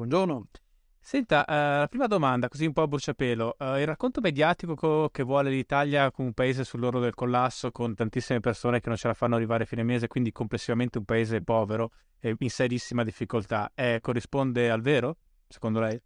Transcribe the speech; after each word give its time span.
Buongiorno. 0.00 0.46
Senta, 0.98 1.44
uh, 1.46 1.80
la 1.80 1.86
prima 1.86 2.06
domanda, 2.06 2.48
così 2.48 2.64
un 2.64 2.72
po' 2.72 2.80
a 2.80 2.88
bruciapelo. 2.88 3.56
Uh, 3.58 3.76
il 3.76 3.84
racconto 3.84 4.22
mediatico 4.22 4.74
co- 4.74 5.10
che 5.10 5.22
vuole 5.22 5.50
l'Italia 5.50 6.10
come 6.10 6.28
un 6.28 6.32
paese 6.32 6.64
sull'oro 6.64 7.00
del 7.00 7.12
collasso, 7.12 7.70
con 7.70 7.94
tantissime 7.94 8.40
persone 8.40 8.80
che 8.80 8.88
non 8.88 8.96
ce 8.96 9.08
la 9.08 9.12
fanno 9.12 9.34
arrivare 9.34 9.64
a 9.64 9.66
fine 9.66 9.82
mese, 9.82 10.06
quindi 10.06 10.32
complessivamente 10.32 10.96
un 10.96 11.04
paese 11.04 11.42
povero 11.42 11.90
e 12.18 12.34
in 12.38 12.48
serissima 12.48 13.04
difficoltà, 13.04 13.72
eh, 13.74 13.98
corrisponde 14.00 14.70
al 14.70 14.80
vero, 14.80 15.18
secondo 15.46 15.80
lei? 15.80 16.00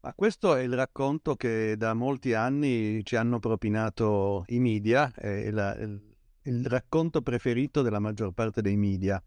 Ma 0.00 0.14
questo 0.14 0.54
è 0.54 0.62
il 0.62 0.72
racconto 0.72 1.36
che 1.36 1.76
da 1.76 1.92
molti 1.92 2.32
anni 2.32 3.04
ci 3.04 3.16
hanno 3.16 3.38
propinato 3.38 4.44
i 4.46 4.60
media, 4.60 5.12
è 5.14 5.50
la, 5.50 5.74
il, 5.74 6.00
il 6.44 6.64
racconto 6.64 7.20
preferito 7.20 7.82
della 7.82 7.98
maggior 7.98 8.32
parte 8.32 8.62
dei 8.62 8.78
media 8.78 9.22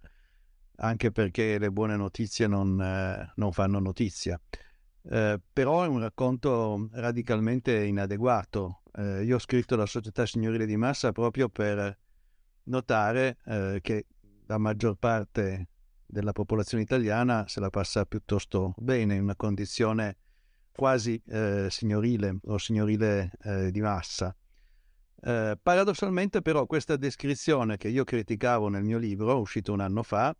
anche 0.79 1.11
perché 1.11 1.57
le 1.57 1.71
buone 1.71 1.95
notizie 1.95 2.47
non, 2.47 2.79
eh, 2.81 3.31
non 3.35 3.51
fanno 3.51 3.79
notizia. 3.79 4.39
Eh, 5.01 5.39
però 5.51 5.83
è 5.83 5.87
un 5.87 5.99
racconto 5.99 6.89
radicalmente 6.91 7.83
inadeguato. 7.85 8.81
Eh, 8.93 9.23
io 9.23 9.35
ho 9.35 9.39
scritto 9.39 9.75
la 9.75 9.85
società 9.85 10.25
signorile 10.25 10.65
di 10.65 10.77
massa 10.77 11.11
proprio 11.11 11.49
per 11.49 11.97
notare 12.63 13.37
eh, 13.45 13.79
che 13.81 14.05
la 14.45 14.57
maggior 14.57 14.95
parte 14.95 15.69
della 16.05 16.31
popolazione 16.31 16.83
italiana 16.83 17.47
se 17.47 17.59
la 17.59 17.69
passa 17.69 18.05
piuttosto 18.05 18.73
bene, 18.77 19.15
in 19.15 19.21
una 19.23 19.35
condizione 19.35 20.17
quasi 20.71 21.21
eh, 21.27 21.67
signorile 21.69 22.39
o 22.45 22.57
signorile 22.57 23.31
di 23.69 23.81
massa. 23.81 24.33
paradossalmente 25.61 26.41
però 26.41 26.65
questa 26.65 26.95
descrizione 26.95 27.75
che 27.75 27.89
io 27.89 28.05
criticavo 28.05 28.69
nel 28.69 28.83
mio 28.83 28.97
libro, 28.97 29.39
uscito 29.39 29.73
un 29.73 29.81
anno 29.81 30.03
fa, 30.03 30.33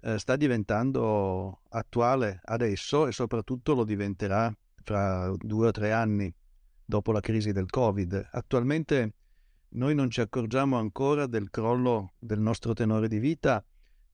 eh, 0.00 0.18
sta 0.18 0.36
diventando 0.36 1.62
attuale 1.70 2.40
adesso 2.44 3.06
e 3.06 3.12
soprattutto 3.12 3.74
lo 3.74 3.84
diventerà 3.84 4.52
fra 4.82 5.32
due 5.36 5.68
o 5.68 5.70
tre 5.70 5.92
anni 5.92 6.32
dopo 6.84 7.12
la 7.12 7.20
crisi 7.20 7.52
del 7.52 7.68
Covid. 7.68 8.28
Attualmente 8.32 9.14
noi 9.70 9.94
non 9.94 10.10
ci 10.10 10.20
accorgiamo 10.20 10.78
ancora 10.78 11.26
del 11.26 11.50
crollo 11.50 12.14
del 12.18 12.40
nostro 12.40 12.72
tenore 12.72 13.08
di 13.08 13.18
vita 13.18 13.62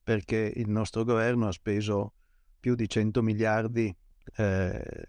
perché 0.03 0.53
il 0.56 0.69
nostro 0.69 1.05
governo 1.05 1.47
ha 1.47 1.53
speso 1.53 2.15
più 2.59 2.75
di 2.75 2.89
100 2.89 3.22
miliardi 3.22 3.95
eh, 4.37 5.06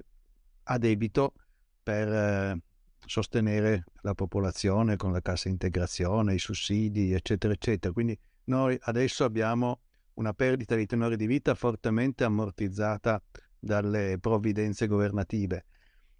a 0.63 0.77
debito 0.77 1.33
per 1.81 2.07
eh, 2.07 2.61
sostenere 3.05 3.85
la 4.01 4.13
popolazione 4.13 4.95
con 4.97 5.11
la 5.11 5.21
cassa 5.21 5.49
integrazione, 5.49 6.33
i 6.33 6.39
sussidi, 6.39 7.13
eccetera, 7.13 7.53
eccetera. 7.53 7.93
Quindi 7.93 8.17
noi 8.45 8.77
adesso 8.81 9.23
abbiamo 9.23 9.81
una 10.15 10.33
perdita 10.33 10.75
di 10.75 10.85
tenore 10.85 11.15
di 11.15 11.25
vita 11.25 11.55
fortemente 11.55 12.23
ammortizzata 12.23 13.21
dalle 13.57 14.17
provvidenze 14.19 14.87
governative. 14.87 15.65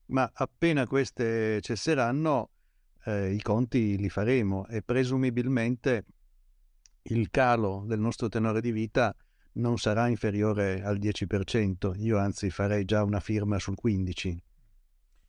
Ma 0.08 0.30
appena 0.34 0.86
queste 0.88 1.62
cesseranno, 1.62 2.52
eh, 3.06 3.32
i 3.34 3.42
conti 3.42 3.98
li 3.98 4.10
faremo 4.10 4.68
e 4.68 4.82
presumibilmente 4.82 6.06
il 7.04 7.30
calo 7.30 7.84
del 7.86 8.00
nostro 8.00 8.30
tenore 8.30 8.62
di 8.62 8.72
vita 8.72 9.16
non 9.54 9.78
sarà 9.78 10.08
inferiore 10.08 10.84
al 10.84 10.98
10%, 10.98 11.94
io 11.98 12.18
anzi 12.18 12.50
farei 12.50 12.84
già 12.86 13.04
una 13.04 13.20
firma 13.20 13.60
sul 13.60 13.76
15%. 13.82 14.38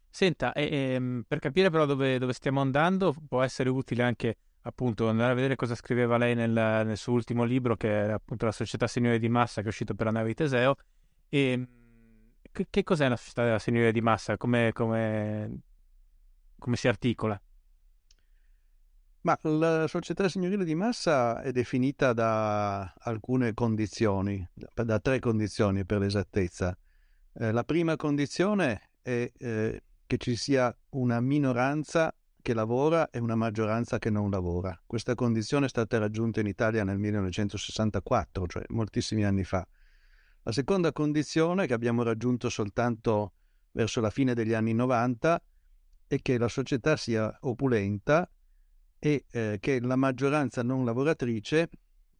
Senta, 0.09 0.53
e, 0.55 0.95
ehm, 0.95 1.25
per 1.29 1.39
capire 1.39 1.69
però 1.69 1.85
dove, 1.85 2.19
dove, 2.19 2.33
stiamo 2.33 2.63
andando, 2.63 3.15
può 3.29 3.43
essere 3.43 3.69
utile 3.69 4.03
anche 4.03 4.39
appunto 4.67 5.09
andare 5.09 5.33
a 5.33 5.35
vedere 5.35 5.55
cosa 5.55 5.75
scriveva 5.75 6.17
lei 6.17 6.35
nel, 6.35 6.51
nel 6.51 6.97
suo 6.97 7.13
ultimo 7.13 7.45
libro, 7.45 7.77
che 7.77 8.07
è 8.07 8.11
appunto 8.11 8.45
la 8.45 8.53
società 8.53 8.87
signore 8.87 9.19
di 9.19 9.29
massa 9.29 9.61
che 9.61 9.67
è 9.67 9.71
uscito 9.71 9.95
per 9.95 10.07
la 10.07 10.13
nave 10.13 10.29
di 10.29 10.35
Teseo. 10.35 10.77
E 11.29 11.69
che, 12.51 12.67
che 12.69 12.83
cos'è 12.83 13.09
la 13.09 13.17
società 13.17 13.59
signore 13.59 13.93
di 13.93 14.01
massa? 14.01 14.37
Come, 14.37 14.73
come, 14.73 15.61
come 16.59 16.77
si 16.77 16.89
articola? 16.89 17.41
Ma 19.21 19.39
la 19.43 19.87
società 19.89 20.29
signorile 20.29 20.65
di 20.65 20.75
massa 20.75 21.43
è 21.43 21.51
definita 21.51 22.13
da 22.13 22.93
alcune 22.99 23.55
condizioni, 23.55 24.49
da 24.73 25.01
tre 25.01 25.19
condizioni 25.19 25.85
per 25.85 25.99
l'esattezza. 25.99 26.77
Eh, 27.33 27.51
la 27.51 27.65
prima 27.65 27.97
condizione 27.97 28.91
è 29.03 29.31
eh, 29.37 29.83
che 30.07 30.17
ci 30.17 30.37
sia 30.37 30.77
una 30.91 31.21
minoranza 31.21 32.15
che 32.47 32.55
lavora 32.55 33.11
e 33.11 33.19
una 33.19 33.35
maggioranza 33.35 33.99
che 33.99 34.09
non 34.09 34.31
lavora. 34.31 34.81
Questa 34.87 35.17
condizione 35.17 35.67
è 35.67 35.69
stata 35.69 35.99
raggiunta 35.99 36.39
in 36.39 36.47
Italia 36.47 36.85
nel 36.85 36.97
1964, 36.97 38.47
cioè 38.47 38.63
moltissimi 38.69 39.25
anni 39.25 39.43
fa. 39.43 39.67
La 40.45 40.53
seconda 40.53 40.93
condizione 40.93 41.67
che 41.67 41.75
abbiamo 41.75 42.05
raggiunto 42.05 42.49
soltanto 42.49 43.33
verso 43.73 44.01
la 44.01 44.11
fine 44.11 44.33
degli 44.33 44.53
anni 44.53 44.75
90 44.75 45.43
è 46.07 46.23
che 46.23 46.39
la 46.39 46.47
società 46.47 46.97
sia 46.97 47.37
opulenta 47.41 48.31
e 49.01 49.25
eh, 49.29 49.57
che 49.59 49.81
la 49.81 49.97
maggioranza 49.97 50.63
non 50.63 50.85
lavoratrice 50.85 51.69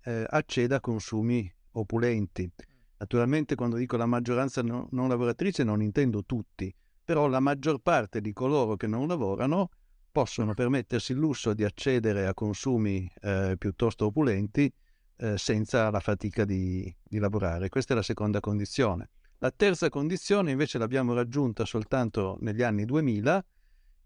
eh, 0.03 0.27
acceda 0.29 0.79
a 0.79 0.81
consumi 0.81 1.49
opulenti. 1.75 2.51
Naturalmente 2.97 3.55
quando 3.55 3.77
dico 3.77 3.97
la 3.97 4.07
maggioranza 4.07 4.61
no, 4.63 4.89
non 4.91 5.09
lavoratrice 5.09 5.63
non 5.63 5.83
intendo 5.83 6.25
tutti, 6.25 6.75
però 7.05 7.29
la 7.29 7.39
maggior 7.39 7.79
parte 7.79 8.21
di 8.21 8.33
coloro 8.33 8.75
che 8.75 8.89
non 8.89 9.07
lavorano 9.07 9.71
possono 10.17 10.55
permettersi 10.55 11.13
il 11.13 11.19
lusso 11.19 11.53
di 11.53 11.63
accedere 11.63 12.27
a 12.27 12.33
consumi 12.33 13.07
eh, 13.21 13.57
piuttosto 13.59 14.07
opulenti 14.07 14.73
eh, 15.19 15.37
senza 15.37 15.91
la 15.91 16.01
fatica 16.01 16.47
di, 16.47 16.91
di, 17.03 17.19
lavorare. 17.19 17.69
Questa 17.69 17.93
è 17.93 17.97
la 17.97 18.03
seconda 18.03 18.41
condizione. 18.41 19.11
La 19.41 19.51
terza 19.51 19.91
condizione 19.91 20.53
invece 20.53 20.79
l'abbiamo 20.79 21.13
raggiunta 21.13 21.67
soltanto 21.67 22.39
negli 22.41 22.63
anni 22.63 22.87
2000 22.87 23.45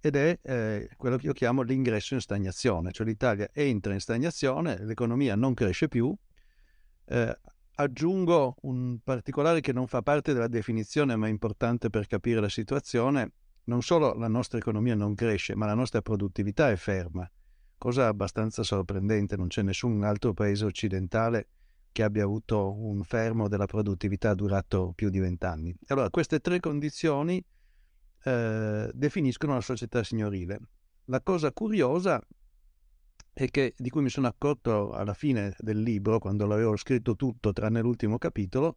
ed 0.00 0.16
è 0.16 0.36
eh, 0.42 0.88
quello 0.96 1.16
che 1.16 1.26
io 1.26 1.32
chiamo 1.32 1.62
l'ingresso 1.62 2.14
in 2.14 2.20
stagnazione, 2.20 2.90
cioè 2.90 3.06
l'Italia 3.06 3.48
entra 3.52 3.92
in 3.92 4.00
stagnazione, 4.00 4.84
l'economia 4.84 5.36
non 5.36 5.54
cresce 5.54 5.86
più. 5.86 6.12
Eh, 7.04 7.38
aggiungo 7.76 8.56
un 8.62 8.98
particolare 9.04 9.60
che 9.60 9.72
non 9.72 9.86
fa 9.86 10.02
parte 10.02 10.32
della 10.32 10.48
definizione 10.48 11.14
ma 11.14 11.28
è 11.28 11.30
importante 11.30 11.88
per 11.88 12.08
capire 12.08 12.40
la 12.40 12.48
situazione, 12.48 13.30
non 13.70 13.82
solo 13.82 14.14
la 14.14 14.26
nostra 14.26 14.58
economia 14.58 14.96
non 14.96 15.14
cresce, 15.14 15.54
ma 15.54 15.64
la 15.64 15.74
nostra 15.74 16.02
produttività 16.02 16.72
è 16.72 16.76
ferma, 16.76 17.30
cosa 17.78 18.08
abbastanza 18.08 18.64
sorprendente, 18.64 19.36
non 19.36 19.46
c'è 19.46 19.62
nessun 19.62 20.02
altro 20.02 20.34
paese 20.34 20.64
occidentale 20.64 21.48
che 21.92 22.02
abbia 22.02 22.24
avuto 22.24 22.76
un 22.76 23.04
fermo 23.04 23.46
della 23.46 23.66
produttività 23.66 24.34
durato 24.34 24.92
più 24.96 25.08
di 25.08 25.20
vent'anni. 25.20 25.72
Allora, 25.86 26.10
queste 26.10 26.40
tre 26.40 26.58
condizioni 26.58 27.42
eh, 28.24 28.90
definiscono 28.92 29.54
la 29.54 29.60
società 29.60 30.02
signorile. 30.02 30.58
La 31.04 31.20
cosa 31.20 31.52
curiosa 31.52 32.20
è 33.32 33.46
che, 33.50 33.74
di 33.76 33.88
cui 33.88 34.02
mi 34.02 34.10
sono 34.10 34.26
accorto 34.26 34.90
alla 34.90 35.14
fine 35.14 35.54
del 35.58 35.80
libro, 35.80 36.18
quando 36.18 36.44
l'avevo 36.44 36.76
scritto 36.76 37.14
tutto 37.14 37.52
tranne 37.52 37.80
l'ultimo 37.80 38.18
capitolo, 38.18 38.74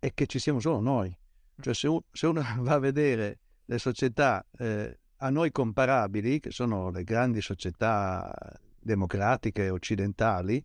è 0.00 0.12
che 0.12 0.26
ci 0.26 0.40
siamo 0.40 0.58
solo 0.58 0.80
noi. 0.80 1.16
Cioè 1.60 1.74
se, 1.74 1.86
un, 1.86 2.00
se 2.10 2.26
uno 2.26 2.42
va 2.58 2.72
a 2.72 2.78
vedere 2.80 3.38
le 3.68 3.78
società 3.78 4.44
eh, 4.56 4.98
a 5.16 5.30
noi 5.30 5.50
comparabili, 5.50 6.40
che 6.40 6.50
sono 6.50 6.90
le 6.90 7.04
grandi 7.04 7.42
società 7.42 8.32
democratiche 8.80 9.68
occidentali, 9.68 10.64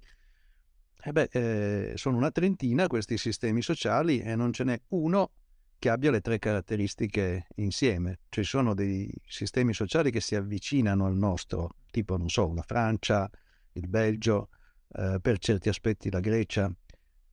Eh 1.05 1.11
beh, 1.11 1.29
eh, 1.33 1.93
sono 1.97 2.15
una 2.15 2.31
trentina 2.31 2.87
questi 2.87 3.17
sistemi 3.17 3.61
sociali 3.61 4.21
e 4.21 4.37
non 4.37 4.53
ce 4.53 4.63
n'è 4.63 4.79
uno 4.91 5.31
che 5.77 5.89
abbia 5.89 6.11
le 6.11 6.21
tre 6.21 6.39
caratteristiche 6.39 7.47
insieme. 7.55 8.19
Ci 8.29 8.43
sono 8.43 8.73
dei 8.73 9.11
sistemi 9.27 9.73
sociali 9.73 10.11
che 10.11 10.21
si 10.21 10.35
avvicinano 10.35 11.05
al 11.05 11.17
nostro, 11.17 11.71
tipo, 11.91 12.15
non 12.15 12.29
so, 12.29 12.53
la 12.53 12.63
Francia, 12.65 13.29
il 13.73 13.89
Belgio, 13.89 14.47
eh, 14.95 15.17
per 15.19 15.39
certi 15.39 15.67
aspetti 15.67 16.09
la 16.09 16.21
Grecia, 16.21 16.71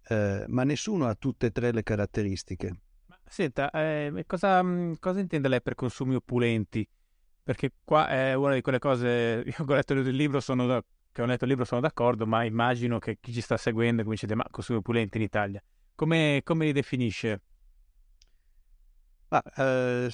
eh, 0.09 0.45
ma 0.49 0.65
nessuno 0.65 1.07
ha 1.07 1.15
tutte 1.15 1.47
e 1.47 1.51
tre 1.53 1.71
le 1.71 1.85
caratteristiche. 1.85 2.81
Senta, 3.31 3.71
eh, 3.71 4.25
cosa, 4.27 4.61
mm, 4.61 4.95
cosa, 4.99 5.21
intende 5.21 5.47
lei 5.47 5.63
per 5.63 5.77
consumi 5.77 6.17
opulenti? 6.17 6.87
Perché 7.45 7.71
qua 7.85 8.09
è 8.09 8.35
una 8.35 8.55
di 8.55 8.61
quelle 8.61 8.81
cose, 8.81 9.45
io 9.47 9.65
ho 9.65 9.73
letto 9.73 9.93
il 9.93 10.09
libro, 10.17 10.41
sono 10.41 10.67
da, 10.67 10.85
che 11.13 11.23
ho 11.23 11.27
letto 11.27 11.45
il 11.45 11.51
libro 11.51 11.65
sono 11.65 11.81
d'accordo, 11.81 12.27
ma 12.27 12.43
immagino 12.43 12.99
che 12.99 13.19
chi 13.21 13.33
ci 13.33 13.41
sta 13.41 13.57
seguendo 13.57 14.03
cominci 14.03 14.25
a 14.25 14.27
dire, 14.27 14.41
ma 14.41 14.49
consumi 14.51 14.79
opulenti 14.79 15.19
in 15.19 15.23
Italia, 15.23 15.63
come, 15.95 16.41
come 16.43 16.65
li 16.65 16.73
definisce? 16.73 17.43
Ma, 19.29 19.41
eh, 19.43 20.11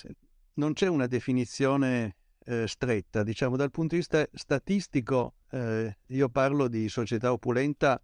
non 0.54 0.74
c'è 0.74 0.86
una 0.86 1.06
definizione 1.06 2.16
eh, 2.44 2.68
stretta, 2.68 3.22
diciamo 3.22 3.56
dal 3.56 3.70
punto 3.70 3.94
di 3.94 4.00
vista 4.00 4.28
statistico, 4.30 5.36
eh, 5.52 5.96
io 6.08 6.28
parlo 6.28 6.68
di 6.68 6.86
società 6.90 7.32
opulenta 7.32 7.98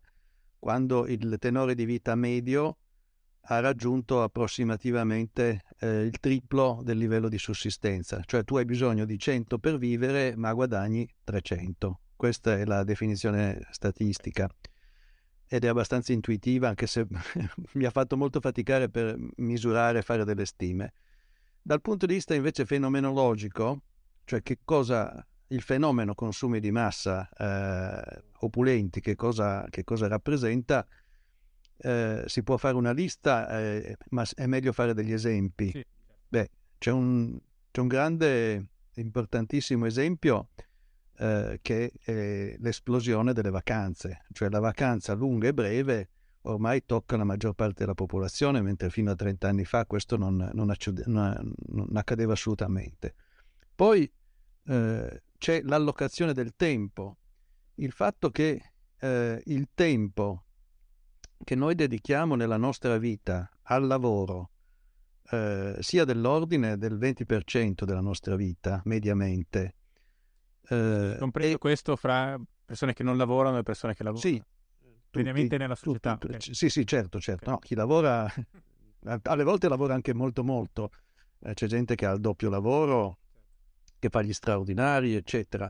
quando 0.58 1.06
il 1.06 1.36
tenore 1.38 1.74
di 1.74 1.84
vita 1.84 2.14
medio 2.14 2.78
ha 3.46 3.60
raggiunto 3.60 4.22
approssimativamente 4.22 5.62
eh, 5.80 6.02
il 6.02 6.18
triplo 6.20 6.80
del 6.84 6.98
livello 6.98 7.28
di 7.28 7.38
sussistenza, 7.38 8.22
cioè 8.24 8.44
tu 8.44 8.56
hai 8.56 8.64
bisogno 8.64 9.04
di 9.04 9.18
100 9.18 9.58
per 9.58 9.78
vivere 9.78 10.34
ma 10.36 10.52
guadagni 10.52 11.08
300. 11.24 12.00
Questa 12.14 12.56
è 12.56 12.64
la 12.64 12.84
definizione 12.84 13.66
statistica 13.70 14.48
ed 15.46 15.64
è 15.64 15.68
abbastanza 15.68 16.12
intuitiva 16.12 16.68
anche 16.68 16.86
se 16.86 17.06
mi 17.74 17.84
ha 17.84 17.90
fatto 17.90 18.16
molto 18.16 18.40
faticare 18.40 18.88
per 18.88 19.16
misurare 19.36 19.98
e 19.98 20.02
fare 20.02 20.24
delle 20.24 20.46
stime. 20.46 20.92
Dal 21.60 21.80
punto 21.80 22.06
di 22.06 22.14
vista 22.14 22.34
invece 22.34 22.64
fenomenologico, 22.64 23.82
cioè 24.24 24.42
che 24.42 24.58
cosa 24.64 25.24
il 25.48 25.60
fenomeno 25.60 26.14
consumi 26.14 26.60
di 26.60 26.70
massa 26.70 27.28
eh, 27.28 28.22
opulenti, 28.38 29.00
che 29.00 29.14
cosa, 29.14 29.66
che 29.68 29.84
cosa 29.84 30.08
rappresenta, 30.08 30.86
eh, 31.82 32.22
si 32.26 32.42
può 32.42 32.56
fare 32.56 32.76
una 32.76 32.92
lista, 32.92 33.48
eh, 33.58 33.96
ma 34.10 34.24
è 34.34 34.46
meglio 34.46 34.72
fare 34.72 34.94
degli 34.94 35.12
esempi. 35.12 35.70
Sì. 35.70 35.84
Beh, 36.28 36.50
c'è 36.78 36.90
un, 36.90 37.38
c'è 37.70 37.80
un 37.80 37.88
grande, 37.88 38.66
importantissimo 38.94 39.86
esempio 39.86 40.50
eh, 41.18 41.58
che 41.60 41.92
è 42.00 42.56
l'esplosione 42.58 43.32
delle 43.32 43.50
vacanze, 43.50 44.24
cioè 44.32 44.48
la 44.48 44.60
vacanza 44.60 45.14
lunga 45.14 45.48
e 45.48 45.54
breve 45.54 46.08
ormai 46.42 46.84
tocca 46.84 47.16
la 47.16 47.24
maggior 47.24 47.54
parte 47.54 47.80
della 47.80 47.94
popolazione, 47.94 48.62
mentre 48.62 48.90
fino 48.90 49.10
a 49.10 49.14
30 49.14 49.48
anni 49.48 49.64
fa 49.64 49.86
questo 49.86 50.16
non, 50.16 50.50
non, 50.52 50.70
acciude, 50.70 51.04
non, 51.06 51.52
non 51.68 51.88
accadeva 51.94 52.32
assolutamente. 52.32 53.14
Poi 53.74 54.10
eh, 54.66 55.22
c'è 55.38 55.62
l'allocazione 55.62 56.32
del 56.32 56.54
tempo, 56.56 57.18
il 57.76 57.92
fatto 57.92 58.30
che 58.30 58.72
eh, 58.98 59.42
il 59.46 59.68
tempo 59.74 60.44
che 61.44 61.54
noi 61.54 61.74
dedichiamo 61.74 62.34
nella 62.34 62.56
nostra 62.56 62.98
vita 62.98 63.48
al 63.62 63.86
lavoro 63.86 64.50
eh, 65.30 65.76
sia 65.80 66.04
dell'ordine 66.04 66.76
del 66.76 66.98
20% 66.98 67.84
della 67.84 68.00
nostra 68.00 68.36
vita, 68.36 68.80
mediamente. 68.84 69.74
Eh, 70.68 71.16
Compreso 71.18 71.54
e... 71.54 71.58
questo 71.58 71.96
fra 71.96 72.38
persone 72.64 72.92
che 72.92 73.02
non 73.02 73.16
lavorano 73.16 73.58
e 73.58 73.62
persone 73.62 73.94
che 73.94 74.02
lavorano? 74.02 74.34
Sì, 74.34 74.42
Ovviamente 75.20 75.58
nella 75.58 75.74
società. 75.74 76.16
Tutti, 76.16 76.34
okay. 76.34 76.54
Sì, 76.54 76.70
sì, 76.70 76.86
certo, 76.86 77.20
certo. 77.20 77.50
No, 77.50 77.58
chi 77.58 77.74
lavora, 77.74 78.32
alle 79.24 79.44
volte 79.44 79.68
lavora 79.68 79.94
anche 79.94 80.14
molto, 80.14 80.42
molto. 80.42 80.90
Eh, 81.40 81.54
c'è 81.54 81.66
gente 81.66 81.94
che 81.94 82.06
ha 82.06 82.12
il 82.12 82.20
doppio 82.20 82.48
lavoro, 82.48 83.18
che 83.98 84.08
fa 84.08 84.22
gli 84.22 84.32
straordinari, 84.32 85.14
eccetera. 85.14 85.68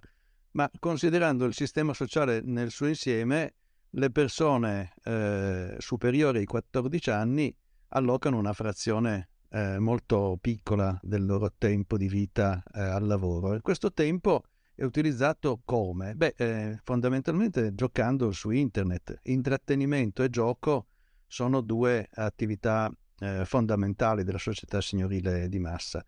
Ma 0.52 0.70
considerando 0.78 1.44
il 1.44 1.54
sistema 1.54 1.92
sociale 1.92 2.40
nel 2.42 2.70
suo 2.70 2.86
insieme, 2.86 3.54
le 3.94 4.10
persone 4.10 4.94
eh, 5.04 5.76
superiori 5.78 6.38
ai 6.38 6.44
14 6.46 7.10
anni 7.10 7.54
allocano 7.88 8.38
una 8.38 8.52
frazione 8.52 9.28
eh, 9.50 9.78
molto 9.78 10.38
piccola 10.40 10.98
del 11.02 11.26
loro 11.26 11.52
tempo 11.58 11.98
di 11.98 12.08
vita 12.08 12.62
eh, 12.72 12.80
al 12.80 13.06
lavoro. 13.06 13.60
Questo 13.60 13.92
tempo 13.92 14.44
è 14.74 14.84
utilizzato 14.84 15.60
come? 15.64 16.14
Beh, 16.14 16.34
eh, 16.36 16.80
fondamentalmente 16.82 17.74
giocando 17.74 18.32
su 18.32 18.50
internet. 18.50 19.20
Intrattenimento 19.24 20.22
e 20.22 20.30
gioco 20.30 20.86
sono 21.26 21.60
due 21.60 22.08
attività 22.14 22.90
eh, 23.18 23.44
fondamentali 23.44 24.24
della 24.24 24.38
società 24.38 24.80
signorile 24.80 25.48
di 25.50 25.58
massa. 25.58 26.02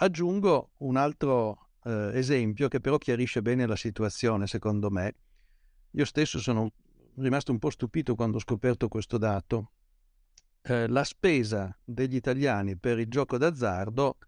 Aggiungo 0.00 0.72
un 0.78 0.96
altro 0.96 1.70
eh, 1.84 2.10
esempio 2.12 2.68
che 2.68 2.80
però 2.80 2.98
chiarisce 2.98 3.40
bene 3.40 3.66
la 3.66 3.76
situazione, 3.76 4.46
secondo 4.46 4.90
me. 4.90 5.14
Io 5.92 6.04
stesso 6.04 6.38
sono 6.38 6.70
rimasto 7.22 7.52
un 7.52 7.58
po' 7.58 7.70
stupito 7.70 8.14
quando 8.14 8.36
ho 8.36 8.40
scoperto 8.40 8.88
questo 8.88 9.18
dato. 9.18 9.72
Eh, 10.62 10.86
la 10.88 11.04
spesa 11.04 11.76
degli 11.84 12.16
italiani 12.16 12.76
per 12.76 12.98
il 12.98 13.08
gioco 13.08 13.38
d'azzardo 13.38 14.18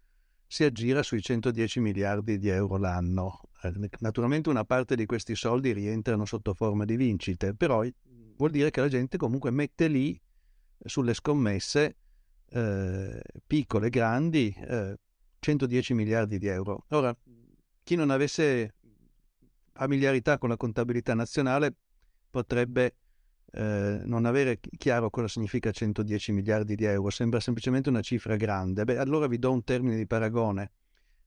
si 0.47 0.63
aggira 0.63 1.03
sui 1.03 1.21
110 1.21 1.79
miliardi 1.79 2.37
di 2.37 2.49
euro 2.49 2.77
l'anno. 2.77 3.41
Eh, 3.63 3.89
naturalmente 3.99 4.49
una 4.49 4.65
parte 4.65 4.95
di 4.95 5.05
questi 5.05 5.35
soldi 5.35 5.71
rientrano 5.71 6.25
sotto 6.25 6.53
forma 6.53 6.83
di 6.85 6.95
vincite, 6.95 7.53
però 7.53 7.85
vuol 8.35 8.51
dire 8.51 8.69
che 8.69 8.81
la 8.81 8.89
gente 8.89 9.17
comunque 9.17 9.51
mette 9.51 9.87
lì 9.87 10.13
eh, 10.13 10.89
sulle 10.89 11.13
scommesse 11.13 11.95
eh, 12.49 13.21
piccole, 13.45 13.89
grandi, 13.89 14.53
eh, 14.67 14.97
110 15.39 15.93
miliardi 15.93 16.37
di 16.37 16.47
euro. 16.47 16.85
Ora, 16.89 17.15
chi 17.83 17.95
non 17.95 18.09
avesse 18.09 18.75
familiarità 19.73 20.37
con 20.37 20.49
la 20.49 20.57
contabilità 20.57 21.13
nazionale 21.13 21.75
potrebbe 22.31 22.95
eh, 23.51 24.01
non 24.05 24.25
avere 24.25 24.59
chiaro 24.77 25.09
cosa 25.09 25.27
significa 25.27 25.71
110 25.71 26.31
miliardi 26.31 26.75
di 26.75 26.85
euro, 26.85 27.09
sembra 27.09 27.39
semplicemente 27.39 27.89
una 27.89 28.01
cifra 28.01 28.35
grande. 28.37 28.83
Beh, 28.85 28.97
allora 28.97 29.27
vi 29.27 29.37
do 29.37 29.51
un 29.51 29.63
termine 29.63 29.97
di 29.97 30.07
paragone. 30.07 30.71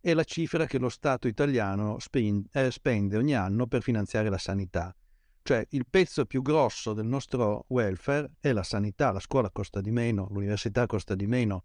È 0.00 0.12
la 0.12 0.24
cifra 0.24 0.66
che 0.66 0.78
lo 0.78 0.88
Stato 0.88 1.28
italiano 1.28 1.98
spende, 1.98 2.48
eh, 2.52 2.70
spende 2.70 3.16
ogni 3.16 3.34
anno 3.34 3.66
per 3.66 3.82
finanziare 3.82 4.28
la 4.28 4.38
sanità. 4.38 4.94
Cioè 5.42 5.66
il 5.70 5.84
pezzo 5.88 6.24
più 6.24 6.40
grosso 6.40 6.94
del 6.94 7.06
nostro 7.06 7.66
welfare 7.68 8.32
è 8.40 8.52
la 8.52 8.62
sanità, 8.62 9.12
la 9.12 9.20
scuola 9.20 9.50
costa 9.50 9.82
di 9.82 9.90
meno, 9.90 10.26
l'università 10.30 10.86
costa 10.86 11.14
di 11.14 11.26
meno. 11.26 11.64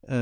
Eh, 0.00 0.14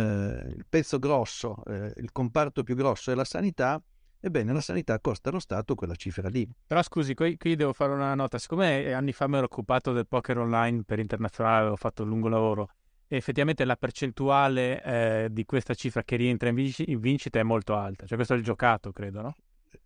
il 0.54 0.66
pezzo 0.68 0.98
grosso, 0.98 1.64
eh, 1.64 1.94
il 1.96 2.12
comparto 2.12 2.62
più 2.62 2.74
grosso 2.74 3.10
è 3.10 3.14
la 3.14 3.24
sanità 3.24 3.82
Ebbene, 4.22 4.52
la 4.52 4.60
sanità 4.60 5.00
costa 5.00 5.30
allo 5.30 5.38
Stato 5.38 5.74
quella 5.74 5.94
cifra 5.94 6.28
lì. 6.28 6.46
Però 6.66 6.82
scusi, 6.82 7.14
qui, 7.14 7.38
qui 7.38 7.56
devo 7.56 7.72
fare 7.72 7.92
una 7.92 8.14
nota. 8.14 8.38
Siccome 8.38 8.92
anni 8.92 9.12
fa 9.12 9.26
mi 9.26 9.36
ero 9.36 9.46
occupato 9.46 9.92
del 9.92 10.06
poker 10.06 10.38
online 10.38 10.82
per 10.84 10.98
internazionale, 10.98 11.60
avevo 11.60 11.76
fatto 11.76 12.02
un 12.02 12.10
lungo 12.10 12.28
lavoro, 12.28 12.68
e 13.08 13.16
effettivamente 13.16 13.64
la 13.64 13.76
percentuale 13.76 14.82
eh, 14.82 15.28
di 15.30 15.44
questa 15.46 15.72
cifra 15.72 16.04
che 16.04 16.16
rientra 16.16 16.50
in, 16.50 16.54
vic- 16.54 16.86
in, 16.86 17.00
vincita 17.00 17.38
è 17.38 17.42
molto 17.42 17.74
alta. 17.74 18.04
Cioè 18.04 18.16
questo 18.16 18.34
è 18.34 18.36
il 18.36 18.42
giocato, 18.42 18.92
credo, 18.92 19.22
no? 19.22 19.34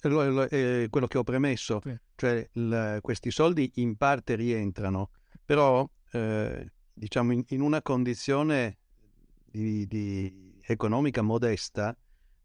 È 0.00 0.88
quello 0.90 1.06
che 1.06 1.18
ho 1.18 1.22
premesso. 1.22 1.80
Sì. 1.82 1.96
Cioè 2.16 2.48
il, 2.54 2.98
questi 3.02 3.30
soldi 3.30 3.70
in 3.76 3.96
parte 3.96 4.34
rientrano, 4.34 5.10
però 5.44 5.88
eh, 6.10 6.72
diciamo 6.92 7.32
in, 7.32 7.44
in, 7.48 7.60
una 7.60 7.82
condizione 7.82 8.78
di, 9.44 9.86
di 9.86 10.58
economica 10.60 11.22
modesta 11.22 11.96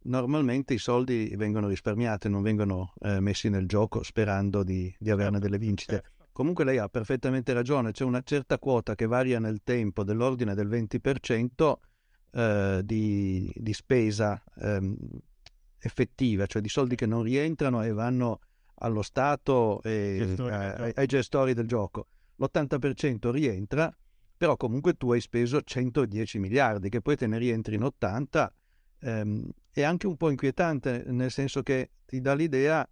normalmente 0.04 0.74
i 0.74 0.78
soldi 0.78 1.34
vengono 1.36 1.68
risparmiati, 1.68 2.30
non 2.30 2.42
vengono 2.42 2.94
eh, 3.02 3.20
messi 3.20 3.50
nel 3.50 3.68
gioco 3.68 4.04
sperando 4.04 4.64
di, 4.64 4.94
di 4.98 5.10
averne 5.10 5.34
certo, 5.34 5.46
delle 5.46 5.58
vincite. 5.58 5.94
Certo. 5.94 6.28
Comunque 6.32 6.64
lei 6.64 6.78
ha 6.78 6.88
perfettamente 6.88 7.52
ragione, 7.52 7.92
c'è 7.92 8.06
una 8.06 8.22
certa 8.22 8.58
quota 8.60 8.96
che 8.96 9.08
varia 9.08 9.40
nel 9.40 9.62
tempo 9.64 10.04
dell'ordine 10.04 10.56
del 10.56 10.70
20% 10.70 11.74
eh, 12.32 12.82
di, 12.84 13.52
di, 13.54 13.74
spesa 13.74 14.42
ehm, 14.62 14.96
effettiva, 15.80 16.46
cioè 16.46 16.62
di 16.62 16.70
soldi 16.70 16.96
che 16.96 17.06
non 17.06 17.24
rientrano 17.24 17.84
e 17.84 17.92
vanno 17.92 18.40
allo 18.76 19.02
Stato 19.02 19.82
e 19.82 20.16
gestori 20.20 20.54
eh, 20.54 20.94
ai 20.96 21.06
gestori 21.08 21.54
del 21.54 21.68
gioco. 21.68 22.08
L'80% 22.38 23.32
rientra, 23.32 23.94
però 24.38 24.56
comunque 24.56 24.94
tu 24.94 25.12
hai 25.12 25.20
speso 25.20 25.62
110 25.62 26.40
miliardi, 26.40 26.88
che 26.88 27.02
poi 27.02 27.18
te 27.18 27.28
ne 27.28 27.38
rientrino 27.38 27.88
80 27.88 28.54
ehm, 29.02 29.50
è 29.72 29.84
anche 29.84 30.08
un 30.08 30.18
po' 30.18 30.30
inquietante, 30.30 31.04
nel 31.08 31.32
senso 31.32 31.62
che 31.64 31.92
ti 32.06 32.22
dà 32.22 32.34
l'idea 32.34 32.88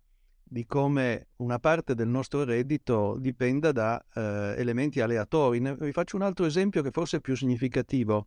di 0.49 0.65
come 0.65 1.27
una 1.37 1.59
parte 1.59 1.93
del 1.93 2.07
nostro 2.07 2.43
reddito 2.43 3.17
dipenda 3.19 3.71
da 3.71 4.03
eh, 4.13 4.55
elementi 4.57 5.01
aleatori. 5.01 5.59
Ne, 5.59 5.75
vi 5.75 5.91
faccio 5.91 6.15
un 6.15 6.21
altro 6.21 6.45
esempio 6.45 6.81
che 6.81 6.91
forse 6.91 7.17
è 7.17 7.19
più 7.19 7.35
significativo, 7.35 8.25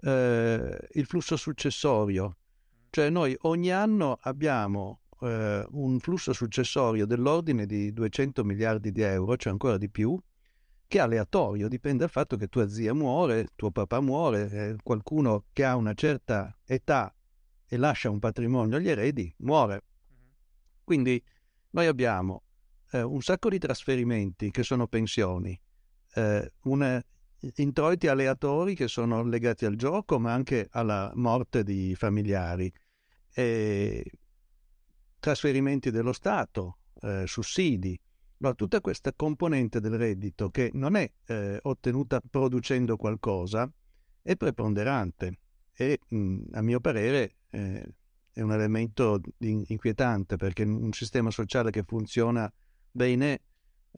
eh, 0.00 0.78
il 0.92 1.06
flusso 1.06 1.36
successorio. 1.36 2.36
Cioè 2.90 3.10
noi 3.10 3.36
ogni 3.42 3.70
anno 3.70 4.16
abbiamo 4.22 5.00
eh, 5.20 5.66
un 5.70 5.98
flusso 5.98 6.32
successorio 6.32 7.04
dell'ordine 7.04 7.66
di 7.66 7.92
200 7.92 8.44
miliardi 8.44 8.90
di 8.90 9.02
euro, 9.02 9.36
cioè 9.36 9.52
ancora 9.52 9.76
di 9.76 9.90
più, 9.90 10.18
che 10.86 10.98
è 10.98 11.00
aleatorio, 11.02 11.68
dipende 11.68 11.98
dal 11.98 12.10
fatto 12.10 12.36
che 12.36 12.48
tua 12.48 12.66
zia 12.66 12.94
muore, 12.94 13.48
tuo 13.56 13.70
papà 13.70 14.00
muore, 14.00 14.50
eh, 14.50 14.76
qualcuno 14.82 15.44
che 15.52 15.64
ha 15.64 15.76
una 15.76 15.92
certa 15.92 16.56
età 16.64 17.12
e 17.68 17.76
lascia 17.76 18.10
un 18.10 18.18
patrimonio 18.18 18.76
agli 18.76 18.88
eredi 18.88 19.32
muore. 19.38 19.82
Quindi 20.82 21.22
noi 21.70 21.86
abbiamo 21.86 22.42
eh, 22.92 23.02
un 23.02 23.20
sacco 23.20 23.50
di 23.50 23.58
trasferimenti 23.58 24.50
che 24.50 24.62
sono 24.62 24.86
pensioni, 24.88 25.58
eh, 26.14 26.52
una, 26.62 27.02
introiti 27.56 28.08
aleatori 28.08 28.74
che 28.74 28.88
sono 28.88 29.22
legati 29.22 29.66
al 29.66 29.76
gioco 29.76 30.18
ma 30.18 30.32
anche 30.32 30.68
alla 30.70 31.12
morte 31.14 31.62
di 31.62 31.94
familiari, 31.94 32.72
e 33.34 34.10
trasferimenti 35.20 35.90
dello 35.90 36.12
Stato, 36.12 36.78
eh, 37.02 37.24
sussidi, 37.26 38.00
No, 38.40 38.54
tutta 38.54 38.80
questa 38.80 39.12
componente 39.12 39.80
del 39.80 39.96
reddito 39.98 40.48
che 40.50 40.70
non 40.74 40.94
è 40.94 41.10
eh, 41.26 41.58
ottenuta 41.60 42.20
producendo 42.20 42.96
qualcosa 42.96 43.68
è 44.22 44.36
preponderante 44.36 45.38
e 45.72 45.98
mh, 46.06 46.42
a 46.52 46.62
mio 46.62 46.78
parere 46.78 47.37
eh, 47.50 47.94
è 48.32 48.40
un 48.40 48.52
elemento 48.52 49.20
inquietante 49.38 50.36
perché 50.36 50.62
un 50.62 50.92
sistema 50.92 51.30
sociale 51.30 51.70
che 51.70 51.82
funziona 51.84 52.50
bene 52.90 53.40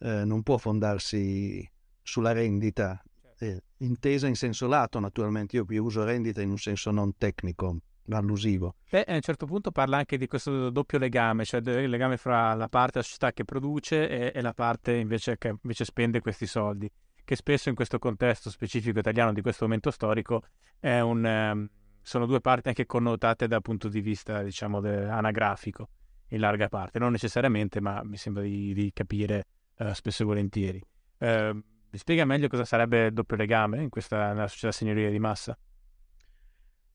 eh, 0.01 0.25
non 0.25 0.43
può 0.43 0.57
fondarsi 0.57 1.69
sulla 2.03 2.33
rendita, 2.33 3.03
certo. 3.21 3.45
eh, 3.45 3.63
intesa 3.79 4.27
in 4.27 4.35
senso 4.35 4.67
lato 4.67 4.99
naturalmente, 4.99 5.57
io 5.57 5.65
qui 5.65 5.79
uso 5.79 6.05
rendita 6.05 6.41
in 6.41 6.51
un 6.51 6.59
senso 6.59 6.91
non 6.91 7.17
tecnico, 7.17 7.77
allusivo. 8.09 8.77
Beh, 8.89 9.05
a 9.05 9.15
un 9.15 9.21
certo 9.21 9.47
punto 9.47 9.71
parla 9.71 9.99
anche 9.99 10.17
di 10.17 10.27
questo 10.27 10.71
doppio 10.71 10.99
legame, 10.99 11.45
cioè 11.45 11.61
il 11.61 11.91
legame 11.91 12.17
fra 12.17 12.55
la 12.55 12.69
parte 12.69 12.93
della 12.95 13.05
società 13.05 13.33
che 13.33 13.45
produce 13.45 14.09
e, 14.09 14.33
e 14.35 14.41
la 14.41 14.55
parte 14.55 14.95
invece 14.95 15.37
che 15.39 15.55
invece 15.63 15.85
spende 15.85 16.21
questi 16.21 16.47
soldi, 16.47 16.91
che 17.25 17.37
spesso 17.37 17.69
in 17.69 17.75
questo 17.75 17.99
contesto 17.99 18.51
specifico 18.51 18.99
italiano 18.99 19.33
di 19.33 19.43
questo 19.43 19.65
momento 19.65 19.91
storico 19.91 20.43
un, 20.81 21.25
um, 21.25 21.69
sono 22.03 22.27
due 22.27 22.41
parti 22.41 22.69
anche 22.69 22.87
connotate 22.87 23.47
dal 23.47 23.63
punto 23.63 23.89
di 23.89 24.01
vista, 24.01 24.43
diciamo, 24.43 24.81
de- 24.81 25.09
anagrafico, 25.09 25.89
in 26.29 26.41
larga 26.41 26.69
parte, 26.69 26.99
non 26.99 27.13
necessariamente, 27.13 27.81
ma 27.81 28.03
mi 28.05 28.17
sembra 28.17 28.43
di, 28.43 28.73
di 28.73 28.91
capire 28.93 29.47
uh, 29.79 29.93
spesso 29.93 30.23
e 30.23 30.27
volentieri. 30.27 30.83
Uh, 31.19 31.55
mi 31.93 31.99
spiega 31.99 32.25
meglio 32.25 32.49
cosa 32.49 32.65
sarebbe 32.65 33.07
il 33.07 33.13
doppio 33.13 33.37
legame 33.37 33.83
in 33.83 33.89
questa, 33.89 34.29
nella 34.29 34.49
società 34.49 34.73
signorile 34.73 35.11
di 35.11 35.19
massa? 35.19 35.59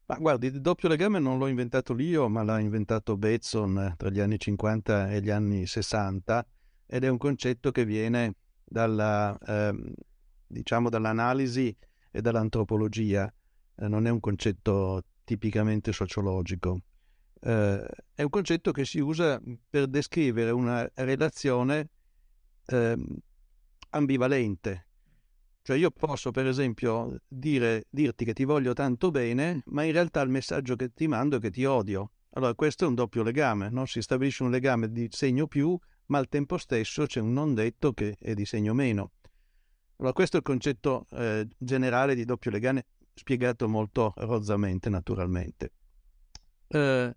Ma 0.08 0.18
guardi, 0.18 0.48
il 0.48 0.62
doppio 0.62 0.88
legame 0.88 1.18
non 1.20 1.40
l'ho 1.40 1.48
inventato 1.48 1.98
io, 1.98 2.30
ma 2.30 2.44
l'ha 2.44 2.60
inventato 2.60 3.18
Bateson 3.18 3.78
eh, 3.80 3.94
tra 3.98 4.10
gli 4.10 4.20
anni 4.20 4.38
50 4.38 5.10
e 5.10 5.22
gli 5.22 5.32
anni 5.32 5.66
60 5.66 6.46
ed 6.86 7.04
è 7.04 7.08
un 7.08 7.18
concetto 7.18 7.72
che 7.72 7.86
viene 7.86 8.36
dalla, 8.64 9.36
eh, 9.40 9.94
diciamo 10.46 10.90
dall'analisi 10.90 11.76
e 12.12 12.22
dall'antropologia, 12.22 13.32
eh, 13.78 13.88
non 13.88 14.08
è 14.08 14.10
un 14.10 14.20
concetto 14.20 15.04
tipicamente 15.24 15.92
sociologico. 15.92 16.82
Eh, 17.42 17.86
è 18.14 18.22
un 18.24 18.30
concetto 18.30 18.72
che 18.72 18.86
si 18.86 19.00
usa 19.00 19.42
per 19.70 19.88
descrivere 19.88 20.52
una 20.52 20.90
relazione 20.94 21.90
ehm, 22.66 23.06
ambivalente 23.90 24.86
cioè 25.66 25.78
io 25.78 25.90
posso 25.90 26.30
per 26.30 26.46
esempio 26.46 27.22
dire, 27.28 27.88
dirti 27.90 28.24
che 28.24 28.34
ti 28.34 28.44
voglio 28.44 28.74
tanto 28.74 29.10
bene, 29.10 29.64
ma 29.66 29.82
in 29.82 29.94
realtà 29.94 30.22
il 30.22 30.30
messaggio 30.30 30.76
che 30.76 30.94
ti 30.94 31.08
mando 31.08 31.38
è 31.38 31.40
che 31.40 31.50
ti 31.50 31.66
odio. 31.66 32.12
Allora 32.34 32.54
questo 32.54 32.86
è 32.86 32.88
un 32.88 32.94
doppio 32.94 33.24
legame, 33.24 33.72
no? 33.72 33.88
si 33.88 34.00
stabilisce 34.00 34.44
un 34.44 34.52
legame 34.52 34.92
di 34.92 35.08
segno 35.10 35.48
più, 35.48 35.76
ma 36.08 36.20
al 36.20 36.28
tempo 36.30 36.60
stesso 36.60 37.08
c'è 37.08 37.20
un 37.20 37.34
non 37.34 37.56
detto 37.56 37.94
che 37.94 38.16
è 38.20 38.36
di 38.36 38.46
segno 38.46 38.76
meno. 38.76 39.14
Allora 39.96 40.14
questo 40.14 40.36
è 40.36 40.40
il 40.42 40.46
concetto 40.46 41.08
eh, 41.10 41.48
generale 41.58 42.14
di 42.14 42.26
doppio 42.26 42.52
legame, 42.52 42.86
spiegato 43.16 43.68
molto 43.68 44.14
rozzamente 44.18 44.90
naturalmente. 44.90 45.72
Eh, 46.68 47.16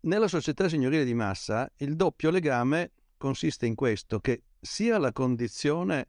nella 0.00 0.28
società 0.28 0.68
signorile 0.68 1.04
di 1.04 1.14
massa 1.14 1.70
il 1.76 1.96
doppio 1.96 2.30
legame 2.30 2.92
consiste 3.16 3.66
in 3.66 3.74
questo, 3.74 4.20
che 4.20 4.42
sia 4.60 4.98
la 4.98 5.12
condizione 5.12 6.08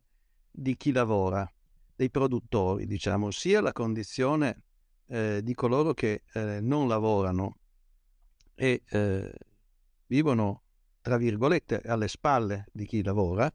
di 0.52 0.76
chi 0.76 0.92
lavora, 0.92 1.50
dei 1.96 2.10
produttori, 2.10 2.86
diciamo, 2.86 3.32
sia 3.32 3.62
la 3.62 3.72
condizione 3.72 4.64
eh, 5.08 5.42
di 5.44 5.54
coloro 5.54 5.94
che 5.94 6.24
eh, 6.34 6.60
non 6.62 6.88
lavorano 6.88 7.58
e 8.56 8.84
eh, 8.90 9.34
vivono, 10.08 10.64
tra 11.02 11.18
virgolette, 11.18 11.82
alle 11.82 12.08
spalle 12.08 12.66
di 12.72 12.86
chi 12.86 13.04
lavora, 13.04 13.52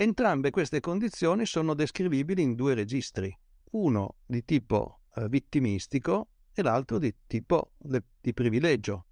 entrambe 0.00 0.50
queste 0.50 0.78
condizioni 0.78 1.44
sono 1.44 1.74
descrivibili 1.74 2.40
in 2.40 2.54
due 2.54 2.74
registri, 2.74 3.36
uno 3.72 4.14
di 4.24 4.44
tipo 4.44 5.00
eh, 5.16 5.28
vittimistico 5.28 6.28
e 6.52 6.62
l'altro 6.62 6.98
di 6.98 7.12
tipo 7.26 7.72
de, 7.78 8.04
di 8.20 8.32
privilegio. 8.32 9.06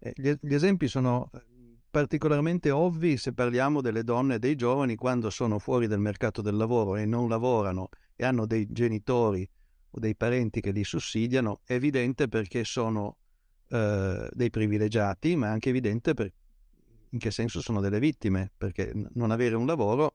Eh, 0.00 0.12
gli, 0.16 0.32
gli 0.40 0.52
esempi 0.52 0.88
sono 0.88 1.30
eh, 1.32 1.40
particolarmente 1.88 2.72
ovvi 2.72 3.16
se 3.16 3.34
parliamo 3.34 3.80
delle 3.80 4.02
donne 4.02 4.34
e 4.34 4.38
dei 4.40 4.56
giovani 4.56 4.96
quando 4.96 5.30
sono 5.30 5.60
fuori 5.60 5.86
del 5.86 6.00
mercato 6.00 6.42
del 6.42 6.56
lavoro 6.56 6.96
e 6.96 7.06
non 7.06 7.28
lavorano 7.28 7.88
e 8.16 8.24
hanno 8.24 8.46
dei 8.46 8.66
genitori 8.68 9.48
o 9.90 10.00
dei 10.00 10.16
parenti 10.16 10.60
che 10.60 10.72
li 10.72 10.82
sussidiano, 10.82 11.60
è 11.64 11.74
evidente 11.74 12.26
perché 12.26 12.64
sono 12.64 13.18
eh, 13.68 14.28
dei 14.32 14.50
privilegiati, 14.50 15.36
ma 15.36 15.46
è 15.46 15.50
anche 15.50 15.68
evidente 15.68 16.14
per, 16.14 16.32
in 17.10 17.18
che 17.18 17.30
senso 17.30 17.60
sono 17.60 17.80
delle 17.80 17.98
vittime, 17.98 18.50
perché 18.56 18.92
non 19.14 19.30
avere 19.30 19.54
un 19.54 19.66
lavoro 19.66 20.14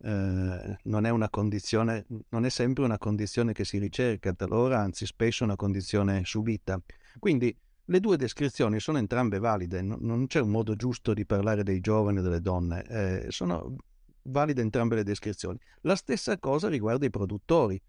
eh, 0.00 0.78
non 0.84 1.06
è 1.06 1.10
una 1.10 1.28
condizione, 1.28 2.06
non 2.28 2.44
è 2.44 2.48
sempre 2.50 2.84
una 2.84 2.98
condizione 2.98 3.52
che 3.52 3.64
si 3.64 3.78
ricerca 3.78 4.32
talora, 4.32 4.80
anzi 4.80 5.06
spesso 5.06 5.44
una 5.44 5.56
condizione 5.56 6.22
subita. 6.24 6.80
Quindi 7.18 7.56
le 7.84 8.00
due 8.00 8.16
descrizioni 8.16 8.80
sono 8.80 8.98
entrambe 8.98 9.38
valide, 9.38 9.82
non 9.82 10.26
c'è 10.26 10.40
un 10.40 10.50
modo 10.50 10.76
giusto 10.76 11.14
di 11.14 11.24
parlare 11.24 11.62
dei 11.62 11.80
giovani 11.80 12.18
e 12.18 12.22
delle 12.22 12.40
donne, 12.40 12.84
eh, 12.84 13.26
sono 13.30 13.76
valide 14.22 14.60
entrambe 14.60 14.94
le 14.94 15.04
descrizioni. 15.04 15.58
La 15.82 15.96
stessa 15.96 16.38
cosa 16.38 16.68
riguarda 16.68 17.06
i 17.06 17.10
produttori, 17.10 17.80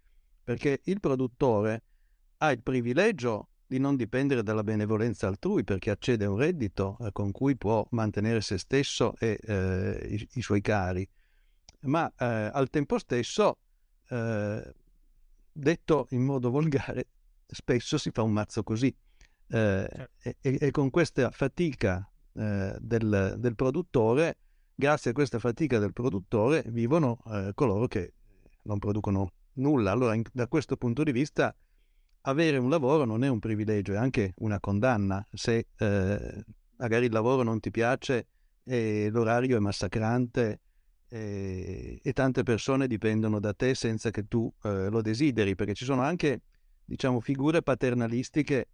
perché 0.43 0.79
il 0.85 0.99
produttore 0.99 1.83
ha 2.37 2.51
il 2.51 2.61
privilegio 2.63 3.49
di 3.69 3.77
non 3.77 3.95
dipendere 3.95 4.41
dalla 4.41 4.63
benevolenza 4.63 5.27
altrui 5.27 5.63
perché 5.63 5.91
accede 5.91 6.25
a 6.25 6.31
un 6.31 6.37
reddito 6.37 6.97
eh, 7.01 7.11
con 7.11 7.31
cui 7.31 7.55
può 7.55 7.85
mantenere 7.91 8.41
se 8.41 8.57
stesso 8.57 9.13
e 9.19 9.39
eh, 9.43 10.07
i, 10.09 10.27
i, 10.33 10.41
suoi 10.41 10.59
cari, 10.59 11.07
ma 11.81 12.11
eh, 12.17 12.25
al 12.51 12.71
tempo 12.71 12.97
stesso, 12.97 13.59
eh, 14.09 14.73
detto 15.51 16.07
in 16.09 16.23
modo 16.23 16.49
volgare, 16.49 17.09
spesso 17.45 17.99
si 17.99 18.09
fa 18.11 18.23
un 18.23 18.31
mazzo 18.31 18.63
così. 18.63 18.93
Certo. 19.51 20.09
e, 20.21 20.35
e, 20.41 20.69
con 20.69 20.91
questa 20.91 21.31
fatica 21.31 22.07
del, 22.31 23.35
del, 23.39 23.55
produttore, 23.55 24.37
grazie 24.75 25.09
a 25.09 25.13
questa 25.13 25.39
fatica 25.39 25.79
del 25.79 25.91
produttore, 25.91 26.63
vivono 26.67 27.17
coloro 27.55 27.87
che 27.87 28.13
non 28.63 28.77
producono 28.77 29.31
nulla. 29.53 29.89
Allora, 29.89 30.13
in, 30.13 30.21
da 30.31 30.47
questo 30.47 30.77
punto 30.77 31.01
di 31.01 31.11
vista, 31.11 31.55
avere 32.21 32.57
un 32.57 32.69
lavoro 32.69 33.05
non 33.05 33.23
è 33.23 33.27
un 33.27 33.39
privilegio, 33.39 33.93
è 33.93 33.97
anche 33.97 34.33
una 34.37 34.59
condanna. 34.59 35.25
Se 35.31 35.67
eh, 35.77 36.45
magari 36.77 37.05
il 37.05 37.11
lavoro 37.11 37.43
non 37.43 37.59
ti 37.59 37.71
piace 37.71 38.27
e 38.63 39.09
l'orario 39.11 39.57
è 39.57 39.59
massacrante 39.59 40.61
e, 41.07 41.99
e 42.01 42.13
tante 42.13 42.43
persone 42.43 42.87
dipendono 42.87 43.39
da 43.39 43.53
te 43.53 43.73
senza 43.73 44.11
che 44.11 44.27
tu 44.27 44.51
eh, 44.63 44.89
lo 44.89 45.01
desideri, 45.01 45.55
perché 45.55 45.73
ci 45.73 45.85
sono 45.85 46.01
anche, 46.01 46.41
diciamo, 46.85 47.19
figure 47.19 47.61
paternalistiche 47.61 48.67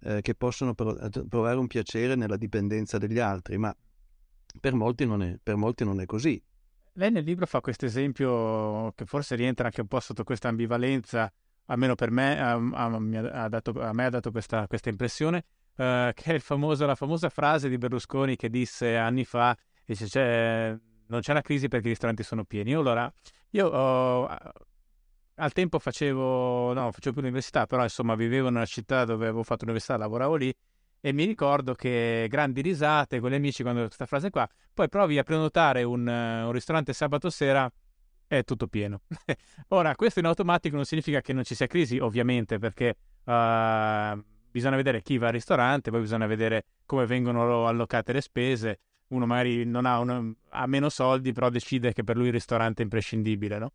eh, 0.00 0.20
che 0.20 0.34
possono 0.34 0.74
provare 0.74 1.58
un 1.58 1.66
piacere 1.66 2.14
nella 2.14 2.36
dipendenza 2.36 2.98
degli 2.98 3.18
altri, 3.18 3.58
ma 3.58 3.74
per 4.58 4.74
molti 4.74 5.06
non 5.06 5.22
è, 5.22 5.38
per 5.42 5.56
molti 5.56 5.84
non 5.84 6.00
è 6.00 6.06
così. 6.06 6.42
Lei 6.94 7.10
nel 7.10 7.24
libro 7.24 7.46
fa 7.46 7.60
questo 7.60 7.86
esempio 7.86 8.92
che 8.94 9.04
forse 9.04 9.36
rientra 9.36 9.66
anche 9.66 9.80
un 9.80 9.86
po' 9.86 10.00
sotto 10.00 10.24
questa 10.24 10.48
ambivalenza, 10.48 11.32
almeno 11.70 11.94
per 11.94 12.10
me, 12.10 12.40
a, 12.40 12.54
a, 12.54 13.00
a, 13.44 13.48
dato, 13.48 13.72
me 13.92 14.04
ha 14.04 14.10
dato 14.10 14.30
questa, 14.30 14.66
questa 14.66 14.88
impressione, 14.88 15.44
uh, 15.76 16.12
che 16.12 16.34
è 16.34 16.38
famoso, 16.38 16.84
la 16.84 16.96
famosa 16.96 17.28
frase 17.28 17.68
di 17.68 17.78
Berlusconi 17.78 18.36
che 18.36 18.50
disse 18.50 18.96
anni 18.96 19.24
fa, 19.24 19.56
dice, 19.84 20.06
c'è, 20.06 20.76
non 21.06 21.20
c'è 21.20 21.30
una 21.30 21.42
crisi 21.42 21.68
perché 21.68 21.86
i 21.86 21.90
ristoranti 21.90 22.22
sono 22.22 22.44
pieni. 22.44 22.74
Allora, 22.74 23.10
io 23.50 23.66
ho, 23.66 24.26
al 25.36 25.52
tempo 25.52 25.78
facevo, 25.78 26.72
no, 26.72 26.90
facevo 26.90 27.12
più 27.12 27.22
l'università, 27.22 27.66
però 27.66 27.82
insomma 27.84 28.16
vivevo 28.16 28.50
nella 28.50 28.66
città 28.66 29.04
dove 29.04 29.26
avevo 29.26 29.44
fatto 29.44 29.60
l'università, 29.60 29.96
lavoravo 29.96 30.34
lì 30.34 30.52
e 31.02 31.12
mi 31.12 31.24
ricordo 31.24 31.74
che 31.74 32.26
grandi 32.28 32.60
risate 32.60 33.20
con 33.20 33.30
gli 33.30 33.34
amici 33.34 33.62
quando 33.62 33.84
questa 33.84 34.04
frase 34.06 34.28
qua, 34.28 34.46
poi 34.74 34.88
provi 34.88 35.18
a 35.18 35.22
prenotare 35.22 35.82
un, 35.82 36.06
un 36.06 36.52
ristorante 36.52 36.92
sabato 36.92 37.30
sera 37.30 37.70
è 38.36 38.44
tutto 38.44 38.68
pieno. 38.68 39.00
Ora, 39.68 39.96
questo 39.96 40.20
in 40.20 40.26
automatico 40.26 40.76
non 40.76 40.84
significa 40.84 41.20
che 41.20 41.32
non 41.32 41.42
ci 41.42 41.56
sia 41.56 41.66
crisi, 41.66 41.98
ovviamente, 41.98 42.58
perché 42.58 42.94
uh, 43.24 44.22
bisogna 44.48 44.76
vedere 44.76 45.02
chi 45.02 45.18
va 45.18 45.26
al 45.26 45.32
ristorante, 45.32 45.90
poi 45.90 46.00
bisogna 46.00 46.26
vedere 46.26 46.64
come 46.86 47.06
vengono 47.06 47.66
allocate 47.66 48.12
le 48.12 48.20
spese, 48.20 48.78
uno 49.08 49.26
magari 49.26 49.68
ha, 49.72 49.98
una, 49.98 50.32
ha, 50.50 50.66
meno 50.66 50.88
soldi, 50.88 51.32
però 51.32 51.48
decide 51.50 51.92
che 51.92 52.04
per 52.04 52.16
lui 52.16 52.26
il 52.26 52.32
ristorante 52.32 52.82
è 52.82 52.84
imprescindibile, 52.84 53.58
no? 53.58 53.72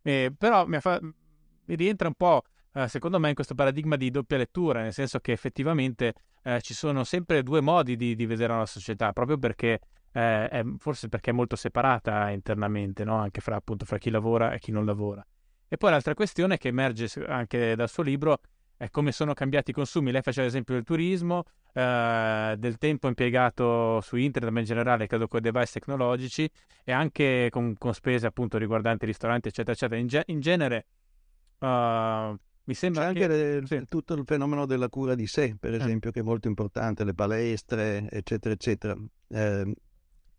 E, 0.00 0.32
però 0.36 0.66
mi, 0.66 0.80
fa, 0.80 0.98
mi, 1.02 1.74
rientra 1.74 2.08
un 2.08 2.14
po', 2.14 2.44
eh, 2.72 2.88
secondo 2.88 3.18
me, 3.18 3.28
in 3.28 3.34
questo 3.34 3.54
paradigma 3.54 3.96
di 3.96 4.10
doppia 4.10 4.38
lettura, 4.38 4.80
nel 4.80 4.94
senso 4.94 5.18
che 5.18 5.32
effettivamente 5.32 6.14
eh, 6.42 6.62
ci 6.62 6.72
sono 6.72 7.04
sempre 7.04 7.42
due 7.42 7.60
modi 7.60 7.96
di, 7.96 8.14
di 8.14 8.24
vedere 8.24 8.54
una 8.54 8.64
società, 8.64 9.12
proprio 9.12 9.36
perché 9.36 9.78
eh, 10.12 10.48
è, 10.48 10.64
forse 10.78 11.08
perché 11.08 11.30
è 11.30 11.32
molto 11.32 11.56
separata 11.56 12.30
internamente, 12.30 13.04
no? 13.04 13.16
anche 13.16 13.40
fra, 13.40 13.56
appunto, 13.56 13.84
fra 13.84 13.98
chi 13.98 14.10
lavora 14.10 14.52
e 14.52 14.58
chi 14.58 14.72
non 14.72 14.84
lavora. 14.84 15.24
E 15.68 15.76
poi 15.76 15.90
l'altra 15.90 16.14
questione 16.14 16.58
che 16.58 16.68
emerge 16.68 17.08
anche 17.26 17.76
dal 17.76 17.88
suo 17.88 18.02
libro 18.02 18.40
è 18.76 18.88
come 18.88 19.12
sono 19.12 19.34
cambiati 19.34 19.70
i 19.70 19.74
consumi. 19.74 20.10
Lei 20.10 20.22
faceva 20.22 20.46
l'esempio 20.46 20.74
del 20.74 20.84
turismo, 20.84 21.44
eh, 21.74 22.54
del 22.58 22.78
tempo 22.78 23.08
impiegato 23.08 24.00
su 24.00 24.16
internet, 24.16 24.50
ma 24.52 24.60
in 24.60 24.64
generale 24.64 25.06
credo 25.06 25.28
con 25.28 25.38
i 25.38 25.42
device 25.42 25.72
tecnologici 25.74 26.50
e 26.82 26.90
anche 26.90 27.48
con, 27.50 27.74
con 27.76 27.92
spese 27.92 28.26
appunto 28.26 28.56
riguardanti 28.58 29.04
ristoranti, 29.04 29.48
eccetera, 29.48 29.72
eccetera. 29.72 30.00
In, 30.00 30.06
ge- 30.06 30.24
in 30.26 30.40
genere 30.40 30.86
uh, 31.58 31.66
mi 32.64 32.74
sembra 32.74 33.02
C'è 33.02 33.08
anche 33.08 33.20
che... 33.20 33.60
le, 33.60 33.66
sì. 33.66 33.84
tutto 33.86 34.14
il 34.14 34.24
fenomeno 34.24 34.64
della 34.64 34.88
cura 34.88 35.14
di 35.14 35.26
sé, 35.26 35.56
per 35.60 35.74
eh. 35.74 35.76
esempio, 35.76 36.08
eh. 36.08 36.12
che 36.12 36.20
è 36.20 36.22
molto 36.22 36.48
importante, 36.48 37.04
le 37.04 37.14
palestre, 37.14 38.08
eccetera, 38.10 38.54
eccetera. 38.54 38.96
Eh, 39.28 39.74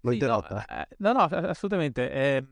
L'ho 0.02 0.10
sì, 0.10 0.16
interrotta? 0.16 0.66
No, 0.98 1.12
no, 1.14 1.28
no, 1.30 1.38
assolutamente. 1.48 2.12
Eh, 2.12 2.46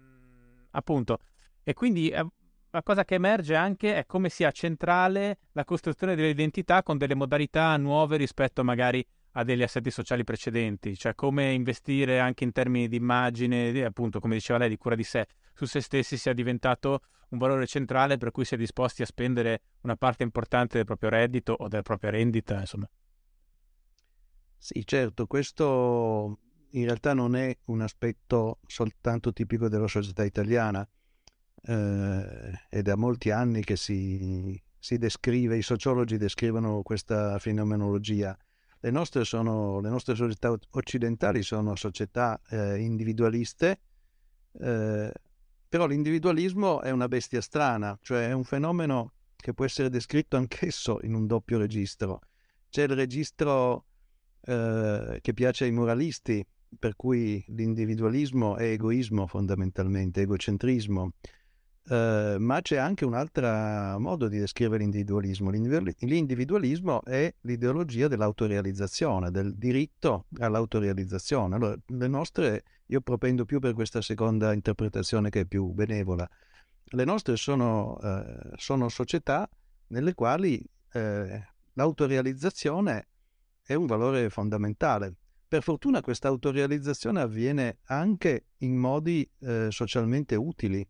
appunto. 0.72 1.20
E 1.64 1.74
quindi 1.74 2.10
eh, 2.10 2.26
la 2.72 2.84
cosa 2.84 3.06
che 3.06 3.16
emerge 3.16 3.56
anche 3.56 3.96
è 3.96 4.06
come 4.06 4.30
sia 4.30 4.52
centrale 4.52 5.40
la 5.54 5.66
costruzione 5.66 6.16
dell'identità 6.16 6.84
con 6.84 6.98
delle 6.98 7.16
modalità 7.16 7.76
nuove 7.78 8.18
rispetto 8.18 8.64
magari 8.64 9.06
a 9.34 9.44
degli 9.44 9.62
assetti 9.62 9.92
sociali 9.92 10.24
precedenti, 10.24 10.98
cioè 10.98 11.14
come 11.14 11.52
investire 11.52 12.20
anche 12.20 12.44
in 12.44 12.52
termini 12.52 12.88
di 12.88 12.96
immagine, 12.96 13.84
appunto 13.84 14.20
come 14.20 14.36
diceva 14.36 14.60
lei, 14.60 14.70
di 14.70 14.78
cura 14.78 14.96
di 14.96 15.04
sé, 15.04 15.28
su 15.54 15.66
se 15.66 15.82
stessi 15.82 16.18
sia 16.18 16.34
diventato 16.34 17.02
un 17.30 17.38
valore 17.38 17.68
centrale 17.68 18.18
per 18.18 18.32
cui 18.32 18.44
si 18.44 18.56
è 18.56 18.58
disposti 18.58 19.04
a 19.04 19.06
spendere 19.06 19.62
una 19.82 19.96
parte 19.96 20.24
importante 20.24 20.78
del 20.78 20.86
proprio 20.86 21.10
reddito 21.10 21.54
o 21.54 21.68
della 21.68 21.84
propria 21.84 22.10
rendita, 22.10 22.60
insomma. 22.60 22.90
Sì, 24.58 24.84
certo, 24.86 25.28
questo 25.28 26.40
in 26.72 26.86
realtà 26.86 27.14
non 27.14 27.36
è 27.36 27.56
un 27.66 27.82
aspetto 27.82 28.60
soltanto 28.66 29.34
tipico 29.34 29.68
della 29.70 29.88
società 29.88 30.24
italiana 30.24 30.88
eh, 31.64 32.68
è 32.70 32.82
da 32.82 32.96
molti 32.96 33.32
anni 33.32 33.64
che 33.64 33.76
si, 33.76 34.62
si, 34.78 34.98
descrive, 34.98 35.58
i 35.58 35.62
sociologi 35.62 36.18
descrivono 36.18 36.82
questa 36.82 37.38
fenomenologia. 37.40 38.38
Le 38.82 38.92
nostre, 38.92 39.26
sono, 39.26 39.82
le 39.82 39.90
nostre 39.90 40.16
società 40.16 40.56
occidentali 40.72 41.44
sono 41.44 41.76
società 41.76 42.40
eh, 42.50 42.80
individualiste, 42.80 43.82
eh, 44.54 45.12
però 45.68 45.86
l'individualismo 45.86 46.82
è 46.82 46.90
una 46.92 47.08
bestia 47.08 47.42
strana, 47.42 47.98
cioè 48.02 48.30
è 48.30 48.32
un 48.32 48.44
fenomeno 48.46 49.14
che 49.36 49.54
può 49.54 49.66
essere 49.66 49.90
descritto 49.90 50.38
anch'esso 50.38 51.00
in 51.04 51.14
un 51.14 51.28
doppio 51.28 51.58
registro. 51.58 52.22
C'è 52.70 52.84
il 52.84 52.96
registro 52.96 53.86
eh, 54.42 55.20
che 55.22 55.34
piace 55.34 55.66
ai 55.66 55.72
moralisti, 55.72 56.46
per 56.78 56.96
cui 56.96 57.44
l'individualismo 57.48 58.56
è 58.56 58.66
egoismo 58.66 59.28
fondamentalmente, 59.28 60.22
egocentrismo. 60.22 61.14
Uh, 61.90 62.38
ma 62.38 62.60
c'è 62.62 62.78
anche 62.78 63.04
un 63.04 63.16
altro 63.16 63.48
modo 64.00 64.28
di 64.28 64.38
descrivere 64.38 64.84
l'individualismo. 64.84 65.50
L'individualismo 65.50 67.04
è 67.04 67.34
l'ideologia 67.42 68.08
dell'autorealizzazione, 68.08 69.32
del 69.32 69.56
diritto 69.56 70.26
all'autorealizzazione. 70.38 71.56
Allora, 71.56 71.76
le 71.88 72.08
nostre, 72.08 72.64
io 72.88 73.02
propendo 73.02 73.46
più 73.46 73.60
per 73.60 73.74
questa 73.74 74.02
seconda 74.02 74.54
interpretazione 74.54 75.30
che 75.30 75.42
è 75.42 75.46
più 75.46 75.72
benevola. 75.72 76.30
Le 76.92 77.06
nostre 77.06 77.36
sono, 77.38 77.98
uh, 78.00 78.52
sono 78.56 78.88
società 78.90 79.50
nelle 79.88 80.14
quali 80.14 80.64
uh, 80.94 81.00
l'autorealizzazione 81.74 83.08
è 83.64 83.74
un 83.74 83.88
valore 83.88 84.30
fondamentale. 84.30 85.16
Per 85.50 85.64
fortuna 85.64 86.02
questa 86.02 86.28
autorealizzazione 86.28 87.22
avviene 87.22 87.80
anche 87.86 88.50
in 88.60 88.78
modi 88.78 89.28
socialmente 89.70 90.36
utili 90.36 90.88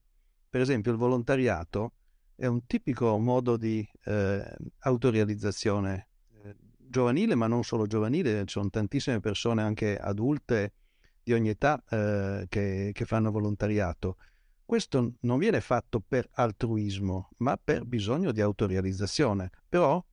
per 0.50 0.62
esempio 0.62 0.92
il 0.92 0.98
volontariato 0.98 1.94
è 2.36 2.48
un 2.48 2.66
tipico 2.66 3.18
modo 3.20 3.56
di 3.56 3.88
eh, 4.06 4.56
autorealizzazione 4.80 6.08
eh, 6.44 6.56
giovanile, 6.78 7.36
ma 7.36 7.46
non 7.46 7.64
solo 7.64 7.86
giovanile, 7.86 8.40
ci 8.46 8.54
sono 8.54 8.70
tantissime 8.70 9.20
persone 9.20 9.62
anche 9.62 9.96
adulte 9.98 10.74
di 11.22 11.34
ogni 11.34 11.50
età 11.50 11.84
eh, 11.88 12.48
che, 12.50 12.90
che 12.94 13.06
fanno 13.06 13.30
volontariato. 13.30 14.18
Questo 14.66 15.14
non 15.22 15.38
viene 15.38 15.62
fatto 15.62 16.00
per 16.00 16.28
altruismo, 16.32 17.30
ma 17.38 17.60
per 17.64 17.86
bisogno 17.86 18.32
di 18.32 18.42
autorealizzazione. 18.42 19.52
Però 19.68 20.04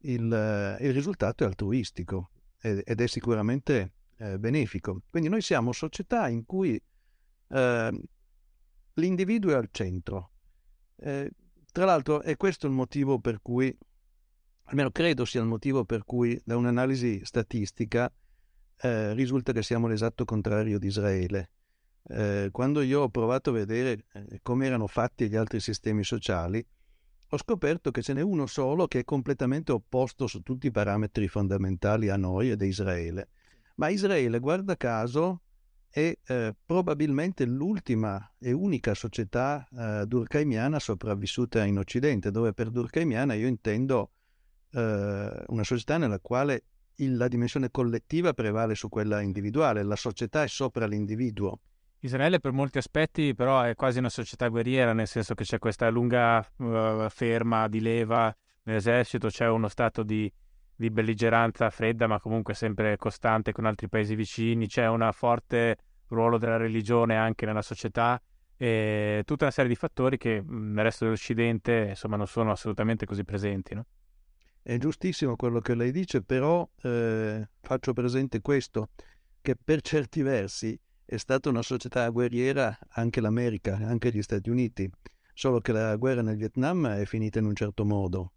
il, 0.00 0.30
eh, 0.30 0.84
il 0.84 0.92
risultato 0.92 1.44
è 1.44 1.46
altruistico 1.46 2.30
ed 2.60 3.00
è 3.00 3.06
sicuramente 3.06 3.92
eh, 4.18 4.38
benefico. 4.38 5.02
Quindi 5.10 5.28
noi 5.28 5.42
siamo 5.42 5.72
società 5.72 6.28
in 6.28 6.44
cui 6.44 6.80
eh, 7.48 8.00
l'individuo 8.94 9.52
è 9.52 9.54
al 9.54 9.68
centro. 9.70 10.30
Eh, 10.96 11.30
tra 11.70 11.84
l'altro 11.84 12.22
è 12.22 12.36
questo 12.36 12.66
il 12.66 12.72
motivo 12.72 13.18
per 13.18 13.40
cui, 13.42 13.76
almeno 14.64 14.90
credo 14.90 15.24
sia 15.24 15.40
il 15.40 15.46
motivo 15.46 15.84
per 15.84 16.04
cui 16.04 16.40
da 16.44 16.56
un'analisi 16.56 17.24
statistica 17.24 18.10
eh, 18.78 19.12
risulta 19.14 19.52
che 19.52 19.62
siamo 19.62 19.86
l'esatto 19.86 20.24
contrario 20.24 20.78
di 20.78 20.86
Israele. 20.86 21.50
Eh, 22.08 22.48
quando 22.52 22.82
io 22.82 23.02
ho 23.02 23.08
provato 23.08 23.50
a 23.50 23.54
vedere 23.54 24.04
eh, 24.12 24.38
come 24.42 24.66
erano 24.66 24.86
fatti 24.86 25.28
gli 25.28 25.36
altri 25.36 25.60
sistemi 25.60 26.04
sociali, 26.04 26.64
ho 27.28 27.36
scoperto 27.38 27.90
che 27.90 28.02
ce 28.02 28.12
n'è 28.12 28.20
uno 28.20 28.46
solo 28.46 28.86
che 28.86 29.00
è 29.00 29.04
completamente 29.04 29.72
opposto 29.72 30.28
su 30.28 30.42
tutti 30.42 30.68
i 30.68 30.70
parametri 30.70 31.26
fondamentali 31.26 32.08
a 32.08 32.16
noi 32.16 32.50
ed 32.50 32.62
a 32.62 32.64
Israele. 32.64 33.28
Ma 33.76 33.88
Israele, 33.88 34.38
guarda 34.38 34.76
caso, 34.76 35.42
è 35.88 36.14
eh, 36.26 36.54
probabilmente 36.64 37.44
l'ultima 37.44 38.34
e 38.38 38.52
unica 38.52 38.94
società 38.94 39.66
eh, 39.70 40.04
durkheimiana 40.06 40.78
sopravvissuta 40.78 41.64
in 41.64 41.78
Occidente, 41.78 42.30
dove 42.30 42.52
per 42.52 42.70
durkheimiana 42.70 43.34
io 43.34 43.46
intendo 43.46 44.10
eh, 44.72 45.44
una 45.46 45.64
società 45.64 45.98
nella 45.98 46.20
quale 46.20 46.64
il, 46.96 47.16
la 47.16 47.28
dimensione 47.28 47.70
collettiva 47.70 48.32
prevale 48.32 48.74
su 48.74 48.88
quella 48.88 49.20
individuale, 49.20 49.82
la 49.82 49.96
società 49.96 50.42
è 50.42 50.48
sopra 50.48 50.86
l'individuo. 50.86 51.60
Israele 52.00 52.40
per 52.40 52.52
molti 52.52 52.78
aspetti 52.78 53.34
però 53.34 53.62
è 53.62 53.74
quasi 53.74 53.98
una 53.98 54.10
società 54.10 54.48
guerriera, 54.48 54.92
nel 54.92 55.06
senso 55.06 55.34
che 55.34 55.44
c'è 55.44 55.58
questa 55.58 55.88
lunga 55.88 56.38
uh, 56.56 57.08
ferma 57.08 57.68
di 57.68 57.80
leva 57.80 58.34
nell'esercito, 58.64 59.28
c'è 59.28 59.48
uno 59.48 59.68
stato 59.68 60.02
di, 60.02 60.30
di 60.76 60.90
belligeranza 60.90 61.70
fredda 61.70 62.06
ma 62.06 62.20
comunque 62.20 62.54
sempre 62.54 62.96
costante 62.98 63.52
con 63.52 63.64
altri 63.64 63.88
paesi 63.88 64.14
vicini, 64.14 64.68
c'è 64.68 64.86
una 64.86 65.10
forte 65.10 65.78
ruolo 66.08 66.38
della 66.38 66.58
religione 66.58 67.16
anche 67.16 67.46
nella 67.46 67.62
società 67.62 68.20
e 68.58 69.22
tutta 69.24 69.44
una 69.44 69.52
serie 69.52 69.70
di 69.70 69.76
fattori 69.76 70.16
che 70.18 70.42
nel 70.46 70.84
resto 70.84 71.04
dell'Occidente 71.04 71.86
insomma 71.90 72.16
non 72.16 72.26
sono 72.26 72.50
assolutamente 72.50 73.06
così 73.06 73.24
presenti. 73.24 73.74
No? 73.74 73.86
È 74.62 74.76
giustissimo 74.78 75.36
quello 75.36 75.60
che 75.60 75.74
lei 75.74 75.92
dice, 75.92 76.22
però 76.22 76.68
eh, 76.82 77.48
faccio 77.60 77.92
presente 77.92 78.40
questo, 78.40 78.90
che 79.40 79.56
per 79.56 79.80
certi 79.80 80.22
versi 80.22 80.78
è 81.04 81.16
stata 81.18 81.48
una 81.48 81.62
società 81.62 82.08
guerriera 82.08 82.76
anche 82.90 83.20
l'America, 83.20 83.76
anche 83.76 84.10
gli 84.10 84.22
Stati 84.22 84.50
Uniti, 84.50 84.90
solo 85.32 85.60
che 85.60 85.72
la 85.72 85.94
guerra 85.96 86.22
nel 86.22 86.36
Vietnam 86.36 86.88
è 86.88 87.04
finita 87.04 87.38
in 87.38 87.44
un 87.44 87.54
certo 87.54 87.84
modo 87.84 88.32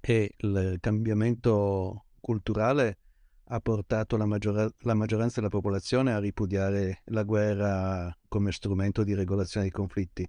e 0.00 0.34
il 0.38 0.76
cambiamento 0.80 2.06
culturale 2.20 2.98
ha 3.48 3.60
portato 3.60 4.16
la, 4.16 4.26
maggior- 4.26 4.74
la, 4.80 4.94
maggioranza 4.94 5.36
della 5.36 5.50
popolazione 5.50 6.12
a 6.12 6.18
ripudiare 6.18 7.02
la 7.06 7.22
guerra 7.22 8.16
come 8.28 8.50
strumento 8.50 9.04
di 9.04 9.14
regolazione 9.14 9.66
dei 9.66 9.74
conflitti. 9.74 10.28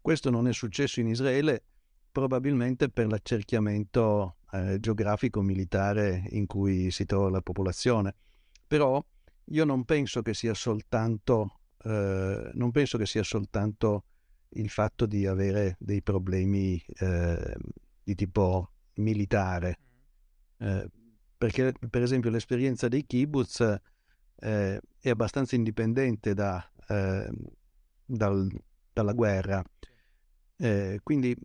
Questo 0.00 0.30
non 0.30 0.48
è 0.48 0.52
successo 0.52 1.00
in 1.00 1.08
Israele 1.08 1.64
probabilmente 2.10 2.88
per 2.90 3.06
l'accerchiamento 3.06 4.36
eh, 4.52 4.78
geografico 4.80 5.40
militare 5.40 6.24
in 6.30 6.46
cui 6.46 6.90
si 6.90 7.04
trova 7.04 7.30
la 7.30 7.40
popolazione. 7.40 8.14
Però 8.66 9.02
io 9.44 9.64
non 9.64 9.84
penso 9.84 10.20
che 10.20 10.34
sia 10.34 10.54
soltanto, 10.54 11.60
eh, 11.84 12.50
che 12.72 13.06
sia 13.06 13.22
soltanto 13.22 14.04
il 14.50 14.68
fatto 14.68 15.06
di 15.06 15.26
avere 15.26 15.76
dei 15.78 16.02
problemi 16.02 16.82
eh, 16.98 17.56
di 18.02 18.14
tipo 18.14 18.72
militare. 18.98 19.78
Eh, 20.58 20.88
perché 21.36 21.72
per 21.88 22.02
esempio 22.02 22.30
l'esperienza 22.30 22.88
dei 22.88 23.06
kibbutz 23.06 23.60
eh, 23.60 24.80
è 25.00 25.08
abbastanza 25.08 25.54
indipendente 25.54 26.34
da, 26.34 26.68
eh, 26.88 27.30
dal, 28.04 28.48
dalla 28.92 29.12
guerra. 29.12 29.62
Eh, 30.56 31.00
quindi 31.02 31.36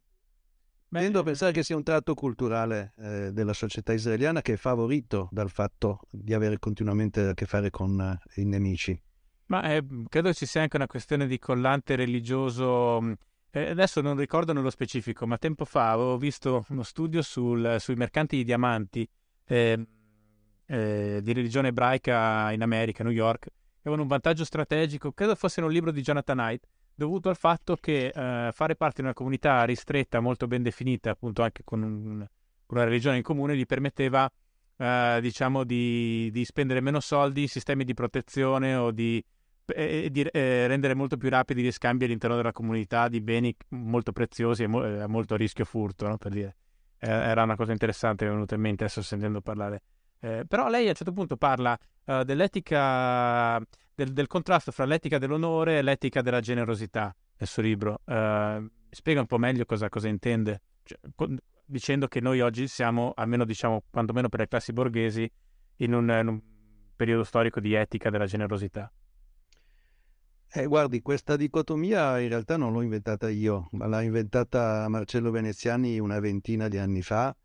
Tendo 0.99 1.19
a 1.19 1.23
pensare 1.23 1.51
che 1.51 1.63
sia 1.63 1.75
un 1.75 1.81
tratto 1.81 2.13
culturale 2.13 2.93
eh, 2.97 3.31
della 3.33 3.53
società 3.53 3.93
israeliana 3.93 4.41
che 4.41 4.53
è 4.53 4.57
favorito 4.57 5.27
dal 5.31 5.49
fatto 5.49 6.01
di 6.11 6.35
avere 6.35 6.59
continuamente 6.59 7.29
a 7.29 7.33
che 7.33 7.45
fare 7.45 7.71
con 7.71 7.99
eh, 7.99 8.41
i 8.41 8.45
nemici. 8.45 9.01
Ma 9.47 9.73
eh, 9.73 9.83
credo 10.07 10.31
ci 10.33 10.45
sia 10.45 10.61
anche 10.61 10.75
una 10.75 10.85
questione 10.85 11.25
di 11.25 11.39
collante 11.39 11.95
religioso. 11.95 13.15
Eh, 13.55 13.69
adesso 13.69 14.01
non 14.01 14.17
ricordo 14.17 14.51
nello 14.51 14.71
specifico, 14.71 15.27
ma 15.27 15.37
tempo 15.37 15.63
fa 15.63 15.91
avevo 15.91 16.17
visto 16.17 16.65
uno 16.69 16.81
studio 16.81 17.21
sul, 17.21 17.75
sui 17.77 17.93
mercanti 17.93 18.37
di 18.37 18.43
diamanti 18.43 19.07
ehm, 19.45 19.85
eh, 20.65 21.19
di 21.21 21.33
religione 21.33 21.67
ebraica 21.67 22.51
in 22.51 22.63
America, 22.63 23.03
New 23.03 23.11
York, 23.11 23.41
che 23.43 23.51
avevano 23.81 24.01
un 24.01 24.07
vantaggio 24.07 24.43
strategico, 24.43 25.11
credo 25.11 25.35
fosse 25.35 25.59
in 25.59 25.67
un 25.67 25.71
libro 25.71 25.91
di 25.91 26.01
Jonathan 26.01 26.37
Knight, 26.37 26.65
dovuto 26.95 27.29
al 27.29 27.37
fatto 27.37 27.75
che 27.75 28.07
eh, 28.07 28.49
fare 28.51 28.75
parte 28.75 29.01
di 29.01 29.03
una 29.03 29.13
comunità 29.13 29.63
ristretta, 29.65 30.19
molto 30.19 30.47
ben 30.47 30.63
definita, 30.63 31.11
appunto 31.11 31.43
anche 31.43 31.61
con, 31.63 31.83
un, 31.83 32.27
con 32.65 32.77
una 32.77 32.85
religione 32.85 33.17
in 33.17 33.23
comune, 33.23 33.55
gli 33.55 33.67
permetteva, 33.67 34.27
eh, 34.77 35.19
diciamo, 35.21 35.63
di, 35.63 36.31
di, 36.31 36.43
spendere 36.43 36.81
meno 36.81 36.99
soldi, 36.99 37.45
sistemi 37.45 37.83
di 37.83 37.93
protezione 37.93 38.73
o 38.73 38.89
di, 38.89 39.23
eh, 39.67 40.09
di 40.11 40.21
eh, 40.21 40.67
rendere 40.67 40.93
molto 40.93 41.17
più 41.17 41.29
rapidi 41.29 41.63
gli 41.63 41.71
scambi 41.71 42.05
all'interno 42.05 42.35
della 42.35 42.51
comunità 42.51 43.07
di 43.07 43.21
beni 43.21 43.55
molto 43.69 44.11
preziosi 44.11 44.63
e 44.63 44.67
mo- 44.67 44.83
a 44.83 45.07
molto 45.07 45.35
rischio 45.35 45.65
furto, 45.65 46.07
no? 46.07 46.17
per 46.17 46.31
dire. 46.31 46.55
Eh, 46.99 47.09
era 47.09 47.43
una 47.43 47.55
cosa 47.55 47.71
interessante, 47.71 48.25
mi 48.25 48.31
è 48.31 48.33
venuta 48.33 48.55
in 48.55 48.61
mente 48.61 48.83
adesso 48.83 49.01
sentendo 49.01 49.41
parlare. 49.41 49.81
Eh, 50.19 50.45
però 50.47 50.69
lei 50.69 50.85
a 50.85 50.89
un 50.89 50.95
certo 50.95 51.11
punto 51.11 51.37
parla 51.37 51.77
dell'etica 52.25 53.61
del, 53.95 54.11
del, 54.11 54.27
contrasto 54.27 54.71
fra 54.71 54.85
l'etica 54.85 55.17
dell'onore 55.17 55.77
e 55.77 55.81
l'etica 55.81 56.21
della 56.21 56.41
generosità 56.41 57.15
nel 57.37 57.47
suo 57.47 57.61
libro. 57.61 58.01
Uh, 58.05 58.69
spiega 58.89 59.19
un 59.19 59.25
po' 59.25 59.37
meglio 59.37 59.65
cosa, 59.65 59.89
cosa 59.89 60.07
intende, 60.07 60.61
cioè, 60.83 60.99
con, 61.15 61.37
dicendo 61.65 62.07
che 62.07 62.19
noi 62.19 62.41
oggi 62.41 62.67
siamo, 62.67 63.13
almeno 63.15 63.45
diciamo, 63.45 63.83
quantomeno 63.89 64.29
per 64.29 64.41
le 64.41 64.47
classi 64.47 64.73
borghesi, 64.73 65.29
in 65.77 65.93
un, 65.93 66.09
in 66.09 66.27
un 66.27 66.41
periodo 66.95 67.23
storico 67.23 67.59
di 67.59 67.73
etica 67.73 68.09
della 68.09 68.25
generosità. 68.25 68.91
Eh, 70.55 70.67
guardi, 70.67 71.01
questa 71.01 71.35
dicotomia 71.35 72.19
in 72.19 72.29
realtà 72.29 72.57
non 72.57 72.73
l'ho 72.73 72.83
inventata 72.83 73.27
io, 73.27 73.69
ma 73.71 73.87
l'ha 73.87 74.03
inventata 74.03 74.87
Marcello 74.87 75.31
Veneziani 75.31 75.97
una 75.97 76.19
ventina 76.19 76.67
di 76.67 76.77
anni 76.77 77.01
fa 77.01 77.35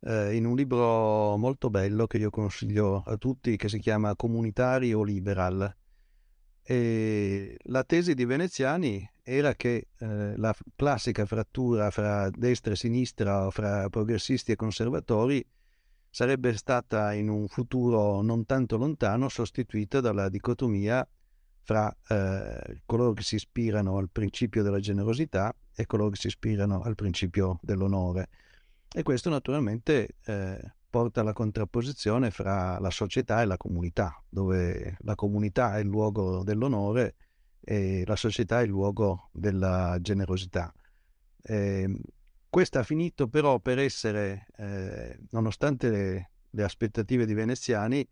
eh, 0.00 0.34
in 0.34 0.46
un 0.46 0.56
libro 0.56 1.36
molto 1.36 1.68
bello 1.68 2.06
che 2.06 2.16
io 2.16 2.30
consiglio 2.30 3.02
a 3.04 3.18
tutti 3.18 3.58
che 3.58 3.68
si 3.68 3.78
chiama 3.78 4.16
Comunitari 4.16 4.94
o 4.94 5.02
Liberal. 5.02 5.70
E 6.62 7.58
la 7.64 7.84
tesi 7.84 8.14
di 8.14 8.24
Veneziani 8.24 9.06
era 9.22 9.52
che 9.54 9.88
eh, 9.98 10.36
la 10.38 10.54
classica 10.74 11.26
frattura 11.26 11.90
fra 11.90 12.30
destra 12.30 12.72
e 12.72 12.76
sinistra 12.76 13.44
o 13.44 13.50
fra 13.50 13.90
progressisti 13.90 14.52
e 14.52 14.56
conservatori 14.56 15.46
sarebbe 16.08 16.56
stata 16.56 17.12
in 17.12 17.28
un 17.28 17.48
futuro 17.48 18.22
non 18.22 18.46
tanto 18.46 18.78
lontano 18.78 19.28
sostituita 19.28 20.00
dalla 20.00 20.30
dicotomia 20.30 21.06
fra 21.66 21.94
eh, 22.08 22.82
coloro 22.86 23.12
che 23.12 23.24
si 23.24 23.34
ispirano 23.34 23.98
al 23.98 24.08
principio 24.08 24.62
della 24.62 24.78
generosità 24.78 25.52
e 25.74 25.84
coloro 25.84 26.10
che 26.10 26.16
si 26.16 26.28
ispirano 26.28 26.80
al 26.80 26.94
principio 26.94 27.58
dell'onore. 27.60 28.28
E 28.88 29.02
questo 29.02 29.30
naturalmente 29.30 30.10
eh, 30.24 30.74
porta 30.88 31.22
alla 31.22 31.32
contrapposizione 31.32 32.30
fra 32.30 32.78
la 32.78 32.90
società 32.90 33.42
e 33.42 33.46
la 33.46 33.56
comunità, 33.56 34.22
dove 34.28 34.96
la 35.00 35.16
comunità 35.16 35.76
è 35.76 35.80
il 35.80 35.88
luogo 35.88 36.44
dell'onore 36.44 37.16
e 37.60 38.04
la 38.06 38.16
società 38.16 38.60
è 38.60 38.62
il 38.62 38.70
luogo 38.70 39.28
della 39.32 39.98
generosità. 40.00 40.72
Eh, 41.42 41.92
questo 42.48 42.78
ha 42.78 42.84
finito 42.84 43.26
però 43.26 43.58
per 43.58 43.80
essere, 43.80 44.46
eh, 44.56 45.18
nonostante 45.30 45.90
le, 45.90 46.30
le, 46.48 46.62
aspettative 46.62 47.26
di 47.26 47.34
veneziani, 47.34 48.08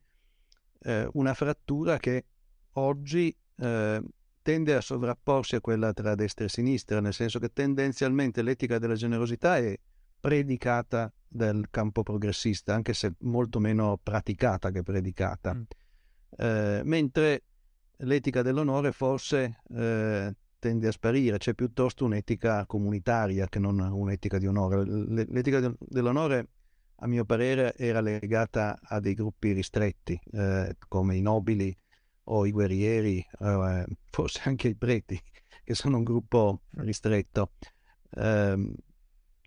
eh, 0.80 1.08
una 1.12 1.34
frattura 1.34 1.98
che 1.98 2.26
oggi 2.72 3.34
eh, 3.56 4.02
tende 4.42 4.74
a 4.74 4.80
sovrapporsi 4.80 5.56
a 5.56 5.60
quella 5.60 5.92
tra 5.92 6.14
destra 6.14 6.44
e 6.44 6.48
sinistra, 6.48 7.00
nel 7.00 7.14
senso 7.14 7.38
che 7.38 7.52
tendenzialmente 7.52 8.42
l'etica 8.42 8.78
della 8.78 8.94
generosità 8.94 9.56
è 9.56 9.74
predicata 10.20 11.12
del 11.26 11.66
campo 11.70 12.02
progressista, 12.02 12.74
anche 12.74 12.94
se 12.94 13.14
molto 13.20 13.58
meno 13.58 13.98
praticata 14.02 14.70
che 14.70 14.82
predicata. 14.82 15.54
Mm. 15.54 15.62
Eh, 16.36 16.80
mentre 16.84 17.42
l'etica 17.98 18.42
dell'onore 18.42 18.92
forse 18.92 19.60
eh, 19.74 20.34
tende 20.58 20.88
a 20.88 20.92
sparire, 20.92 21.38
c'è 21.38 21.54
piuttosto 21.54 22.04
un'etica 22.04 22.66
comunitaria 22.66 23.48
che 23.48 23.58
non 23.58 23.78
un'etica 23.80 24.38
di 24.38 24.46
onore. 24.46 24.84
L'etica 24.84 25.74
dell'onore, 25.78 26.48
a 26.96 27.06
mio 27.06 27.24
parere, 27.24 27.74
era 27.76 28.00
legata 28.00 28.78
a 28.80 29.00
dei 29.00 29.14
gruppi 29.14 29.52
ristretti, 29.52 30.18
eh, 30.32 30.76
come 30.88 31.16
i 31.16 31.20
nobili 31.20 31.74
o 32.24 32.46
i 32.46 32.50
guerrieri, 32.50 33.24
eh, 33.40 33.84
forse 34.10 34.42
anche 34.44 34.68
i 34.68 34.76
preti, 34.76 35.20
che 35.62 35.74
sono 35.74 35.98
un 35.98 36.04
gruppo 36.04 36.62
ristretto. 36.76 37.52
Eh, 38.10 38.72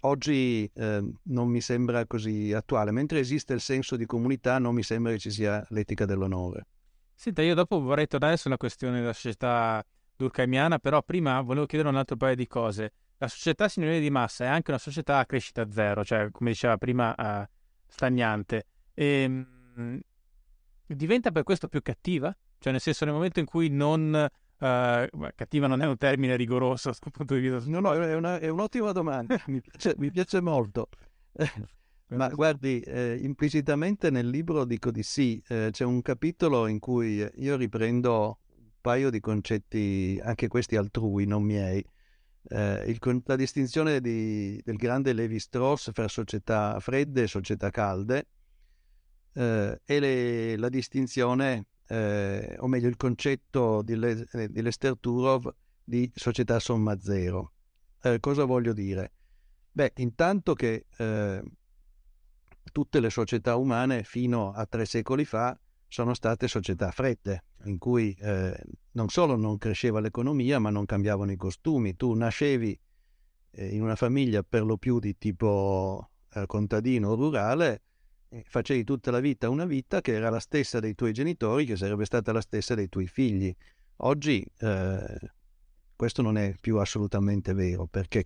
oggi 0.01 0.69
eh, 0.73 1.11
non 1.23 1.47
mi 1.47 1.61
sembra 1.61 2.05
così 2.05 2.53
attuale, 2.53 2.91
mentre 2.91 3.19
esiste 3.19 3.53
il 3.53 3.61
senso 3.61 3.95
di 3.95 4.05
comunità 4.05 4.59
non 4.59 4.73
mi 4.73 4.83
sembra 4.83 5.11
che 5.11 5.19
ci 5.19 5.31
sia 5.31 5.65
l'etica 5.69 6.05
dell'onore. 6.05 6.67
Senta, 7.13 7.41
io 7.41 7.55
dopo 7.55 7.81
vorrei 7.81 8.07
tornare 8.07 8.37
sulla 8.37 8.57
questione 8.57 8.99
della 8.99 9.13
società 9.13 9.83
durkheimiana, 10.15 10.79
però 10.79 11.01
prima 11.01 11.41
volevo 11.41 11.65
chiedere 11.65 11.89
un 11.89 11.95
altro 11.95 12.15
paio 12.15 12.35
di 12.35 12.47
cose. 12.47 12.93
La 13.17 13.27
società 13.27 13.67
signorile 13.67 13.99
di 13.99 14.11
massa 14.11 14.45
è 14.45 14.47
anche 14.47 14.69
una 14.69 14.79
società 14.79 15.17
a 15.17 15.25
crescita 15.25 15.69
zero, 15.71 16.03
cioè 16.03 16.29
come 16.31 16.51
diceva 16.51 16.77
prima 16.77 17.15
uh, 17.17 17.47
stagnante. 17.87 18.65
E, 18.93 19.05
ehm, 19.05 19.47
mh, 19.75 19.99
diventa 20.85 21.31
per 21.31 21.43
questo 21.43 21.67
più 21.67 21.81
cattiva? 21.81 22.35
Cioè 22.59 22.71
nel 22.71 22.81
senso 22.81 23.05
nel 23.05 23.13
momento 23.13 23.39
in 23.39 23.45
cui 23.45 23.69
non 23.69 24.29
Uh, 24.59 25.05
cattiva 25.35 25.67
non 25.67 25.83
è 25.83 25.85
un 25.85 25.97
termine 25.97 26.35
rigoroso 26.35 26.89
dal 26.89 27.11
punto 27.11 27.35
di 27.35 27.41
vista. 27.41 27.69
No, 27.69 27.79
no, 27.79 27.93
è, 27.93 28.15
una, 28.15 28.39
è 28.39 28.47
un'ottima 28.47 28.91
domanda, 28.91 29.39
mi, 29.47 29.61
piace, 29.61 29.93
mi, 29.99 30.09
piace, 30.09 30.41
molto. 30.41 30.89
Ma 32.07 32.27
guardi, 32.29 32.79
eh, 32.79 33.19
implicitamente 33.21 34.09
nel 34.09 34.27
libro 34.27 34.65
dico 34.65 34.89
di 34.89 35.03
sì, 35.03 35.39
eh, 35.49 35.69
c'è 35.71 35.83
un 35.83 36.01
capitolo 36.01 36.65
in 36.65 36.79
cui 36.79 37.23
io 37.35 37.55
riprendo 37.55 38.39
un 38.55 38.69
paio 38.81 39.11
di 39.11 39.19
concetti, 39.19 40.19
anche 40.23 40.47
questi 40.47 40.75
altrui, 40.75 41.27
non 41.27 41.43
miei. 41.43 41.85
Eh, 42.49 42.83
il, 42.87 43.21
la 43.25 43.35
distinzione 43.35 44.01
di, 44.01 44.59
del 44.63 44.77
grande 44.77 45.13
Levi 45.13 45.37
Strauss 45.37 45.91
fra 45.91 46.07
società 46.07 46.79
fredde 46.79 47.23
e 47.23 47.27
società 47.27 47.69
calde 47.69 48.27
eh, 49.33 49.81
e 49.83 49.99
le, 49.99 50.55
la 50.55 50.69
distinzione 50.69 51.65
eh, 51.87 52.55
o 52.59 52.67
meglio 52.67 52.87
il 52.87 52.97
concetto 52.97 53.81
di, 53.81 53.95
Le, 53.95 54.27
eh, 54.31 54.49
di, 54.49 54.61
Lester 54.61 54.97
Turov 54.97 55.53
di 55.83 56.09
società 56.13 56.59
somma 56.59 56.99
zero. 56.99 57.53
Eh, 58.01 58.19
cosa 58.19 58.43
voglio 58.43 58.73
dire? 58.73 59.11
Beh, 59.71 59.93
intanto 59.97 60.53
che 60.53 60.85
eh, 60.97 61.43
tutte 62.71 62.99
le 62.99 63.09
società 63.09 63.55
umane 63.55 64.03
fino 64.03 64.51
a 64.51 64.65
tre 64.65 64.85
secoli 64.85 65.23
fa 65.23 65.57
sono 65.87 66.13
state 66.13 66.47
società 66.47 66.91
fredde, 66.91 67.45
in 67.63 67.77
cui 67.77 68.13
eh, 68.19 68.59
non 68.91 69.07
solo 69.07 69.35
non 69.37 69.57
cresceva 69.57 70.01
l'economia, 70.01 70.59
ma 70.59 70.69
non 70.69 70.85
cambiavano 70.85 71.31
i 71.31 71.37
costumi. 71.37 71.95
Tu 71.95 72.13
nascevi 72.13 72.77
eh, 73.51 73.67
in 73.67 73.81
una 73.81 73.95
famiglia 73.95 74.43
per 74.43 74.63
lo 74.63 74.77
più 74.77 74.99
di 74.99 75.17
tipo 75.17 76.09
contadino 76.45 77.09
o 77.09 77.15
rurale, 77.15 77.81
facevi 78.43 78.83
tutta 78.83 79.11
la 79.11 79.19
vita 79.19 79.49
una 79.49 79.65
vita 79.65 80.01
che 80.01 80.13
era 80.13 80.29
la 80.29 80.39
stessa 80.39 80.79
dei 80.79 80.95
tuoi 80.95 81.13
genitori, 81.13 81.65
che 81.65 81.75
sarebbe 81.75 82.05
stata 82.05 82.31
la 82.31 82.41
stessa 82.41 82.75
dei 82.75 82.89
tuoi 82.89 83.07
figli. 83.07 83.53
Oggi 83.97 84.45
eh, 84.59 85.31
questo 85.95 86.21
non 86.21 86.37
è 86.37 86.53
più 86.59 86.77
assolutamente 86.77 87.53
vero 87.53 87.87
perché 87.87 88.23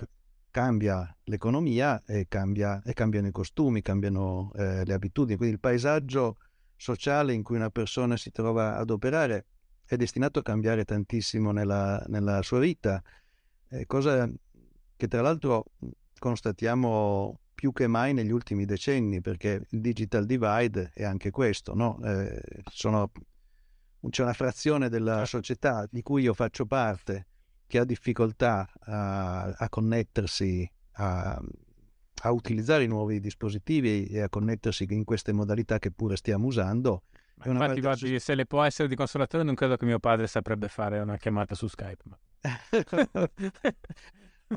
cambia 0.52 1.16
l'economia 1.24 2.04
e, 2.06 2.26
cambia, 2.28 2.82
e 2.84 2.94
cambiano 2.94 3.28
i 3.28 3.32
costumi, 3.32 3.82
cambiano 3.82 4.52
eh, 4.56 4.84
le 4.84 4.94
abitudini, 4.94 5.38
quindi 5.38 5.56
il 5.56 5.62
paesaggio 5.62 6.38
sociale 6.76 7.34
in 7.34 7.44
cui 7.44 7.56
una 7.56 7.70
persona 7.70 8.18
si 8.18 8.32
trova 8.32 8.76
ad 8.76 8.90
operare 8.90 9.46
è 9.86 9.96
destinato 9.96 10.40
a 10.40 10.44
cambiare 10.44 10.84
tantissimo 10.84 11.52
nella, 11.52 12.04
nella 12.08 12.42
sua 12.42 12.60
vita, 12.60 13.02
eh, 13.70 13.86
cosa 13.86 14.30
che 14.96 15.08
tra 15.08 15.22
l'altro 15.22 15.66
constatiamo 16.18 17.40
più 17.62 17.72
che 17.74 17.86
mai 17.86 18.12
negli 18.12 18.32
ultimi 18.32 18.66
decenni, 18.66 19.22
perché 19.22 19.68
il 19.70 19.82
digital 19.82 20.26
divide 20.26 20.90
è 20.96 21.04
anche 21.04 21.30
questo, 21.30 21.76
no? 21.76 22.00
eh, 22.04 22.42
sono, 22.72 23.12
c'è 24.10 24.24
una 24.24 24.34
frazione 24.34 24.90
della 24.90 25.18
certo. 25.18 25.28
società 25.28 25.88
di 25.88 26.02
cui 26.02 26.24
io 26.24 26.34
faccio 26.34 26.66
parte 26.66 27.28
che 27.68 27.78
ha 27.78 27.86
difficoltà 27.86 28.68
a, 28.80 29.44
a 29.44 29.70
connettersi, 29.70 30.68
a, 30.94 31.40
a, 32.24 32.32
utilizzare 32.32 32.86
i 32.86 32.88
nuovi 32.88 33.20
dispositivi 33.20 34.08
e 34.08 34.22
a 34.22 34.30
connettersi 34.30 34.88
in 34.90 35.04
queste 35.04 35.32
modalità 35.32 35.78
che 35.78 35.92
pure 35.92 36.16
stiamo 36.16 36.48
usando. 36.48 37.04
Ma 37.36 37.46
infatti, 37.46 37.80
guardi, 37.80 38.20
se 38.20 38.34
le 38.34 38.48
può 38.48 38.64
essere 38.64 38.88
di 38.88 38.96
consolatore, 38.96 39.44
non 39.44 39.54
credo 39.54 39.78
che 39.78 39.86
mio 39.86 40.00
padre 40.00 40.26
saprebbe 40.26 40.68
fare 40.68 40.98
una 40.98 41.18
chiamata 41.18 41.54
su 41.54 41.68
Skype. 41.68 42.04
Ma... 42.06 42.18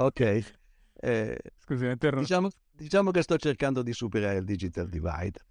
ok. 0.06 0.62
Eh, 1.04 1.38
Scusi, 1.58 1.86
diciamo, 1.98 2.48
diciamo, 2.72 3.10
che 3.10 3.20
sto 3.20 3.36
cercando 3.36 3.82
di 3.82 3.92
superare 3.92 4.38
il 4.38 4.44
digital 4.44 4.88
divide. 4.88 5.44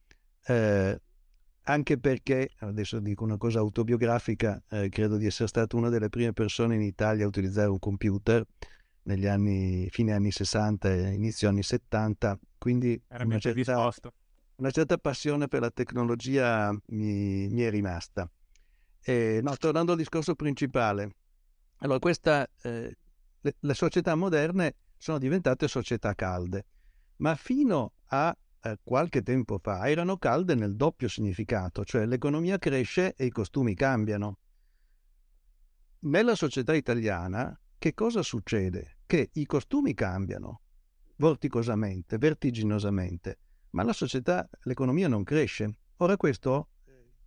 Eh, 0.48 1.00
anche 1.66 2.00
perché, 2.00 2.50
adesso 2.62 3.00
dico 3.00 3.24
una 3.24 3.38
cosa 3.38 3.60
autobiografica, 3.60 4.60
eh, 4.72 4.90
credo 4.90 5.18
di 5.18 5.28
essere 5.28 5.48
stato 5.48 5.78
una 5.78 5.90
delle 5.90 6.10
prime 6.10 6.34
persone 6.34 6.74
in 6.74 6.82
Italia 6.82 7.26
a 7.26 7.28
utilizzare 7.28 7.70
un 7.70 7.78
computer 7.78 8.44
negli 9.04 9.28
anni, 9.28 9.88
fine 9.92 10.14
anni 10.14 10.32
60 10.32 10.92
e 10.92 11.14
inizio 11.14 11.50
anni 11.50 11.62
70, 11.62 12.40
quindi 12.58 13.00
una 13.10 13.38
certa, 13.38 13.92
una 14.56 14.72
certa, 14.72 14.98
passione 14.98 15.48
per 15.48 15.62
la 15.62 15.70
tecnologia 15.70 16.76
mi, 16.88 17.48
mi 17.50 17.62
è 17.62 17.70
rimasta. 17.70 18.28
E, 19.04 19.40
no, 19.44 19.56
tornando 19.58 19.92
al 19.92 20.00
discorso 20.00 20.34
principale, 20.34 21.12
allora 21.78 22.00
questa, 22.00 22.50
eh, 22.64 22.98
le, 23.40 23.56
le 23.60 23.74
società 23.76 24.16
moderne 24.16 24.78
sono 25.04 25.18
diventate 25.18 25.68
società 25.68 26.16
calde, 26.16 26.66
ma 27.18 27.36
fino 27.36 27.96
a 28.06 28.34
eh, 28.62 28.80
qualche 28.82 29.22
tempo 29.22 29.60
fa 29.62 29.90
erano 29.90 30.16
calde 30.16 30.56
nel 30.56 30.78
doppio 30.78 31.10
significato, 31.10 31.84
cioè 31.84 32.06
l'economia 32.06 32.58
cresce 32.58 33.14
e 33.14 33.26
i 33.26 33.30
costumi 33.30 33.76
cambiano. 33.76 34.38
Nella 36.04 36.36
società 36.36 36.74
italiana 36.74 37.60
che 37.78 37.94
cosa 37.94 38.22
succede? 38.22 39.00
Che 39.06 39.32
i 39.34 39.46
costumi 39.46 39.94
cambiano 39.94 40.62
vorticosamente, 41.18 42.18
vertiginosamente, 42.18 43.40
ma 43.72 43.84
la 43.84 43.92
società, 43.92 44.50
l'economia 44.62 45.10
non 45.10 45.26
cresce. 45.26 45.80
Ora 45.98 46.16
questo 46.16 46.70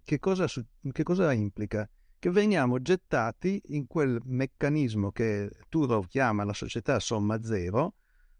che 0.02 0.18
cosa, 0.18 0.46
che 0.46 1.02
cosa 1.02 1.30
implica? 1.34 1.86
Che 2.18 2.30
veniamo 2.30 2.80
gettati 2.80 3.60
in 3.66 3.86
quel 3.86 4.20
meccanismo 4.24 5.12
che 5.12 5.50
Turov 5.68 6.06
chiama 6.06 6.44
la 6.44 6.54
società 6.54 6.98
somma 6.98 7.42
zero, 7.42 7.94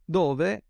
dove 0.05 0.65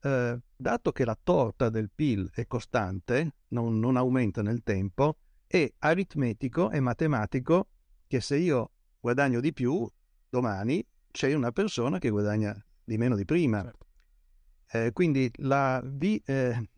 eh, 0.00 0.38
dato 0.56 0.92
che 0.92 1.04
la 1.04 1.18
torta 1.20 1.68
del 1.70 1.90
PIL 1.94 2.30
è 2.32 2.46
costante, 2.46 3.34
non, 3.48 3.78
non 3.78 3.96
aumenta 3.96 4.42
nel 4.42 4.62
tempo, 4.62 5.18
è 5.46 5.70
aritmetico 5.78 6.70
e 6.70 6.80
matematico 6.80 7.68
che 8.06 8.20
se 8.20 8.36
io 8.36 8.70
guadagno 9.00 9.40
di 9.40 9.52
più, 9.52 9.88
domani 10.28 10.86
c'è 11.10 11.34
una 11.34 11.52
persona 11.52 11.98
che 11.98 12.10
guadagna 12.10 12.54
di 12.84 12.96
meno 12.96 13.16
di 13.16 13.24
prima. 13.24 13.62
Certo. 13.62 13.86
Eh, 14.72 14.92
quindi 14.92 15.30
la 15.36 15.82
vi, 15.84 16.22
eh, 16.24 16.70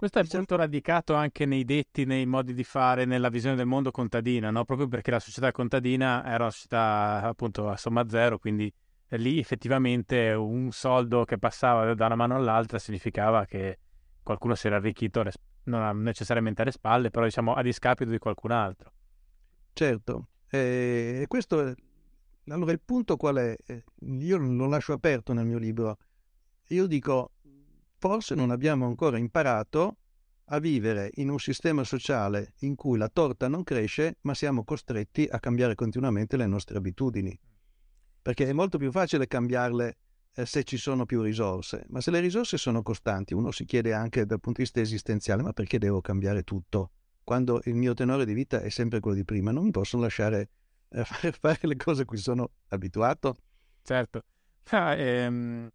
questo 0.00 0.18
è 0.18 0.24
molto 0.32 0.56
radicato 0.56 1.12
anche 1.12 1.44
nei 1.44 1.62
detti, 1.62 2.06
nei 2.06 2.24
modi 2.24 2.54
di 2.54 2.64
fare, 2.64 3.04
nella 3.04 3.28
visione 3.28 3.54
del 3.54 3.66
mondo 3.66 3.90
contadina, 3.90 4.50
no? 4.50 4.64
proprio 4.64 4.88
perché 4.88 5.10
la 5.10 5.20
società 5.20 5.52
contadina 5.52 6.24
era 6.24 6.44
una 6.44 6.50
società 6.50 7.20
appunto 7.22 7.68
a 7.68 7.76
somma 7.76 8.08
zero, 8.08 8.38
quindi 8.38 8.72
lì 9.08 9.38
effettivamente 9.38 10.32
un 10.32 10.72
soldo 10.72 11.26
che 11.26 11.36
passava 11.36 11.92
da 11.92 12.06
una 12.06 12.14
mano 12.14 12.34
all'altra 12.34 12.78
significava 12.78 13.44
che 13.44 13.78
qualcuno 14.22 14.54
si 14.54 14.68
era 14.68 14.76
arricchito, 14.76 15.22
non 15.64 16.00
necessariamente 16.00 16.62
alle 16.62 16.70
spalle, 16.70 17.10
però 17.10 17.26
diciamo 17.26 17.52
a 17.52 17.60
discapito 17.60 18.10
di 18.10 18.18
qualcun 18.18 18.52
altro. 18.52 18.92
Certo, 19.74 20.28
e 20.48 21.26
questo 21.28 21.74
allora 22.48 22.72
il 22.72 22.80
punto 22.80 23.18
qual 23.18 23.36
è? 23.36 23.54
Eh, 23.66 23.84
io 23.98 24.38
lo 24.38 24.66
lascio 24.66 24.94
aperto 24.94 25.34
nel 25.34 25.44
mio 25.44 25.58
libro. 25.58 25.98
Io 26.68 26.86
dico, 26.86 27.32
forse 28.00 28.34
non 28.34 28.50
abbiamo 28.50 28.86
ancora 28.86 29.18
imparato 29.18 29.98
a 30.52 30.58
vivere 30.58 31.10
in 31.16 31.28
un 31.28 31.38
sistema 31.38 31.84
sociale 31.84 32.54
in 32.60 32.74
cui 32.74 32.96
la 32.96 33.10
torta 33.10 33.46
non 33.46 33.62
cresce, 33.62 34.16
ma 34.22 34.32
siamo 34.32 34.64
costretti 34.64 35.28
a 35.30 35.38
cambiare 35.38 35.74
continuamente 35.74 36.38
le 36.38 36.46
nostre 36.46 36.78
abitudini. 36.78 37.38
Perché 38.22 38.48
è 38.48 38.52
molto 38.54 38.78
più 38.78 38.90
facile 38.90 39.26
cambiarle 39.26 39.96
eh, 40.34 40.46
se 40.46 40.64
ci 40.64 40.78
sono 40.78 41.04
più 41.04 41.20
risorse, 41.20 41.84
ma 41.88 42.00
se 42.00 42.10
le 42.10 42.20
risorse 42.20 42.56
sono 42.56 42.82
costanti, 42.82 43.34
uno 43.34 43.50
si 43.50 43.66
chiede 43.66 43.92
anche 43.92 44.24
dal 44.24 44.40
punto 44.40 44.62
di 44.62 44.64
vista 44.64 44.80
esistenziale, 44.80 45.42
ma 45.42 45.52
perché 45.52 45.78
devo 45.78 46.00
cambiare 46.00 46.42
tutto? 46.42 46.92
Quando 47.22 47.60
il 47.64 47.74
mio 47.74 47.92
tenore 47.92 48.24
di 48.24 48.32
vita 48.32 48.62
è 48.62 48.70
sempre 48.70 49.00
quello 49.00 49.18
di 49.18 49.24
prima, 49.24 49.52
non 49.52 49.64
mi 49.64 49.70
posso 49.70 49.98
lasciare 49.98 50.48
a 50.92 51.04
fare, 51.04 51.32
fare 51.32 51.58
le 51.62 51.76
cose 51.76 52.02
a 52.02 52.04
cui 52.06 52.16
sono 52.16 52.50
abituato. 52.68 53.36
Certo. 53.82 54.22
Ah, 54.70 54.94
ehm, 54.94 55.68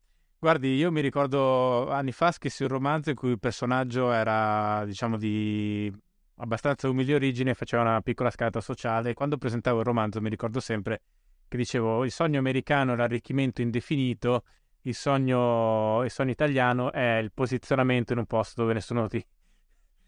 guardi, 0.46 0.76
io 0.76 0.92
mi 0.92 1.02
ricordo 1.02 1.90
anni 1.90 2.12
fa 2.12 2.32
scrissi 2.32 2.62
un 2.62 2.70
romanzo 2.70 3.10
in 3.10 3.16
cui 3.16 3.32
il 3.32 3.40
personaggio 3.40 4.12
era, 4.12 4.86
diciamo, 4.86 5.18
di 5.18 5.92
abbastanza 6.36 6.88
umili 6.88 7.16
origini 7.16 7.50
e 7.50 7.56
faceva 7.56 7.82
una 7.82 8.00
piccola 8.02 8.30
scalata 8.30 8.62
sociale. 8.62 9.16
Quando 9.16 9.40
presentavo 9.40 9.80
il 9.80 9.86
romanzo 9.86 10.22
mi 10.22 10.30
ricordo 10.30 10.60
sempre 10.60 11.02
che 11.48 11.58
dicevo 11.58 12.06
il 12.06 12.12
sogno 12.12 12.38
americano 12.38 12.94
è 12.94 12.96
l'arricchimento 12.96 13.64
indefinito, 13.64 14.44
il 14.82 14.94
sogno, 14.94 16.04
il 16.04 16.12
sogno 16.12 16.30
italiano 16.30 16.92
è 16.92 17.18
il 17.18 17.32
posizionamento 17.32 18.14
in 18.14 18.20
un 18.20 18.28
posto 18.28 18.62
dove 18.62 18.74
nessuno 18.74 19.08
ti, 19.08 19.26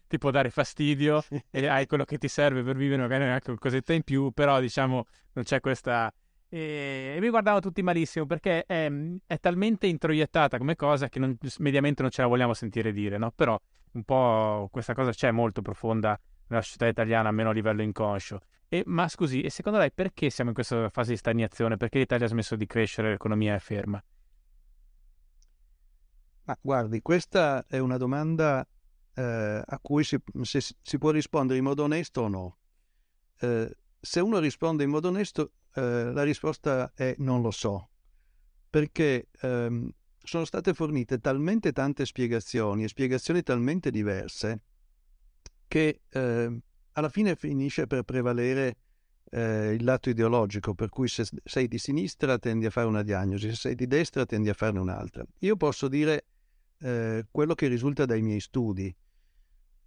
ti 0.06 0.18
può 0.18 0.30
dare 0.30 0.50
fastidio 0.50 1.20
e 1.50 1.66
hai 1.66 1.86
quello 1.88 2.04
che 2.04 2.16
ti 2.16 2.28
serve 2.28 2.62
per 2.62 2.76
vivere, 2.76 3.02
magari 3.02 3.24
anche 3.24 3.46
qualcosetta 3.46 3.92
in 3.92 4.04
più, 4.04 4.30
però 4.30 4.60
diciamo 4.60 5.04
non 5.32 5.42
c'è 5.42 5.58
questa... 5.58 6.14
E, 6.50 7.14
e 7.16 7.20
mi 7.20 7.28
guardavano 7.28 7.60
tutti 7.60 7.82
malissimo 7.82 8.24
perché 8.24 8.64
è, 8.64 8.90
è, 9.26 9.38
talmente 9.38 9.86
introiettata 9.86 10.56
come 10.56 10.76
cosa 10.76 11.08
che 11.08 11.18
non, 11.18 11.36
mediamente 11.58 12.02
non 12.02 12.10
ce 12.10 12.22
la 12.22 12.28
vogliamo 12.28 12.54
sentire 12.54 12.92
dire, 12.92 13.18
no? 13.18 13.30
Però 13.32 13.60
un 13.92 14.02
po' 14.04 14.68
questa 14.70 14.94
cosa 14.94 15.10
c'è 15.10 15.30
molto 15.30 15.62
profonda 15.62 16.18
nella 16.48 16.62
società 16.62 16.86
italiana, 16.86 17.28
almeno 17.28 17.50
a 17.50 17.52
livello 17.52 17.82
inconscio. 17.82 18.40
E, 18.68 18.82
ma 18.86 19.08
scusi, 19.08 19.40
e 19.40 19.50
secondo 19.50 19.78
lei 19.78 19.92
perché 19.92 20.30
siamo 20.30 20.50
in 20.50 20.54
questa 20.54 20.88
fase 20.90 21.12
di 21.12 21.16
stagnazione? 21.16 21.76
Perché 21.76 21.98
l'Italia 21.98 22.26
ha 22.26 22.28
smesso 22.28 22.56
di 22.56 22.66
crescere 22.66 23.10
l'economia 23.10 23.54
è 23.54 23.58
ferma? 23.58 24.02
Ma 26.44 26.58
guardi, 26.60 27.00
questa 27.02 27.66
è 27.66 27.78
una 27.78 27.98
domanda 27.98 28.66
eh, 29.14 29.62
a 29.64 29.78
cui 29.80 30.04
si, 30.04 30.18
se, 30.42 30.60
si, 30.60 30.98
può 30.98 31.10
rispondere 31.10 31.58
in 31.58 31.64
modo 31.64 31.84
onesto 31.84 32.22
o 32.22 32.28
no. 32.28 32.56
Eh, 33.40 33.76
se 34.00 34.20
uno 34.20 34.38
risponde 34.38 34.84
in 34.84 34.90
modo 34.90 35.08
onesto, 35.08 35.52
eh, 35.74 36.12
la 36.12 36.22
risposta 36.22 36.92
è 36.94 37.14
non 37.18 37.42
lo 37.42 37.50
so, 37.50 37.90
perché 38.70 39.28
ehm, 39.40 39.90
sono 40.22 40.44
state 40.44 40.74
fornite 40.74 41.18
talmente 41.18 41.72
tante 41.72 42.04
spiegazioni 42.04 42.84
e 42.84 42.88
spiegazioni 42.88 43.42
talmente 43.42 43.90
diverse 43.90 44.62
che 45.66 46.00
ehm, 46.08 46.60
alla 46.92 47.08
fine 47.08 47.36
finisce 47.36 47.86
per 47.86 48.02
prevalere 48.02 48.76
eh, 49.30 49.74
il 49.74 49.84
lato 49.84 50.10
ideologico, 50.10 50.74
per 50.74 50.88
cui 50.88 51.08
se 51.08 51.26
sei 51.44 51.68
di 51.68 51.78
sinistra 51.78 52.38
tendi 52.38 52.66
a 52.66 52.70
fare 52.70 52.86
una 52.86 53.02
diagnosi, 53.02 53.48
se 53.50 53.54
sei 53.54 53.74
di 53.74 53.86
destra 53.86 54.24
tendi 54.24 54.48
a 54.48 54.54
farne 54.54 54.80
un'altra. 54.80 55.24
Io 55.40 55.56
posso 55.56 55.88
dire 55.88 56.24
eh, 56.80 57.26
quello 57.30 57.54
che 57.54 57.68
risulta 57.68 58.04
dai 58.04 58.22
miei 58.22 58.40
studi. 58.40 58.94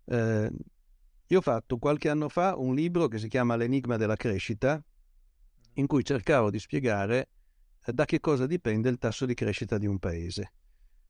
Eh, 0.05 0.51
io 1.27 1.37
ho 1.37 1.41
fatto 1.41 1.77
qualche 1.77 2.09
anno 2.09 2.29
fa 2.29 2.55
un 2.57 2.75
libro 2.75 3.07
che 3.07 3.17
si 3.17 3.27
chiama 3.27 3.55
L'enigma 3.55 3.97
della 3.97 4.15
crescita, 4.15 4.83
in 5.75 5.87
cui 5.87 6.03
cercavo 6.03 6.49
di 6.49 6.59
spiegare 6.59 7.29
eh, 7.85 7.93
da 7.93 8.05
che 8.05 8.19
cosa 8.19 8.45
dipende 8.45 8.89
il 8.89 8.97
tasso 8.97 9.25
di 9.25 9.33
crescita 9.33 9.77
di 9.77 9.87
un 9.87 9.99
paese. 9.99 10.53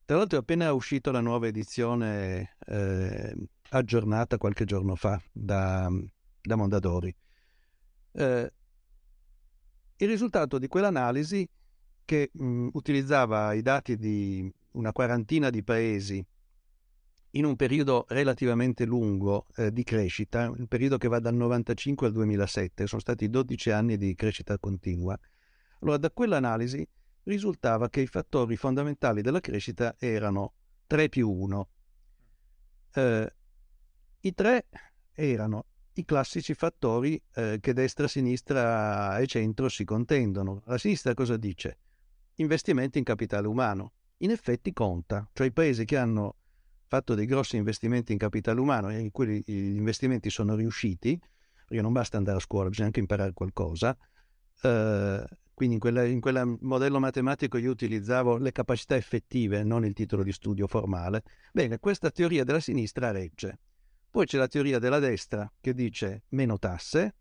Tra 0.04 0.16
l'altro 0.16 0.38
è 0.38 0.40
appena 0.40 0.72
uscita 0.72 1.10
la 1.10 1.20
nuova 1.20 1.46
edizione 1.46 2.56
eh, 2.66 3.34
aggiornata 3.70 4.36
qualche 4.36 4.64
giorno 4.64 4.94
fa 4.96 5.20
da, 5.30 5.88
da 6.40 6.56
Mondadori. 6.56 7.14
Eh, 8.12 8.52
il 9.96 10.08
risultato 10.08 10.58
di 10.58 10.66
quell'analisi, 10.66 11.48
che 12.04 12.30
mh, 12.32 12.68
utilizzava 12.72 13.52
i 13.52 13.62
dati 13.62 13.96
di 13.96 14.52
una 14.72 14.92
quarantina 14.92 15.50
di 15.50 15.62
paesi 15.62 16.24
in 17.34 17.44
un 17.44 17.56
periodo 17.56 18.04
relativamente 18.08 18.84
lungo 18.84 19.46
eh, 19.56 19.72
di 19.72 19.84
crescita, 19.84 20.50
un 20.50 20.66
periodo 20.66 20.98
che 20.98 21.08
va 21.08 21.18
dal 21.18 21.34
95 21.34 22.06
al 22.08 22.12
2007, 22.12 22.86
sono 22.86 23.00
stati 23.00 23.30
12 23.30 23.70
anni 23.70 23.96
di 23.96 24.14
crescita 24.14 24.58
continua. 24.58 25.18
Allora, 25.80 25.96
da 25.96 26.10
quell'analisi 26.10 26.86
risultava 27.24 27.88
che 27.88 28.00
i 28.00 28.06
fattori 28.06 28.56
fondamentali 28.56 29.22
della 29.22 29.40
crescita 29.40 29.94
erano 29.98 30.54
3 30.86 31.08
più 31.08 31.30
1. 31.30 31.68
Eh, 32.94 33.34
I 34.20 34.34
tre 34.34 34.66
erano 35.12 35.66
i 35.94 36.04
classici 36.04 36.54
fattori 36.54 37.20
eh, 37.34 37.58
che 37.60 37.72
destra, 37.72 38.08
sinistra 38.08 39.18
e 39.18 39.26
centro 39.26 39.68
si 39.68 39.84
contendono. 39.84 40.62
La 40.66 40.78
sinistra 40.78 41.14
cosa 41.14 41.36
dice? 41.36 41.78
Investimenti 42.36 42.98
in 42.98 43.04
capitale 43.04 43.46
umano. 43.46 43.92
In 44.18 44.30
effetti 44.30 44.72
conta, 44.72 45.28
cioè 45.32 45.46
i 45.48 45.52
paesi 45.52 45.84
che 45.84 45.96
hanno 45.96 46.36
fatto 46.92 47.14
dei 47.14 47.24
grossi 47.24 47.56
investimenti 47.56 48.12
in 48.12 48.18
capitale 48.18 48.60
umano 48.60 48.90
e 48.90 48.98
in 48.98 49.10
cui 49.10 49.42
gli 49.46 49.76
investimenti 49.76 50.28
sono 50.28 50.54
riusciti, 50.54 51.18
perché 51.64 51.80
non 51.80 51.94
basta 51.94 52.18
andare 52.18 52.36
a 52.36 52.40
scuola, 52.40 52.68
bisogna 52.68 52.88
anche 52.88 53.00
imparare 53.00 53.32
qualcosa. 53.32 53.96
Eh, 54.60 55.24
quindi 55.54 55.78
in 55.80 56.20
quel 56.20 56.58
modello 56.60 57.00
matematico 57.00 57.56
io 57.56 57.70
utilizzavo 57.70 58.36
le 58.36 58.52
capacità 58.52 58.94
effettive, 58.94 59.64
non 59.64 59.86
il 59.86 59.94
titolo 59.94 60.22
di 60.22 60.32
studio 60.32 60.66
formale. 60.66 61.22
Bene, 61.50 61.78
questa 61.78 62.10
teoria 62.10 62.44
della 62.44 62.60
sinistra 62.60 63.10
regge. 63.10 63.58
Poi 64.10 64.26
c'è 64.26 64.36
la 64.36 64.48
teoria 64.48 64.78
della 64.78 64.98
destra 64.98 65.50
che 65.62 65.72
dice 65.72 66.24
meno 66.30 66.58
tasse 66.58 67.14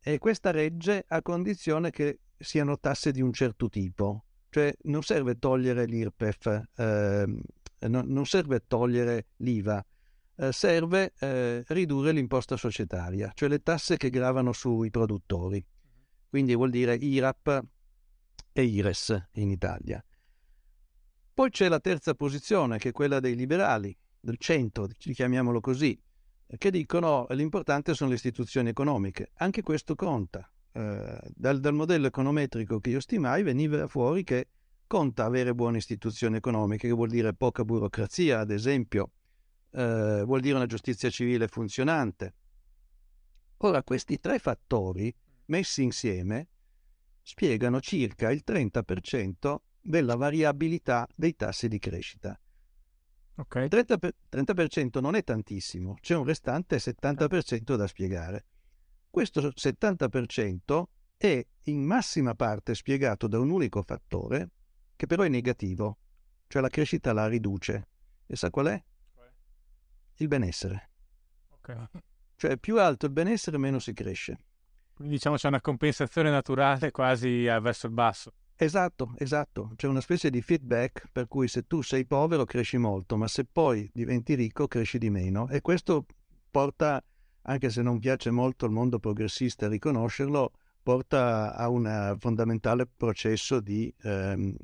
e 0.00 0.16
questa 0.16 0.52
regge 0.52 1.04
a 1.06 1.20
condizione 1.20 1.90
che 1.90 2.20
siano 2.38 2.78
tasse 2.78 3.12
di 3.12 3.20
un 3.20 3.34
certo 3.34 3.68
tipo, 3.68 4.24
Cioè 4.48 4.74
non 4.84 5.02
serve 5.02 5.38
togliere 5.38 5.84
l'IRPEF, 5.84 6.62
eh, 6.76 7.26
non, 7.88 8.06
non, 8.08 8.26
serve 8.26 8.64
togliere 8.66 9.26
l'IVA, 9.36 9.84
eh, 10.36 10.52
serve 10.52 11.12
eh, 11.18 11.64
ridurre 11.68 12.12
l'imposta 12.12 12.56
societaria, 12.56 13.30
cioè 13.34 13.48
le 13.48 13.62
tasse 13.62 13.96
che 13.96 14.10
gravano 14.10 14.52
sui 14.52 14.90
produttori. 14.90 15.64
Quindi 16.28 16.54
vuol 16.54 16.70
dire 16.70 16.94
IRAP 16.94 17.64
e 18.52 18.62
IRES 18.62 19.28
in 19.34 19.50
Italia. 19.50 20.04
Poi 21.32 21.50
c'è 21.50 21.68
la 21.68 21.80
terza 21.80 22.14
posizione, 22.14 22.78
che 22.78 22.88
è 22.88 22.92
quella 22.92 23.20
dei 23.20 23.34
liberali, 23.34 23.96
del 24.18 24.38
centro, 24.38 24.86
chiamiamolo 24.86 25.60
così, 25.60 25.98
che 26.58 26.70
dicono 26.70 27.26
l'importante 27.30 27.94
sono 27.94 28.10
le 28.10 28.16
istituzioni 28.16 28.70
economiche. 28.70 29.32
Anche 29.34 29.62
questo 29.62 29.94
conta. 29.94 30.50
Eh, 30.72 31.18
dal, 31.34 31.60
dal, 31.60 31.74
modello 31.74 32.06
econometrico 32.06 32.80
che 32.80 32.90
io 32.90 33.00
stimai 33.00 33.42
veniva 33.42 33.86
fuori 33.86 34.24
che 34.24 34.48
conta 34.86 35.24
avere 35.24 35.54
buone 35.54 35.78
istituzioni 35.78 36.36
economiche, 36.36 36.88
che 36.88 36.94
vuol 36.94 37.08
dire 37.08 37.34
poca 37.34 37.64
burocrazia, 37.64 38.40
ad 38.40 38.50
esempio, 38.50 39.10
eh, 39.72 40.22
vuol 40.24 40.40
dire 40.40 40.56
una 40.56 40.66
giustizia 40.66 41.10
civile 41.10 41.48
funzionante. 41.48 42.34
Ora, 43.58 43.82
questi 43.82 44.18
tre 44.20 44.38
fattori 44.38 45.14
messi 45.46 45.82
insieme 45.82 46.48
spiegano 47.22 47.80
circa 47.80 48.30
il 48.30 48.42
30% 48.46 49.56
della 49.80 50.16
variabilità 50.16 51.06
dei 51.14 51.34
tassi 51.34 51.68
di 51.68 51.78
crescita. 51.78 52.38
Okay. 53.38 53.68
30%, 53.68 53.98
per, 53.98 54.14
30% 54.30 55.00
non 55.00 55.14
è 55.14 55.22
tantissimo, 55.22 55.96
c'è 56.00 56.14
un 56.14 56.24
restante 56.24 56.76
70% 56.78 57.76
da 57.76 57.86
spiegare. 57.86 58.46
Questo 59.10 59.40
70% 59.40 60.82
è 61.16 61.46
in 61.64 61.82
massima 61.82 62.34
parte 62.34 62.74
spiegato 62.74 63.26
da 63.26 63.38
un 63.38 63.50
unico 63.50 63.82
fattore 63.82 64.50
che 64.96 65.06
però 65.06 65.22
è 65.22 65.28
negativo, 65.28 65.98
cioè 66.48 66.62
la 66.62 66.68
crescita 66.68 67.12
la 67.12 67.28
riduce. 67.28 67.88
E 68.26 68.34
sa 68.34 68.50
qual 68.50 68.66
è? 68.66 68.84
Il 70.16 70.28
benessere. 70.28 70.90
Okay. 71.50 71.86
Cioè 72.38 72.58
più 72.58 72.78
alto 72.78 73.06
il 73.06 73.12
benessere 73.12 73.56
meno 73.56 73.78
si 73.78 73.94
cresce. 73.94 74.38
Quindi 74.92 75.14
diciamo 75.14 75.36
c'è 75.36 75.48
una 75.48 75.62
compensazione 75.62 76.30
naturale 76.30 76.90
quasi 76.90 77.44
verso 77.44 77.86
il 77.86 77.92
basso. 77.92 78.32
Esatto, 78.56 79.14
esatto. 79.18 79.72
C'è 79.76 79.86
una 79.86 80.00
specie 80.00 80.28
di 80.30 80.42
feedback 80.42 81.08
per 81.12 81.28
cui 81.28 81.48
se 81.48 81.66
tu 81.66 81.82
sei 81.82 82.04
povero 82.04 82.44
cresci 82.44 82.76
molto, 82.76 83.16
ma 83.16 83.26
se 83.26 83.44
poi 83.44 83.90
diventi 83.92 84.34
ricco 84.34 84.68
cresci 84.68 84.98
di 84.98 85.08
meno. 85.08 85.48
E 85.48 85.62
questo 85.62 86.04
porta, 86.50 87.02
anche 87.42 87.70
se 87.70 87.82
non 87.82 87.98
piace 87.98 88.30
molto 88.30 88.64
al 88.64 88.72
mondo 88.72 88.98
progressista 88.98 89.68
riconoscerlo, 89.68 90.52
porta 90.82 91.54
a 91.54 91.68
un 91.68 92.16
fondamentale 92.18 92.86
processo 92.86 93.60
di 93.60 93.92
ehm, 94.02 94.54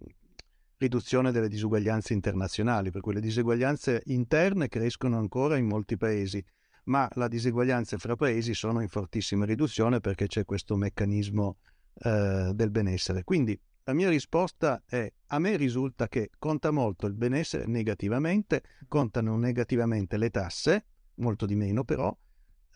riduzione 0.83 1.31
delle 1.31 1.49
disuguaglianze 1.49 2.13
internazionali, 2.13 2.91
per 2.91 3.01
cui 3.01 3.15
le 3.15 3.21
diseguaglianze 3.21 4.03
interne 4.07 4.69
crescono 4.69 5.17
ancora 5.17 5.57
in 5.57 5.67
molti 5.67 5.97
paesi, 5.97 6.45
ma 6.85 7.09
le 7.15 7.29
diseguaglianze 7.29 7.97
fra 7.99 8.17
paesi 8.17 8.53
sono 8.53 8.81
in 8.81 8.89
fortissima 8.89 9.45
riduzione 9.45 10.01
perché 10.01 10.27
c'è 10.27 10.45
questo 10.45 10.77
meccanismo 10.77 11.59
eh, 11.95 12.51
del 12.53 12.71
benessere. 12.71 13.23
Quindi 13.23 13.59
la 13.85 13.95
mia 13.95 14.09
risposta 14.09 14.83
è, 14.85 15.11
a 15.29 15.39
me 15.39 15.57
risulta 15.57 16.09
che 16.09 16.31
conta 16.39 16.71
molto 16.71 17.07
il 17.07 17.15
benessere 17.15 17.67
negativamente, 17.67 18.63
contano 18.89 19.37
negativamente 19.37 20.17
le 20.17 20.31
tasse, 20.31 20.87
molto 21.17 21.47
di 21.47 21.55
meno 21.55 21.85
però, 21.85 22.17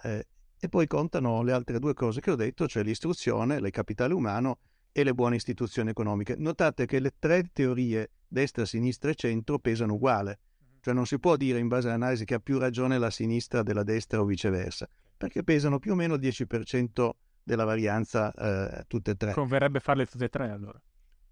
eh, 0.02 0.26
e 0.58 0.68
poi 0.68 0.86
contano 0.86 1.42
le 1.42 1.52
altre 1.52 1.78
due 1.80 1.94
cose 1.94 2.20
che 2.20 2.30
ho 2.30 2.36
detto, 2.36 2.68
cioè 2.68 2.82
l'istruzione, 2.84 3.56
il 3.56 3.70
capitale 3.70 4.14
umano 4.14 4.58
e 4.96 5.04
le 5.04 5.12
buone 5.12 5.36
istituzioni 5.36 5.90
economiche. 5.90 6.36
Notate 6.38 6.86
che 6.86 7.00
le 7.00 7.12
tre 7.18 7.50
teorie, 7.52 8.12
destra, 8.26 8.64
sinistra 8.64 9.10
e 9.10 9.14
centro, 9.14 9.58
pesano 9.58 9.92
uguale. 9.92 10.38
Cioè 10.80 10.94
non 10.94 11.04
si 11.04 11.18
può 11.18 11.36
dire 11.36 11.58
in 11.58 11.68
base 11.68 11.88
all'analisi 11.88 12.24
che 12.24 12.32
ha 12.32 12.38
più 12.38 12.56
ragione 12.56 12.96
la 12.96 13.10
sinistra 13.10 13.62
della 13.62 13.82
destra 13.82 14.22
o 14.22 14.24
viceversa, 14.24 14.88
perché 15.14 15.44
pesano 15.44 15.78
più 15.78 15.92
o 15.92 15.94
meno 15.96 16.14
il 16.14 16.20
10% 16.20 17.10
della 17.42 17.64
varianza 17.64 18.32
eh, 18.32 18.84
tutte 18.86 19.10
e 19.10 19.16
tre. 19.16 19.32
Converrebbe 19.34 19.80
farle 19.80 20.06
tutte 20.06 20.24
e 20.24 20.28
tre 20.30 20.48
allora. 20.48 20.80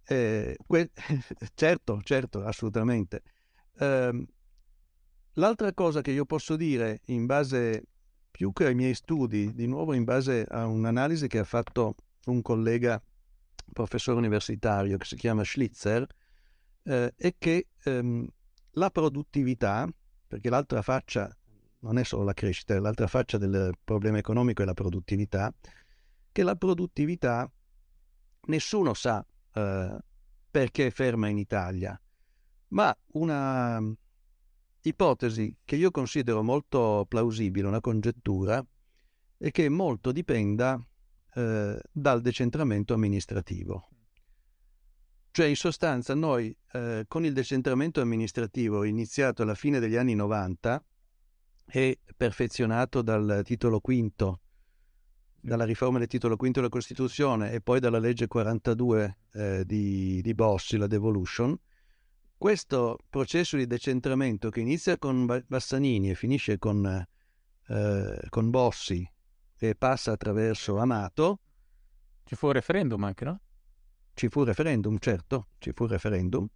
Eh, 0.04 0.58
que- 0.66 0.90
certo, 1.54 2.02
certo, 2.02 2.44
assolutamente. 2.44 3.22
Eh, 3.78 4.26
l'altra 5.32 5.72
cosa 5.72 6.02
che 6.02 6.10
io 6.10 6.26
posso 6.26 6.56
dire 6.56 7.00
in 7.06 7.24
base 7.24 7.82
più 8.30 8.52
che 8.52 8.66
ai 8.66 8.74
miei 8.74 8.92
studi, 8.92 9.54
di 9.54 9.66
nuovo 9.66 9.94
in 9.94 10.04
base 10.04 10.44
a 10.46 10.66
un'analisi 10.66 11.28
che 11.28 11.38
ha 11.38 11.44
fatto 11.44 11.94
un 12.26 12.42
collega 12.42 13.02
professore 13.72 14.18
universitario 14.18 14.96
che 14.96 15.04
si 15.04 15.16
chiama 15.16 15.44
Schlitzer, 15.44 16.06
eh, 16.84 17.12
è 17.16 17.34
che 17.38 17.68
ehm, 17.82 18.26
la 18.72 18.90
produttività, 18.90 19.88
perché 20.26 20.50
l'altra 20.50 20.82
faccia 20.82 21.34
non 21.80 21.98
è 21.98 22.04
solo 22.04 22.24
la 22.24 22.32
crescita, 22.32 22.78
l'altra 22.80 23.06
faccia 23.06 23.38
del 23.38 23.74
problema 23.82 24.18
economico 24.18 24.62
è 24.62 24.64
la 24.64 24.74
produttività, 24.74 25.52
che 26.32 26.42
la 26.42 26.56
produttività 26.56 27.50
nessuno 28.46 28.94
sa 28.94 29.24
eh, 29.52 29.98
perché 30.50 30.86
è 30.86 30.90
ferma 30.90 31.28
in 31.28 31.38
Italia, 31.38 32.00
ma 32.68 32.96
una 33.12 33.80
ipotesi 34.80 35.56
che 35.64 35.76
io 35.76 35.90
considero 35.90 36.42
molto 36.42 37.04
plausibile, 37.08 37.66
una 37.66 37.80
congettura, 37.80 38.64
è 39.36 39.50
che 39.50 39.68
molto 39.68 40.12
dipenda 40.12 40.78
eh, 41.34 41.80
dal 41.90 42.20
decentramento 42.20 42.94
amministrativo. 42.94 43.88
Cioè, 45.30 45.46
in 45.46 45.56
sostanza, 45.56 46.14
noi 46.14 46.56
eh, 46.72 47.04
con 47.08 47.24
il 47.24 47.32
decentramento 47.32 48.00
amministrativo 48.00 48.84
iniziato 48.84 49.42
alla 49.42 49.56
fine 49.56 49.80
degli 49.80 49.96
anni 49.96 50.14
90 50.14 50.84
e 51.66 51.98
perfezionato 52.16 53.02
dal 53.02 53.42
titolo 53.44 53.80
quinto 53.80 54.40
dalla 55.44 55.64
riforma 55.64 55.98
del 55.98 56.06
titolo 56.06 56.36
quinto 56.36 56.60
della 56.60 56.72
Costituzione 56.72 57.52
e 57.52 57.60
poi 57.60 57.78
dalla 57.78 57.98
legge 57.98 58.26
42 58.26 59.18
eh, 59.32 59.64
di, 59.66 60.22
di, 60.22 60.34
Bossi, 60.34 60.78
la 60.78 60.86
devolution, 60.86 61.54
questo 62.38 62.98
processo 63.10 63.58
di 63.58 63.66
decentramento 63.66 64.48
che 64.48 64.60
inizia 64.60 64.96
con 64.96 65.44
Bassanini 65.46 66.10
e 66.10 66.14
finisce 66.14 66.58
con, 66.58 67.06
eh, 67.66 68.26
con 68.30 68.50
Bossi 68.50 69.06
e 69.58 69.74
passa 69.74 70.12
attraverso 70.12 70.78
Amato. 70.78 71.40
Ci 72.24 72.34
fu 72.34 72.46
un 72.46 72.52
referendum 72.52 73.02
anche, 73.04 73.24
no? 73.24 73.40
Ci 74.14 74.28
fu 74.28 74.40
un 74.40 74.46
referendum, 74.46 74.98
certo, 74.98 75.48
ci 75.58 75.72
fu 75.74 75.84
un 75.84 75.90
referendum, 75.90 76.46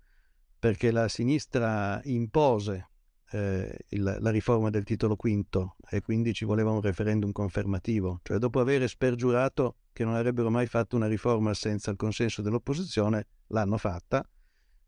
perché 0.58 0.90
la 0.90 1.08
sinistra 1.08 2.00
impose 2.04 2.88
eh, 3.30 3.78
il, 3.88 4.16
la 4.20 4.30
riforma 4.30 4.70
del 4.70 4.84
titolo 4.84 5.16
quinto 5.16 5.76
e 5.90 6.00
quindi 6.00 6.32
ci 6.32 6.44
voleva 6.44 6.70
un 6.70 6.80
referendum 6.80 7.32
confermativo, 7.32 8.20
cioè 8.22 8.38
dopo 8.38 8.61
aver 8.61 8.88
spergiurato 8.88 9.76
che 9.92 10.04
non 10.04 10.14
avrebbero 10.14 10.50
mai 10.50 10.66
fatto 10.66 10.96
una 10.96 11.06
riforma 11.06 11.52
senza 11.54 11.90
il 11.90 11.96
consenso 11.96 12.40
dell'opposizione, 12.40 13.26
l'hanno 13.48 13.76
fatta 13.76 14.26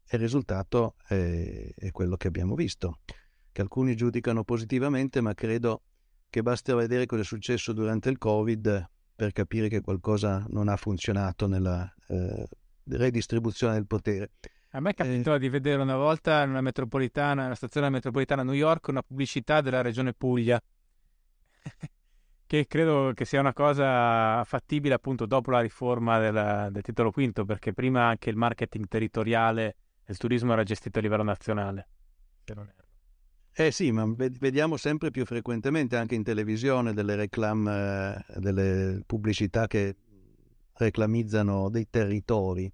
e 0.06 0.16
il 0.16 0.22
risultato 0.22 0.94
è, 1.06 1.72
è 1.74 1.90
quello 1.90 2.16
che 2.16 2.28
abbiamo 2.28 2.54
visto, 2.54 3.00
che 3.52 3.60
alcuni 3.60 3.94
giudicano 3.94 4.44
positivamente, 4.44 5.20
ma 5.20 5.34
credo 5.34 5.82
che 6.30 6.42
basta 6.42 6.74
vedere 6.74 7.06
cosa 7.06 7.22
è 7.22 7.24
successo 7.24 7.72
durante 7.72 8.08
il 8.08 8.16
Covid 8.16 8.88
per 9.14 9.32
capire 9.32 9.68
che 9.68 9.80
qualcosa 9.80 10.46
non 10.48 10.68
ha 10.68 10.76
funzionato 10.76 11.46
nella 11.46 11.92
eh, 12.06 12.48
redistribuzione 12.84 13.74
del 13.74 13.86
potere. 13.86 14.30
A 14.70 14.80
me 14.80 14.94
capitò 14.94 15.34
eh, 15.34 15.38
di 15.40 15.48
vedere 15.48 15.82
una 15.82 15.96
volta 15.96 16.42
in 16.44 16.50
una 16.50 16.60
metropolitana, 16.60 17.46
una 17.46 17.54
stazione 17.56 17.90
metropolitana 17.90 18.42
a 18.42 18.44
New 18.44 18.54
York, 18.54 18.88
una 18.88 19.02
pubblicità 19.02 19.60
della 19.60 19.82
regione 19.82 20.14
Puglia, 20.14 20.62
che 22.46 22.66
credo 22.68 23.10
che 23.12 23.24
sia 23.24 23.40
una 23.40 23.52
cosa 23.52 24.44
fattibile 24.44 24.94
appunto 24.94 25.26
dopo 25.26 25.50
la 25.50 25.60
riforma 25.60 26.18
della, 26.20 26.70
del 26.70 26.82
titolo 26.82 27.10
quinto, 27.10 27.44
perché 27.44 27.72
prima 27.72 28.06
anche 28.06 28.30
il 28.30 28.36
marketing 28.36 28.86
territoriale 28.86 29.76
e 30.04 30.12
il 30.12 30.16
turismo 30.16 30.52
era 30.52 30.62
gestito 30.62 31.00
a 31.00 31.02
livello 31.02 31.24
nazionale. 31.24 31.88
Se 32.44 32.54
non 32.54 32.68
erro. 32.68 32.79
Eh 33.52 33.70
sì, 33.72 33.90
ma 33.90 34.04
vediamo 34.16 34.76
sempre 34.76 35.10
più 35.10 35.24
frequentemente 35.24 35.96
anche 35.96 36.14
in 36.14 36.22
televisione 36.22 36.94
delle 36.94 37.16
reclame, 37.16 38.24
eh, 38.28 38.40
delle 38.40 39.02
pubblicità 39.04 39.66
che 39.66 39.96
reclamizzano 40.74 41.68
dei 41.68 41.86
territori 41.90 42.70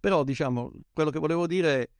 però, 0.00 0.22
diciamo, 0.22 0.72
quello 0.92 1.10
che 1.10 1.18
volevo 1.18 1.46
dire 1.46 1.90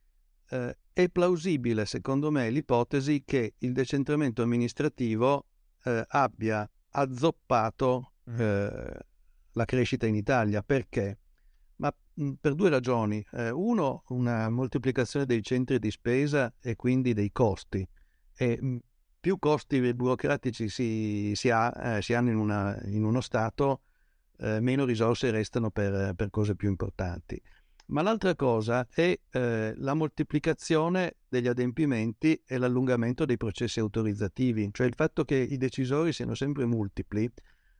eh, 0.49 0.77
è 0.93 1.09
plausibile, 1.09 1.85
secondo 1.85 2.31
me, 2.31 2.49
l'ipotesi 2.49 3.23
che 3.25 3.55
il 3.57 3.73
decentramento 3.73 4.41
amministrativo 4.41 5.45
eh, 5.83 6.05
abbia 6.07 6.69
azzoppato 6.91 8.13
mm. 8.29 8.39
eh, 8.39 8.97
la 9.51 9.65
crescita 9.65 10.07
in 10.07 10.15
Italia. 10.15 10.63
Perché? 10.63 11.17
Ma 11.77 11.93
mh, 12.13 12.23
mm, 12.23 12.31
per 12.39 12.55
due 12.55 12.69
ragioni. 12.69 13.23
Eh, 13.33 13.49
uno, 13.49 14.03
una 14.07 14.49
moltiplicazione 14.49 15.25
dei 15.25 15.43
centri 15.43 15.77
di 15.77 15.91
spesa 15.91 16.53
e 16.61 16.77
quindi 16.77 17.13
dei 17.13 17.31
costi. 17.33 17.85
E, 18.41 18.57
mh, 18.59 18.67
mm, 18.67 18.77
più 19.19 19.37
costi 19.37 19.93
burocratici 19.93 20.69
si, 20.69 21.33
si, 21.35 21.49
ha, 21.49 21.97
eh, 21.97 22.01
si 22.01 22.13
hanno 22.13 22.29
in, 22.29 22.37
una, 22.37 22.79
in, 22.85 23.03
uno 23.03 23.19
Stato, 23.19 23.81
eh, 24.37 24.61
meno 24.61 24.85
risorse 24.85 25.29
restano 25.29 25.71
per, 25.71 26.13
per 26.15 26.29
cose 26.29 26.55
più 26.55 26.69
importanti. 26.69 27.41
Ma 27.87 28.01
l'altra 28.01 28.35
cosa 28.35 28.87
è 28.89 29.19
eh, 29.29 29.73
la 29.75 29.93
moltiplicazione 29.93 31.15
degli 31.27 31.47
adempimenti 31.47 32.41
e 32.45 32.57
l'allungamento 32.57 33.25
dei 33.25 33.35
processi 33.35 33.79
autorizzativi, 33.79 34.69
cioè 34.71 34.87
il 34.87 34.93
fatto 34.95 35.25
che 35.25 35.35
i 35.35 35.57
decisori 35.57 36.13
siano 36.13 36.33
sempre 36.33 36.65
multipli 36.65 37.29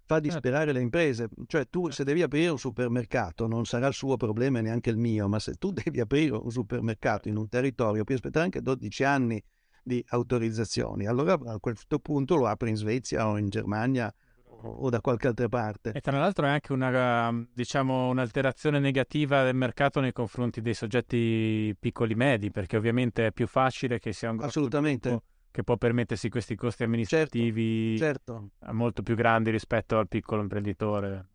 fa 0.10 0.16
certo. 0.16 0.20
disperare 0.22 0.74
le 0.74 0.82
imprese. 0.82 1.30
Cioè 1.46 1.70
tu 1.70 1.90
se 1.90 2.04
devi 2.04 2.24
aprire 2.24 2.50
un 2.50 2.58
supermercato 2.58 3.48
non 3.48 3.66
sarà 3.66 3.88
il 3.88 3.94
suo 3.94 4.18
problema 4.18 4.60
e 4.60 4.64
neanche 4.64 4.90
il 4.90 4.98
mio, 4.98 5.30
ma 5.30 5.40
se 5.40 5.54
tu 5.54 5.72
devi 5.72 6.02
aprire 6.02 6.36
un 6.36 6.52
supermercato 6.52 7.30
in 7.30 7.38
un 7.38 7.48
territorio 7.48 8.04
puoi 8.04 8.18
aspettare 8.18 8.46
anche 8.46 8.62
12 8.62 9.04
anni 9.04 9.42
di 9.84 10.04
autorizzazioni, 10.10 11.06
allora 11.06 11.34
a 11.34 11.60
questo 11.60 12.00
punto 12.00 12.36
lo 12.36 12.48
apri 12.48 12.70
in 12.70 12.76
Svezia 12.76 13.28
o 13.28 13.38
in 13.38 13.50
Germania 13.50 14.14
o 14.62 14.90
da 14.90 15.00
qualche 15.02 15.28
altra 15.28 15.48
parte. 15.48 15.92
E 15.92 16.02
tra 16.02 16.18
l'altro 16.18 16.46
è 16.46 16.50
anche 16.50 16.74
una, 16.74 17.32
diciamo, 17.54 18.10
un'alterazione 18.10 18.80
negativa 18.80 19.44
del 19.44 19.56
mercato 19.56 20.00
nei 20.00 20.12
confronti 20.12 20.62
dei 20.62 20.74
soggetti 20.74 21.76
piccoli 21.80 22.16
medi, 22.16 22.52
perché 22.52 22.78
ovviamente 22.78 23.28
è 23.28 23.32
più 23.32 23.48
facile 23.48 24.00
che 24.00 24.14
sia 24.14 24.30
un 24.32 24.42
Assolutamente. 24.42 25.22
che 25.52 25.64
può 25.64 25.78
permettersi 25.78 26.30
questi 26.30 26.56
costi 26.56 26.84
amministrativi 26.84 27.98
certo, 27.98 28.50
certo. 28.60 28.74
molto 28.74 29.02
più 29.02 29.16
grandi 29.16 29.50
rispetto 29.52 29.98
al 29.98 30.08
piccolo 30.08 30.42
imprenditore. 30.42 31.28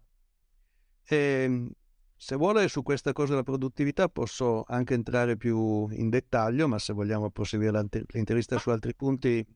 E, 1.06 1.16
ehm, 1.16 1.70
se 2.24 2.36
vuole 2.36 2.68
su 2.68 2.82
questa 2.82 3.12
cosa 3.12 3.32
della 3.32 3.42
produttività 3.42 4.08
posso 4.08 4.64
anche 4.66 4.94
entrare 4.94 5.36
più 5.36 5.86
in 5.90 6.08
dettaglio, 6.08 6.66
ma 6.66 6.78
se 6.78 6.94
vogliamo 6.94 7.28
proseguire 7.28 7.86
l'intervista 8.14 8.56
su 8.56 8.70
altri 8.70 8.94
punti 8.94 9.46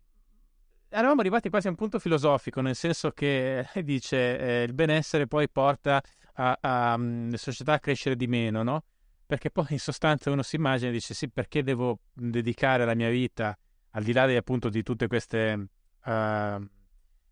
eravamo 0.91 1.23
arrivati 1.23 1.49
quasi 1.49 1.69
a 1.69 1.71
un 1.71 1.77
punto 1.77 1.99
filosofico, 1.99 2.61
nel 2.61 2.75
senso 2.75 3.13
che 3.13 3.61
eh, 3.61 3.83
dice 3.83 4.39
eh, 4.39 4.63
il 4.65 4.75
benessere 4.75 5.27
poi 5.27 5.49
porta 5.49 6.03
a, 6.35 6.59
a, 6.61 6.99
mm, 6.99 7.31
le 7.31 7.39
società 7.39 7.73
a 7.73 7.79
crescere 7.79 8.17
di 8.17 8.27
meno, 8.27 8.63
no? 8.63 8.85
Perché 9.25 9.51
poi 9.51 9.65
in 9.71 9.81
sostanza 9.81 10.31
uno 10.31 10.43
si 10.43 10.57
immagina 10.57 10.91
e 10.91 10.93
dice 10.93 11.15
sì, 11.15 11.31
perché 11.31 11.63
devo 11.63 12.01
dedicare 12.13 12.85
la 12.85 12.95
mia 12.95 13.09
vita, 13.09 13.59
al 13.93 14.03
di 14.03 14.13
là 14.13 14.27
di, 14.27 14.37
appunto 14.37 14.69
di 14.69 14.83
tutte 14.83 15.07
queste, 15.07 15.69
uh, 16.05 16.69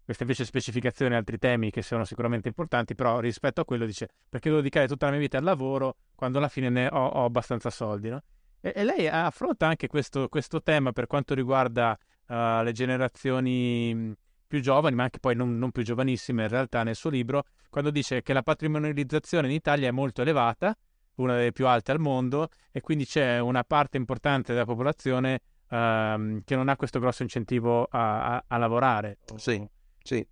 queste 0.06 0.22
invece 0.22 0.44
specificazioni 0.44 1.14
e 1.14 1.16
altri 1.16 1.36
temi 1.36 1.72
che 1.72 1.82
sono 1.82 2.04
sicuramente 2.04 2.46
importanti, 2.46 2.94
però 2.94 3.18
rispetto 3.18 3.60
a 3.60 3.64
quello 3.64 3.84
dice 3.84 4.08
perché 4.28 4.48
devo 4.48 4.60
dedicare 4.60 4.86
tutta 4.86 5.06
la 5.06 5.10
mia 5.10 5.20
vita 5.20 5.36
al 5.36 5.42
lavoro 5.42 5.96
quando 6.14 6.38
alla 6.38 6.48
fine 6.48 6.68
ne 6.68 6.86
ho, 6.86 7.06
ho 7.06 7.24
abbastanza 7.24 7.70
soldi, 7.70 8.10
no? 8.10 8.22
E, 8.60 8.72
e 8.74 8.84
lei 8.84 9.08
affronta 9.08 9.66
anche 9.66 9.88
questo, 9.88 10.28
questo 10.28 10.62
tema 10.62 10.92
per 10.92 11.08
quanto 11.08 11.34
riguarda 11.34 11.98
uh, 12.28 12.62
le 12.62 12.70
generazioni 12.70 13.92
mm, 13.92 14.12
più 14.46 14.60
giovani, 14.60 14.94
ma 14.94 15.02
anche 15.02 15.18
poi 15.18 15.34
non, 15.34 15.58
non, 15.58 15.72
più 15.72 15.82
giovanissime 15.82 16.44
in 16.44 16.48
realtà 16.50 16.84
nel 16.84 16.94
suo 16.94 17.10
libro, 17.10 17.42
quando 17.68 17.90
dice 17.90 18.22
che 18.22 18.32
la 18.32 18.42
patrimonializzazione 18.42 19.48
in 19.48 19.54
Italia 19.54 19.88
è 19.88 19.92
molto 19.92 20.22
elevata, 20.22 20.72
una 21.16 21.34
delle 21.34 21.50
più 21.50 21.66
alte 21.66 21.90
al 21.90 21.98
mondo, 21.98 22.48
e 22.70 22.80
quindi 22.80 23.06
c'è 23.06 23.40
una 23.40 23.64
parte 23.64 23.96
importante 23.96 24.52
della 24.52 24.64
popolazione 24.64 25.40
uh, 25.68 26.42
che 26.44 26.54
non 26.54 26.68
ha 26.68 26.76
questo 26.76 27.00
grosso 27.00 27.24
incentivo 27.24 27.88
a, 27.90 28.36
a, 28.36 28.44
a 28.46 28.56
lavorare. 28.56 29.18
Sì, 29.34 29.66
sì. 30.06 30.26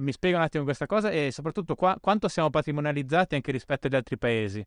Mi 0.00 0.12
spiega 0.12 0.36
un 0.36 0.42
attimo 0.42 0.64
questa 0.64 0.86
cosa 0.86 1.10
e 1.10 1.30
soprattutto 1.32 1.74
qua, 1.74 1.96
quanto 2.00 2.28
siamo 2.28 2.50
patrimonializzati 2.50 3.34
anche 3.34 3.52
rispetto 3.52 3.86
agli 3.86 3.94
altri 3.94 4.18
paesi. 4.18 4.64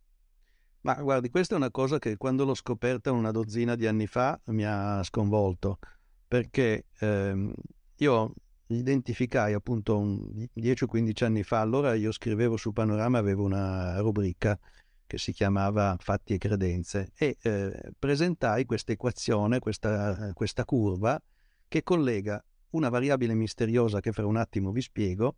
Ma 0.81 0.93
guardi, 0.95 1.29
questa 1.29 1.55
è 1.55 1.57
una 1.57 1.71
cosa 1.71 1.99
che 1.99 2.17
quando 2.17 2.45
l'ho 2.45 2.53
scoperta 2.53 3.11
una 3.11 3.31
dozzina 3.31 3.75
di 3.75 3.87
anni 3.87 4.07
fa 4.07 4.39
mi 4.45 4.63
ha 4.63 5.01
sconvolto 5.03 5.79
perché 6.27 6.85
ehm, 6.99 7.53
io 7.97 8.33
identificai 8.67 9.53
appunto 9.53 10.29
10 10.53 10.83
o 10.83 10.87
15 10.87 11.23
anni 11.23 11.43
fa, 11.43 11.61
allora 11.61 11.93
io 11.93 12.11
scrivevo 12.11 12.57
su 12.57 12.73
Panorama, 12.73 13.17
avevo 13.17 13.43
una 13.43 13.99
rubrica 13.99 14.59
che 15.05 15.17
si 15.17 15.31
chiamava 15.31 15.95
Fatti 15.99 16.33
e 16.33 16.37
Credenze 16.37 17.11
e 17.15 17.37
eh, 17.41 17.91
presentai 17.97 18.65
questa 18.65 18.91
equazione, 18.91 19.59
questa, 19.59 20.31
questa 20.33 20.65
curva 20.65 21.21
che 21.67 21.81
collega 21.81 22.43
una 22.71 22.89
variabile 22.89 23.33
misteriosa 23.33 23.99
che 23.99 24.11
fra 24.11 24.25
un 24.25 24.37
attimo 24.37 24.71
vi 24.71 24.81
spiego 24.81 25.37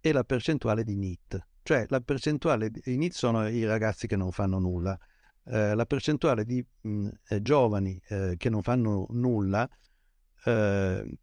e 0.00 0.12
la 0.12 0.24
percentuale 0.24 0.84
di 0.84 0.96
NIT. 0.96 1.46
Cioè 1.62 1.86
la 1.88 2.00
percentuale 2.00 2.70
di 2.70 2.96
NIT 2.96 3.12
sono 3.12 3.48
i 3.48 3.64
ragazzi 3.64 4.06
che 4.06 4.16
non 4.16 4.30
fanno 4.30 4.58
nulla. 4.58 4.98
Eh, 5.44 5.74
la 5.74 5.86
percentuale 5.86 6.44
di 6.44 6.64
mh, 6.80 7.08
eh, 7.28 7.42
giovani 7.42 8.00
eh, 8.08 8.34
che 8.36 8.50
non 8.50 8.62
fanno 8.62 9.06
nulla 9.10 9.68
eh, 10.44 11.18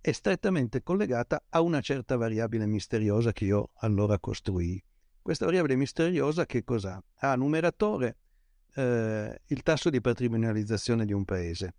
è 0.00 0.12
strettamente 0.12 0.82
collegata 0.82 1.44
a 1.48 1.60
una 1.60 1.80
certa 1.80 2.16
variabile 2.16 2.66
misteriosa 2.66 3.32
che 3.32 3.44
io 3.44 3.70
allora 3.78 4.18
costruì. 4.18 4.82
Questa 5.20 5.44
variabile 5.44 5.76
misteriosa 5.76 6.46
che 6.46 6.64
cos'ha? 6.64 7.02
Ha 7.16 7.34
numeratore 7.36 8.16
eh, 8.74 9.40
il 9.46 9.62
tasso 9.62 9.90
di 9.90 10.00
patrimonializzazione 10.00 11.04
di 11.04 11.12
un 11.12 11.24
paese 11.24 11.74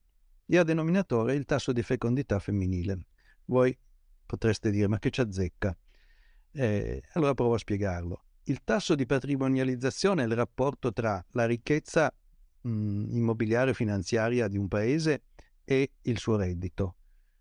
e 0.53 0.57
a 0.57 0.63
denominatore 0.63 1.35
il 1.35 1.45
tasso 1.45 1.71
di 1.71 1.81
fecondità 1.81 2.37
femminile. 2.37 3.05
Voi 3.45 3.75
potreste 4.25 4.69
dire 4.69 4.89
ma 4.89 4.99
che 4.99 5.09
ci 5.09 5.21
azzecca? 5.21 5.73
Eh, 6.51 7.01
allora 7.13 7.33
provo 7.33 7.53
a 7.53 7.57
spiegarlo. 7.57 8.25
Il 8.43 8.59
tasso 8.65 8.95
di 8.95 9.05
patrimonializzazione 9.05 10.23
è 10.23 10.25
il 10.25 10.35
rapporto 10.35 10.91
tra 10.91 11.23
la 11.31 11.45
ricchezza 11.45 12.13
mh, 12.63 13.15
immobiliare 13.15 13.73
finanziaria 13.73 14.49
di 14.49 14.57
un 14.57 14.67
paese 14.67 15.23
e 15.63 15.91
il 16.01 16.17
suo 16.17 16.35
reddito. 16.35 16.95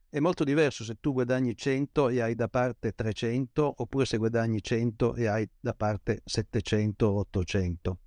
È 0.08 0.20
molto 0.20 0.44
diverso 0.44 0.84
se 0.84 0.98
tu 1.00 1.12
guadagni 1.12 1.56
100 1.56 2.11
e 2.11 2.20
hai 2.20 2.36
da 2.36 2.46
parte 2.46 2.92
300 2.92 3.74
oppure 3.78 4.04
se 4.04 4.18
guadagni 4.18 4.62
100 4.62 5.16
e 5.16 5.26
hai 5.26 5.50
da 5.58 5.74
parte 5.74 6.22
700 6.24 7.06
o 7.06 7.18
800. 7.18 7.98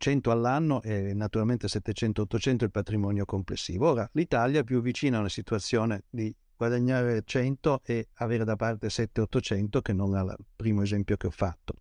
100 0.00 0.30
all'anno 0.30 0.80
e 0.80 1.12
naturalmente 1.12 1.66
700-800 1.66 2.64
il 2.64 2.70
patrimonio 2.70 3.26
complessivo. 3.26 3.90
Ora, 3.90 4.08
l'Italia 4.14 4.60
è 4.60 4.64
più 4.64 4.80
vicina 4.80 5.18
a 5.18 5.20
una 5.20 5.28
situazione 5.28 6.04
di 6.08 6.34
guadagnare 6.56 7.22
100 7.22 7.82
e 7.84 8.08
avere 8.14 8.44
da 8.44 8.56
parte 8.56 8.88
700-800 8.88 9.82
che 9.82 9.92
non 9.92 10.14
al 10.14 10.34
primo 10.56 10.82
esempio 10.82 11.16
che 11.16 11.26
ho 11.26 11.30
fatto. 11.30 11.74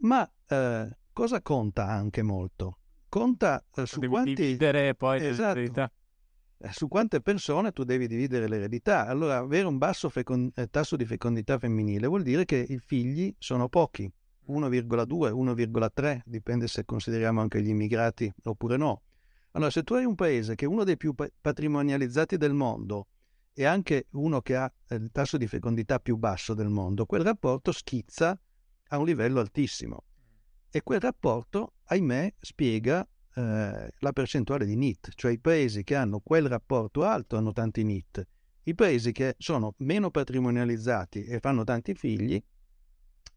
Ma 0.00 0.28
eh, 0.46 0.96
cosa 1.12 1.42
conta 1.42 1.86
anche 1.88 2.22
molto? 2.22 2.78
conta 3.12 3.62
eh, 3.74 3.84
su 3.84 4.00
quanti... 4.00 4.56
esatto. 5.28 5.58
Eh, 6.56 6.72
su 6.72 6.88
quante 6.88 7.20
persone 7.20 7.70
tu 7.72 7.84
devi 7.84 8.06
dividere 8.06 8.48
l'eredità. 8.48 9.06
Allora, 9.06 9.36
avere 9.36 9.66
un 9.66 9.76
basso 9.76 10.08
fecond... 10.08 10.50
Eh, 10.54 10.68
tasso 10.68 10.96
di 10.96 11.04
fecondità 11.04 11.58
femminile 11.58 12.06
vuol 12.06 12.22
dire 12.22 12.46
che 12.46 12.64
i 12.66 12.78
figli 12.78 13.34
sono 13.38 13.68
pochi, 13.68 14.10
1,2, 14.48 15.06
1,3, 15.06 16.20
dipende 16.24 16.66
se 16.66 16.84
consideriamo 16.84 17.40
anche 17.40 17.62
gli 17.62 17.68
immigrati 17.68 18.32
oppure 18.44 18.76
no. 18.76 19.02
Allora, 19.52 19.70
se 19.70 19.82
tu 19.82 19.94
hai 19.94 20.04
un 20.04 20.14
paese 20.14 20.54
che 20.54 20.64
è 20.64 20.68
uno 20.68 20.84
dei 20.84 20.96
più 20.96 21.14
patrimonializzati 21.14 22.36
del 22.36 22.54
mondo 22.54 23.08
e 23.52 23.64
anche 23.64 24.06
uno 24.12 24.40
che 24.40 24.56
ha 24.56 24.72
il 24.90 25.10
tasso 25.12 25.36
di 25.36 25.46
fecondità 25.46 25.98
più 25.98 26.16
basso 26.16 26.54
del 26.54 26.68
mondo, 26.68 27.04
quel 27.04 27.22
rapporto 27.22 27.70
schizza 27.70 28.38
a 28.88 28.98
un 28.98 29.04
livello 29.04 29.40
altissimo. 29.40 30.04
E 30.70 30.82
quel 30.82 31.00
rapporto, 31.00 31.74
ahimè, 31.84 32.34
spiega 32.40 33.06
eh, 33.34 33.92
la 33.98 34.12
percentuale 34.12 34.64
di 34.64 34.74
NIT, 34.76 35.10
cioè 35.14 35.32
i 35.32 35.38
paesi 35.38 35.84
che 35.84 35.94
hanno 35.94 36.20
quel 36.20 36.48
rapporto 36.48 37.04
alto 37.04 37.36
hanno 37.36 37.52
tanti 37.52 37.82
NIT, 37.84 38.26
i 38.64 38.74
paesi 38.74 39.12
che 39.12 39.34
sono 39.38 39.74
meno 39.78 40.10
patrimonializzati 40.10 41.24
e 41.24 41.40
fanno 41.40 41.64
tanti 41.64 41.94
figli 41.94 42.42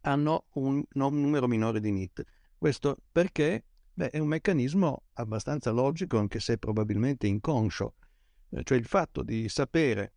hanno 0.02 0.46
un, 0.52 0.82
un 0.92 1.20
numero 1.20 1.46
minore 1.46 1.80
di 1.80 1.90
NIT. 1.90 2.24
Questo 2.56 2.96
perché 3.10 3.64
beh, 3.92 4.10
è 4.10 4.18
un 4.18 4.28
meccanismo 4.28 5.04
abbastanza 5.14 5.70
logico, 5.70 6.18
anche 6.18 6.40
se 6.40 6.58
probabilmente 6.58 7.26
inconscio, 7.26 7.94
eh, 8.50 8.62
cioè 8.62 8.78
il 8.78 8.86
fatto 8.86 9.22
di 9.22 9.48
sapere 9.48 10.12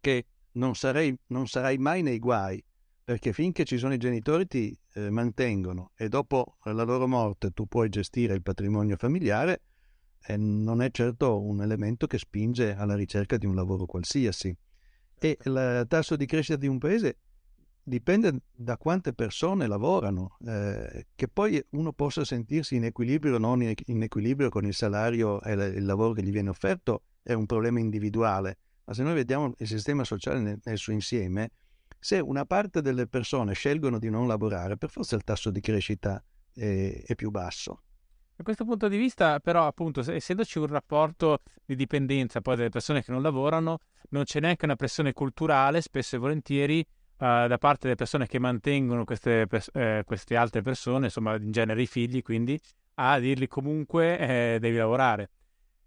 che 0.00 0.26
non, 0.52 0.74
sarei, 0.74 1.16
non 1.28 1.46
sarai 1.46 1.78
mai 1.78 2.02
nei 2.02 2.18
guai 2.18 2.62
perché 3.04 3.34
finché 3.34 3.64
ci 3.64 3.76
sono 3.76 3.92
i 3.92 3.98
genitori 3.98 4.46
ti 4.46 4.76
eh, 4.94 5.10
mantengono 5.10 5.92
e 5.94 6.08
dopo 6.08 6.56
la 6.62 6.84
loro 6.84 7.06
morte 7.06 7.50
tu 7.50 7.66
puoi 7.66 7.90
gestire 7.90 8.32
il 8.32 8.42
patrimonio 8.42 8.96
familiare, 8.96 9.62
eh, 10.26 10.38
non 10.38 10.80
è 10.80 10.90
certo 10.90 11.42
un 11.42 11.60
elemento 11.60 12.06
che 12.06 12.16
spinge 12.16 12.74
alla 12.74 12.94
ricerca 12.94 13.36
di 13.36 13.44
un 13.44 13.54
lavoro 13.54 13.84
qualsiasi. 13.84 14.48
E 14.48 14.56
certo. 15.18 15.48
il 15.48 15.84
tasso 15.86 16.16
di 16.16 16.24
crescita 16.24 16.56
di 16.56 16.66
un 16.66 16.78
paese 16.78 17.18
dipende 17.84 18.40
da 18.50 18.76
quante 18.78 19.12
persone 19.12 19.66
lavorano, 19.66 20.36
eh, 20.46 21.06
che 21.14 21.28
poi 21.28 21.62
uno 21.70 21.92
possa 21.92 22.24
sentirsi 22.24 22.76
in 22.76 22.84
equilibrio 22.84 23.34
o 23.34 23.38
non 23.38 23.62
in 23.62 24.02
equilibrio 24.02 24.48
con 24.48 24.64
il 24.64 24.74
salario 24.74 25.40
e 25.42 25.52
il 25.52 25.84
lavoro 25.84 26.14
che 26.14 26.22
gli 26.22 26.32
viene 26.32 26.48
offerto 26.48 27.02
è 27.22 27.34
un 27.34 27.46
problema 27.46 27.78
individuale, 27.78 28.58
ma 28.84 28.94
se 28.94 29.02
noi 29.02 29.14
vediamo 29.14 29.52
il 29.58 29.66
sistema 29.66 30.02
sociale 30.04 30.40
nel, 30.40 30.58
nel 30.64 30.78
suo 30.78 30.92
insieme, 30.92 31.50
se 31.98 32.18
una 32.18 32.44
parte 32.44 32.80
delle 32.80 33.06
persone 33.06 33.54
scelgono 33.54 33.98
di 33.98 34.10
non 34.10 34.26
lavorare, 34.26 34.76
per 34.76 34.90
forza 34.90 35.14
il 35.16 35.22
tasso 35.22 35.50
di 35.50 35.60
crescita 35.60 36.22
è, 36.52 37.02
è 37.06 37.14
più 37.14 37.30
basso. 37.30 37.82
Da 38.36 38.42
questo 38.42 38.64
punto 38.64 38.88
di 38.88 38.96
vista, 38.96 39.38
però, 39.38 39.66
appunto, 39.66 40.00
essendoci 40.00 40.58
un 40.58 40.66
rapporto 40.66 41.42
di 41.64 41.76
dipendenza 41.76 42.40
poi 42.40 42.56
delle 42.56 42.68
persone 42.68 43.02
che 43.02 43.12
non 43.12 43.22
lavorano, 43.22 43.78
non 44.10 44.24
c'è 44.24 44.40
neanche 44.40 44.64
una 44.64 44.74
pressione 44.74 45.12
culturale, 45.12 45.80
spesso 45.80 46.16
e 46.16 46.18
volentieri, 46.18 46.84
uh, 47.24 47.46
da 47.48 47.58
parte 47.58 47.80
delle 47.82 47.94
persone 47.94 48.26
che 48.26 48.38
mantengono 48.38 49.04
queste, 49.04 49.48
eh, 49.72 50.02
queste, 50.04 50.36
altre 50.36 50.60
persone, 50.60 51.06
insomma 51.06 51.36
in 51.36 51.50
genere 51.50 51.80
i 51.82 51.86
figli, 51.86 52.22
quindi 52.22 52.60
a 52.96 53.18
dirgli 53.18 53.48
comunque 53.48 54.18
eh, 54.18 54.58
devi 54.60 54.76
lavorare. 54.76 55.30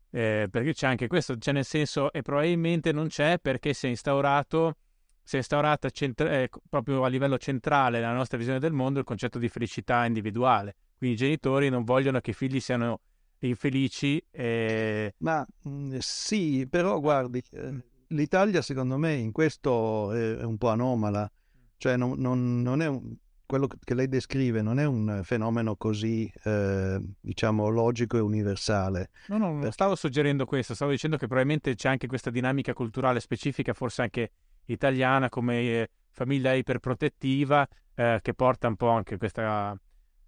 Eh, 0.10 0.48
perché 0.50 0.74
c'è 0.74 0.88
anche 0.88 1.08
questo, 1.08 1.38
cioè 1.38 1.54
nel 1.54 1.66
senso, 1.66 2.12
e 2.12 2.22
probabilmente 2.22 2.92
non 2.92 3.08
c'è 3.08 3.38
perché 3.40 3.74
si 3.74 3.86
è 3.86 3.90
instaurato, 3.90 4.78
si 5.22 5.36
è 5.36 5.38
instaurata 5.38 5.90
centra- 5.90 6.32
eh, 6.32 6.50
proprio 6.70 7.04
a 7.04 7.08
livello 7.08 7.38
centrale 7.38 8.00
nella 8.00 8.14
nostra 8.14 8.38
visione 8.38 8.60
del 8.60 8.72
mondo 8.72 9.00
il 9.00 9.06
concetto 9.06 9.38
di 9.38 9.50
felicità 9.50 10.06
individuale. 10.06 10.76
Quindi 10.98 11.16
i 11.16 11.20
genitori 11.20 11.70
non 11.70 11.84
vogliono 11.84 12.20
che 12.20 12.32
i 12.32 12.34
figli 12.34 12.60
siano 12.60 13.02
infelici. 13.40 14.24
E... 14.32 15.14
Ma 15.20 15.46
mh, 15.64 15.70
mm, 15.70 15.98
sì, 16.00 16.68
però 16.68 17.00
guardi, 17.00 17.44
eh, 17.52 17.84
l'Italia 18.10 18.62
secondo 18.62 18.98
me 18.98 19.14
in 19.14 19.32
questo 19.32 20.12
è, 20.12 20.44
un 20.44 20.58
po' 20.58 20.70
anomala, 20.70 21.30
cioè 21.78 21.98
non, 21.98 22.20
non, 22.20 22.62
non 22.62 22.82
è 22.82 22.88
un, 22.88 23.16
quello 23.46 23.68
che 23.68 23.94
lei 23.94 24.08
descrive 24.08 24.62
non 24.62 24.80
è 24.80 24.86
un 24.86 25.22
fenomeno 25.24 25.76
così, 25.76 26.32
eh, 26.44 27.02
diciamo, 27.20 27.70
logico 27.70 28.18
e 28.18 28.20
universale. 28.20 29.10
No, 29.28 29.38
no, 29.38 29.54
non 29.54 29.72
stavo 29.72 29.96
suggerendo 29.96 30.46
questo, 30.46 30.76
stavo 30.76 30.92
dicendo 30.92 31.18
che 31.18 31.28
probabilmente 31.28 31.74
c'è 31.76 31.90
anche 31.90 32.08
questa 32.08 32.30
dinamica 32.30 32.74
culturale 32.74 33.20
specifica, 33.20 33.74
forse 33.74 34.02
anche 34.02 34.32
italiana, 34.66 35.30
come 35.30 35.60
eh, 35.62 35.90
famiglia 36.12 36.54
iperprotettiva, 36.54 37.68
eh, 37.96 38.20
che 38.22 38.34
porta 38.34 38.68
un 38.68 38.76
po' 38.76 38.90
anche 38.90 39.18
questa... 39.18 39.80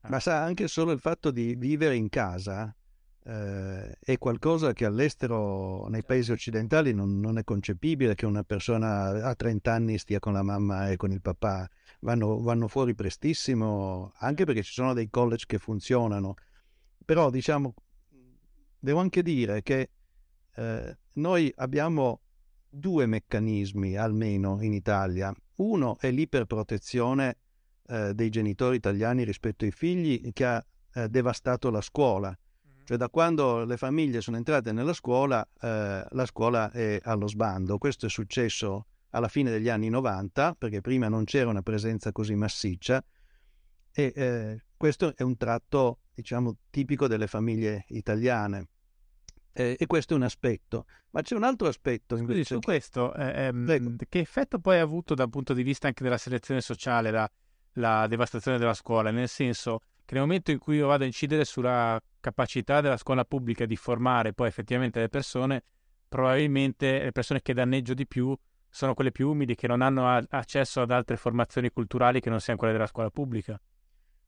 Ma 0.01 0.19
sa, 0.21 0.43
anche 0.43 0.69
solo 0.69 0.93
il 0.93 0.99
fatto 0.99 1.29
di 1.29 1.55
vivere 1.55 1.93
in 1.95 2.07
casa 2.07 2.73
eh, 3.23 3.97
è 3.99 4.17
qualcosa 4.17 4.73
che 4.73 4.85
all'estero, 4.85 5.87
nei 5.87 6.03
paesi 6.03 6.31
occidentali, 6.31 6.93
non, 6.93 7.19
non, 7.19 7.37
è 7.37 7.43
concepibile 7.43 8.15
che 8.15 8.25
una 8.25 8.43
persona 8.43 9.23
a 9.23 9.35
30 9.35 9.71
anni 9.71 9.97
stia 9.97 10.19
con 10.19 10.33
la 10.33 10.43
mamma 10.43 10.89
e 10.89 10.95
con 10.95 11.11
il 11.11 11.21
papà. 11.21 11.69
Vanno, 12.01 12.41
vanno 12.41 12.67
fuori 12.67 12.95
prestissimo, 12.95 14.13
anche 14.17 14.45
perché 14.45 14.63
ci 14.63 14.71
sono 14.71 14.93
dei 14.93 15.09
college 15.09 15.45
che 15.47 15.57
funzionano. 15.57 16.35
Però, 17.03 17.29
diciamo, 17.29 17.73
devo 18.79 18.99
anche 18.99 19.21
dire 19.21 19.61
che 19.61 19.89
eh, 20.55 20.97
noi 21.13 21.51
abbiamo 21.57 22.21
due 22.69 23.05
meccanismi, 23.05 23.97
almeno 23.97 24.61
in 24.61 24.73
Italia. 24.73 25.33
Uno 25.55 25.97
è 25.99 26.09
l'iperprotezione 26.09 27.37
eh, 27.87 28.13
dei 28.13 28.29
genitori 28.29 28.77
italiani 28.77 29.23
rispetto 29.23 29.65
ai 29.65 29.71
figli 29.71 30.31
che 30.31 30.45
ha 30.45 30.65
eh, 30.93 31.09
devastato 31.09 31.69
la 31.69 31.81
scuola 31.81 32.35
cioè 32.89 32.97
da 32.97 33.07
quando 33.07 33.65
le 33.65 33.77
famiglie 33.77 34.19
sono 34.19 34.37
entrate 34.37 34.71
nella 34.71 34.93
scuola, 34.93 35.47
eh, 35.61 36.07
la 36.09 36.25
scuola 36.25 36.71
è 36.71 36.99
allo 37.03 37.27
sbando. 37.27 37.77
Questo 37.77 38.07
è 38.07 38.09
successo 38.09 38.87
alla 39.11 39.27
fine 39.27 39.51
degli 39.51 39.69
anni 39.69 39.89
90, 39.89 40.55
perché 40.57 40.81
prima 40.81 41.07
non 41.07 41.23
c'era 41.23 41.51
una 41.51 41.61
presenza 41.61 42.11
così 42.11 42.33
massiccia, 42.33 42.99
e 43.91 44.11
eh, 44.15 44.63
questo 44.75 45.15
è 45.15 45.21
un 45.21 45.37
tratto, 45.37 45.99
diciamo, 46.15 46.55
tipico 46.71 47.07
delle 47.07 47.27
famiglie 47.27 47.85
italiane. 47.89 48.69
Eh, 49.53 49.75
e 49.77 49.85
questo 49.85 50.13
è 50.13 50.15
un 50.15 50.23
aspetto. 50.23 50.87
Ma 51.11 51.21
c'è 51.21 51.35
un 51.35 51.43
altro 51.43 51.67
aspetto. 51.67 52.17
Scusi, 52.17 52.43
su 52.43 52.57
questo, 52.57 53.13
eh, 53.13 53.45
ehm, 53.45 53.97
che 54.09 54.17
effetto 54.17 54.57
poi 54.57 54.79
ha 54.79 54.81
avuto 54.81 55.13
dal 55.13 55.29
punto 55.29 55.53
di 55.53 55.61
vista 55.61 55.85
anche 55.85 56.01
della 56.01 56.17
selezione 56.17 56.59
sociale 56.59 57.11
la, 57.11 57.31
la 57.73 58.07
devastazione 58.07 58.57
della 58.57 58.73
scuola? 58.73 59.11
Nel 59.11 59.29
senso, 59.29 59.81
che 60.09 60.15
nel 60.15 60.23
momento 60.23 60.49
in 60.49 60.57
cui 60.57 60.77
io 60.77 60.87
vado 60.87 61.03
a 61.03 61.05
incidere 61.05 61.45
sulla 61.45 62.01
capacità 62.19 62.81
della 62.81 62.97
scuola 62.97 63.25
pubblica 63.25 63.67
di 63.67 63.75
formare 63.75 64.33
poi 64.33 64.47
effettivamente 64.47 64.99
le 64.99 65.07
persone, 65.07 65.61
probabilmente 66.09 67.03
le 67.03 67.11
persone 67.11 67.43
che 67.43 67.53
danneggio 67.53 67.93
di 67.93 68.07
più 68.07 68.35
sono 68.67 68.95
quelle 68.95 69.11
più 69.11 69.29
umili 69.29 69.53
che 69.53 69.67
non 69.67 69.83
hanno 69.83 70.07
a- 70.07 70.25
accesso 70.29 70.81
ad 70.81 70.89
altre 70.89 71.15
formazioni 71.15 71.69
culturali 71.69 72.21
che 72.21 72.31
non 72.31 72.39
siano 72.39 72.57
quelle 72.57 72.73
della 72.73 72.87
scuola 72.87 73.11
pubblica. 73.11 73.61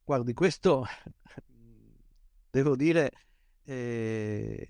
Guardi, 0.04 0.32
questo 0.34 0.86
devo 2.48 2.76
dire 2.76 3.10
è 3.64 4.64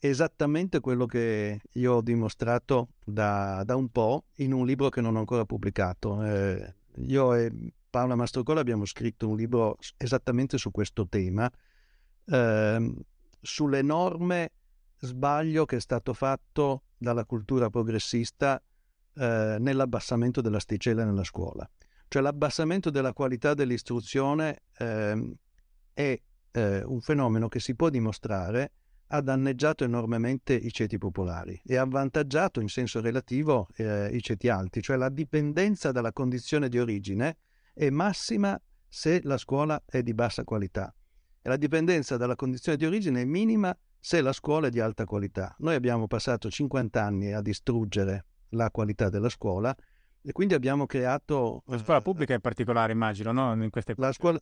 esattamente 0.00 0.80
quello 0.80 1.06
che 1.06 1.62
io 1.72 1.94
ho 1.94 2.02
dimostrato 2.02 2.88
da, 3.02 3.62
da 3.64 3.74
un 3.74 3.88
po' 3.88 4.24
in 4.36 4.52
un 4.52 4.66
libro 4.66 4.90
che 4.90 5.00
non 5.00 5.16
ho 5.16 5.20
ancora 5.20 5.46
pubblicato. 5.46 6.22
Eh, 6.22 6.74
io 6.96 7.34
e 7.36 7.50
Paola 7.92 8.14
Mastrocola 8.14 8.60
abbiamo 8.60 8.86
scritto 8.86 9.28
un 9.28 9.36
libro 9.36 9.76
esattamente 9.98 10.56
su 10.56 10.70
questo 10.70 11.06
tema, 11.06 11.52
eh, 12.24 12.94
sull'enorme 13.38 14.52
sbaglio 14.96 15.66
che 15.66 15.76
è 15.76 15.80
stato 15.80 16.14
fatto 16.14 16.84
dalla 16.96 17.26
cultura 17.26 17.68
progressista 17.68 18.62
eh, 19.14 19.56
nell'abbassamento 19.60 20.40
dell'asticella 20.40 21.04
nella 21.04 21.22
scuola. 21.22 21.68
Cioè 22.08 22.22
l'abbassamento 22.22 22.88
della 22.88 23.12
qualità 23.12 23.52
dell'istruzione 23.52 24.62
eh, 24.78 25.36
è 25.92 26.18
eh, 26.50 26.82
un 26.84 27.00
fenomeno 27.02 27.48
che 27.48 27.60
si 27.60 27.74
può 27.74 27.90
dimostrare 27.90 28.72
ha 29.08 29.20
danneggiato 29.20 29.84
enormemente 29.84 30.54
i 30.54 30.72
ceti 30.72 30.96
popolari 30.96 31.60
e 31.66 31.76
ha 31.76 31.82
avvantaggiato 31.82 32.60
in 32.60 32.68
senso 32.68 33.02
relativo 33.02 33.68
eh, 33.76 34.08
i 34.16 34.22
ceti 34.22 34.48
alti, 34.48 34.80
cioè 34.80 34.96
la 34.96 35.10
dipendenza 35.10 35.92
dalla 35.92 36.12
condizione 36.14 36.70
di 36.70 36.78
origine 36.78 37.36
è 37.72 37.90
massima 37.90 38.60
se 38.88 39.20
la 39.24 39.38
scuola 39.38 39.82
è 39.86 40.02
di 40.02 40.14
bassa 40.14 40.44
qualità 40.44 40.94
e 41.42 41.48
la 41.48 41.56
dipendenza 41.56 42.16
dalla 42.16 42.36
condizione 42.36 42.78
di 42.78 42.86
origine 42.86 43.22
è 43.22 43.24
minima 43.24 43.76
se 43.98 44.20
la 44.20 44.32
scuola 44.32 44.68
è 44.68 44.70
di 44.70 44.80
alta 44.80 45.04
qualità. 45.04 45.54
Noi 45.58 45.74
abbiamo 45.74 46.06
passato 46.06 46.50
50 46.50 47.02
anni 47.02 47.32
a 47.32 47.40
distruggere 47.40 48.24
la 48.50 48.70
qualità 48.70 49.08
della 49.08 49.28
scuola 49.28 49.74
e 50.22 50.32
quindi 50.32 50.54
abbiamo 50.54 50.86
creato... 50.86 51.62
La 51.66 51.78
scuola 51.78 52.00
pubblica 52.00 52.34
in 52.34 52.40
particolare, 52.40 52.92
immagino, 52.92 53.32
no? 53.32 53.52
In 53.60 53.70
queste... 53.70 53.94
La 53.96 54.12
scuola... 54.12 54.38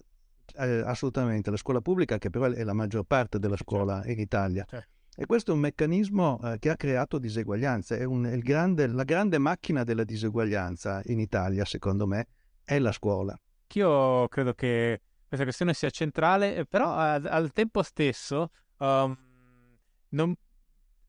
Eh, 0.56 0.82
assolutamente, 0.84 1.50
la 1.50 1.56
scuola 1.56 1.80
pubblica 1.80 2.18
che 2.18 2.28
però 2.28 2.46
è 2.46 2.64
la 2.64 2.72
maggior 2.72 3.04
parte 3.04 3.38
della 3.38 3.56
scuola 3.56 4.02
in 4.06 4.18
Italia. 4.18 4.64
Certo. 4.68 4.88
E 5.16 5.26
questo 5.26 5.52
è 5.52 5.54
un 5.54 5.60
meccanismo 5.60 6.40
eh, 6.42 6.58
che 6.58 6.70
ha 6.70 6.76
creato 6.76 7.18
diseguaglianze, 7.18 7.98
è, 7.98 8.04
un, 8.04 8.24
è 8.24 8.38
grande, 8.38 8.86
la 8.86 9.04
grande 9.04 9.38
macchina 9.38 9.84
della 9.84 10.04
diseguaglianza 10.04 11.02
in 11.06 11.18
Italia, 11.18 11.64
secondo 11.64 12.06
me, 12.06 12.26
è 12.70 12.78
la 12.78 12.92
scuola. 12.92 13.36
Io 13.74 14.28
credo 14.28 14.54
che 14.54 15.00
questa 15.26 15.44
questione 15.44 15.74
sia 15.74 15.90
centrale, 15.90 16.54
eh, 16.54 16.66
però 16.66 16.94
al, 16.94 17.26
al 17.26 17.52
tempo 17.52 17.82
stesso 17.82 18.50
um, 18.78 19.16
non... 20.10 20.34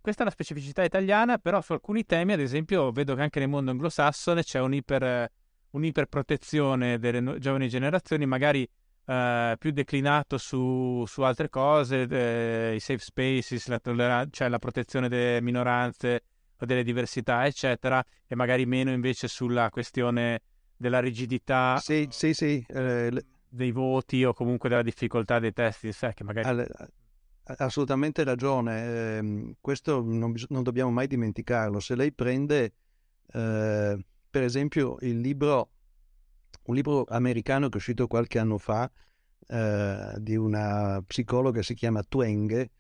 questa 0.02 0.22
è 0.22 0.24
una 0.24 0.32
specificità 0.32 0.84
italiana, 0.84 1.38
però 1.38 1.62
su 1.62 1.74
alcuni 1.74 2.04
temi, 2.04 2.34
ad 2.34 2.40
esempio, 2.40 2.92
vedo 2.92 3.14
che 3.14 3.22
anche 3.22 3.40
nel 3.40 3.48
mondo 3.48 3.70
anglosassone 3.70 4.42
c'è 4.42 4.60
un'iper, 4.60 5.32
un'iperprotezione 5.72 6.98
delle 6.98 7.38
giovani 7.38 7.70
generazioni, 7.70 8.26
magari 8.26 8.68
uh, 9.06 9.56
più 9.60 9.70
declinato 9.70 10.40
su, 10.40 11.04
su 11.06 11.22
altre 11.22 11.50
cose, 11.50 12.08
eh, 12.10 12.74
i 12.76 12.80
safe 12.80 13.00
spaces, 13.04 13.68
la, 13.68 13.80
tollera- 13.80 14.26
cioè 14.32 14.50
la 14.50 14.60
protezione 14.60 15.10
delle 15.10 15.42
minoranze 15.42 16.24
o 16.58 16.66
delle 16.66 16.84
diversità, 16.84 17.46
eccetera, 17.46 18.04
e 18.28 18.36
magari 18.36 18.66
meno 18.66 18.92
invece 18.92 19.28
sulla 19.28 19.70
questione 19.70 20.42
della 20.82 21.00
rigidità 21.00 21.78
sì, 21.78 22.08
sì, 22.10 22.34
sì, 22.34 22.66
eh, 22.68 23.26
dei 23.48 23.72
voti 23.72 24.26
o 24.26 24.34
comunque 24.34 24.68
della 24.68 24.82
difficoltà 24.82 25.38
dei 25.38 25.54
testi 25.54 25.88
di 25.88 25.94
sé, 25.94 26.14
che 26.14 26.24
magari... 26.24 26.66
Assolutamente 27.44 28.24
ragione, 28.24 28.84
eh, 28.86 29.56
questo 29.60 30.02
non, 30.02 30.34
non, 30.50 30.64
dobbiamo 30.64 30.92
mai 30.92 31.08
dimenticarlo. 31.08 31.80
Se 31.80 31.96
lei 31.96 32.14
prende, 32.14 32.74
eh, 33.34 34.06
per 34.30 34.44
esempio, 34.44 34.98
il 35.02 35.20
libro, 35.20 35.72
un 36.66 36.76
libro 36.76 37.04
americano 37.10 37.68
che 37.68 37.74
è 37.74 37.78
uscito 37.78 38.08
qualche 38.08 38.40
anno 38.40 38.58
fa 38.58 38.90
eh, 39.48 40.14
di 40.18 40.36
una 40.36 41.04
psicologa 41.06 41.60
che 41.60 41.66
si 41.66 41.74
chiama 41.74 42.04
Twenge, 42.04 42.72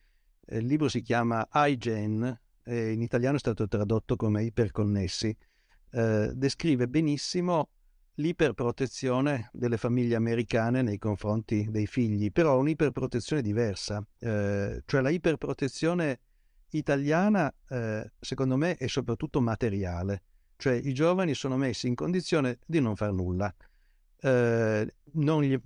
il 0.51 0.65
libro 0.65 0.87
si 0.87 1.01
chiama 1.01 1.45
iGen, 1.51 2.39
e 2.63 2.91
in 2.91 3.01
italiano 3.01 3.35
è 3.35 3.39
stato 3.39 3.67
tradotto 3.67 4.15
come 4.15 4.43
iperconnessi, 4.43 5.35
eh, 5.91 6.31
descrive 6.33 6.87
benissimo 6.87 7.69
l'iperprotezione 8.22 9.49
delle 9.51 9.78
famiglie 9.78 10.15
americane 10.15 10.82
nei 10.82 10.97
confronti 10.97 11.67
dei 11.69 11.88
figli, 11.88 12.32
però 12.32 12.57
un'iperprotezione 12.59 13.41
diversa, 13.41 14.05
eh, 14.19 14.84
cioè 14.86 15.01
la 15.01 15.09
iperprotezione 15.09 16.19
italiana 16.69 17.53
eh, 17.67 18.11
secondo 18.19 18.55
me 18.55 18.76
è 18.76 18.88
soprattutto 18.88 19.41
materiale, 19.41 20.22
cioè 20.55 20.74
i 20.74 20.93
giovani 20.93 21.34
sono 21.34 21.57
messi 21.57 21.88
in 21.88 21.95
condizione 21.95 22.59
di 22.65 22.80
non 22.80 22.95
far 22.95 23.11
nulla. 23.11 23.53
Eh, 24.24 24.93
non, 25.13 25.41
gli, 25.41 25.59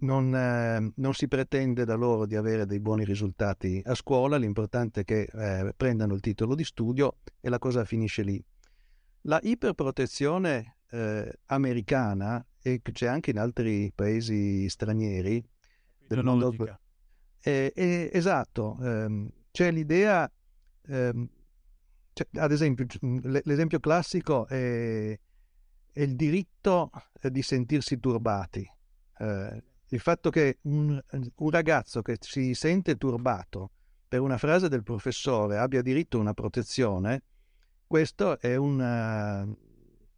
non, 0.00 0.34
eh, 0.34 0.92
non, 0.96 1.12
si 1.12 1.28
pretende 1.28 1.84
da 1.84 1.94
loro 1.94 2.24
di 2.24 2.36
avere 2.36 2.64
dei 2.64 2.80
buoni 2.80 3.04
risultati 3.04 3.82
a 3.84 3.94
scuola, 3.94 4.38
l'importante 4.38 5.02
è 5.02 5.04
che 5.04 5.28
eh, 5.30 5.74
prendano 5.76 6.14
il 6.14 6.20
titolo 6.20 6.54
di 6.54 6.64
studio 6.64 7.18
e 7.38 7.50
la 7.50 7.58
cosa 7.58 7.84
finisce 7.84 8.22
lì. 8.22 8.42
La 9.22 9.38
iperprotezione 9.42 10.77
eh, 10.90 11.38
americana 11.46 12.44
e 12.60 12.80
che 12.82 12.92
c'è 12.92 13.06
anche 13.06 13.30
in 13.30 13.38
altri 13.38 13.92
paesi 13.94 14.68
stranieri 14.68 15.44
del 16.06 16.24
mondo. 16.24 16.54
Eh, 17.40 17.72
eh, 17.74 18.10
esatto, 18.12 18.76
ehm, 18.80 19.30
c'è 19.50 19.70
l'idea, 19.70 20.30
ehm, 20.86 21.28
cioè, 22.12 22.26
ad 22.34 22.52
esempio, 22.52 22.86
l'esempio 23.44 23.78
classico 23.78 24.46
è, 24.46 25.18
è 25.92 26.00
il 26.00 26.16
diritto 26.16 26.90
di 27.22 27.42
sentirsi 27.42 27.98
turbati. 27.98 28.68
Eh, 29.18 29.62
il 29.90 30.00
fatto 30.00 30.30
che 30.30 30.58
un, 30.62 31.00
un, 31.10 31.50
ragazzo 31.50 32.02
che 32.02 32.18
si 32.20 32.54
sente 32.54 32.96
turbato 32.96 33.70
per 34.06 34.20
una 34.20 34.36
frase 34.36 34.68
del 34.68 34.82
professore 34.82 35.56
abbia 35.56 35.80
diritto 35.80 36.18
a 36.18 36.20
una 36.20 36.34
protezione, 36.34 37.22
questo 37.86 38.38
è 38.38 38.56
una 38.56 39.46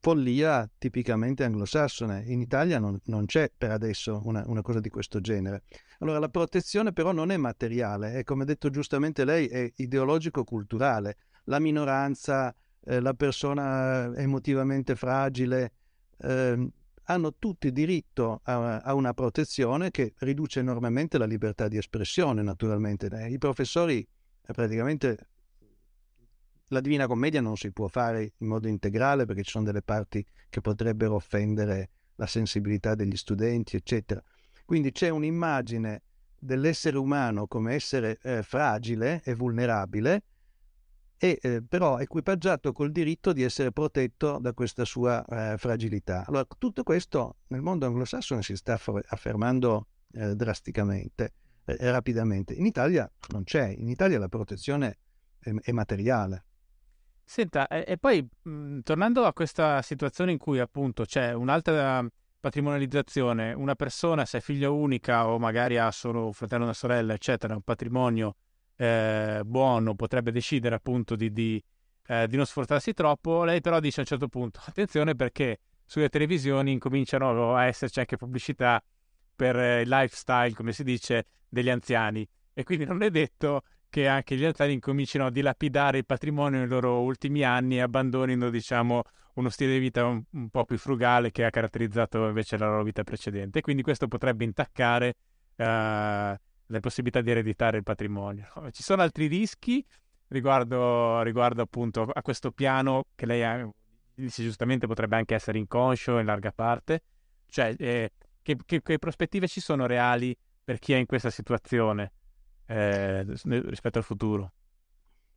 follia 0.01 0.68
tipicamente 0.78 1.44
anglosassone. 1.44 2.24
In 2.26 2.40
Italia 2.40 2.78
non, 2.78 2.98
non 3.05 3.26
c'è 3.26 3.53
per 3.57 3.70
adesso 3.70 4.20
una, 4.24 4.42
una, 4.46 4.62
cosa 4.62 4.80
di 4.80 4.88
questo 4.88 5.20
genere. 5.20 5.64
Allora 5.98 6.18
la 6.18 6.28
protezione 6.28 6.92
però 6.92 7.12
non 7.12 7.30
è 7.30 7.36
materiale, 7.36 8.14
è 8.14 8.24
come 8.24 8.42
ha 8.42 8.46
detto 8.46 8.70
giustamente 8.70 9.24
lei, 9.24 9.46
è 9.46 9.70
ideologico-culturale. 9.76 11.16
La 11.44 11.59
minoranza, 11.59 12.55
eh, 12.82 13.01
la 13.01 13.14
persona 13.14 14.14
emotivamente 14.16 14.96
fragile, 14.96 15.72
eh, 16.18 16.68
hanno 17.05 17.34
tutti 17.38 17.72
diritto 17.72 18.40
a, 18.44 18.78
a, 18.78 18.94
una 18.94 19.12
protezione 19.12 19.90
che 19.90 20.14
riduce 20.18 20.61
enormemente 20.61 21.18
la 21.18 21.26
libertà 21.26 21.68
di 21.68 21.76
espressione, 21.76 22.40
naturalmente. 22.42 23.09
I 23.28 23.36
professori 23.38 23.98
eh, 23.98 24.53
praticamente 24.53 25.30
la 26.72 26.80
Divina 26.80 27.06
Commedia 27.06 27.40
non 27.40 27.56
si 27.56 27.72
può 27.72 27.88
fare 27.88 28.32
in 28.36 28.46
modo 28.46 28.68
integrale 28.68 29.24
perché 29.24 29.42
ci 29.42 29.50
sono 29.50 29.64
delle 29.64 29.82
parti 29.82 30.24
che 30.48 30.60
potrebbero 30.60 31.14
offendere 31.14 31.90
la 32.16 32.26
sensibilità 32.26 32.94
degli 32.94 33.16
studenti, 33.16 33.76
eccetera. 33.76 34.22
Quindi 34.64 34.92
c'è 34.92 35.08
un'immagine 35.08 36.02
dell'essere 36.38 36.96
umano 36.96 37.46
come 37.46 37.74
essere 37.74 38.18
eh, 38.22 38.42
fragile 38.42 39.20
e 39.24 39.34
vulnerabile, 39.34 40.22
e 41.22 41.38
eh, 41.42 41.62
però 41.62 41.98
equipaggiato 41.98 42.72
col 42.72 42.92
diritto 42.92 43.32
di 43.32 43.42
essere 43.42 43.72
protetto 43.72 44.38
da 44.38 44.54
questa 44.54 44.86
sua 44.86 45.24
eh, 45.26 45.58
fragilità. 45.58 46.24
Allora, 46.26 46.46
tutto 46.56 46.82
questo 46.82 47.36
nel 47.48 47.60
mondo 47.60 47.84
anglosassone 47.84 48.42
si 48.42 48.56
sta 48.56 48.80
affermando 49.08 49.88
eh, 50.12 50.34
drasticamente 50.34 51.32
e 51.64 51.76
eh, 51.78 51.90
rapidamente. 51.90 52.54
In 52.54 52.64
Italia 52.64 53.10
non 53.32 53.44
c'è, 53.44 53.68
in 53.68 53.88
Italia 53.88 54.18
la 54.18 54.28
protezione 54.28 54.98
è, 55.38 55.50
è 55.50 55.72
materiale. 55.72 56.44
Senta, 57.31 57.68
e, 57.68 57.85
e 57.87 57.97
poi 57.97 58.20
mh, 58.20 58.51
mhmm, 58.51 58.81
tornando 58.83 59.24
a 59.24 59.33
questa 59.33 59.83
situazione 59.83 60.33
in 60.33 60.39
cui 60.39 60.59
appunto 60.59 61.05
c'è 61.05 61.33
un'altra 61.33 62.05
patrimonializzazione, 62.41 63.53
una 63.53 63.76
persona 63.76 64.24
se 64.24 64.39
è 64.39 64.41
figlia 64.41 64.70
unica 64.70 65.28
o 65.28 65.39
magari 65.39 65.78
ha 65.78 65.93
solo 65.93 66.26
un 66.26 66.33
fratello 66.33 66.62
e 66.62 66.64
una 66.64 66.74
sorella, 66.74 67.14
eccetera, 67.14 67.55
un 67.55 67.62
patrimonio 67.62 68.35
eh, 68.74 69.43
buono, 69.47 69.95
potrebbe 69.95 70.33
decidere 70.33 70.74
appunto 70.74 71.14
di, 71.14 71.31
di, 71.31 71.62
eh, 72.09 72.26
di, 72.26 72.35
non 72.35 72.47
sforzarsi 72.47 72.95
troppo, 72.95 73.45
lei 73.45 73.61
però 73.61 73.78
dice 73.78 74.01
a 74.01 74.03
un 74.03 74.09
certo 74.09 74.26
punto, 74.26 74.59
attenzione 74.66 75.14
perché 75.14 75.61
sulle 75.87 76.09
televisioni 76.09 76.72
incominciano 76.72 77.55
a 77.55 77.64
esserci 77.64 78.01
anche 78.01 78.16
pubblicità 78.16 78.83
per 79.37 79.55
il 79.83 79.89
lifestyle, 79.89 80.53
come 80.53 80.72
si 80.72 80.83
dice, 80.83 81.26
degli 81.49 81.70
anziani. 81.70 82.28
E 82.53 82.64
quindi 82.64 82.87
non 82.87 83.03
è 83.03 83.11
detto 83.11 83.62
che 83.91 84.07
anche 84.07 84.36
gli 84.36 84.45
anziani 84.45 84.72
incominciano 84.72 85.26
a 85.26 85.30
dilapidare 85.30 85.99
il 85.99 86.07
patrimonio 86.07 86.61
nei 86.61 86.68
loro 86.68 87.03
ultimi 87.03 87.43
anni 87.43 87.76
e 87.76 87.80
abbandonino, 87.80 88.49
diciamo, 88.49 89.03
uno 89.34 89.49
stile 89.51 89.72
di 89.72 89.78
vita 89.80 90.07
un, 90.07 90.22
un, 90.30 90.49
po' 90.49 90.64
più 90.64 90.78
frugale 90.78 91.30
che 91.30 91.45
ha 91.45 91.51
caratterizzato 91.51 92.28
invece 92.28 92.57
la 92.57 92.66
loro 92.66 92.84
vita 92.84 93.03
precedente. 93.03 93.61
Quindi 93.61 93.82
questo 93.82 94.09
potrebbe 94.09 94.45
intaccare 94.45 95.14
uh, 95.57 95.64
le 95.64 96.80
possibilità 96.80 97.20
di 97.20 97.30
ereditare 97.30 97.76
il 97.78 97.82
patrimonio. 97.82 98.47
Ci 98.70 98.82
sono 98.82 99.03
altri 99.03 99.26
rischi 99.26 99.84
riguardo, 100.28 101.22
riguardo 101.22 101.62
appunto 101.62 102.03
a 102.03 102.22
questo 102.22 102.53
piano 102.53 103.07
che 103.14 103.26
lei 103.26 103.43
ha, 103.43 103.68
dice 104.14 104.43
giustamente 104.43 104.86
potrebbe 104.86 105.16
anche 105.16 105.34
essere 105.34 105.59
inconscio 105.59 106.18
in 106.18 106.26
larga 106.26 106.53
parte, 106.53 107.03
cioè 107.49 107.74
eh, 107.76 108.12
che, 108.41 108.57
che, 108.64 108.82
che 108.82 108.99
prospettive 108.99 109.49
ci 109.49 109.61
sono 109.61 109.86
reali 109.86 110.36
per 110.62 110.78
chi 110.78 110.93
è 110.93 110.97
in 110.97 111.07
questa 111.07 111.30
situazione? 111.30 112.12
Eh, 112.70 113.24
rispetto 113.24 113.98
al 113.98 114.04
futuro? 114.04 114.52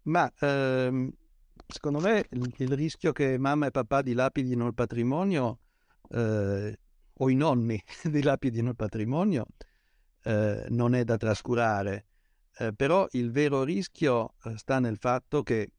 Ma 0.04 0.32
ehm, 0.40 1.12
secondo 1.66 2.00
me 2.00 2.28
il, 2.30 2.54
il, 2.58 2.76
rischio 2.76 3.12
che 3.12 3.38
mamma 3.40 3.68
e 3.68 3.72
papà 3.72 4.02
dilapidino 4.02 4.68
il 4.68 4.74
patrimonio 4.74 5.60
eh, 6.10 6.80
o 7.14 7.30
i 7.30 7.36
nonni 7.36 7.82
dilapidino 8.04 8.70
il 8.70 8.76
patrimonio 8.76 9.48
eh, 10.24 10.66
non 10.70 10.94
è 10.94 11.04
da 11.04 11.18
trascurare, 11.18 12.06
eh, 12.58 12.74
però 12.74 13.08
il 13.12 13.32
vero 13.32 13.64
rischio 13.64 14.36
eh, 14.44 14.56
sta 14.58 14.80
nel 14.80 14.98
fatto 14.98 15.42
che 15.42 15.72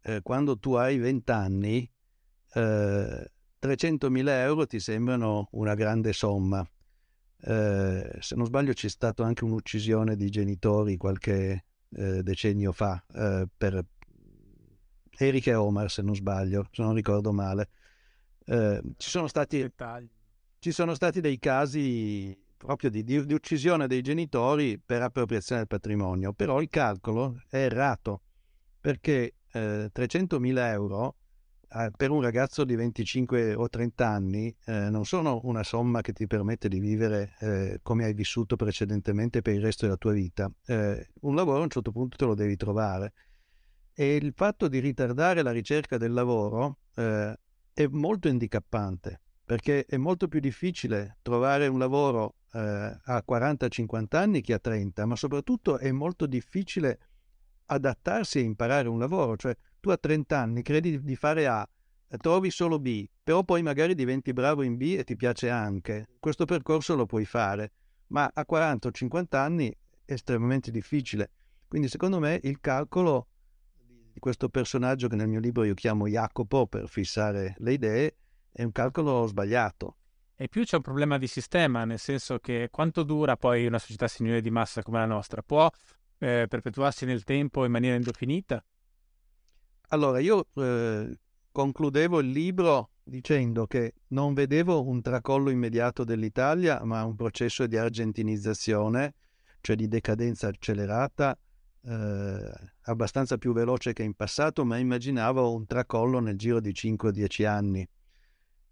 eh, 0.00 0.22
quando 0.22 0.58
tu 0.58 0.74
hai 0.74 0.98
20 0.98 1.30
anni 1.30 1.90
300.000 2.54 4.28
euro 4.28 4.66
ti 4.66 4.78
sembrano 4.78 5.48
una 5.52 5.74
grande 5.74 6.12
somma 6.12 6.66
eh, 7.44 8.18
se 8.20 8.36
non 8.36 8.46
sbaglio 8.46 8.72
c'è 8.72 8.88
stata 8.88 9.24
anche 9.24 9.44
un'uccisione 9.44 10.14
di 10.14 10.30
genitori 10.30 10.96
qualche 10.96 11.64
eh, 11.90 12.22
decennio 12.22 12.72
fa 12.72 13.04
eh, 13.12 13.48
per 13.56 13.84
Eric 15.18 15.48
e 15.48 15.54
Omar 15.54 15.90
se 15.90 16.02
non 16.02 16.14
sbaglio, 16.14 16.68
se 16.70 16.82
non 16.82 16.94
ricordo 16.94 17.32
male. 17.32 17.68
Eh, 18.44 18.80
ci 18.96 19.10
sono, 19.10 19.26
stati, 19.26 19.70
ci, 20.58 20.72
sono 20.72 20.94
stati, 20.94 21.20
dei 21.20 21.38
casi 21.38 22.36
proprio 22.56 22.90
di, 22.90 23.02
di, 23.02 23.24
di 23.24 23.34
uccisione 23.34 23.86
dei 23.86 24.02
genitori 24.02 24.78
per 24.78 25.02
appropriazione 25.02 25.60
del 25.60 25.68
patrimonio, 25.68 26.32
però 26.32 26.60
il 26.60 26.68
calcolo 26.68 27.40
è 27.48 27.56
errato 27.56 28.22
perché 28.80 29.34
300.000 29.52 30.56
eh, 30.56 30.60
euro 30.70 31.08
eh, 31.08 31.21
per 31.96 32.10
un 32.10 32.20
ragazzo 32.20 32.64
di 32.64 32.74
25 32.74 33.54
o 33.54 33.68
30 33.68 34.06
anni 34.06 34.54
eh, 34.66 34.90
non 34.90 35.04
sono 35.04 35.40
una 35.44 35.62
somma 35.62 36.02
che 36.02 36.12
ti 36.12 36.26
permette 36.26 36.68
di 36.68 36.78
vivere 36.78 37.34
eh, 37.40 37.80
come 37.82 38.04
hai 38.04 38.12
vissuto 38.12 38.56
precedentemente 38.56 39.40
per 39.40 39.54
il 39.54 39.62
resto 39.62 39.86
della 39.86 39.96
tua 39.96 40.12
vita. 40.12 40.50
Eh, 40.66 41.08
un 41.20 41.34
lavoro 41.34 41.60
a 41.60 41.62
un 41.62 41.70
certo 41.70 41.90
punto 41.90 42.16
te 42.16 42.24
lo 42.26 42.34
devi 42.34 42.56
trovare 42.56 43.12
e 43.94 44.16
il 44.16 44.32
fatto 44.34 44.68
di 44.68 44.78
ritardare 44.80 45.42
la 45.42 45.50
ricerca 45.50 45.96
del 45.96 46.12
lavoro 46.12 46.78
eh, 46.94 47.38
è 47.72 47.86
molto 47.86 48.28
handicappante 48.28 49.20
perché 49.44 49.84
è 49.84 49.96
molto 49.96 50.28
più 50.28 50.40
difficile 50.40 51.18
trovare 51.22 51.66
un 51.66 51.78
lavoro 51.78 52.36
eh, 52.52 52.58
a 52.58 53.24
40-50 53.26 54.16
anni 54.16 54.40
che 54.40 54.54
a 54.54 54.58
30, 54.58 55.04
ma 55.06 55.16
soprattutto 55.16 55.78
è 55.78 55.90
molto 55.90 56.26
difficile 56.26 56.98
adattarsi 57.66 58.38
e 58.38 58.42
imparare 58.42 58.88
un 58.88 58.98
lavoro, 58.98 59.36
cioè 59.36 59.56
tu 59.82 59.90
a 59.90 59.96
30 59.96 60.38
anni 60.38 60.62
credi 60.62 61.02
di 61.02 61.16
fare 61.16 61.48
A, 61.48 61.68
trovi 62.18 62.50
solo 62.50 62.78
B, 62.78 63.04
però 63.20 63.42
poi 63.42 63.62
magari 63.62 63.96
diventi 63.96 64.32
bravo 64.32 64.62
in 64.62 64.76
B 64.76 64.94
e 64.96 65.02
ti 65.02 65.16
piace 65.16 65.50
anche. 65.50 66.06
Questo 66.20 66.44
percorso 66.44 66.94
lo 66.94 67.04
puoi 67.04 67.24
fare, 67.24 67.72
ma 68.08 68.30
a 68.32 68.46
40 68.46 68.86
o 68.86 68.90
50 68.92 69.40
anni 69.40 69.76
è 70.04 70.12
estremamente 70.12 70.70
difficile. 70.70 71.30
Quindi 71.66 71.88
secondo 71.88 72.20
me 72.20 72.38
il 72.44 72.60
calcolo 72.60 73.26
di 74.12 74.20
questo 74.20 74.48
personaggio 74.48 75.08
che 75.08 75.16
nel 75.16 75.26
mio 75.26 75.40
libro 75.40 75.64
io 75.64 75.74
chiamo 75.74 76.06
Jacopo 76.06 76.68
per 76.68 76.86
fissare 76.86 77.56
le 77.58 77.72
idee 77.72 78.16
è 78.52 78.62
un 78.62 78.70
calcolo 78.70 79.26
sbagliato. 79.26 79.96
E 80.36 80.46
più 80.48 80.62
c'è 80.62 80.76
un 80.76 80.82
problema 80.82 81.18
di 81.18 81.26
sistema, 81.26 81.84
nel 81.84 81.98
senso 81.98 82.38
che 82.38 82.68
quanto 82.70 83.02
dura 83.02 83.36
poi 83.36 83.66
una 83.66 83.80
società 83.80 84.06
signore 84.06 84.40
di 84.40 84.50
massa 84.50 84.82
come 84.82 84.98
la 84.98 85.06
nostra? 85.06 85.42
Può 85.42 85.68
eh, 86.18 86.46
perpetuarsi 86.48 87.04
nel 87.04 87.24
tempo 87.24 87.64
in 87.64 87.72
maniera 87.72 87.96
indefinita? 87.96 88.64
Allora, 89.92 90.20
io 90.20 90.46
eh, 90.54 91.18
concludevo 91.52 92.20
il 92.20 92.30
libro 92.30 92.92
dicendo 93.02 93.66
che 93.66 93.92
non 94.08 94.32
vedevo 94.32 94.86
un 94.86 95.02
tracollo 95.02 95.50
immediato 95.50 96.02
dell'Italia, 96.02 96.82
ma 96.84 97.04
un 97.04 97.14
processo 97.14 97.66
di 97.66 97.76
argentinizzazione, 97.76 99.14
cioè 99.60 99.76
di 99.76 99.88
decadenza 99.88 100.48
accelerata, 100.48 101.38
eh, 101.84 102.52
abbastanza 102.84 103.36
più 103.36 103.52
veloce 103.52 103.92
che 103.92 104.02
in 104.02 104.14
passato, 104.14 104.64
ma 104.64 104.78
immaginavo 104.78 105.54
un 105.54 105.66
tracollo 105.66 106.20
nel 106.20 106.38
giro 106.38 106.58
di 106.60 106.72
5-10 106.72 107.44
anni, 107.44 107.86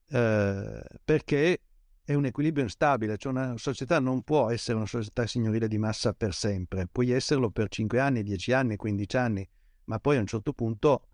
eh, 0.09 0.83
perché 1.05 1.61
è 2.03 2.15
un 2.15 2.25
equilibrio 2.25 2.65
instabile, 2.65 3.19
cioè 3.19 3.33
una 3.33 3.59
società 3.59 4.01
non 4.01 4.23
può 4.23 4.49
essere 4.49 4.79
una 4.79 4.87
società 4.87 5.27
signorile 5.27 5.69
di 5.69 5.77
massa 5.77 6.15
per 6.15 6.33
sempre, 6.33 6.89
puoi 6.91 7.11
esserlo 7.11 7.51
per 7.51 7.69
5 7.69 8.01
anni, 8.01 8.23
10 8.23 8.53
anni, 8.55 8.77
15 8.77 9.17
anni, 9.19 9.49
ma 9.85 9.99
poi 9.99 10.17
a 10.17 10.21
un 10.21 10.27
certo 10.27 10.55
punto 10.55 11.09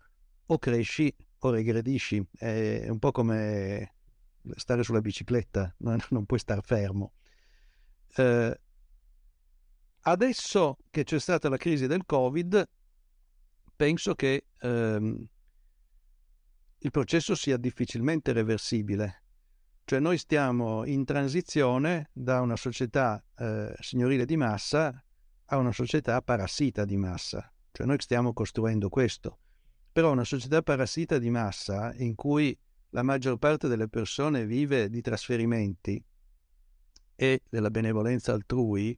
o 0.46 0.58
cresci 0.58 1.14
o 1.38 1.50
regredisci. 1.50 2.24
È 2.36 2.88
un 2.88 2.98
po' 2.98 3.12
come 3.12 3.94
stare 4.54 4.82
sulla 4.82 5.00
bicicletta, 5.00 5.74
non, 5.78 6.26
puoi 6.26 6.38
star 6.38 6.62
fermo. 6.62 7.12
Eh, 8.16 8.60
adesso 10.00 10.78
che 10.90 11.04
c'è 11.04 11.18
stata 11.18 11.48
la 11.48 11.56
crisi 11.56 11.86
del 11.86 12.04
Covid, 12.06 12.68
penso 13.74 14.14
che 14.14 14.46
ehm, 14.60 15.26
il 16.78 16.90
processo 16.90 17.34
sia 17.34 17.56
difficilmente 17.56 18.32
reversibile. 18.32 19.22
Cioè 19.84 20.00
noi 20.00 20.18
stiamo 20.18 20.84
in 20.84 21.04
transizione 21.04 22.10
da 22.12 22.40
una 22.40 22.56
società 22.56 23.22
eh, 23.36 23.72
signorile 23.78 24.24
di 24.24 24.36
massa 24.36 25.04
a 25.48 25.56
una 25.58 25.70
società 25.70 26.20
parassita 26.22 26.84
di 26.84 26.96
massa. 26.96 27.52
Cioè 27.70 27.86
noi 27.86 28.00
stiamo 28.00 28.32
costruendo 28.32 28.88
questo 28.88 29.38
però 29.96 30.12
una 30.12 30.24
società 30.24 30.60
parassita 30.60 31.16
di 31.16 31.30
massa 31.30 31.94
in 31.96 32.14
cui 32.16 32.54
la 32.90 33.02
maggior 33.02 33.38
parte 33.38 33.66
delle 33.66 33.88
persone 33.88 34.44
vive 34.44 34.90
di 34.90 35.00
trasferimenti 35.00 36.04
e 37.14 37.40
della 37.48 37.70
benevolenza 37.70 38.34
altrui, 38.34 38.94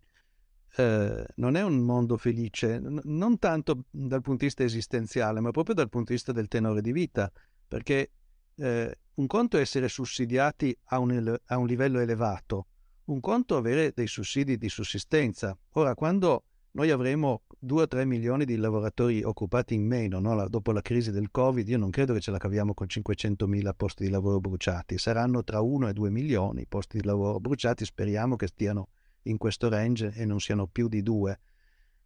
eh, 0.75 1.25
non 1.37 1.55
è 1.55 1.63
un 1.63 1.79
mondo 1.83 2.17
felice, 2.17 2.81
n- 2.81 3.01
non 3.05 3.39
tanto 3.39 3.85
dal 3.93 4.23
punto 4.23 4.41
di 4.41 4.47
vista 4.47 4.65
esistenziale, 4.65 5.39
ma 5.39 5.53
proprio 5.53 5.77
dal 5.77 5.89
punto 5.89 6.09
di 6.09 6.15
vista 6.15 6.33
del 6.33 6.49
tenore 6.49 6.81
di 6.81 6.91
vita, 6.91 7.31
perché 7.69 8.11
eh, 8.57 8.99
un 9.15 9.27
conto 9.29 9.57
è 9.57 9.61
essere 9.61 9.89
sussidiati 9.89 10.77
a 10.87 10.99
un, 10.99 11.13
ele- 11.13 11.43
a 11.45 11.59
un 11.59 11.69
livello 11.69 12.01
elevato, 12.01 12.67
un 13.05 13.21
conto 13.21 13.55
è 13.55 13.59
avere 13.59 13.93
dei 13.95 14.09
sussidi 14.09 14.59
di 14.59 14.69
sussistenza. 14.69 15.57
Ora, 15.75 15.95
quando 15.95 16.47
noi 16.73 16.91
avremo 16.91 17.43
2-3 17.65 18.05
milioni 18.05 18.45
di 18.45 18.57
lavoratori 18.57 19.23
occupati 19.23 19.75
in 19.75 19.87
meno 19.87 20.21
no? 20.21 20.49
dopo 20.49 20.73
la 20.73 20.83
crisi 20.83 21.11
del 21.11 21.31
Covid, 21.31 21.69
io 21.69 21.79
non 21.79 21.91
credo 21.91 22.13
che 22.13 22.21
ce 22.21 22.31
la 22.31 22.39
caviamo 22.39 22.75
con 22.75 22.89
500 22.89 23.47
mila 23.47 23.75
posti 23.75 24.05
di 24.05 24.11
lavoro 24.11 24.39
bruciati, 24.41 24.99
saranno 24.99 25.43
tra 25.43 25.61
1 25.61 25.89
e 25.89 25.93
2 25.93 26.11
milioni 26.11 26.63
i 26.63 26.67
posti 26.67 26.99
di 26.99 27.07
lavoro 27.07 27.41
bruciati, 27.41 27.85
speriamo 27.85 28.37
che 28.37 28.47
stiano 28.47 28.89
in 29.23 29.39
questo 29.39 29.69
range 29.69 30.13
e 30.15 30.25
non 30.25 30.41
siano 30.41 30.67
più 30.67 30.89
di 30.89 31.03
2. 31.03 31.41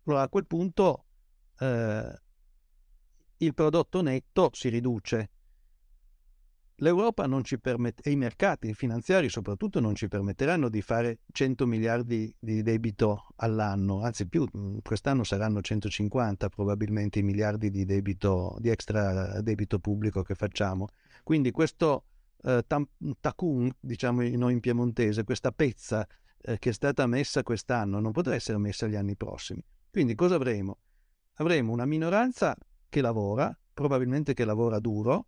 Allora 0.05 0.23
a 0.23 0.29
quel 0.29 0.47
punto 0.47 1.05
eh, 1.59 2.21
il 3.39 3.55
prodotto 3.55 4.03
netto 4.03 4.51
si 4.53 4.69
riduce 4.69 5.31
L'Europa 6.83 7.27
non 7.27 7.45
ci 7.45 7.61
permette, 7.61 8.03
e 8.03 8.11
i 8.11 8.17
mercati 8.17 8.75
finanziari 8.75 9.29
soprattutto 9.29 9.79
non 9.79 9.95
ci 9.95 10.09
permetteranno 10.09 10.69
di 10.69 10.83
fare 10.83 11.21
100 11.31 11.65
miliardi 11.65 12.35
di 12.41 12.61
debito 12.63 13.29
all'anno, 13.37 14.03
anzi 14.03 14.27
più, 14.27 14.45
mm, 14.57 14.79
quest'anno 14.83 15.23
saranno 15.23 15.61
150 15.61 16.49
probabilmente 16.49 17.21
i 17.21 17.23
miliardi 17.23 17.71
di 17.71 17.85
debito, 17.85 18.57
di 18.59 18.69
extra 18.69 19.41
debito 19.43 19.79
pubblico 19.79 20.23
che 20.23 20.35
facciamo. 20.35 20.89
Quindi 21.23 21.53
questo 21.53 22.07
eh, 22.43 22.65
tacun, 22.67 23.71
diciamo 23.79 24.23
noi 24.37 24.55
in 24.55 24.61
piemontese, 24.61 25.23
questa 25.23 25.53
pezza 25.53 26.05
eh, 26.41 26.59
che 26.59 26.71
è 26.71 26.73
stata 26.73 27.07
messa 27.07 27.45
quest'anno 27.45 28.01
non 28.01 28.11
potrà 28.11 28.35
essere 28.35 28.59
messa 28.59 28.89
gli 28.89 28.97
anni 28.97 29.15
prossimi. 29.15 29.65
Quindi 29.89 30.17
cosa 30.17 30.35
avremo? 30.35 30.79
Avremo 31.35 31.73
una 31.73 31.87
minoranza 31.87 32.57
che 32.89 33.01
lavora, 33.01 33.57
probabilmente 33.73 34.35
che 34.35 34.45
lavora 34.45 34.81
duro, 34.81 35.27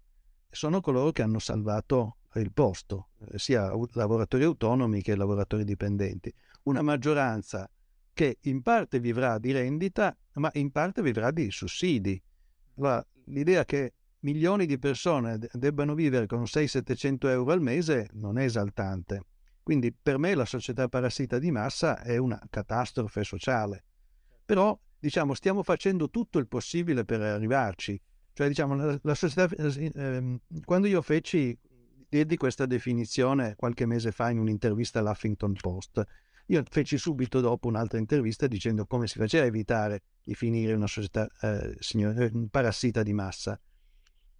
sono 0.54 0.80
coloro 0.80 1.12
che 1.12 1.22
hanno 1.22 1.38
salvato 1.38 2.18
il 2.34 2.52
posto, 2.52 3.08
eh, 3.30 3.38
sia 3.38 3.70
lavoratori 3.92 4.44
autonomi 4.44 5.02
che 5.02 5.14
lavoratori 5.14 5.64
dipendenti. 5.64 6.32
Una 6.64 6.82
maggioranza 6.82 7.68
che 8.12 8.38
in 8.42 8.62
parte 8.62 9.00
vivrà 9.00 9.38
di 9.38 9.52
rendita, 9.52 10.16
ma 10.34 10.50
in 10.54 10.70
parte 10.70 11.02
vivrà 11.02 11.30
di 11.30 11.50
sussidi. 11.50 12.20
Allora, 12.76 13.04
l'idea 13.26 13.64
che 13.64 13.94
milioni 14.20 14.66
di 14.66 14.78
persone 14.78 15.38
debbano 15.52 15.94
vivere 15.94 16.26
con 16.26 16.42
600-700 16.42 17.28
euro 17.28 17.52
al 17.52 17.60
mese 17.60 18.08
non 18.12 18.38
è 18.38 18.44
esaltante. 18.44 19.22
Quindi 19.62 19.92
per 19.92 20.18
me 20.18 20.34
la 20.34 20.44
società 20.44 20.88
parassita 20.88 21.38
di 21.38 21.50
massa 21.50 22.02
è 22.02 22.16
una 22.16 22.40
catastrofe 22.50 23.24
sociale. 23.24 23.84
Però, 24.44 24.78
diciamo, 24.98 25.34
stiamo 25.34 25.62
facendo 25.62 26.10
tutto 26.10 26.38
il 26.38 26.48
possibile 26.48 27.04
per 27.04 27.22
arrivarci. 27.22 28.00
Cioè, 28.34 28.48
diciamo, 28.48 28.74
la, 28.74 28.98
la 29.00 29.14
società, 29.14 29.48
eh, 29.54 29.92
ehm, 29.94 30.40
quando 30.64 30.88
io 30.88 31.00
feci, 31.02 31.56
diedi 32.08 32.36
questa 32.36 32.66
definizione 32.66 33.54
qualche 33.54 33.86
mese 33.86 34.10
fa 34.10 34.28
in 34.30 34.38
un'intervista 34.38 34.98
all'Huffington 34.98 35.54
Post, 35.54 36.04
io 36.46 36.62
feci 36.68 36.98
subito 36.98 37.40
dopo 37.40 37.68
un'altra 37.68 37.98
intervista 37.98 38.48
dicendo 38.48 38.86
come 38.86 39.06
si 39.06 39.18
faceva 39.18 39.44
a 39.44 39.46
evitare 39.46 40.02
di 40.22 40.34
finire 40.34 40.74
una 40.74 40.88
società 40.88 41.28
eh, 41.40 41.76
signor, 41.78 42.20
eh, 42.20 42.32
parassita 42.50 43.04
di 43.04 43.12
massa, 43.12 43.58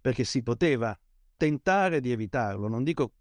perché 0.01 0.25
si 0.25 0.43
poteva 0.43 0.97
tentare 1.37 2.01
di 2.01 2.11
evitarlo, 2.11 2.67
non 2.67 2.83
dico 2.83 3.13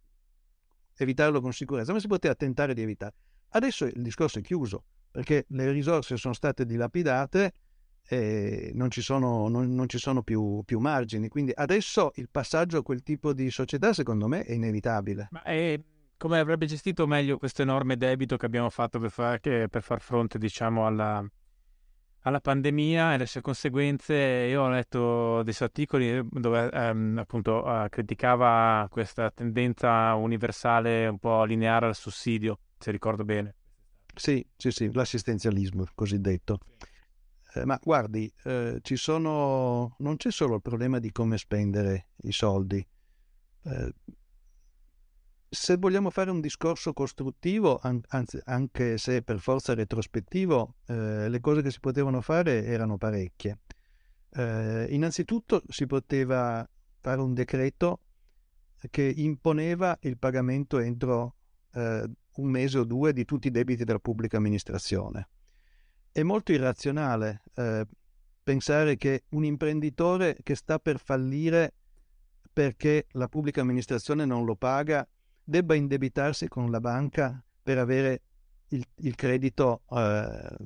evitarlo 0.96 1.40
con 1.40 1.52
sicurezza, 1.52 1.92
ma 1.92 2.00
si 2.00 2.08
poteva 2.08 2.34
tentare 2.34 2.74
di 2.74 2.82
evitare. 2.82 3.14
Adesso 3.50 3.84
il 3.84 4.02
discorso 4.02 4.40
è 4.40 4.42
chiuso, 4.42 4.84
perché 5.12 5.46
le 5.50 5.70
risorse 5.70 6.16
sono 6.16 6.34
state 6.34 6.66
dilapidate, 6.66 7.52
eh, 8.08 8.70
non 8.74 8.90
ci 8.90 9.00
sono, 9.00 9.48
non, 9.48 9.74
non 9.74 9.88
ci 9.88 9.98
sono 9.98 10.22
più, 10.22 10.62
più, 10.64 10.78
margini. 10.78 11.28
Quindi 11.28 11.52
adesso 11.54 12.12
il 12.16 12.28
passaggio 12.30 12.78
a 12.78 12.82
quel 12.82 13.02
tipo 13.02 13.32
di 13.32 13.50
società, 13.50 13.92
secondo 13.92 14.28
me, 14.28 14.42
è 14.42 14.52
inevitabile. 14.52 15.28
Ma 15.30 15.42
è, 15.42 15.80
come 16.16 16.38
avrebbe 16.38 16.66
gestito 16.66 17.06
meglio 17.06 17.38
questo 17.38 17.62
enorme 17.62 17.96
debito 17.96 18.36
che 18.36 18.46
abbiamo 18.46 18.70
fatto 18.70 18.98
per 18.98 19.10
far, 19.10 19.40
per 19.40 19.82
far 19.82 20.00
fronte, 20.00 20.38
diciamo, 20.38 20.86
alla, 20.86 21.24
alla, 22.20 22.40
pandemia 22.40 23.14
e 23.14 23.18
le 23.18 23.26
sue 23.26 23.40
conseguenze? 23.40 24.14
Io 24.14 24.62
ho 24.62 24.68
letto 24.68 25.42
dei 25.42 25.54
suoi 25.54 25.68
articoli 25.68 26.20
dove 26.30 26.70
ehm, 26.70 27.18
appunto 27.18 27.64
eh, 27.64 27.88
criticava 27.88 28.86
questa 28.90 29.30
tendenza 29.30 30.14
universale 30.14 31.06
un 31.06 31.18
po' 31.18 31.44
lineare 31.44 31.86
al 31.86 31.94
sussidio, 31.94 32.58
se 32.78 32.90
ricordo 32.90 33.24
bene. 33.24 33.54
Sì, 34.14 34.46
sì, 34.56 34.70
sì, 34.70 34.92
l'assistenzialismo 34.92 35.86
cosiddetto. 35.94 36.60
Sì. 36.78 36.92
Eh, 37.56 37.64
ma 37.64 37.78
guardi, 37.80 38.30
eh, 38.44 38.80
sono, 38.82 39.94
non 39.98 40.16
c'è 40.16 40.32
solo 40.32 40.56
il 40.56 40.62
problema 40.62 40.98
di 40.98 41.12
come 41.12 41.38
spendere 41.38 42.08
i 42.22 42.32
soldi. 42.32 42.84
Eh, 43.62 43.94
se 45.48 45.76
vogliamo 45.76 46.10
fare 46.10 46.32
un 46.32 46.40
discorso 46.40 46.92
costruttivo, 46.92 47.78
an- 47.80 48.02
anzi, 48.08 48.40
anche 48.46 48.98
se 48.98 49.22
per 49.22 49.38
forza 49.38 49.72
retrospettivo, 49.72 50.78
eh, 50.86 51.28
le 51.28 51.40
cose 51.40 51.62
che 51.62 51.70
si 51.70 51.78
potevano 51.78 52.20
fare 52.20 52.64
erano 52.64 52.96
parecchie. 52.98 53.60
Eh, 54.30 54.86
innanzitutto 54.90 55.62
si 55.68 55.86
poteva 55.86 56.68
fare 57.00 57.20
un 57.20 57.34
decreto 57.34 58.00
che 58.90 59.12
imponeva 59.16 59.96
il 60.02 60.18
pagamento 60.18 60.78
entro 60.78 61.36
un 61.74 62.50
mese 62.50 62.78
o 62.78 62.84
due 62.84 63.12
di 63.12 63.24
tutti 63.24 63.48
i 63.48 63.50
debiti 63.50 63.82
della 63.82 63.98
pubblica 63.98 64.36
amministrazione 64.36 65.28
è 66.14 66.22
molto 66.22 66.52
irrazionale 66.52 67.42
eh, 67.56 67.84
pensare 68.44 68.96
che 68.96 69.24
un 69.30 69.44
imprenditore 69.44 70.36
che 70.44 70.54
sta 70.54 70.78
per 70.78 71.00
fallire 71.00 71.74
perché 72.52 73.06
la 73.12 73.26
pubblica 73.26 73.62
amministrazione 73.62 74.24
non 74.24 74.44
lo 74.44 74.54
paga 74.54 75.04
debba 75.42 75.74
indebitarsi 75.74 76.46
con 76.46 76.70
la 76.70 76.78
banca 76.78 77.42
per 77.60 77.78
avere 77.78 78.22
il, 78.68 78.86
il 78.98 79.16
credito 79.16 79.82
eh, 79.90 80.56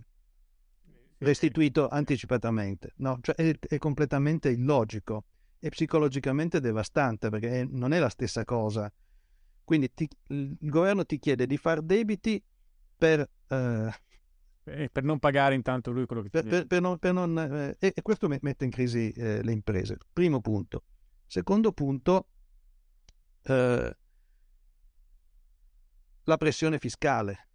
restituito 1.16 1.88
anticipatamente. 1.88 2.92
No, 2.96 3.18
cioè 3.22 3.34
è, 3.36 3.58
è, 3.58 3.78
completamente 3.78 4.50
illogico 4.50 5.24
e 5.58 5.70
psicologicamente 5.70 6.60
devastante 6.60 7.30
perché 7.30 7.66
non 7.66 7.94
è 7.94 7.98
la 7.98 8.10
stessa 8.10 8.44
cosa. 8.44 8.92
Quindi 9.64 9.94
ti, 9.94 10.06
il 10.26 10.58
governo 10.60 11.06
ti 11.06 11.18
chiede 11.18 11.46
di 11.46 11.56
fare 11.56 11.80
debiti 11.82 12.42
per 12.98 13.26
eh, 13.48 13.56
eh, 13.56 13.92
per 14.92 15.02
non 15.02 15.18
pagare 15.18 15.54
intanto 15.54 15.90
lui 15.90 16.06
quello 16.06 16.22
che 16.22 16.30
per, 16.30 16.44
per, 16.44 16.66
per 16.66 16.80
non, 16.80 16.98
per 16.98 17.12
non 17.12 17.38
eh, 17.38 17.76
e, 17.78 17.92
e, 17.94 18.02
questo 18.02 18.28
mette 18.28 18.64
in 18.64 18.70
crisi 18.70 19.10
eh, 19.10 19.42
le 19.42 19.52
imprese. 19.52 19.96
Primo 20.12 20.40
punto. 20.40 20.84
Secondo 21.26 21.72
punto, 21.72 22.28
eh, 23.42 23.96
la 26.24 26.36
pressione 26.36 26.78
fiscale. 26.78 27.48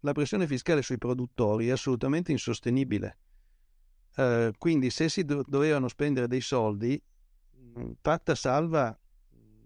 La 0.00 0.12
pressione 0.12 0.46
fiscale 0.46 0.82
sui 0.82 0.98
produttori 0.98 1.68
è 1.68 1.70
assolutamente 1.70 2.32
insostenibile. 2.32 3.18
Eh, 4.16 4.52
quindi 4.58 4.90
se 4.90 5.08
si 5.08 5.24
do- 5.24 5.44
dovevano 5.46 5.88
spendere 5.88 6.28
dei 6.28 6.40
soldi, 6.40 7.02
fatta 8.00 8.34
salva 8.34 8.96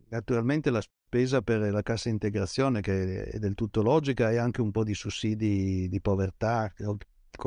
naturalmente 0.08 0.70
la 0.70 0.80
spesa 1.08 1.40
per 1.40 1.72
la 1.72 1.80
cassa 1.80 2.10
integrazione 2.10 2.82
che 2.82 3.24
è 3.24 3.38
del 3.38 3.54
tutto 3.54 3.80
logica 3.80 4.30
e 4.30 4.36
anche 4.36 4.60
un 4.60 4.70
po' 4.70 4.84
di 4.84 4.92
sussidi 4.92 5.88
di 5.88 6.00
povertà, 6.02 6.70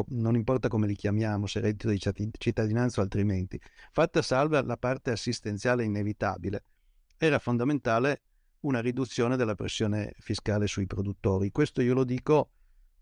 non 0.08 0.36
importa 0.36 0.68
come 0.68 0.88
li 0.88 0.96
chiamiamo, 0.96 1.46
se 1.46 1.60
reddito 1.60 1.90
di 1.90 2.32
cittadinanza 2.38 3.02
o 3.02 3.04
altrimenti. 3.04 3.62
Fatta 3.92 4.24
salva 4.24 4.64
la 4.64 4.78
parte 4.78 5.12
assistenziale 5.12 5.84
inevitabile, 5.84 6.64
era 7.18 7.38
fondamentale 7.38 8.24
una 8.62 8.80
riduzione 8.80 9.38
della 9.38 9.54
pressione 9.54 10.16
fiscale 10.18 10.66
sui 10.66 10.88
produttori. 10.88 11.52
Questo 11.52 11.82
io 11.82 11.94
lo 11.94 12.04
dico 12.04 12.50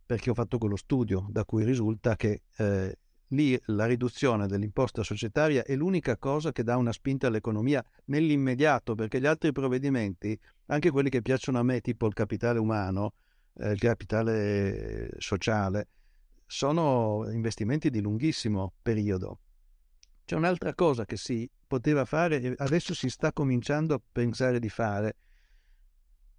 perché 0.05 0.30
ho 0.30 0.34
fatto 0.34 0.57
quello 0.57 0.76
studio 0.76 1.26
da 1.30 1.45
cui 1.45 1.64
risulta 1.64 2.18
che 2.18 2.41
eh, 2.57 2.97
lì 3.30 3.59
la 3.65 3.86
riduzione 3.86 4.47
dell'imposta 4.47 5.03
societaria 5.03 5.63
è 5.63 5.75
l'unica 5.75 6.17
cosa 6.17 6.51
che 6.51 6.63
dà 6.63 6.77
una 6.77 6.91
spinta 6.91 7.27
all'economia 7.27 7.84
nell'immediato, 8.05 8.95
perché 8.95 9.19
gli 9.19 9.25
altri 9.25 9.51
provvedimenti, 9.51 10.38
anche 10.67 10.91
quelli 10.91 11.09
che 11.09 11.21
piacciono 11.21 11.59
a 11.59 11.63
me, 11.63 11.82
tipo 11.82 12.07
il 12.07 12.13
capitale 12.13 12.59
umano, 12.59 13.13
eh, 13.55 13.71
il 13.71 13.80
capitale 13.80 15.11
sociale, 15.17 15.89
sono 16.45 17.30
investimenti 17.32 17.89
di 17.89 18.01
lunghissimo 18.01 18.73
periodo. 18.82 19.39
C'è 20.25 20.36
un'altra 20.36 20.73
cosa 20.73 21.05
che 21.05 21.17
si 21.17 21.49
poteva 21.67 22.05
fare 22.05 22.41
e 22.41 22.53
adesso 22.57 22.93
si 22.93 23.09
sta 23.09 23.32
cominciando 23.32 23.93
a 23.93 24.01
pensare 24.11 24.59
di 24.59 24.69
fare. 24.69 25.15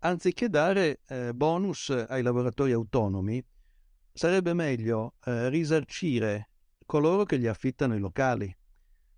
Anziché 0.00 0.48
dare 0.48 1.00
eh, 1.06 1.32
bonus 1.34 1.90
ai 1.90 2.22
lavoratori 2.22 2.72
autonomi, 2.72 3.44
sarebbe 4.12 4.54
meglio 4.54 5.14
eh, 5.24 5.48
risarcire 5.48 6.49
coloro 6.90 7.22
che 7.22 7.38
gli 7.38 7.46
affittano 7.46 7.94
i 7.94 8.00
locali. 8.00 8.52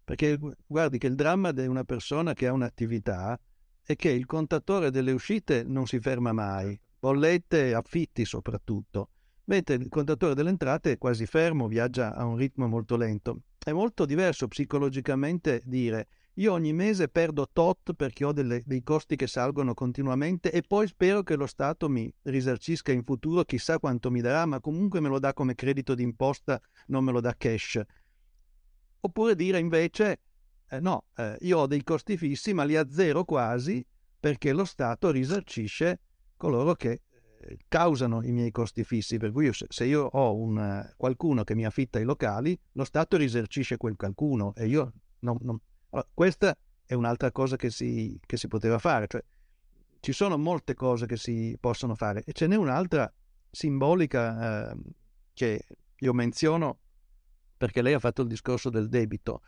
Perché 0.05 0.39
guardi 0.66 0.99
che 0.99 1.07
il 1.07 1.14
dramma 1.14 1.53
di 1.53 1.66
una 1.66 1.85
persona 1.85 2.35
che 2.35 2.47
ha 2.47 2.53
un'attività 2.53 3.41
è 3.83 3.97
che 3.97 4.11
il 4.11 4.27
contatore 4.27 4.91
delle 4.91 5.12
uscite 5.12 5.62
non 5.64 5.87
si 5.87 5.99
ferma 5.99 6.33
mai, 6.33 6.79
bollette, 6.99 7.73
affitti 7.73 8.27
soprattutto, 8.27 9.09
mentre 9.45 9.77
il 9.77 9.89
contatore 9.89 10.35
delle 10.35 10.51
entrate 10.51 10.93
è 10.93 10.99
quasi 10.99 11.25
fermo, 11.25 11.66
viaggia 11.66 12.14
a 12.14 12.27
un 12.27 12.37
ritmo 12.37 12.68
molto 12.68 12.95
lento. 12.99 13.45
È 13.57 13.73
molto 13.73 14.05
diverso 14.05 14.49
psicologicamente 14.49 15.62
dire 15.64 16.09
io 16.37 16.53
ogni 16.53 16.72
mese 16.72 17.09
perdo 17.09 17.47
tot 17.53 17.93
perché 17.93 18.24
ho 18.24 18.33
delle, 18.33 18.62
dei 18.64 18.83
costi 18.83 19.16
che 19.16 19.26
salgono 19.26 19.74
continuamente 19.74 20.51
e 20.51 20.62
poi 20.62 20.87
spero 20.87 21.22
che 21.22 21.37
lo 21.37 21.47
Stato 21.47 21.89
mi 21.89 22.12
risarcisca 22.22 22.91
in 22.91 23.05
futuro, 23.05 23.45
chissà 23.45 23.78
quanto 23.78 24.11
mi 24.11 24.20
darà, 24.20 24.47
ma 24.47 24.61
comunque 24.61 25.01
me 25.01 25.09
lo 25.09 25.18
dà 25.18 25.35
come 25.35 25.55
credito 25.55 25.95
d'imposta, 25.95 26.61
non 26.87 27.05
me 27.05 27.12
lo 27.12 27.20
dà 27.20 27.35
cash. 27.37 27.80
Oppure 29.01 29.35
dire 29.35 29.59
invece 29.59 30.20
eh, 30.70 30.80
no, 30.80 31.05
eh, 31.16 31.37
io 31.41 31.59
ho 31.59 31.66
dei 31.66 31.83
costi 31.83 32.16
fissi 32.16 32.55
ma 32.55 32.64
li 32.64 32.76
azzero 32.76 33.24
quasi 33.24 33.85
perché 34.18 34.53
lo 34.53 34.64
Stato 34.64 35.11
risarcisce 35.11 36.01
coloro 36.37 36.74
che 36.74 37.03
eh, 37.41 37.59
causano 37.68 38.22
i 38.22 38.33
miei 38.33 38.51
costi 38.51 38.85
fissi, 38.85 39.18
per 39.18 39.33
cui 39.33 39.51
se 39.53 39.85
io 39.85 40.05
ho 40.05 40.35
un, 40.35 40.91
qualcuno 40.97 41.45
che 41.45 41.55
mi 41.55 41.66
affitta 41.66 41.99
i 41.99 42.05
locali, 42.05 42.59
lo 42.72 42.85
Stato 42.85 43.18
risarcisce 43.18 43.76
quel 43.76 43.97
qualcuno 43.97 44.55
e 44.55 44.66
io 44.66 44.93
non, 45.20 45.37
non, 45.43 45.59
allora, 45.93 46.09
questa 46.12 46.57
è 46.84 46.95
un'altra 46.95 47.30
cosa 47.30 47.57
che 47.57 47.70
si, 47.70 48.18
che 48.24 48.36
si 48.36 48.49
poteva 48.49 48.78
fare, 48.78 49.07
cioè 49.09 49.22
ci 50.01 50.12
sono 50.12 50.36
molte 50.36 50.74
cose 50.74 51.07
che 51.07 51.16
si 51.16 51.57
possono 51.61 51.95
fare 51.95 52.24
e 52.24 52.32
ce 52.32 52.47
n'è 52.47 52.57
un'altra 52.57 53.12
simbolica 53.51 54.72
eh, 54.72 54.76
che 55.32 55.66
io 55.97 56.12
menziono 56.12 56.80
perché 57.57 57.82
lei 57.82 57.93
ha 57.93 58.01
fatto 58.01 58.22
il 58.22 58.28
discorso 58.28 58.68
del 58.68 58.88
debito. 58.88 59.43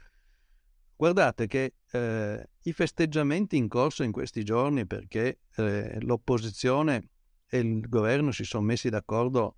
Guardate 0.95 1.49
che 1.49 1.75
eh, 1.91 2.49
i 2.63 2.73
festeggiamenti 2.73 3.57
in 3.57 3.67
corso 3.67 4.05
in 4.05 4.13
questi 4.13 4.45
giorni 4.45 4.87
perché 4.87 5.41
eh, 5.57 6.01
l'opposizione 6.03 7.09
e 7.49 7.59
il 7.59 7.89
governo 7.89 8.31
si 8.31 8.45
sono 8.45 8.65
messi 8.65 8.89
d'accordo 8.91 9.57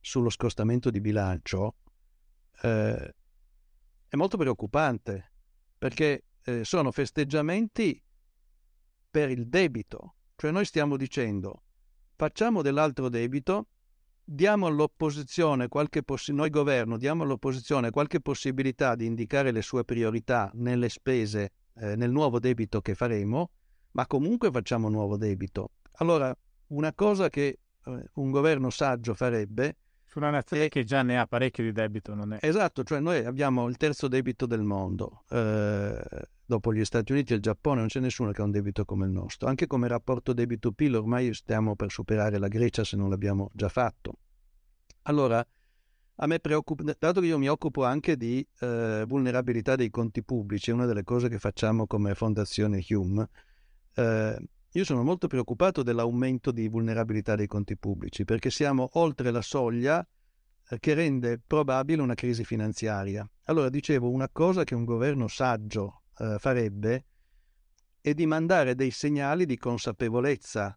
sullo 0.00 0.30
scostamento 0.30 0.90
di 0.90 1.00
bilancio 1.00 1.76
eh, 2.62 3.14
è 4.08 4.16
molto 4.16 4.36
preoccupante 4.36 5.31
perché 5.82 6.26
eh, 6.44 6.62
sono 6.62 6.92
festeggiamenti 6.92 8.00
per 9.10 9.30
il 9.30 9.48
debito, 9.48 10.14
cioè 10.36 10.52
noi 10.52 10.64
stiamo 10.64 10.96
dicendo 10.96 11.64
facciamo 12.14 12.62
dell'altro 12.62 13.08
debito, 13.08 13.66
diamo 14.22 14.68
all'opposizione 14.68 15.66
qualche 15.66 16.04
possibilità, 16.04 16.40
noi 16.40 16.50
governo 16.50 16.96
diamo 16.98 17.24
all'opposizione 17.24 17.90
qualche 17.90 18.20
possibilità 18.20 18.94
di 18.94 19.06
indicare 19.06 19.50
le 19.50 19.60
sue 19.60 19.84
priorità 19.84 20.52
nelle 20.54 20.88
spese, 20.88 21.50
eh, 21.74 21.96
nel 21.96 22.12
nuovo 22.12 22.38
debito 22.38 22.80
che 22.80 22.94
faremo, 22.94 23.50
ma 23.90 24.06
comunque 24.06 24.52
facciamo 24.52 24.88
nuovo 24.88 25.16
debito. 25.16 25.72
Allora, 25.94 26.32
una 26.68 26.92
cosa 26.94 27.28
che 27.28 27.58
eh, 27.84 28.04
un 28.14 28.30
governo 28.30 28.70
saggio 28.70 29.14
farebbe 29.14 29.78
su 30.12 30.18
una 30.18 30.28
nazione 30.28 30.64
e... 30.64 30.68
che 30.68 30.84
già 30.84 31.02
ne 31.02 31.18
ha 31.18 31.26
parecchio 31.26 31.64
di 31.64 31.72
debito, 31.72 32.14
non 32.14 32.34
è? 32.34 32.38
Esatto, 32.42 32.84
cioè 32.84 33.00
noi 33.00 33.24
abbiamo 33.24 33.66
il 33.66 33.78
terzo 33.78 34.08
debito 34.08 34.44
del 34.44 34.62
mondo. 34.62 35.24
Eh, 35.30 36.04
dopo 36.44 36.74
gli 36.74 36.84
Stati 36.84 37.12
Uniti 37.12 37.32
e 37.32 37.36
il 37.36 37.42
Giappone 37.42 37.78
non 37.78 37.88
c'è 37.88 37.98
nessuno 37.98 38.30
che 38.30 38.42
ha 38.42 38.44
un 38.44 38.50
debito 38.50 38.84
come 38.84 39.06
il 39.06 39.10
nostro. 39.10 39.48
Anche 39.48 39.66
come 39.66 39.88
rapporto 39.88 40.34
debito-PIL 40.34 40.96
ormai 40.96 41.32
stiamo 41.32 41.76
per 41.76 41.90
superare 41.90 42.36
la 42.36 42.48
Grecia 42.48 42.84
se 42.84 42.94
non 42.94 43.08
l'abbiamo 43.08 43.48
già 43.54 43.70
fatto. 43.70 44.18
Allora, 45.04 45.42
a 46.16 46.26
me 46.26 46.38
preoccupa, 46.40 46.84
dato 46.98 47.20
che 47.22 47.26
io 47.26 47.38
mi 47.38 47.48
occupo 47.48 47.82
anche 47.82 48.18
di 48.18 48.46
eh, 48.60 49.04
vulnerabilità 49.08 49.76
dei 49.76 49.88
conti 49.88 50.22
pubblici, 50.22 50.70
è 50.70 50.74
una 50.74 50.84
delle 50.84 51.04
cose 51.04 51.30
che 51.30 51.38
facciamo 51.38 51.86
come 51.86 52.14
Fondazione 52.14 52.84
Hume, 52.86 53.30
eh, 53.94 54.36
io 54.74 54.84
sono 54.84 55.02
molto 55.02 55.26
preoccupato 55.26 55.82
dell'aumento 55.82 56.50
di 56.50 56.66
vulnerabilità 56.66 57.34
dei 57.34 57.46
conti 57.46 57.76
pubblici 57.76 58.24
perché 58.24 58.50
siamo 58.50 58.88
oltre 58.94 59.30
la 59.30 59.42
soglia 59.42 60.06
eh, 60.68 60.78
che 60.78 60.94
rende 60.94 61.40
probabile 61.46 62.00
una 62.00 62.14
crisi 62.14 62.42
finanziaria. 62.44 63.28
Allora 63.44 63.68
dicevo, 63.68 64.10
una 64.10 64.30
cosa 64.30 64.64
che 64.64 64.74
un 64.74 64.84
governo 64.84 65.28
saggio 65.28 66.04
eh, 66.18 66.36
farebbe 66.38 67.04
è 68.00 68.14
di 68.14 68.26
mandare 68.26 68.74
dei 68.74 68.90
segnali 68.90 69.44
di 69.44 69.58
consapevolezza 69.58 70.76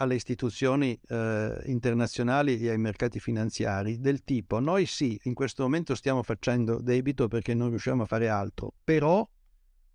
alle 0.00 0.14
istituzioni 0.16 0.98
eh, 1.08 1.62
internazionali 1.66 2.58
e 2.58 2.70
ai 2.70 2.78
mercati 2.78 3.20
finanziari 3.20 3.98
del 3.98 4.22
tipo 4.22 4.60
noi 4.60 4.86
sì, 4.86 5.18
in 5.24 5.34
questo 5.34 5.62
momento 5.62 5.94
stiamo 5.94 6.22
facendo 6.22 6.80
debito 6.80 7.28
perché 7.28 7.54
non 7.54 7.68
riusciamo 7.68 8.02
a 8.02 8.06
fare 8.06 8.28
altro, 8.28 8.74
però 8.82 9.28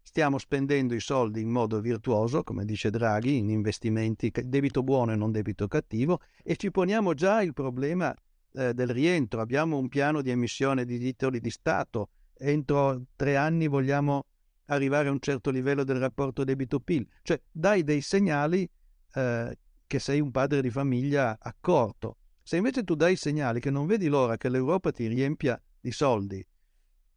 stiamo 0.03 0.37
spendendo 0.37 0.93
i 0.93 0.99
soldi 0.99 1.41
in 1.41 1.49
modo 1.49 1.79
virtuoso, 1.79 2.43
come 2.43 2.65
dice 2.65 2.91
Draghi, 2.91 3.37
in 3.37 3.49
investimenti, 3.49 4.31
debito 4.45 4.83
buono 4.83 5.13
e 5.13 5.15
non 5.15 5.31
debito 5.31 5.67
cattivo, 5.67 6.19
e 6.43 6.55
ci 6.55 6.69
poniamo 6.69 7.15
già 7.15 7.41
il 7.41 7.53
problema 7.53 8.13
eh, 8.53 8.75
del 8.75 8.89
rientro. 8.89 9.41
Abbiamo 9.41 9.77
un 9.77 9.87
piano 9.87 10.21
di 10.21 10.29
emissione 10.29 10.85
di 10.85 10.99
titoli 10.99 11.39
di 11.39 11.49
Stato, 11.49 12.09
entro 12.37 13.01
tre 13.15 13.37
anni 13.37 13.67
vogliamo 13.67 14.25
arrivare 14.65 15.07
a 15.07 15.11
un 15.11 15.19
certo 15.19 15.49
livello 15.49 15.83
del 15.83 15.97
rapporto 15.97 16.43
debito-PIL, 16.43 17.07
cioè 17.23 17.41
dai 17.51 17.83
dei 17.83 18.01
segnali 18.01 18.69
eh, 19.13 19.57
che 19.87 19.99
sei 19.99 20.19
un 20.19 20.29
padre 20.29 20.61
di 20.61 20.69
famiglia 20.69 21.37
accorto. 21.39 22.17
Se 22.43 22.57
invece 22.57 22.83
tu 22.83 22.93
dai 22.93 23.15
segnali 23.15 23.59
che 23.59 23.71
non 23.71 23.87
vedi 23.87 24.07
l'ora 24.07 24.37
che 24.37 24.49
l'Europa 24.49 24.91
ti 24.91 25.07
riempia 25.07 25.59
di 25.79 25.91
soldi, 25.91 26.45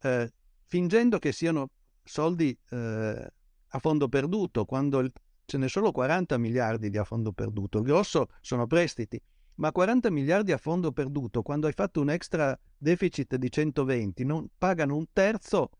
eh, 0.01 0.31
fingendo 0.65 1.19
che 1.19 1.31
siano 1.31 1.69
soldi 2.07 2.57
eh, 2.69 3.31
a 3.67 3.79
fondo 3.79 4.07
perduto, 4.07 4.65
quando 4.65 4.99
il, 4.99 5.11
ce 5.45 5.57
ne 5.57 5.67
sono 5.67 5.91
40 5.91 6.37
miliardi 6.37 6.89
di 6.89 6.97
a 6.97 7.03
fondo 7.03 7.31
perduto, 7.31 7.79
il 7.79 7.83
grosso 7.83 8.29
sono 8.41 8.65
prestiti, 8.65 9.21
ma 9.55 9.71
40 9.71 10.09
miliardi 10.09 10.51
a 10.51 10.57
fondo 10.57 10.91
perduto, 10.91 11.41
quando 11.41 11.67
hai 11.67 11.73
fatto 11.73 12.01
un 12.01 12.09
extra 12.09 12.57
deficit 12.77 13.35
di 13.35 13.51
120, 13.51 14.23
non 14.23 14.47
pagano 14.57 14.95
un 14.95 15.05
terzo 15.11 15.71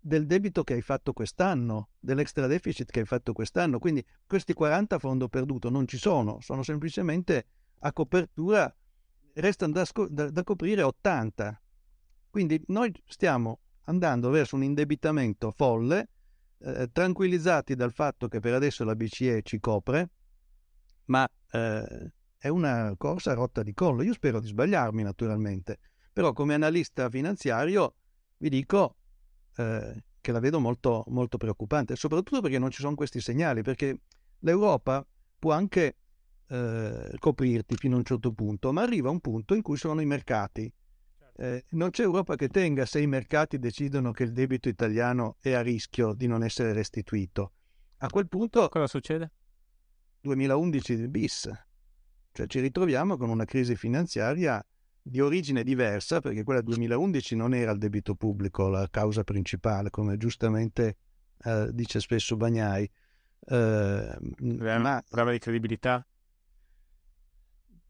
del 0.00 0.26
debito 0.26 0.62
che 0.62 0.74
hai 0.74 0.82
fatto 0.82 1.12
quest'anno, 1.12 1.90
dell'extra 1.98 2.46
deficit 2.46 2.90
che 2.90 3.00
hai 3.00 3.06
fatto 3.06 3.32
quest'anno. 3.32 3.78
Quindi 3.78 4.04
questi 4.26 4.52
40 4.52 4.96
a 4.96 4.98
fondo 4.98 5.28
perduto 5.28 5.70
non 5.70 5.86
ci 5.86 5.98
sono, 5.98 6.40
sono 6.40 6.62
semplicemente 6.62 7.46
a 7.80 7.92
copertura, 7.92 8.74
restano 9.34 9.72
da, 9.72 9.86
da, 10.08 10.30
da 10.30 10.42
coprire 10.44 10.82
80. 10.82 11.62
Quindi 12.30 12.62
noi 12.68 12.92
stiamo 13.06 13.60
andando 13.88 14.30
verso 14.30 14.56
un 14.56 14.62
indebitamento 14.62 15.50
folle, 15.50 16.08
eh, 16.60 16.88
tranquillizzati 16.92 17.74
dal 17.74 17.92
fatto 17.92 18.28
che 18.28 18.40
per 18.40 18.54
adesso 18.54 18.84
la 18.84 18.94
BCE 18.94 19.42
ci 19.42 19.58
copre, 19.58 20.10
ma 21.06 21.26
eh, 21.50 22.12
è 22.36 22.48
una 22.48 22.94
corsa 22.96 23.34
rotta 23.34 23.62
di 23.62 23.74
collo. 23.74 24.02
Io 24.02 24.12
spero 24.12 24.40
di 24.40 24.46
sbagliarmi 24.46 25.02
naturalmente, 25.02 25.78
però 26.12 26.32
come 26.32 26.54
analista 26.54 27.08
finanziario 27.08 27.94
vi 28.38 28.48
dico 28.50 28.96
eh, 29.56 30.04
che 30.20 30.32
la 30.32 30.40
vedo 30.40 30.60
molto, 30.60 31.04
molto 31.08 31.38
preoccupante, 31.38 31.96
soprattutto 31.96 32.42
perché 32.42 32.58
non 32.58 32.70
ci 32.70 32.82
sono 32.82 32.94
questi 32.94 33.20
segnali, 33.20 33.62
perché 33.62 34.00
l'Europa 34.40 35.04
può 35.38 35.52
anche 35.52 35.96
eh, 36.48 37.16
coprirti 37.18 37.76
fino 37.76 37.94
a 37.94 37.98
un 37.98 38.04
certo 38.04 38.32
punto, 38.32 38.72
ma 38.72 38.82
arriva 38.82 39.08
un 39.08 39.20
punto 39.20 39.54
in 39.54 39.62
cui 39.62 39.78
sono 39.78 40.00
i 40.00 40.06
mercati 40.06 40.70
eh, 41.40 41.64
non 41.70 41.90
c'è 41.90 42.02
Europa 42.02 42.34
che 42.34 42.48
tenga 42.48 42.84
se 42.84 43.00
i 43.00 43.06
mercati 43.06 43.60
decidono 43.60 44.10
che 44.10 44.24
il 44.24 44.32
debito 44.32 44.68
italiano 44.68 45.36
è 45.40 45.52
a 45.52 45.60
rischio 45.60 46.12
di 46.12 46.26
non 46.26 46.42
essere 46.42 46.72
restituito. 46.72 47.52
A 47.98 48.08
quel 48.08 48.28
punto... 48.28 48.68
Cosa 48.68 48.88
succede? 48.88 49.30
2011 50.20 51.08
bis. 51.08 51.48
Cioè 52.32 52.46
ci 52.48 52.58
ritroviamo 52.58 53.16
con 53.16 53.30
una 53.30 53.44
crisi 53.44 53.76
finanziaria 53.76 54.64
di 55.00 55.20
origine 55.20 55.62
diversa, 55.62 56.20
perché 56.20 56.42
quella 56.42 56.60
2011 56.60 57.36
non 57.36 57.54
era 57.54 57.70
il 57.70 57.78
debito 57.78 58.16
pubblico 58.16 58.68
la 58.68 58.88
causa 58.90 59.22
principale, 59.22 59.90
come 59.90 60.16
giustamente 60.16 60.96
eh, 61.44 61.68
dice 61.72 62.00
spesso 62.00 62.36
Bagnai. 62.36 62.90
Eh, 63.46 64.16
ma... 64.40 65.02
Problema 65.08 65.30
di 65.30 65.38
credibilità? 65.38 66.04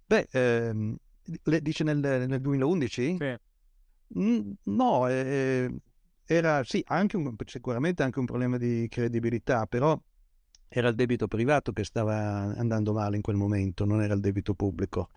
Beh, 0.04 0.28
ehm, 0.32 0.96
le, 1.42 1.60
dice 1.60 1.84
nel, 1.84 1.98
nel 1.98 2.40
2011? 2.40 3.16
Sì. 3.18 3.36
Mm, 4.18 4.52
no, 4.64 5.08
eh, 5.08 5.70
era 6.24 6.62
sì, 6.64 6.82
anche 6.88 7.16
un, 7.16 7.34
sicuramente 7.44 8.02
anche 8.02 8.18
un 8.18 8.26
problema 8.26 8.56
di 8.56 8.86
credibilità, 8.88 9.66
però 9.66 9.98
era 10.68 10.88
il 10.88 10.94
debito 10.94 11.26
privato 11.26 11.72
che 11.72 11.84
stava 11.84 12.14
andando 12.14 12.92
male 12.92 13.16
in 13.16 13.22
quel 13.22 13.36
momento, 13.36 13.84
non 13.84 14.02
era 14.02 14.14
il 14.14 14.20
debito 14.20 14.54
pubblico. 14.54 15.08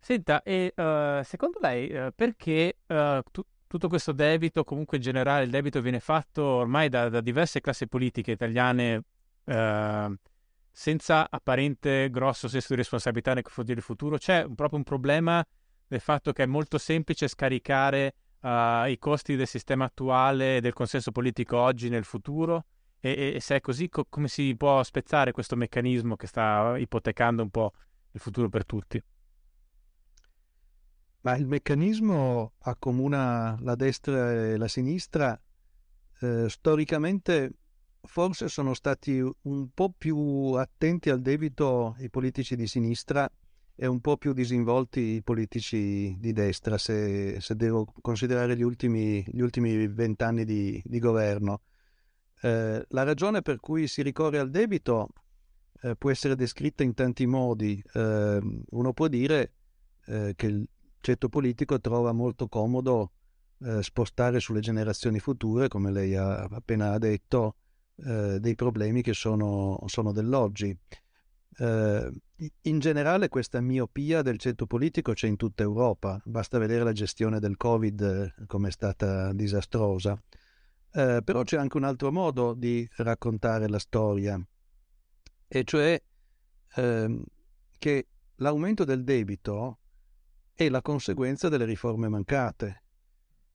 Senta, 0.00 0.42
e 0.42 0.72
uh, 0.76 1.22
secondo 1.24 1.58
lei 1.60 1.90
uh, 1.92 2.10
perché 2.14 2.78
uh, 2.86 3.20
tu, 3.30 3.42
tutto 3.66 3.88
questo 3.88 4.12
debito, 4.12 4.64
comunque 4.64 4.98
in 4.98 5.02
generale 5.02 5.44
il 5.44 5.50
debito 5.50 5.80
viene 5.80 6.00
fatto 6.00 6.42
ormai 6.42 6.88
da, 6.88 7.08
da 7.08 7.20
diverse 7.20 7.60
classi 7.60 7.88
politiche 7.88 8.32
italiane 8.32 9.02
senza 10.78 11.28
apparente 11.28 12.08
grosso 12.08 12.46
senso 12.46 12.68
di 12.68 12.76
responsabilità 12.76 13.34
nei 13.34 13.42
confronti 13.42 13.74
del 13.74 13.82
futuro. 13.82 14.16
C'è 14.16 14.46
proprio 14.54 14.78
un 14.78 14.84
problema 14.84 15.44
del 15.88 15.98
fatto 15.98 16.32
che 16.32 16.44
è 16.44 16.46
molto 16.46 16.78
semplice 16.78 17.26
scaricare 17.26 18.14
uh, 18.42 18.84
i 18.86 18.96
costi 19.00 19.34
del 19.34 19.48
sistema 19.48 19.86
attuale 19.86 20.58
e 20.58 20.60
del 20.60 20.74
consenso 20.74 21.10
politico 21.10 21.58
oggi 21.58 21.88
nel 21.88 22.04
futuro 22.04 22.64
E, 23.00 23.34
e 23.34 23.40
se 23.40 23.56
è 23.56 23.60
così, 23.60 23.88
co- 23.88 24.06
come 24.08 24.28
si 24.28 24.54
può 24.56 24.82
spezzare 24.84 25.32
questo 25.32 25.56
meccanismo 25.56 26.14
che 26.14 26.28
sta 26.28 26.76
ipotecando 26.76 27.42
un 27.42 27.50
po' 27.50 27.72
il 28.12 28.20
futuro 28.20 28.48
per 28.48 28.64
tutti? 28.64 29.02
Ma 31.22 31.36
il 31.36 31.46
meccanismo 31.46 32.54
accomuna 32.60 33.56
la 33.60 33.74
destra 33.74 34.32
e 34.32 34.56
la 34.56 34.68
sinistra. 34.68 35.40
Eh, 36.20 36.48
storicamente 36.48 37.52
forse 38.02 38.48
sono 38.48 38.74
stati 38.74 39.20
un 39.20 39.68
po' 39.72 39.92
più 39.96 40.52
attenti 40.52 41.10
al 41.10 41.20
debito 41.20 41.96
i 41.98 42.10
politici 42.10 42.56
di 42.56 42.66
sinistra 42.66 43.30
e 43.80 43.86
un 43.86 44.00
po' 44.00 44.16
più 44.16 44.32
disinvolti 44.32 45.00
i 45.00 45.22
politici 45.22 46.16
di 46.18 46.32
destra, 46.32 46.78
se, 46.78 47.40
se 47.40 47.54
devo 47.54 47.86
considerare 48.00 48.56
gli 48.56 48.62
ultimi, 48.62 49.24
vent'anni 49.86 50.44
di, 50.44 50.82
di, 50.84 50.98
governo. 50.98 51.60
Eh, 52.40 52.84
la 52.88 53.02
ragione 53.04 53.40
per 53.40 53.60
cui 53.60 53.86
si 53.86 54.02
ricorre 54.02 54.40
al 54.40 54.50
debito 54.50 55.10
eh, 55.82 55.94
può 55.94 56.10
essere 56.10 56.34
descritta 56.34 56.82
in 56.82 56.94
tanti 56.94 57.24
modi. 57.26 57.80
Eh, 57.92 58.40
uno 58.70 58.92
può 58.92 59.06
dire 59.06 59.52
eh, 60.06 60.32
che 60.34 60.46
il 60.46 60.68
ceto 61.00 61.28
politico 61.28 61.80
trova 61.80 62.12
molto 62.12 62.48
comodo 62.48 63.12
eh, 63.60 63.82
spostare 63.82 64.40
sulle 64.40 64.60
generazioni 64.60 65.20
future, 65.20 65.68
come 65.68 65.92
lei 65.92 66.16
ha 66.16 66.42
appena 66.44 66.98
detto, 66.98 67.54
eh, 68.06 68.38
dei 68.40 68.54
problemi 68.54 69.02
che 69.02 69.12
sono, 69.12 69.82
sono 69.86 70.12
dell'oggi. 70.12 70.76
Eh, 71.60 72.12
in 72.62 72.78
generale 72.78 73.28
questa 73.28 73.60
miopia 73.60 74.22
del 74.22 74.38
ceto 74.38 74.66
politico 74.66 75.12
c'è 75.12 75.26
in 75.26 75.36
tutta 75.36 75.64
Europa, 75.64 76.20
basta 76.24 76.58
vedere 76.58 76.84
la 76.84 76.92
gestione 76.92 77.40
del 77.40 77.56
Covid 77.56 78.00
eh, 78.00 78.46
come 78.46 78.68
è 78.68 78.70
stata 78.70 79.32
disastrosa. 79.32 80.20
Eh, 80.90 81.20
però 81.22 81.42
c'è 81.42 81.56
anche 81.56 81.76
un 81.76 81.84
altro 81.84 82.10
modo 82.10 82.54
di 82.54 82.88
raccontare 82.96 83.68
la 83.68 83.78
storia, 83.78 84.40
e 85.46 85.64
cioè 85.64 86.00
ehm, 86.76 87.24
che 87.78 88.06
l'aumento 88.36 88.84
del 88.84 89.04
debito 89.04 89.78
è 90.54 90.68
la 90.68 90.82
conseguenza 90.82 91.48
delle 91.48 91.64
riforme 91.64 92.08
mancate. 92.08 92.82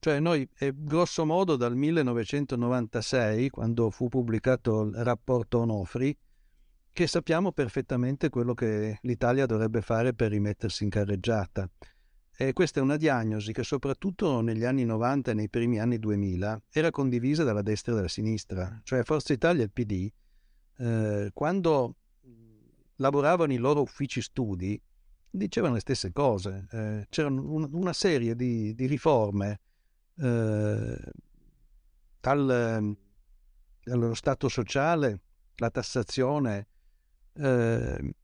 Cioè 0.04 0.20
noi, 0.20 0.46
eh, 0.58 0.74
grosso 0.76 1.24
modo, 1.24 1.56
dal 1.56 1.74
1996, 1.74 3.48
quando 3.48 3.88
fu 3.88 4.10
pubblicato 4.10 4.82
il 4.82 4.96
rapporto 4.96 5.60
Onofri, 5.60 6.14
che 6.92 7.06
sappiamo 7.06 7.52
perfettamente 7.52 8.28
quello 8.28 8.52
che 8.52 8.98
l'Italia 9.00 9.46
dovrebbe 9.46 9.80
fare 9.80 10.12
per 10.12 10.30
rimettersi 10.32 10.84
in 10.84 10.90
carreggiata. 10.90 11.66
E 12.36 12.52
questa 12.52 12.80
è 12.80 12.82
una 12.82 12.98
diagnosi 12.98 13.54
che 13.54 13.62
soprattutto 13.62 14.42
negli 14.42 14.64
anni 14.64 14.84
90 14.84 15.30
e 15.30 15.34
nei 15.34 15.48
primi 15.48 15.80
anni 15.80 15.98
2000 15.98 16.64
era 16.70 16.90
condivisa 16.90 17.42
dalla 17.42 17.62
destra 17.62 17.92
e 17.92 17.94
dalla 17.94 18.08
sinistra, 18.08 18.82
cioè 18.84 19.04
Forza 19.04 19.32
Italia 19.32 19.62
e 19.62 19.64
il 19.64 19.72
PD, 19.72 20.12
eh, 20.80 21.30
quando 21.32 21.94
lavoravano 22.96 23.54
i 23.54 23.56
loro 23.56 23.80
uffici 23.80 24.20
studi, 24.20 24.78
dicevano 25.30 25.72
le 25.72 25.80
stesse 25.80 26.12
cose. 26.12 26.66
Eh, 26.70 27.06
c'erano 27.08 27.40
un, 27.50 27.70
una 27.72 27.94
serie 27.94 28.36
di, 28.36 28.74
di 28.74 28.84
riforme 28.84 29.60
eh, 30.16 31.12
dal, 32.20 32.96
dallo 33.82 34.14
Stato 34.14 34.48
sociale, 34.48 35.20
la 35.56 35.70
tassazione, 35.70 36.68
eh, 37.34 38.14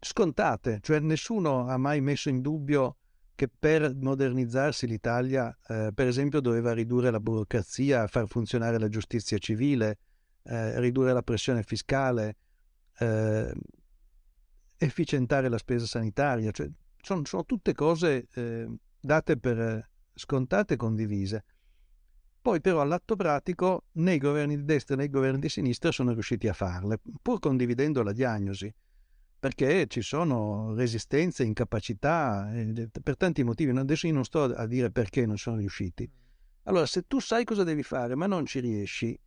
scontate, 0.00 0.78
cioè 0.82 1.00
nessuno 1.00 1.66
ha 1.66 1.76
mai 1.76 2.00
messo 2.00 2.28
in 2.28 2.40
dubbio 2.40 2.96
che 3.34 3.48
per 3.48 3.94
modernizzarsi 3.94 4.86
l'Italia, 4.86 5.56
eh, 5.66 5.90
per 5.92 6.06
esempio, 6.06 6.40
doveva 6.40 6.72
ridurre 6.72 7.10
la 7.10 7.18
burocrazia, 7.18 8.06
far 8.06 8.28
funzionare 8.28 8.78
la 8.78 8.88
giustizia 8.88 9.38
civile, 9.38 9.98
eh, 10.44 10.78
ridurre 10.78 11.12
la 11.12 11.22
pressione 11.22 11.62
fiscale, 11.64 12.36
eh, 12.98 13.52
efficientare 14.76 15.48
la 15.48 15.58
spesa 15.58 15.86
sanitaria, 15.86 16.52
cioè, 16.52 16.70
sono, 17.00 17.24
sono 17.24 17.44
tutte 17.44 17.74
cose 17.74 18.28
eh, 18.34 18.68
date 19.00 19.36
per 19.36 19.90
scontate 20.14 20.74
e 20.74 20.76
condivise. 20.76 21.44
Poi 22.40 22.60
però 22.60 22.80
all'atto 22.80 23.16
pratico 23.16 23.86
né 23.92 24.14
i 24.14 24.18
governi 24.18 24.56
di 24.56 24.64
destra 24.64 24.96
né 24.96 25.04
i 25.04 25.10
governi 25.10 25.40
di 25.40 25.48
sinistra 25.48 25.90
sono 25.90 26.12
riusciti 26.12 26.46
a 26.46 26.52
farle, 26.52 27.00
pur 27.22 27.38
condividendo 27.40 28.02
la 28.02 28.12
diagnosi, 28.12 28.72
perché 29.38 29.86
ci 29.88 30.02
sono 30.02 30.74
resistenze, 30.74 31.44
incapacità, 31.44 32.52
eh, 32.54 32.88
per 33.02 33.16
tanti 33.16 33.42
motivi. 33.44 33.76
Adesso 33.76 34.06
io 34.06 34.12
non 34.12 34.24
sto 34.24 34.44
a 34.44 34.66
dire 34.66 34.90
perché 34.90 35.26
non 35.26 35.38
sono 35.38 35.56
riusciti. 35.56 36.10
Allora, 36.64 36.86
se 36.86 37.06
tu 37.06 37.18
sai 37.18 37.44
cosa 37.44 37.64
devi 37.64 37.82
fare 37.82 38.14
ma 38.14 38.26
non 38.26 38.46
ci 38.46 38.60
riesci, 38.60 39.18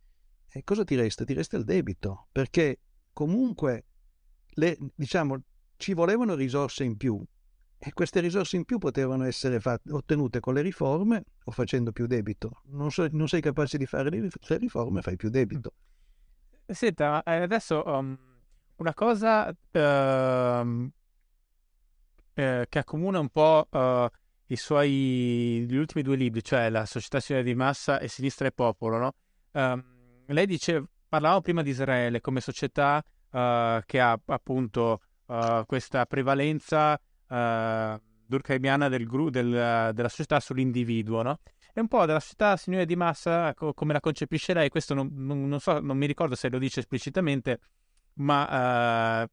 eh, 0.50 0.64
cosa 0.64 0.84
ti 0.84 0.94
resta? 0.94 1.24
Ti 1.24 1.34
resta 1.34 1.56
il 1.56 1.64
debito, 1.64 2.28
perché 2.32 2.80
comunque 3.12 3.84
le, 4.50 4.76
diciamo, 4.94 5.42
ci 5.76 5.92
volevano 5.92 6.34
risorse 6.34 6.84
in 6.84 6.96
più 6.96 7.20
e 7.80 7.92
queste 7.92 8.18
risorse 8.20 8.56
in 8.56 8.64
più 8.64 8.78
potevano 8.78 9.24
essere 9.24 9.60
fatte, 9.60 9.92
ottenute 9.92 10.40
con 10.40 10.54
le 10.54 10.62
riforme 10.62 11.24
o 11.44 11.52
facendo 11.52 11.92
più 11.92 12.06
debito. 12.06 12.62
Non, 12.66 12.90
so, 12.90 13.06
non 13.12 13.28
sei 13.28 13.40
capace 13.40 13.78
di 13.78 13.86
fare 13.86 14.10
le 14.10 14.28
riforme, 14.58 15.00
fai 15.00 15.16
più 15.16 15.30
debito. 15.30 15.72
Senta, 16.66 17.22
eh, 17.22 17.36
adesso 17.36 17.82
um, 17.86 18.18
una 18.76 18.94
cosa 18.94 19.48
uh, 19.48 20.90
eh, 22.34 22.66
che 22.68 22.78
accomuna 22.78 23.20
un 23.20 23.28
po' 23.28 23.68
uh, 23.70 24.06
i 24.46 24.56
suoi 24.56 25.64
gli 25.68 25.76
ultimi 25.76 26.02
due 26.02 26.16
libri, 26.16 26.42
cioè 26.42 26.68
La 26.70 26.84
società 26.84 27.20
civile 27.20 27.44
di 27.44 27.54
massa 27.54 28.00
e 28.00 28.08
Sinistra 28.08 28.48
e 28.48 28.52
Popolo, 28.52 28.98
no? 28.98 29.14
Um, 29.52 29.84
lei 30.26 30.46
dice, 30.46 30.84
parlavamo 31.08 31.40
prima 31.42 31.62
di 31.62 31.70
Israele 31.70 32.20
come 32.20 32.40
società 32.40 33.02
uh, 33.30 33.80
che 33.86 34.00
ha 34.00 34.18
appunto 34.26 35.02
questa 35.66 36.06
prevalenza 36.06 36.98
uh, 37.28 38.00
durkheimiana 38.26 38.88
del 38.88 39.06
gru- 39.06 39.30
del, 39.30 39.90
della 39.94 40.08
società 40.08 40.40
sull'individuo, 40.40 41.22
no? 41.22 41.38
È 41.72 41.80
un 41.80 41.88
po' 41.88 42.06
della 42.06 42.20
società 42.20 42.56
signore 42.56 42.86
di 42.86 42.96
massa 42.96 43.54
co- 43.54 43.72
come 43.72 43.92
la 43.92 44.00
concepisce 44.00 44.52
lei, 44.52 44.68
questo 44.68 44.94
non, 44.94 45.10
non, 45.12 45.48
non, 45.48 45.60
so, 45.60 45.80
non 45.80 45.96
mi 45.96 46.06
ricordo 46.06 46.34
se 46.34 46.48
lo 46.48 46.58
dice 46.58 46.80
esplicitamente, 46.80 47.60
ma 48.14 49.22
uh, 49.22 49.28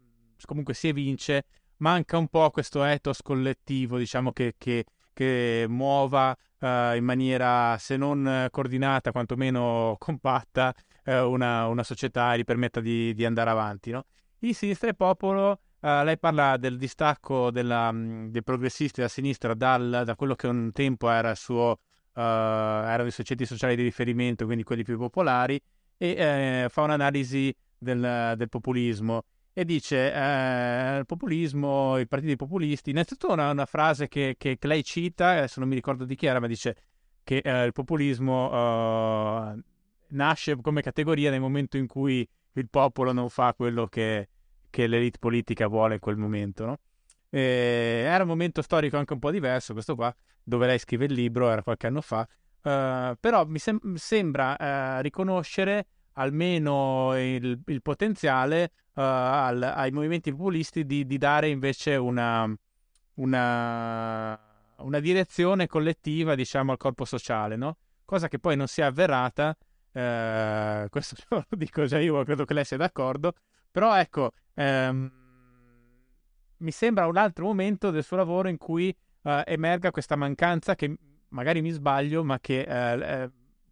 comunque 0.46 0.74
si 0.74 0.88
evince, 0.88 1.46
manca 1.78 2.18
un 2.18 2.28
po' 2.28 2.50
questo 2.52 2.84
ethos 2.84 3.22
collettivo, 3.22 3.98
diciamo, 3.98 4.32
che, 4.32 4.56
che, 4.58 4.86
che 5.12 5.66
muova 5.68 6.36
uh, 6.60 6.96
in 6.96 7.04
maniera, 7.04 7.78
se 7.80 7.98
non 7.98 8.48
coordinata, 8.52 9.12
quantomeno 9.12 9.96
compatta, 9.98 10.74
uh, 11.06 11.12
una, 11.12 11.68
una, 11.68 11.84
società 11.84 12.34
e 12.34 12.40
gli 12.40 12.44
permetta 12.44 12.80
di, 12.80 13.14
di 13.14 13.26
andare 13.26 13.50
avanti, 13.50 13.92
no? 13.92 14.06
Il 14.40 14.54
Sinistra 14.54 14.90
e 14.90 14.94
Popolo 14.94 15.62
Uh, 15.86 16.04
lei 16.04 16.18
parla 16.18 16.58
del 16.58 16.78
distacco 16.78 17.52
della, 17.52 17.92
mm, 17.92 18.30
dei 18.30 18.42
progressisti 18.42 19.02
da 19.02 19.08
sinistra 19.08 19.54
dal, 19.54 20.02
da 20.04 20.16
quello 20.16 20.34
che 20.34 20.48
un 20.48 20.72
tempo 20.72 21.12
era 21.12 21.30
il 21.30 21.36
suo, 21.38 21.70
uh, 22.14 22.20
erano 22.20 23.06
i 23.06 23.12
soggetti 23.12 23.46
sociali 23.46 23.76
di 23.76 23.84
riferimento, 23.84 24.46
quindi 24.46 24.64
quelli 24.64 24.82
più 24.82 24.98
popolari, 24.98 25.62
e 25.96 26.08
eh, 26.08 26.70
fa 26.70 26.82
un'analisi 26.82 27.56
del, 27.78 28.34
del, 28.36 28.50
populismo 28.50 29.26
e 29.54 29.64
dice 29.64 30.12
eh, 30.12 30.98
il 30.98 31.06
populismo, 31.06 32.00
i 32.00 32.08
partiti 32.08 32.36
populisti, 32.36 32.90
innanzitutto 32.90 33.34
una, 33.34 33.52
una 33.52 33.68
frase 33.68 34.08
che, 34.08 34.34
che, 34.40 34.58
che, 34.58 34.68
lei 34.68 34.84
cita, 34.84 35.34
adesso 35.34 35.60
non 35.60 35.70
mi 35.70 35.76
ricordo 35.76 36.04
di 36.04 36.16
chi 36.16 36.26
era, 36.26 36.40
ma 36.40 36.48
dice 36.48 36.76
che 37.24 37.38
eh, 37.38 37.64
il 37.64 37.74
populismo 37.74 38.50
nasce 40.08 40.56
come 40.60 40.82
categoria 40.82 41.30
nel 41.30 41.42
momento 41.42 41.78
in 41.78 41.86
cui 41.86 42.28
il 42.54 42.70
popolo 42.72 43.12
non 43.12 43.30
fa 43.30 43.54
quello 43.54 43.86
che 43.86 44.30
che 44.76 44.88
l'elite 44.88 45.20
politica 45.20 45.68
vuole 45.68 45.94
in 45.94 46.00
quel 46.02 46.18
momento, 46.18 46.66
no? 46.66 46.80
Era 47.30 48.24
un 48.24 48.28
momento 48.28 48.62
storico 48.62 48.98
anche 48.98 49.14
un 49.14 49.20
po' 49.20 49.32
diverso, 49.32 49.72
questo 49.72 49.96
qua, 49.96 50.14
dove 50.44 50.68
lei 50.68 50.78
scrive 50.80 51.06
il 51.06 51.14
libro, 51.14 51.50
era 51.50 51.64
qualche 51.64 51.88
anno 51.88 52.02
fa, 52.02 52.20
uh, 52.20 53.16
però 53.18 53.46
mi 53.46 53.58
sem- 53.58 53.96
sembra 53.96 54.98
uh, 54.98 55.02
riconoscere 55.02 55.88
almeno 56.14 57.18
il, 57.18 57.62
il 57.68 57.82
potenziale 57.82 58.72
uh, 58.96 59.02
al, 59.02 59.62
ai 59.64 59.92
movimenti 59.92 60.32
populisti 60.32 60.86
di, 60.86 61.06
di 61.06 61.18
dare 61.18 61.48
invece 61.48 61.96
una, 61.96 62.54
una, 63.16 64.40
una, 64.80 65.00
direzione 65.00 65.68
collettiva, 65.68 66.36
diciamo, 66.36 66.72
al 66.74 66.78
corpo 66.78 67.06
sociale, 67.06 67.56
no? 67.56 67.78
Cosa 68.04 68.28
che 68.28 68.40
poi 68.40 68.58
non 68.58 68.68
si 68.68 68.82
è 68.82 68.84
avverata, 68.84 69.56
questo 70.90 71.16
lo 71.30 71.46
dico 71.52 71.86
già 71.86 72.00
io, 72.00 72.22
credo 72.26 72.44
che 72.44 72.54
lei 72.54 72.66
sia 72.66 72.76
d'accordo, 72.76 73.34
però 73.76 73.94
ecco, 73.98 74.32
ehm, 74.54 75.12
mi 76.60 76.72
sembra 76.72 77.08
un 77.08 77.18
altro 77.18 77.44
momento 77.44 77.92
del 77.92 78.06
suo 78.06 78.16
lavoro 78.16 78.48
in 78.48 78.56
cui 78.56 78.96
uh, 79.24 79.42
emerga 79.44 79.92
questa 79.92 80.16
mancanza 80.16 80.76
che 80.76 80.96
magari 81.28 81.62
mi 81.62 81.72
sbaglio, 81.72 82.24
ma 82.24 82.40
che 82.40 82.66
uh, 82.66 83.30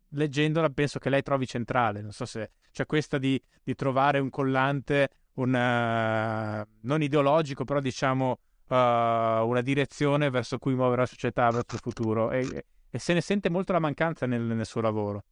leggendola 0.10 0.70
penso 0.72 1.00
che 1.00 1.10
lei 1.10 1.22
trovi 1.22 1.48
centrale. 1.48 2.02
Non 2.02 2.12
so 2.12 2.26
se 2.26 2.52
c'è 2.74 2.86
questa 2.86 3.18
di, 3.18 3.42
di 3.64 3.76
trovare 3.76 4.20
un 4.20 4.30
collante, 4.30 5.08
un, 5.36 5.54
uh, 5.54 6.70
non 6.82 7.02
ideologico, 7.02 7.64
però 7.64 7.80
diciamo 7.80 8.40
una 8.74 9.62
direzione 9.62 10.30
verso 10.32 10.58
cui 10.58 10.74
muovere 10.74 11.02
la 11.02 11.08
società 11.08 11.50
verso 11.50 11.76
il 11.76 11.80
futuro. 11.82 12.30
E, 12.32 12.66
e, 12.90 13.00
se 13.00 13.14
ne 13.14 13.22
sente 13.22 13.50
molto 13.50 13.72
la 13.72 13.80
mancanza 13.80 14.26
nel, 14.26 14.42
nel 14.42 14.66
suo 14.66 14.82
lavoro. 14.82 15.24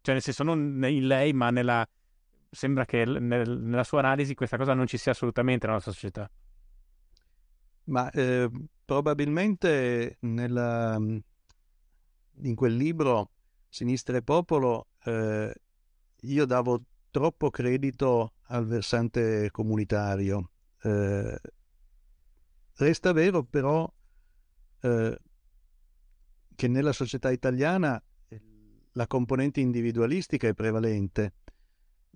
Cioè, 0.00 0.14
nel 0.14 0.22
senso, 0.22 0.44
non 0.44 0.80
in 0.86 1.08
lei, 1.08 1.32
ma 1.32 1.50
nella... 1.50 1.84
sembra 2.52 2.84
che 2.84 3.04
nel, 3.06 3.58
nella 3.58 3.82
sua 3.82 4.00
analisi 4.00 4.34
questa 4.34 4.58
cosa 4.58 4.74
non 4.74 4.86
ci 4.86 4.98
sia 4.98 5.12
assolutamente 5.12 5.64
nella 5.64 5.78
nostra 5.78 5.92
società. 5.92 6.30
Ma 7.84 8.10
eh, 8.10 8.50
probabilmente 8.84 10.18
nella, 10.20 10.96
in 10.96 12.54
quel 12.54 12.76
libro 12.76 13.30
Sinistra 13.68 14.18
e 14.18 14.22
Popolo 14.22 14.88
eh, 15.04 15.52
io 16.20 16.44
davo 16.44 16.82
troppo 17.10 17.48
credito 17.50 18.34
al 18.48 18.66
versante 18.66 19.50
comunitario. 19.50 20.50
Eh, 20.82 21.40
resta 22.74 23.12
vero 23.12 23.44
però 23.44 23.90
eh, 24.80 25.18
che 26.54 26.68
nella 26.68 26.92
società 26.92 27.30
italiana 27.30 28.02
la 28.92 29.06
componente 29.06 29.60
individualistica 29.60 30.48
è 30.48 30.52
prevalente, 30.54 31.32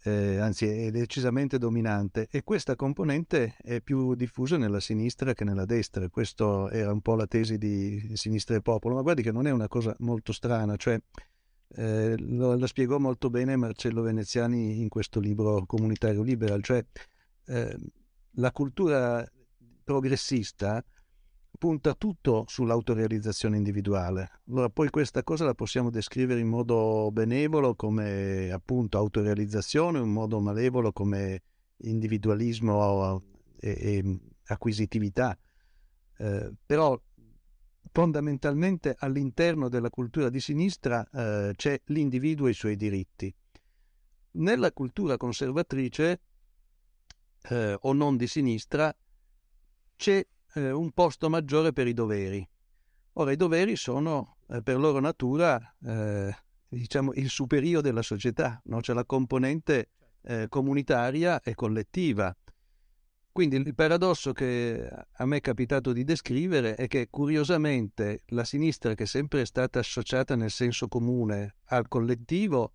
eh, 0.02 0.36
anzi 0.38 0.66
è 0.66 0.90
decisamente 0.90 1.58
dominante 1.58 2.28
e 2.30 2.42
questa 2.42 2.76
componente 2.76 3.56
è 3.62 3.80
più 3.80 4.14
diffusa 4.14 4.56
nella 4.56 4.80
sinistra 4.80 5.32
che 5.32 5.44
nella 5.44 5.64
destra. 5.64 6.08
Questa 6.08 6.70
era 6.70 6.92
un 6.92 7.00
po' 7.00 7.14
la 7.14 7.26
tesi 7.26 7.58
di 7.58 8.12
Sinistra 8.14 8.56
e 8.56 8.60
Popolo, 8.60 8.94
ma 8.94 9.02
guardi 9.02 9.22
che 9.22 9.32
non 9.32 9.46
è 9.46 9.50
una 9.50 9.68
cosa 9.68 9.94
molto 10.00 10.32
strana, 10.32 10.76
cioè 10.76 11.00
eh, 11.68 12.14
lo, 12.18 12.56
lo, 12.56 12.66
spiegò 12.66 12.98
molto 12.98 13.30
bene 13.30 13.56
Marcello 13.56 14.02
Veneziani 14.02 14.80
in 14.80 14.88
questo 14.88 15.18
libro 15.18 15.64
Comunitario 15.66 16.22
Liberal, 16.22 16.62
cioè 16.62 16.84
eh, 17.46 17.76
la 18.32 18.52
cultura 18.52 19.26
progressista 19.82 20.84
punta 21.56 21.94
tutto 21.94 22.44
sull'autorealizzazione 22.46 23.56
individuale. 23.56 24.40
Allora 24.48 24.68
poi 24.68 24.90
questa 24.90 25.22
cosa 25.22 25.44
la 25.44 25.54
possiamo 25.54 25.90
descrivere 25.90 26.40
in 26.40 26.48
modo 26.48 27.10
benevolo 27.12 27.74
come 27.74 28.50
appunto 28.50 28.98
autorealizzazione, 28.98 29.98
in 29.98 30.10
modo 30.10 30.40
malevolo 30.40 30.92
come 30.92 31.42
individualismo 31.78 33.22
e, 33.58 33.70
e 33.70 34.20
acquisitività. 34.46 35.36
Eh, 36.18 36.52
però 36.64 36.98
fondamentalmente 37.92 38.94
all'interno 38.98 39.68
della 39.68 39.90
cultura 39.90 40.28
di 40.28 40.40
sinistra 40.40 41.06
eh, 41.10 41.52
c'è 41.56 41.80
l'individuo 41.86 42.46
e 42.46 42.50
i 42.50 42.54
suoi 42.54 42.76
diritti. 42.76 43.34
Nella 44.32 44.70
cultura 44.72 45.16
conservatrice 45.16 46.20
eh, 47.48 47.76
o 47.80 47.92
non 47.92 48.16
di 48.16 48.26
sinistra 48.26 48.94
c'è 49.96 50.26
eh, 50.56 50.70
un 50.70 50.90
posto 50.90 51.28
maggiore 51.28 51.72
per 51.72 51.86
i 51.86 51.92
doveri. 51.92 52.46
Ora, 53.14 53.32
i 53.32 53.36
doveri 53.36 53.76
sono 53.76 54.38
eh, 54.48 54.62
per 54.62 54.78
loro 54.78 55.00
natura 55.00 55.60
eh, 55.84 56.34
diciamo, 56.68 57.12
il 57.14 57.28
superio 57.28 57.80
della 57.80 58.02
società, 58.02 58.60
no? 58.64 58.80
c'è 58.80 58.92
la 58.92 59.04
componente 59.04 59.90
eh, 60.22 60.46
comunitaria 60.48 61.40
e 61.40 61.54
collettiva. 61.54 62.34
Quindi 63.32 63.56
il 63.56 63.74
paradosso 63.74 64.32
che 64.32 64.88
a 65.12 65.26
me 65.26 65.36
è 65.36 65.40
capitato 65.40 65.92
di 65.92 66.04
descrivere 66.04 66.74
è 66.74 66.86
che 66.86 67.08
curiosamente 67.10 68.22
la 68.28 68.44
sinistra, 68.44 68.94
che 68.94 69.02
è 69.02 69.06
sempre 69.06 69.44
stata 69.44 69.78
associata 69.78 70.34
nel 70.36 70.50
senso 70.50 70.88
comune 70.88 71.56
al 71.66 71.86
collettivo, 71.86 72.72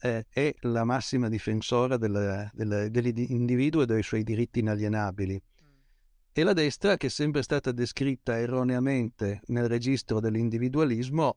eh, 0.00 0.26
è 0.28 0.52
la 0.62 0.82
massima 0.82 1.28
difensora 1.28 1.96
dell'individuo 1.98 3.82
e 3.82 3.86
dei 3.86 4.02
suoi 4.02 4.24
diritti 4.24 4.58
inalienabili 4.58 5.40
e 6.32 6.42
la 6.44 6.54
destra, 6.54 6.96
che 6.96 7.08
è 7.08 7.10
sempre 7.10 7.42
stata 7.42 7.72
descritta 7.72 8.38
erroneamente 8.38 9.42
nel 9.46 9.68
registro 9.68 10.18
dell'individualismo, 10.18 11.34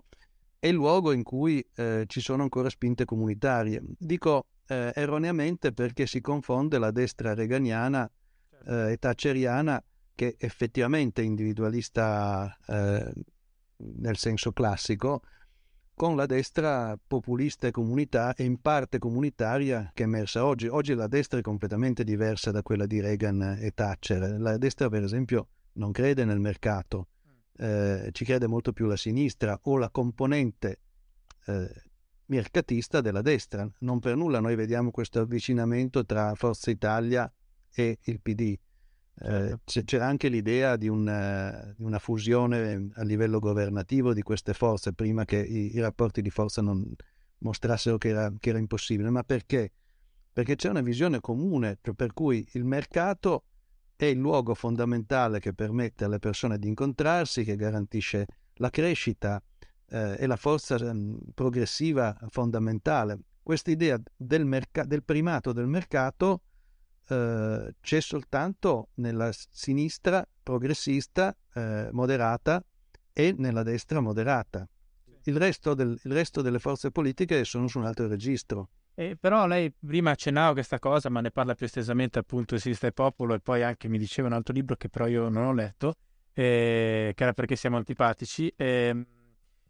è 0.58 0.68
il 0.68 0.76
luogo 0.76 1.12
in 1.12 1.24
cui 1.24 1.66
eh, 1.76 2.06
ci 2.08 2.22
sono 2.22 2.44
ancora 2.44 2.70
spinte 2.70 3.04
comunitarie. 3.04 3.82
Dico 3.98 4.48
eh, 4.68 4.92
erroneamente 4.96 5.74
perché 5.74 6.08
si 6.08 6.22
confonde 6.22 6.80
la 6.80 6.92
destra 6.92 7.34
reganiana 7.34 8.10
certo. 8.50 8.72
eh, 8.72 8.92
e 8.94 8.98
thatcheriana, 8.98 9.84
che 10.16 10.36
effettivamente 10.38 11.22
è 11.22 11.26
individualista 11.26 12.58
eh, 12.66 13.14
nel 13.78 14.18
senso 14.18 14.54
classico, 14.54 15.22
con 15.96 16.18
la 16.18 16.26
destra 16.26 17.00
populista 17.08 17.68
e, 17.68 17.72
comunità, 17.72 18.36
e 18.36 18.44
in 18.44 18.60
parte 18.60 19.00
comunitaria 19.00 19.92
che 19.94 20.04
è 20.04 20.06
emersa 20.06 20.46
oggi. 20.46 20.68
Oggi 20.68 20.94
la 20.94 21.08
destra 21.08 21.40
è 21.40 21.42
completamente 21.42 22.04
diversa 22.04 22.52
da 22.52 22.62
quella 22.62 22.86
di 22.86 23.00
Reagan 23.00 23.58
e 23.60 23.72
Thatcher. 23.72 24.40
La 24.40 24.58
destra, 24.58 24.90
per 24.90 25.04
esempio, 25.04 25.48
non 25.74 25.92
crede 25.94 26.26
nel 26.26 26.40
mercato, 26.40 27.08
eh, 27.58 28.10
ci 28.12 28.26
crede 28.26 28.48
molto 28.48 28.74
più 28.74 28.86
la 28.86 28.98
sinistra 28.98 29.58
o 29.64 29.78
la 29.78 29.90
componente 29.90 30.80
eh, 31.46 31.72
mercatista 32.26 33.00
della 33.00 33.22
destra. 33.22 33.68
Non 33.80 34.00
per 34.00 34.18
nulla 34.18 34.42
noi 34.42 34.56
vediamo 34.56 34.92
questo 34.92 35.22
avvicinamento 35.22 36.06
tra 36.06 36.36
Forza 36.36 36.72
Italia 36.72 37.32
e 37.74 38.00
il 38.04 38.20
PD. 38.20 38.58
Eh, 39.18 39.58
certo. 39.64 39.82
c'era 39.86 40.08
anche 40.08 40.28
l'idea 40.28 40.76
di 40.76 40.90
una, 40.90 41.74
di 41.78 41.84
una, 41.84 42.00
fusione 42.00 42.90
a 42.96 43.04
livello 43.04 43.40
governativo 43.40 44.14
di 44.14 44.22
queste 44.22 44.54
forze 44.54 44.92
prima 44.92 45.24
che 45.24 45.38
i, 45.38 45.74
i 45.74 45.80
rapporti 45.80 46.22
di 46.22 46.30
forza 46.30 46.62
non 46.62 46.94
mostrassero 47.38 47.98
che 47.98 48.10
era, 48.10 48.32
che 48.38 48.50
era, 48.50 48.60
impossibile. 48.60 49.10
Ma 49.10 49.24
perché? 49.24 49.72
Perché 50.34 50.56
c'è 50.56 50.70
una 50.70 50.82
visione 50.82 51.22
comune, 51.22 51.80
cioè 51.82 51.94
per 51.94 52.12
cui 52.12 52.46
il 52.54 52.66
mercato 52.66 53.46
è 53.96 54.06
il 54.06 54.18
luogo 54.18 54.54
fondamentale 54.54 55.40
che 55.40 55.54
permette 55.54 56.04
alle 56.04 56.20
persone 56.20 56.60
di 56.60 56.68
incontrarsi, 56.68 57.46
che 57.46 57.56
garantisce 57.56 58.26
la 58.56 58.70
crescita, 58.70 59.42
eh, 59.88 60.16
è 60.18 60.26
la 60.26 60.36
forza 60.36 60.76
eh, 60.76 61.18
progressiva 61.34 62.18
fondamentale. 62.30 63.20
Questa 63.42 63.72
idea 63.72 63.98
del, 64.16 64.46
merc- 64.46 64.84
del 64.84 65.04
primato 65.04 65.54
del 65.54 65.68
mercato 65.68 66.42
eh, 67.08 67.76
c'è 67.82 68.00
soltanto 68.02 68.90
nella 68.96 69.30
sinistra 69.32 70.28
progressista 70.42 71.36
eh, 71.54 71.90
moderata 71.92 72.64
e 73.14 73.34
nella 73.38 73.64
destra 73.64 74.00
moderata. 74.00 74.68
Il 75.24 75.38
resto, 75.38 75.74
del, 75.74 76.00
il 76.04 76.12
resto, 76.12 76.42
delle 76.42 76.60
forze 76.60 76.92
politiche 76.92 77.44
sono 77.46 77.68
su 77.68 77.80
un 77.80 77.86
altro 77.86 78.08
registro. 78.08 78.70
Eh, 78.94 79.18
però 79.20 79.48
lei 79.48 79.74
prima 79.74 80.12
accennava 80.12 80.54
questa 80.54 80.80
cosa, 80.80 81.10
ma 81.10 81.20
ne 81.20 81.32
parla 81.32 81.56
più 81.56 81.66
estesamente 81.66 82.20
appunto 82.20 82.56
di 82.56 82.62
Sinistra 82.62 82.88
e 82.88 82.92
Popolo 82.92 83.34
e 83.34 83.40
poi 83.40 83.64
anche 83.64 83.88
mi 83.88 83.98
diceva 83.98 84.28
un 84.28 84.34
altro 84.34 84.54
libro 84.54 84.76
che 84.76 84.88
però 84.88 85.08
io 85.08 85.28
non 85.30 85.46
ho 85.46 85.54
letto, 85.54 85.96
eh, 86.34 87.12
che 87.16 87.24
era 87.24 87.34
perché 87.34 87.56
siamo 87.56 87.78
antipatici, 87.78 88.54
eh, 88.56 89.06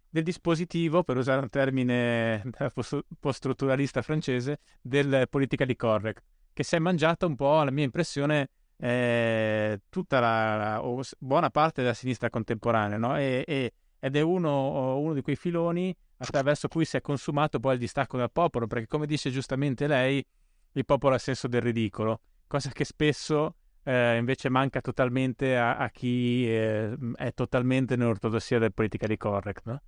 del 0.10 0.24
dispositivo, 0.24 1.04
per 1.04 1.18
usare 1.18 1.42
un 1.42 1.50
termine 1.50 2.44
post-strutturalista 3.20 4.02
francese, 4.02 4.60
del 4.82 5.28
politically 5.30 5.76
correct 5.76 6.24
che 6.56 6.64
si 6.64 6.76
è 6.76 6.80
mangiata 6.80 7.26
un 7.26 7.36
po', 7.36 7.60
alla 7.60 7.70
mia 7.70 7.84
impressione, 7.84 8.47
eh, 8.78 9.82
tutta 9.89 10.22
la, 10.22 10.56
la, 10.56 11.01
buona 11.20 11.49
parte 11.49 11.82
della 11.82 11.93
sinistra 11.93 12.30
contemporanea, 12.30 12.97
no? 12.97 13.18
e, 13.18 13.43
e, 13.45 13.74
ed 13.99 14.16
è 14.16 14.22
uno, 14.22 14.97
uno, 14.97 15.14
di 15.14 15.22
quei 15.22 15.36
filoni 15.36 15.93
attraverso 16.20 16.70
cui 16.70 16.86
si 16.86 16.95
è 16.95 17.01
consumato 17.01 17.60
poi 17.60 17.74
il 17.74 17.80
distacco 17.80 18.16
dal 18.16 18.32
popolo, 18.32 18.68
perché 18.68 18.88
come 18.88 19.06
dice 19.06 19.32
giustamente 19.32 19.86
lei, 19.86 20.25
il 20.71 20.86
popolo 20.86 21.16
ha 21.16 21.17
senso 21.17 21.50
del 21.50 21.62
ridicolo, 21.62 22.21
cosa 22.47 22.70
che 22.70 22.86
spesso 22.86 23.55
eh, 23.84 24.16
invece 24.16 24.47
manca 24.47 24.80
totalmente 24.80 25.58
a, 25.58 25.75
a 25.75 25.89
chi 25.89 26.50
eh, 26.50 26.97
è 27.16 27.34
totalmente 27.34 27.97
nell'ortodossia 27.97 28.59
del 28.59 28.74
politically 28.74 29.17
correct. 29.17 29.62
No? 29.66 29.82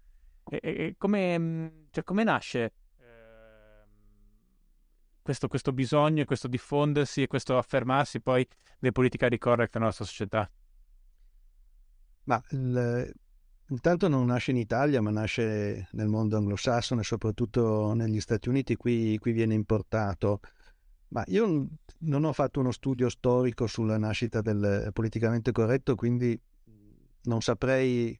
E, 0.49 0.59
e 0.61 0.95
come, 0.97 1.85
cioè, 1.91 2.03
come 2.03 2.25
nasce 2.25 2.73
questo, 5.27 5.49
questo 5.49 5.73
bisogno 5.73 6.21
e 6.21 6.25
questo 6.25 6.47
diffondersi 6.47 7.21
e 7.21 7.27
questo 7.27 7.57
affermarsi 7.57 8.21
poi 8.21 8.47
delle 8.79 8.93
politiche 8.93 9.27
di 9.27 9.37
correct 9.37 9.73
nella 9.73 9.87
nostra 9.87 10.05
società? 10.05 10.49
Ma 12.23 12.41
il, 12.51 13.13
intanto 13.67 14.07
non 14.07 14.27
nasce 14.27 14.51
in 14.51 14.57
Italia, 14.57 15.01
ma 15.01 15.11
nasce 15.11 15.89
nel 15.91 16.07
mondo 16.07 16.37
anglosassone, 16.37 17.03
soprattutto 17.03 17.93
negli 17.93 18.21
Stati 18.21 18.47
Uniti, 18.47 18.77
qui, 18.77 19.17
qui 19.17 19.33
viene 19.33 19.53
importato. 19.53 20.39
Ma 21.09 21.25
io 21.27 21.67
non 21.99 22.23
ho 22.23 22.31
fatto 22.31 22.61
uno 22.61 22.71
studio 22.71 23.09
storico 23.09 23.67
sulla 23.67 23.97
nascita 23.97 24.39
del 24.39 24.91
politicamente 24.93 25.51
corretto, 25.51 25.95
quindi 25.95 26.39
non 27.23 27.41
saprei 27.41 28.17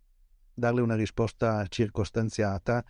darle 0.53 0.81
una 0.81 0.95
risposta 0.95 1.65
circostanziata. 1.67 2.83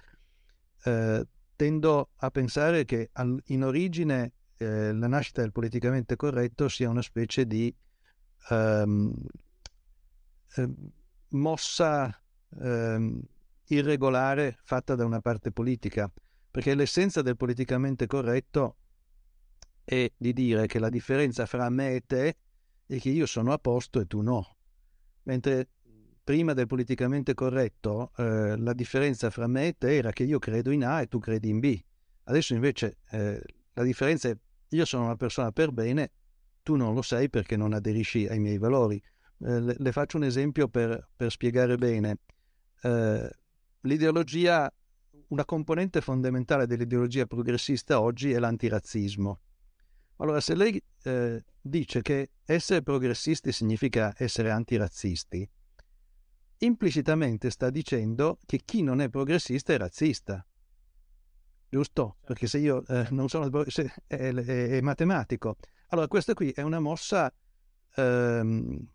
Eh, 0.84 1.28
tendo 1.58 2.12
a 2.16 2.30
pensare 2.30 2.86
che 2.86 3.10
in 3.46 3.64
origine 3.64 4.32
eh, 4.58 4.94
la 4.94 5.08
nascita 5.08 5.42
del 5.42 5.52
politicamente 5.52 6.16
corretto 6.16 6.70
sia 6.70 6.88
una 6.88 7.02
specie 7.02 7.46
di 7.46 7.76
ehm, 8.50 9.14
eh, 10.56 10.70
mossa 11.30 12.22
ehm, 12.62 13.22
irregolare 13.70 14.60
fatta 14.64 14.96
da 14.96 15.04
una 15.04 15.20
parte 15.20 15.52
politica, 15.52 16.10
perché 16.50 16.76
l'essenza 16.76 17.24
del 17.24 17.36
politicamente 17.36 18.06
corretto 18.06 18.78
è 19.84 20.10
di 20.16 20.34
dire 20.34 20.68
che 20.68 20.78
la 20.78 20.90
differenza 20.90 21.48
fra 21.48 21.70
me 21.70 21.96
e 21.96 22.04
te 22.06 22.38
è 22.86 23.00
che 23.00 23.10
io 23.10 23.26
sono 23.26 23.52
a 23.52 23.58
posto 23.58 24.00
e 24.00 24.06
tu 24.06 24.22
no, 24.22 24.58
mentre 25.24 25.70
prima 26.28 26.52
del 26.52 26.68
politicamente 26.68 27.34
corretto, 27.34 28.12
eh, 28.18 28.58
la 28.58 28.74
differenza 28.74 29.30
fra 29.30 29.48
me 29.48 29.68
e 29.68 29.76
te 29.78 29.96
era 29.96 30.12
che 30.12 30.24
io 30.24 30.40
credo 30.40 30.72
in 30.72 30.84
A 30.84 31.00
e 31.00 31.08
tu 31.08 31.20
credi 31.20 31.48
in 31.48 31.60
B. 31.60 31.82
Adesso 32.26 32.54
invece 32.54 32.98
eh, 33.12 33.42
la 33.72 33.84
differenza 33.84 34.28
è 34.28 34.38
io 34.72 34.84
sono 34.84 35.06
una 35.06 35.16
persona 35.16 35.54
per 35.54 35.72
bene, 35.72 36.12
tu 36.64 36.76
non 36.76 36.94
lo 36.94 37.02
sei 37.02 37.30
perché 37.30 37.56
non 37.56 37.72
aderisci 37.72 38.28
ai 38.28 38.40
miei 38.40 38.58
valori. 38.58 38.98
Eh, 38.98 39.62
le, 39.62 39.76
le, 39.78 39.92
faccio 39.94 40.18
un 40.18 40.26
esempio 40.26 40.68
per, 40.68 41.08
per 41.16 41.32
spiegare 41.32 41.78
bene. 41.78 42.18
Eh, 42.82 43.30
l'ideologia, 43.80 44.70
una 45.30 45.46
componente 45.46 46.02
fondamentale 46.02 46.68
dell'ideologia 46.68 47.26
progressista 47.26 48.02
oggi 48.02 48.34
è 48.34 48.40
l'antirazzismo. 48.40 49.40
Allora, 50.18 50.42
se 50.42 50.56
lei 50.56 50.84
eh, 51.04 51.42
dice 51.62 52.02
che 52.02 52.32
essere 52.44 52.82
progressisti 52.82 53.54
significa 53.54 54.14
essere 54.18 54.52
antirazzisti, 54.52 55.50
implicitamente 56.60 57.50
sta 57.50 57.70
dicendo 57.70 58.38
che 58.46 58.62
chi 58.64 58.82
non 58.82 59.02
è 59.02 59.10
progressista 59.10 59.74
è 59.74 59.78
razzista. 59.78 60.46
Giusto? 61.70 62.16
Certo. 62.20 62.26
Perché 62.26 62.48
se 62.48 62.58
io 62.60 62.86
eh, 62.88 63.08
non 63.12 63.28
sono 63.28 63.50
se 63.68 63.94
è, 64.08 64.16
è, 64.16 64.68
è, 64.70 64.82
matematico. 64.82 65.58
Allora, 65.90 66.08
questa 66.08 66.34
qui 66.34 66.52
è 66.52 66.62
una 66.62 66.80
mossa 66.80 67.32
ehm, 67.96 68.88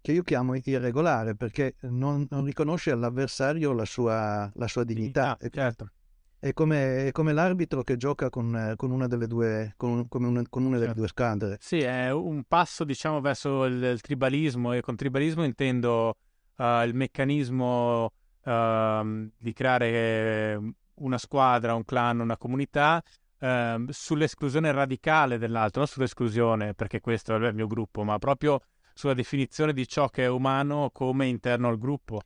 che 0.00 0.12
io 0.12 0.22
chiamo 0.22 0.54
irregolare 0.54 1.34
perché 1.34 1.76
non, 1.82 2.26
non 2.30 2.44
riconosce 2.44 2.90
all'avversario 2.90 3.72
la 3.72 3.84
sua, 3.84 4.50
la 4.54 4.68
sua 4.68 4.84
dignità. 4.84 5.36
dignità 5.38 5.60
certo. 5.62 5.90
È 6.38 6.52
come, 6.52 7.06
è 7.06 7.12
come, 7.12 7.32
l'arbitro 7.32 7.84
che 7.84 7.96
gioca 7.96 8.28
con, 8.28 8.74
con 8.74 8.90
una 8.90 9.06
delle 9.06 9.28
due, 9.28 9.74
con, 9.76 10.08
una, 10.10 10.42
con 10.48 10.64
una 10.64 10.74
delle 10.74 10.86
certo. 10.86 10.98
due 10.98 11.08
squadre. 11.08 11.56
Sì, 11.60 11.78
è 11.78 12.10
un 12.10 12.42
passo 12.48 12.82
diciamo 12.82 13.20
verso 13.20 13.64
il, 13.64 13.80
il 13.80 14.00
tribalismo 14.00 14.72
e 14.72 14.80
con 14.80 14.96
tribalismo 14.96 15.44
intendo 15.44 16.16
uh, 16.56 16.84
il 16.84 16.94
meccanismo 16.94 18.12
uh, 18.44 19.30
di 19.38 19.52
creare 19.52 20.58
una 20.94 21.18
squadra, 21.18 21.74
un 21.74 21.84
clan, 21.84 22.20
una 22.20 22.36
comunità 22.36 23.02
uh, 23.38 23.84
sull'esclusione 23.88 24.72
radicale 24.72 25.38
dell'altro, 25.38 25.80
non 25.80 25.88
sull'esclusione 25.88 26.74
perché 26.74 27.00
questo 27.00 27.34
è 27.34 27.48
il 27.48 27.54
mio 27.54 27.66
gruppo, 27.66 28.04
ma 28.04 28.18
proprio 28.18 28.60
sulla 28.94 29.14
definizione 29.14 29.72
di 29.72 29.86
ciò 29.86 30.08
che 30.08 30.24
è 30.24 30.28
umano 30.28 30.90
come 30.92 31.26
interno 31.26 31.68
al 31.68 31.78
gruppo. 31.78 32.20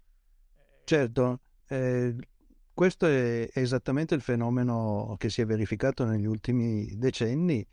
Certo, 0.85 1.41
eh, 1.69 2.15
questo 2.73 3.07
è, 3.07 3.49
esattamente 3.55 4.15
il 4.15 4.21
fenomeno 4.21 5.17
che 5.19 5.31
si 5.31 5.41
è 5.41 5.47
verificato 5.47 6.05
negli 6.05 6.27
ultimi 6.27 6.97
decenni 6.97 7.67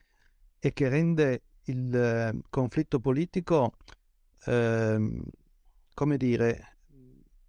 e 0.59 0.73
che 0.73 0.89
rende 0.89 1.41
il 1.65 1.95
eh, 1.95 2.39
conflitto 2.49 2.99
politico, 2.99 3.73
eh, 4.45 5.21
come 5.93 6.17
dire, 6.17 6.77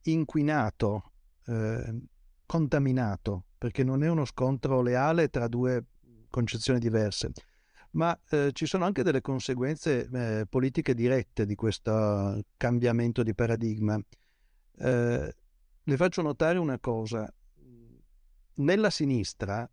inquinato, 0.03 1.13
eh, 1.47 2.03
contaminato, 2.47 3.45
perché 3.59 3.85
non 3.85 4.03
è 4.03 4.09
uno 4.09 4.25
scontro 4.25 4.83
leale 4.83 5.29
tra 5.29 5.49
due 5.49 5.85
concezioni 6.29 6.79
diverse, 6.79 7.33
ma 7.93 8.19
eh, 8.31 8.51
ci 8.53 8.67
sono 8.67 8.85
anche 8.85 9.03
delle 9.03 9.21
conseguenze 9.21 10.09
eh, 10.13 10.47
politiche 10.49 10.95
dirette 10.95 11.47
di 11.47 11.55
questo 11.55 12.45
cambiamento 12.57 13.23
di 13.23 13.35
paradigma. 13.35 13.99
Eh, 14.77 15.35
le 15.87 15.97
faccio 15.97 16.23
notare 16.23 16.59
una 16.59 16.79
cosa, 16.79 17.33
nella 18.57 18.91
sinistra 18.91 19.69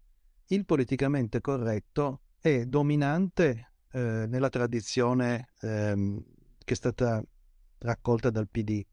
il 0.48 0.66
politicamente 0.66 1.40
corretto 1.40 2.22
è 2.40 2.66
dominante 2.66 3.74
eh, 3.92 4.26
nella 4.28 4.50
tradizione 4.50 5.50
ehm, 5.62 6.24
che 6.64 6.74
è 6.74 6.76
stata 6.76 7.24
raccolta 7.82 8.30
dal 8.30 8.50
PD, 8.50 8.84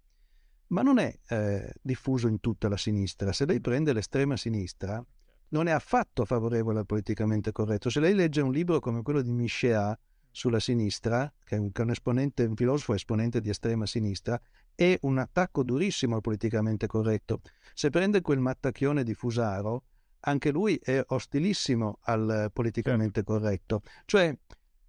ma 0.68 0.82
non 0.82 0.98
è 0.98 1.18
eh, 1.28 1.72
diffuso 1.80 2.28
in 2.28 2.40
tutta 2.40 2.68
la 2.68 2.76
sinistra. 2.76 3.32
Se 3.32 3.46
lei 3.46 3.60
prende 3.60 3.92
l'estrema 3.92 4.36
sinistra, 4.36 5.04
non 5.50 5.66
è 5.66 5.70
affatto 5.70 6.24
favorevole 6.24 6.80
al 6.80 6.86
politicamente 6.86 7.52
corretto. 7.52 7.90
Se 7.90 8.00
lei 8.00 8.14
legge 8.14 8.40
un 8.40 8.52
libro 8.52 8.80
come 8.80 9.02
quello 9.02 9.22
di 9.22 9.32
Michéa 9.32 9.98
sulla 10.30 10.60
sinistra, 10.60 11.32
che 11.42 11.56
è 11.56 11.58
un, 11.58 11.72
che 11.72 11.80
è 11.80 11.84
un, 11.84 11.90
esponente, 11.90 12.44
un 12.44 12.54
filosofo 12.54 12.94
esponente 12.94 13.40
di 13.40 13.48
estrema 13.48 13.86
sinistra, 13.86 14.40
è 14.74 14.98
un 15.02 15.18
attacco 15.18 15.62
durissimo 15.62 16.16
al 16.16 16.20
politicamente 16.20 16.86
corretto. 16.86 17.40
Se 17.74 17.90
prende 17.90 18.20
quel 18.20 18.38
mattacchione 18.38 19.02
di 19.02 19.14
Fusaro, 19.14 19.84
anche 20.20 20.50
lui 20.50 20.78
è 20.82 21.02
ostilissimo 21.08 21.98
al 22.02 22.50
politicamente 22.52 23.22
certo. 23.24 23.32
corretto. 23.32 23.82
Cioè, 24.04 24.36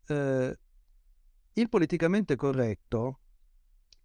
eh, 0.07 0.59
il 1.53 1.69
politicamente 1.69 2.35
corretto 2.35 3.19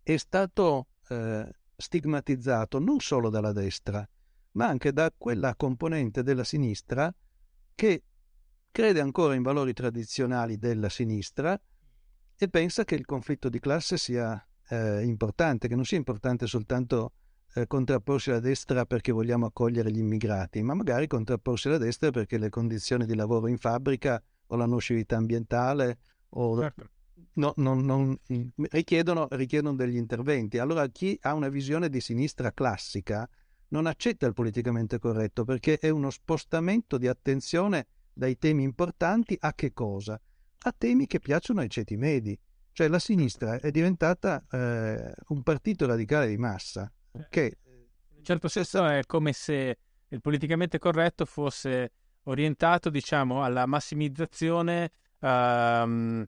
è 0.05 0.17
stato 0.19 0.89
eh, 1.09 1.51
stigmatizzato 1.77 2.79
non 2.79 3.01
solo 3.01 3.31
dalla 3.31 3.53
destra, 3.53 4.07
ma 4.53 4.67
anche 4.67 4.93
da 4.93 5.11
quella 5.17 5.57
componente 5.57 6.23
della 6.23 6.45
sinistra 6.45 7.13
che 7.75 8.03
crede 8.71 9.01
ancora 9.01 9.35
in 9.35 9.43
valori 9.43 9.73
tradizionali 9.73 10.59
della 10.59 10.89
sinistra 10.89 11.59
e 12.37 12.49
pensa 12.49 12.85
che 12.85 12.95
il 12.95 13.07
conflitto 13.07 13.49
di 13.49 13.59
classe 13.59 13.97
sia 13.97 14.47
eh, 14.69 15.03
importante, 15.05 15.69
che 15.69 15.75
non 15.75 15.85
sia 15.85 15.97
importante 15.97 16.47
soltanto 16.47 17.13
eh, 17.55 17.67
contrapporsi 17.67 18.31
alla 18.31 18.41
destra 18.41 18.85
perché 18.85 19.11
vogliamo 19.11 19.47
accogliere 19.47 19.91
gli 19.91 19.99
immigrati, 19.99 20.63
ma 20.63 20.75
magari 20.75 21.07
contrapporsi 21.07 21.69
alla 21.69 21.79
destra 21.79 22.11
perché 22.11 22.37
le 22.37 22.51
condizioni 22.51 23.07
di 23.07 23.15
lavoro 23.15 23.47
in 23.47 23.59
fabbrica 23.59 24.23
o 24.49 24.57
la 24.57 24.67
nocività 24.67 25.17
ambientale 25.17 25.99
o 26.31 26.61
certo. 26.61 26.91
No, 27.35 27.53
non, 27.57 27.85
non, 27.85 28.19
richiedono, 28.71 29.29
richiedono 29.31 29.77
degli 29.77 29.97
interventi. 29.97 30.59
Allora 30.59 30.87
chi 30.89 31.19
ha 31.23 31.35
una 31.35 31.49
visione 31.49 31.89
di 31.89 32.01
sinistra 32.01 32.53
classica 32.53 33.29
non 33.69 33.87
accetta 33.87 34.27
il 34.27 34.35
politicamente 34.35 34.99
corretto 34.99 35.45
perché 35.45 35.79
è 35.79 35.89
uno 35.89 36.11
spostamento 36.11 36.99
di 36.99 37.09
attenzione 37.09 37.87
dai 38.13 38.39
temi 38.39 38.63
importanti 38.63 39.37
a 39.41 39.53
che 39.55 39.73
cosa? 39.73 40.21
A 40.67 40.75
temi 40.77 41.07
che 41.07 41.19
piacciono 41.19 41.61
ai 41.61 41.69
ceti 41.69 41.97
medi. 41.97 42.39
Cioè 42.73 42.89
la 42.89 42.99
sinistra 42.99 43.61
è 43.61 43.71
diventata 43.71 44.45
eh, 44.51 45.13
un 45.29 45.43
partito 45.43 45.87
radicale 45.87 46.29
di 46.29 46.37
massa 46.37 46.91
che... 47.29 47.59
In 47.65 48.19
un 48.19 48.25
certo 48.25 48.49
senso 48.49 48.87
è 48.87 49.03
come 49.07 49.33
se 49.33 49.79
il 50.09 50.21
politicamente 50.21 50.79
corretto 50.79 51.25
fosse 51.25 51.93
orientato, 52.25 52.89
diciamo, 52.89 53.45
alla 53.45 53.67
massimizzazione 53.67 54.91
uh, 55.19 56.25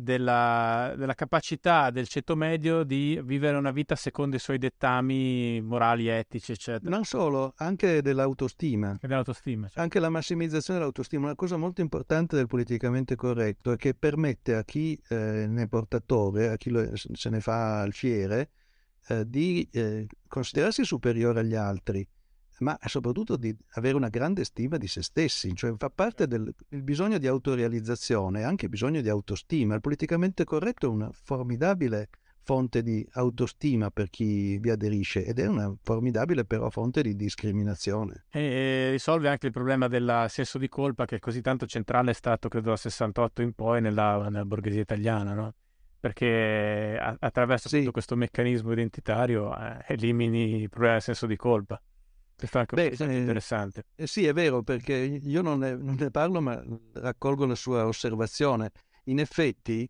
della, 0.00 0.94
della, 0.96 1.14
capacità 1.14 1.90
del 1.90 2.08
ceto 2.08 2.36
medio 2.36 2.82
di 2.82 3.20
vivere 3.24 3.56
una 3.56 3.70
vita 3.70 3.94
secondo 3.96 4.36
i 4.36 4.38
suoi 4.38 4.58
dettami 4.58 5.60
morali, 5.60 6.08
etici, 6.08 6.52
eccetera. 6.52 6.90
Non 6.90 7.04
solo, 7.04 7.52
anche 7.56 8.02
dell'autostima. 8.02 8.96
dell'autostima 9.00 9.66
certo. 9.66 9.80
Anche 9.80 10.00
la 10.00 10.08
massimizzazione 10.08 10.78
dell'autostima. 10.78 11.26
Una 11.26 11.34
cosa 11.34 11.56
molto 11.56 11.80
importante 11.80 12.36
del 12.36 12.46
politicamente 12.46 13.14
corretto 13.16 13.72
è 13.72 13.76
che 13.76 13.94
permette 13.94 14.54
a 14.54 14.64
chi 14.64 15.00
eh, 15.08 15.46
ne 15.46 15.62
è 15.62 15.68
portatore, 15.68 16.48
a 16.48 16.56
chi 16.56 16.70
lo, 16.70 16.90
se 16.94 17.30
ne 17.30 17.40
fa 17.40 17.82
il 17.86 17.92
fiere, 17.92 18.50
eh, 19.08 19.28
di 19.28 19.68
eh, 19.72 20.06
considerarsi 20.28 20.84
superiore 20.84 21.40
agli 21.40 21.54
altri 21.54 22.06
ma 22.60 22.78
soprattutto 22.84 23.36
di 23.36 23.54
avere 23.74 23.96
una 23.96 24.08
grande 24.08 24.44
stima 24.44 24.76
di 24.76 24.86
se 24.86 25.02
stessi, 25.02 25.54
cioè 25.54 25.74
fa 25.76 25.90
parte 25.90 26.26
del 26.26 26.54
bisogno 26.68 27.18
di 27.18 27.26
autorealizzazione, 27.26 28.42
anche 28.42 28.68
bisogno 28.68 29.00
di 29.00 29.08
autostima. 29.08 29.74
Il 29.74 29.80
politicamente 29.80 30.44
corretto 30.44 30.86
è 30.86 30.90
una 30.90 31.10
formidabile 31.12 32.08
fonte 32.42 32.82
di 32.82 33.06
autostima 33.12 33.90
per 33.90 34.08
chi 34.08 34.58
vi 34.58 34.70
aderisce 34.70 35.24
ed 35.24 35.38
è 35.38 35.46
una 35.46 35.72
formidabile 35.82 36.44
però 36.44 36.70
fonte 36.70 37.02
di 37.02 37.14
discriminazione. 37.14 38.24
E, 38.30 38.88
risolve 38.90 39.28
anche 39.28 39.46
il 39.46 39.52
problema 39.52 39.88
del 39.88 40.26
senso 40.28 40.58
di 40.58 40.68
colpa 40.68 41.04
che 41.04 41.18
così 41.18 41.40
tanto 41.42 41.66
centrale 41.66 42.10
è 42.10 42.14
stato 42.14 42.48
credo 42.48 42.68
dal 42.68 42.78
68 42.78 43.42
in 43.42 43.52
poi 43.52 43.80
nella, 43.80 44.28
nella 44.28 44.44
borghesia 44.44 44.80
italiana, 44.80 45.34
no? 45.34 45.54
perché 46.00 46.98
attraverso 46.98 47.68
sì. 47.68 47.80
tutto 47.80 47.90
questo 47.92 48.16
meccanismo 48.16 48.72
identitario 48.72 49.54
eh, 49.54 49.84
elimini 49.88 50.62
il 50.62 50.70
problema 50.70 50.94
del 50.94 51.02
senso 51.02 51.26
di 51.26 51.36
colpa. 51.36 51.80
Questo 52.40 52.56
è 52.56 52.60
anche 52.60 52.74
Beh, 52.74 53.12
eh, 53.12 53.18
interessante. 53.18 53.84
Eh, 53.94 54.06
sì, 54.06 54.24
è 54.24 54.32
vero, 54.32 54.62
perché 54.62 54.94
io 54.94 55.42
non 55.42 55.58
ne, 55.58 55.76
non 55.76 55.96
ne, 55.98 56.10
parlo, 56.10 56.40
ma 56.40 56.62
raccolgo 56.94 57.44
la 57.44 57.54
sua 57.54 57.86
osservazione. 57.86 58.70
In 59.04 59.18
effetti, 59.18 59.86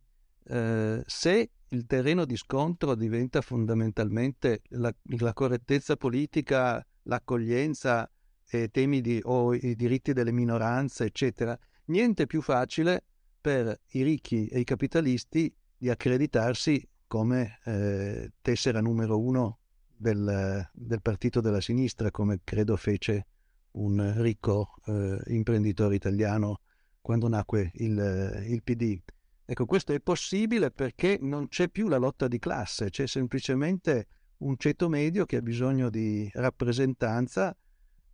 eh, 0.47 1.02
se 1.06 1.51
il 1.68 1.86
terreno 1.86 2.24
di 2.24 2.36
scontro 2.36 2.97
diventa 2.97 3.40
fondamentalmente 3.40 4.62
la, 4.70 4.93
la 5.18 5.32
correttezza 5.32 5.97
politica, 5.97 6.85
l'accoglienza, 7.05 8.10
eh, 8.51 8.68
temi 8.68 9.01
di, 9.01 9.20
o 9.22 9.55
i 9.55 9.77
diritti 9.77 10.12
delle 10.12 10.32
minoranze, 10.32 11.05
eccetera, 11.05 11.56
niente 11.86 12.27
più 12.27 12.43
facile 12.43 13.05
per 13.40 13.81
i 13.90 14.02
ricchi 14.02 14.48
e 14.48 14.59
i 14.59 14.64
capitalisti 14.64 15.55
di 15.77 15.89
accreditarsi 15.89 16.85
come 17.06 17.60
eh, 17.64 18.32
tessera 18.43 18.81
numero 18.81 19.20
uno 19.20 19.60
del, 20.01 20.66
del, 20.72 21.02
partito 21.02 21.43
della 21.43 21.60
sinistra, 21.60 22.10
come 22.10 22.40
credo 22.43 22.77
fece 22.77 23.27
un 23.72 24.14
ricco 24.16 24.74
eh, 24.86 25.18
imprenditore 25.27 25.94
italiano 25.94 26.60
quando 27.02 27.28
nacque 27.28 27.70
il, 27.74 28.44
il 28.48 28.62
PD. 28.62 28.98
Ecco, 29.44 29.66
questo 29.66 29.93
è 29.93 30.01
possibile 30.01 30.70
perché 30.70 31.18
non 31.20 31.48
c'è 31.48 31.68
più 31.68 31.89
la 31.89 31.98
lotta 31.98 32.28
di 32.28 32.39
classe, 32.39 32.89
c'è 32.89 33.06
semplicemente 33.06 34.06
un 34.39 34.56
ceto 34.56 34.89
medio 34.89 35.27
che 35.27 35.36
ha 35.36 35.43
bisogno 35.43 35.90
di 35.90 36.31
rappresentanza 36.32 37.55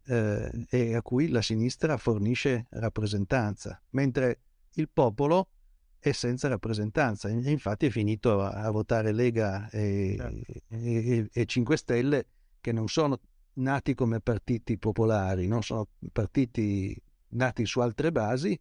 eh, 0.07 0.67
e 0.69 0.95
a 0.95 1.03
cui 1.03 1.29
la 1.29 1.43
sinistra 1.43 1.97
fornisce 1.99 2.67
rappresentanza, 2.71 3.81
mentre 3.91 4.41
il 4.75 4.89
popolo 4.93 5.51
è 5.99 6.13
senza 6.13 6.49
rappresentanza. 6.49 7.29
Infatti 7.29 7.87
è 7.87 7.91
finito 7.91 8.41
a, 8.41 8.51
a 8.51 8.71
votare 8.71 9.13
Lega 9.13 9.69
e, 9.71 10.17
certo. 10.19 10.53
e, 10.69 11.29
e, 11.33 11.45
5 11.45 11.77
Stelle 11.77 12.27
che 12.61 12.73
non 12.73 12.89
sono 12.89 13.19
nati 13.55 13.95
come 13.95 14.21
partiti 14.21 14.79
popolari, 14.79 15.47
no? 15.47 15.61
sono 15.63 15.89
partiti 16.13 16.95
nati 17.29 17.65
su 17.67 17.81
altre 17.81 18.13
basi, 18.13 18.59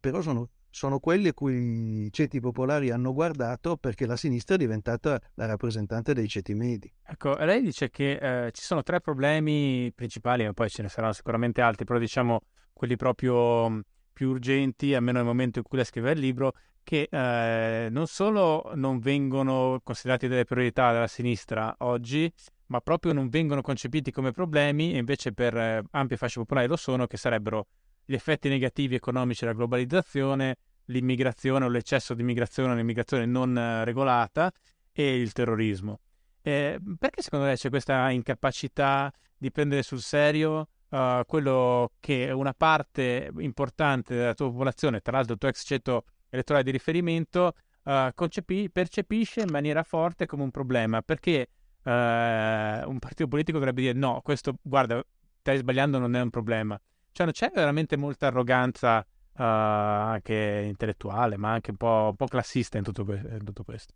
però 0.00 0.20
sono 0.20 0.50
sono 0.70 0.98
quelli 0.98 1.28
a 1.28 1.34
cui 1.34 2.04
i 2.04 2.12
ceti 2.12 2.40
popolari 2.40 2.90
hanno 2.90 3.12
guardato 3.12 3.76
perché 3.76 4.06
la 4.06 4.16
sinistra 4.16 4.54
è 4.54 4.58
diventata 4.58 5.20
la 5.34 5.46
rappresentante 5.46 6.12
dei 6.12 6.28
ceti 6.28 6.54
medi. 6.54 6.92
Ecco, 7.04 7.34
lei 7.38 7.62
dice 7.62 7.90
che 7.90 8.46
eh, 8.46 8.50
ci 8.52 8.62
sono 8.62 8.82
tre 8.82 9.00
problemi 9.00 9.90
principali, 9.92 10.44
ma 10.44 10.52
poi 10.52 10.68
ce 10.68 10.82
ne 10.82 10.88
saranno 10.88 11.14
sicuramente 11.14 11.60
altri, 11.60 11.84
però 11.84 11.98
diciamo 11.98 12.42
quelli 12.72 12.96
proprio 12.96 13.82
più 14.18 14.30
urgenti, 14.30 14.96
almeno 14.96 15.18
nel 15.18 15.26
momento 15.26 15.60
in 15.60 15.64
cui 15.64 15.76
lei 15.76 15.86
scrive 15.86 16.10
il 16.10 16.18
libro, 16.18 16.54
che 16.82 17.08
eh, 17.08 17.88
non 17.88 18.08
solo 18.08 18.72
non 18.74 18.98
vengono 18.98 19.80
considerati 19.84 20.26
delle 20.26 20.44
priorità 20.44 20.90
della 20.90 21.06
sinistra 21.06 21.72
oggi, 21.78 22.28
ma 22.66 22.80
proprio 22.80 23.12
non 23.12 23.28
vengono 23.28 23.60
concepiti 23.60 24.10
come 24.10 24.32
problemi 24.32 24.92
e 24.92 24.98
invece 24.98 25.32
per 25.32 25.56
eh, 25.56 25.84
ampie 25.92 26.16
fasce 26.16 26.40
popolari 26.40 26.66
lo 26.66 26.74
sono, 26.74 27.06
che 27.06 27.16
sarebbero 27.16 27.68
gli 28.04 28.14
effetti 28.14 28.48
negativi 28.48 28.96
economici 28.96 29.44
della 29.44 29.56
globalizzazione, 29.56 30.56
l'immigrazione 30.86 31.66
o 31.66 31.68
l'eccesso 31.68 32.14
di 32.14 32.22
immigrazione 32.22 32.72
o 32.72 32.74
l'immigrazione 32.74 33.24
non 33.24 33.56
eh, 33.56 33.84
regolata 33.84 34.50
e 34.90 35.20
il 35.20 35.30
terrorismo. 35.30 36.00
Eh, 36.42 36.80
perché 36.98 37.22
secondo 37.22 37.46
lei 37.46 37.54
c'è 37.54 37.68
questa 37.68 38.10
incapacità 38.10 39.12
di 39.36 39.52
prendere 39.52 39.84
sul 39.84 40.00
serio 40.00 40.70
uh, 40.90 41.24
quello 41.26 41.92
che 42.00 42.30
una 42.30 42.54
parte 42.54 43.30
importante 43.38 44.14
della 44.14 44.34
tua 44.34 44.50
popolazione, 44.50 45.00
tra 45.00 45.12
l'altro 45.12 45.34
il 45.34 45.38
tuo 45.38 45.48
ex 45.48 45.64
ceto 45.64 46.04
elettorale 46.30 46.64
di 46.64 46.70
riferimento, 46.70 47.52
uh, 47.84 48.08
concepi- 48.14 48.70
percepisce 48.70 49.40
in 49.40 49.50
maniera 49.50 49.82
forte 49.82 50.26
come 50.26 50.42
un 50.42 50.50
problema? 50.50 51.02
Perché 51.02 51.48
uh, 51.82 51.90
un 51.90 52.96
partito 52.98 53.28
politico 53.28 53.58
dovrebbe 53.58 53.82
dire 53.82 53.94
no, 53.94 54.20
questo 54.22 54.54
guarda, 54.62 55.02
stai 55.40 55.58
sbagliando, 55.58 55.98
non 55.98 56.14
è 56.14 56.20
un 56.20 56.30
problema. 56.30 56.80
Cioè, 57.12 57.24
non 57.24 57.34
c'è 57.34 57.50
veramente 57.54 57.96
molta 57.96 58.28
arroganza 58.28 59.04
anche 59.40 60.64
intellettuale, 60.66 61.36
ma 61.36 61.52
anche 61.52 61.70
un 61.70 61.76
po', 61.76 62.08
un 62.10 62.16
po 62.16 62.26
classista 62.26 62.76
in 62.76 62.82
tutto, 62.82 63.02
in 63.08 63.42
tutto, 63.44 63.62
questo. 63.62 63.94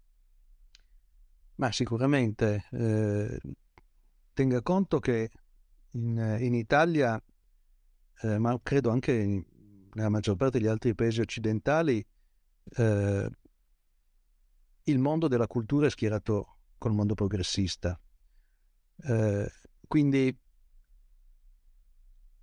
Ma 1.57 1.73
sicuramente 1.73 2.65
eh, 2.71 3.41
tenga 4.33 4.63
conto 4.63 5.01
che 5.01 5.31
in, 5.93 6.37
in 6.41 6.55
Italia, 6.55 7.23
eh, 8.23 8.39
ma 8.39 8.59
credo 8.63 8.91
anche 8.91 9.13
in, 9.13 9.45
nella 9.95 10.09
maggior 10.09 10.37
parte 10.37 10.59
degli 10.59 10.69
altri 10.69 10.95
paesi 10.95 11.21
occidentali, 11.21 12.05
eh, 12.77 13.31
il 14.85 14.99
mondo 14.99 15.29
della 15.29 15.47
cultura 15.47 15.87
è 15.87 15.91
schierato 15.91 16.57
col 16.79 16.93
mondo 16.93 17.15
progressista. 17.15 17.99
Eh, 19.05 19.51
quindi 19.87 20.37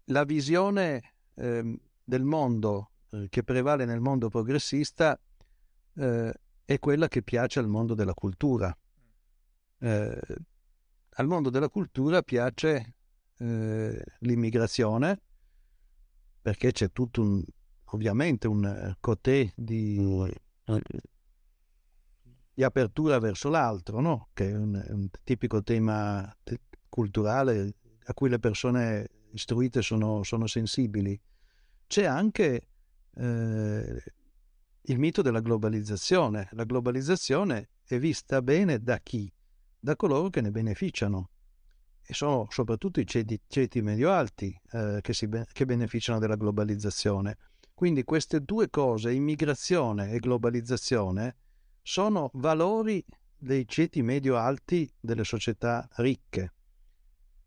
la 0.06 0.24
visione 0.24 1.16
eh, 1.36 1.80
del 2.04 2.24
mondo 2.24 2.92
eh, 3.10 3.28
che 3.30 3.44
prevale 3.44 3.86
nel 3.86 4.00
mondo 4.00 4.30
progressista 4.30 5.20
eh, 5.96 6.34
è 6.66 6.80
quella 6.80 7.08
che 7.08 7.24
piace 7.24 7.60
al 7.60 7.68
mondo 7.68 7.94
della 7.94 8.14
cultura. 8.14 8.76
Eh, 9.82 10.22
al 11.10 11.28
mondo 11.28 11.50
della 11.50 11.70
cultura 11.70 12.22
piace 12.22 12.96
eh, 13.40 14.04
l'immigrazione 14.20 15.22
perché 16.42 16.72
c'è 16.72 16.92
tutto 16.92 17.22
un, 17.22 17.44
ovviamente 17.92 18.48
un 18.48 18.96
cotè 19.00 19.52
di, 19.56 19.98
di 22.54 22.64
apertura 22.64 23.20
verso 23.20 23.50
l'altro, 23.50 24.00
no? 24.00 24.30
che 24.34 24.50
è 24.50 24.56
un, 24.56 24.84
un 24.90 25.10
tipico 25.24 25.62
tema 25.64 26.36
culturale 26.88 27.76
a 28.04 28.14
cui 28.14 28.30
le 28.30 28.40
persone 28.40 29.08
istruite 29.32 29.82
sono, 29.82 30.24
sono 30.24 30.48
sensibili. 30.48 31.20
C'è 31.88 32.06
anche 32.06 32.68
eh, 33.16 34.04
il 34.82 35.00
mito 35.00 35.22
della 35.22 35.42
globalizzazione. 35.42 36.50
La 36.52 36.64
globalizzazione 36.64 37.70
è 37.86 38.00
vista 38.00 38.42
bene 38.42 38.80
da 38.80 38.98
chi? 39.00 39.32
Da 39.80 39.96
coloro 39.96 40.30
che 40.30 40.42
ne 40.42 40.52
beneficiano. 40.52 41.30
E 42.10 42.14
sono 42.16 42.48
soprattutto 42.50 43.00
i 43.00 43.06
ceti, 43.06 43.40
ceti 43.48 43.82
medio-alti 43.82 44.60
eh, 44.72 45.00
che, 45.02 45.14
si, 45.14 45.30
che 45.52 45.66
beneficiano 45.66 46.18
della 46.18 46.36
globalizzazione. 46.36 47.38
Quindi 47.74 48.04
queste 48.04 48.42
due 48.42 48.70
cose, 48.70 49.12
immigrazione 49.14 50.12
e 50.12 50.20
globalizzazione, 50.20 51.36
sono 51.84 52.32
valori 52.34 53.06
dei 53.38 53.68
ceti 53.68 54.02
medio-alti 54.02 54.92
delle 55.00 55.24
società 55.24 55.88
ricche. 55.98 56.54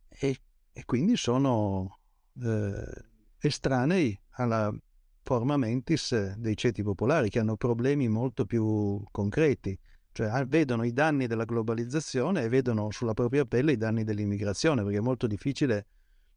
E 0.08 0.36
e 0.72 0.84
quindi 0.86 1.16
sono 1.16 1.98
eh, 2.42 3.04
estranei 3.38 4.18
alla 4.36 4.74
forma 5.22 5.56
mentis 5.56 6.34
dei 6.34 6.56
ceti 6.56 6.82
popolari 6.82 7.28
che 7.28 7.38
hanno 7.38 7.56
problemi 7.56 8.08
molto 8.08 8.46
più 8.46 9.02
concreti, 9.10 9.78
cioè 10.12 10.46
vedono 10.46 10.84
i 10.84 10.92
danni 10.92 11.26
della 11.26 11.44
globalizzazione 11.44 12.42
e 12.42 12.48
vedono 12.48 12.90
sulla 12.90 13.14
propria 13.14 13.44
pelle 13.44 13.72
i 13.72 13.76
danni 13.76 14.04
dell'immigrazione, 14.04 14.82
perché 14.82 14.98
è 14.98 15.00
molto 15.02 15.26
difficile, 15.26 15.86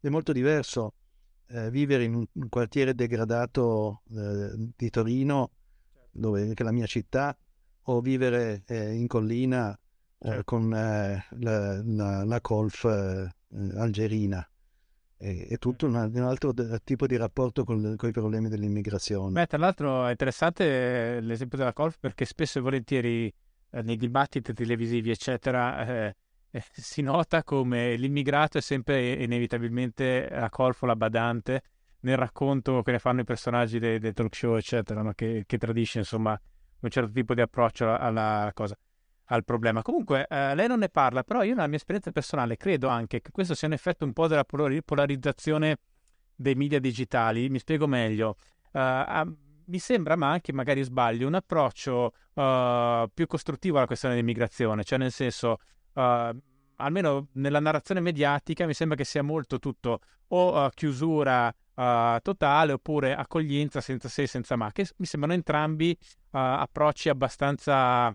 è 0.00 0.08
molto 0.08 0.32
diverso 0.32 0.94
eh, 1.48 1.70
vivere 1.70 2.04
in 2.04 2.14
un, 2.14 2.26
un, 2.32 2.48
quartiere 2.48 2.94
degradato 2.94 4.02
eh, 4.14 4.70
di 4.76 4.90
Torino, 4.90 5.50
dove, 6.10 6.54
che 6.54 6.62
è 6.62 6.64
la 6.64 6.72
mia 6.72 6.86
città, 6.86 7.36
o 7.88 8.00
vivere 8.00 8.62
eh, 8.66 8.92
in 8.94 9.06
collina 9.06 9.72
eh, 9.72 10.28
certo. 10.28 10.44
con 10.44 10.74
eh, 10.74 11.24
la, 11.38 11.82
la, 11.84 12.24
la, 12.24 12.40
colf 12.40 12.84
eh, 12.84 13.30
algerina. 13.76 14.48
È, 15.16 15.46
è 15.48 15.58
tutto 15.58 15.86
un, 15.86 15.94
un, 15.94 16.22
altro 16.22 16.52
tipo 16.82 17.06
di 17.06 17.16
rapporto 17.16 17.64
con, 17.64 17.94
con, 17.96 18.08
i 18.08 18.12
problemi 18.12 18.48
dell'immigrazione. 18.48 19.32
Beh, 19.32 19.46
tra 19.46 19.58
l'altro 19.58 20.06
è 20.06 20.10
interessante 20.10 21.20
l'esempio 21.20 21.56
della 21.58 21.72
Colf 21.72 21.98
perché 21.98 22.24
spesso 22.24 22.58
e 22.58 22.62
volentieri 22.62 23.32
eh, 23.76 23.82
nei 23.82 23.96
dibattiti 23.96 24.54
televisivi, 24.54 25.10
eccetera, 25.10 25.86
eh, 25.86 26.16
eh, 26.50 26.64
si 26.72 27.02
nota 27.02 27.42
come 27.42 27.94
l'immigrato 27.96 28.56
è 28.56 28.60
sempre 28.62 29.12
inevitabilmente 29.12 30.28
la 30.30 30.48
Colf 30.48 30.82
o 30.82 30.86
la 30.86 30.96
badante 30.96 31.62
nel 32.00 32.16
racconto 32.16 32.82
che 32.82 32.92
ne 32.92 32.98
fanno 32.98 33.20
i 33.20 33.24
personaggi 33.24 33.78
dei, 33.78 33.98
dei 33.98 34.14
talk 34.14 34.34
show, 34.34 34.56
eccetera, 34.56 35.02
no? 35.02 35.12
che, 35.12 35.44
che, 35.46 35.58
tradisce 35.58 35.98
insomma 35.98 36.40
un 36.80 36.88
certo 36.88 37.10
tipo 37.10 37.34
di 37.34 37.42
approccio 37.42 37.94
alla, 37.94 38.50
cosa 38.54 38.76
al 39.26 39.44
problema. 39.44 39.82
Comunque, 39.82 40.26
eh, 40.26 40.54
lei 40.54 40.68
non 40.68 40.78
ne 40.78 40.88
parla, 40.88 41.22
però 41.22 41.42
io 41.42 41.54
nella 41.54 41.66
mia 41.66 41.76
esperienza 41.76 42.10
personale 42.12 42.56
credo 42.56 42.88
anche 42.88 43.20
che 43.20 43.30
questo 43.30 43.54
sia 43.54 43.68
un 43.68 43.74
effetto 43.74 44.04
un 44.04 44.12
po' 44.12 44.26
della 44.26 44.44
polarizzazione 44.44 45.78
dei 46.34 46.54
media 46.54 46.80
digitali. 46.80 47.50
Mi 47.50 47.58
spiego 47.58 47.86
meglio. 47.86 48.36
Uh, 48.72 49.45
mi 49.66 49.78
sembra, 49.78 50.16
ma 50.16 50.30
anche 50.30 50.52
magari 50.52 50.82
sbaglio, 50.82 51.26
un 51.26 51.34
approccio 51.34 52.12
uh, 52.34 53.08
più 53.12 53.26
costruttivo 53.26 53.76
alla 53.76 53.86
questione 53.86 54.14
dell'immigrazione, 54.14 54.84
cioè 54.84 54.98
nel 54.98 55.12
senso, 55.12 55.58
almeno 56.76 57.28
nella 57.32 57.60
narrazione 57.60 58.00
mediatica, 58.00 58.66
mi 58.66 58.74
sembra 58.74 58.96
che 58.96 59.04
sia 59.04 59.22
molto 59.22 59.58
tutto 59.58 60.00
o 60.28 60.68
chiusura 60.70 61.54
totale 62.22 62.72
oppure 62.72 63.14
accoglienza 63.14 63.80
senza 63.80 64.08
se 64.08 64.22
e 64.22 64.26
senza 64.26 64.56
ma, 64.56 64.72
che 64.72 64.88
mi 64.96 65.06
sembrano 65.06 65.34
entrambi 65.34 65.96
approcci 66.30 67.08
abbastanza 67.08 68.08
uh, 68.08 68.12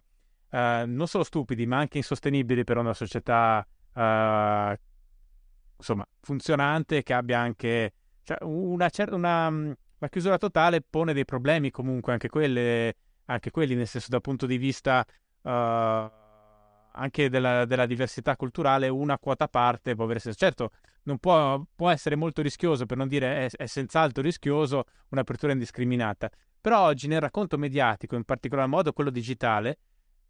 non 0.86 1.08
solo 1.08 1.24
stupidi, 1.24 1.66
ma 1.66 1.78
anche 1.78 1.98
insostenibili 1.98 2.64
per 2.64 2.78
una 2.78 2.94
società 2.94 3.66
uh, 3.94 4.74
insomma, 5.78 6.06
funzionante 6.22 7.04
che 7.04 7.14
abbia 7.14 7.40
anche 7.40 7.94
cioè, 8.24 8.38
una 8.42 8.90
certa 8.90 9.16
la 10.02 10.10
chiusura 10.10 10.38
totale 10.38 10.82
pone 10.82 11.14
dei 11.14 11.26
problemi 11.26 11.70
comunque 11.70 12.12
anche 12.12 12.28
quelle 12.28 12.96
anche 13.26 13.52
quelli 13.52 13.76
nel 13.76 13.88
senso 13.88 14.08
dal 14.10 14.22
punto 14.22 14.46
di 14.46 14.58
vista 14.58 15.06
uh, 15.42 15.50
anche 16.94 17.30
della, 17.30 17.66
della, 17.66 17.86
diversità 17.86 18.36
culturale 18.36 18.90
una 18.90 19.18
quota 19.18 19.48
parte 19.48 19.96
può 19.96 20.12
essere 20.12 20.34
certo 20.36 20.72
non 21.04 21.18
può, 21.18 21.64
può, 21.76 21.90
essere 21.90 22.16
molto 22.16 22.42
rischioso 22.42 22.86
per 22.86 22.98
non 22.98 23.08
dire 23.08 23.46
è, 23.46 23.50
è 23.50 23.66
senz'altro 23.66 24.22
rischioso 24.22 24.84
un'apertura 25.10 25.52
indiscriminata. 25.52 26.30
Però 26.62 26.80
oggi 26.82 27.08
nel 27.08 27.20
racconto 27.20 27.58
mediatico 27.58 28.16
in 28.16 28.24
particolar 28.24 28.68
modo 28.68 28.94
quello 28.94 29.10
digitale 29.10 29.80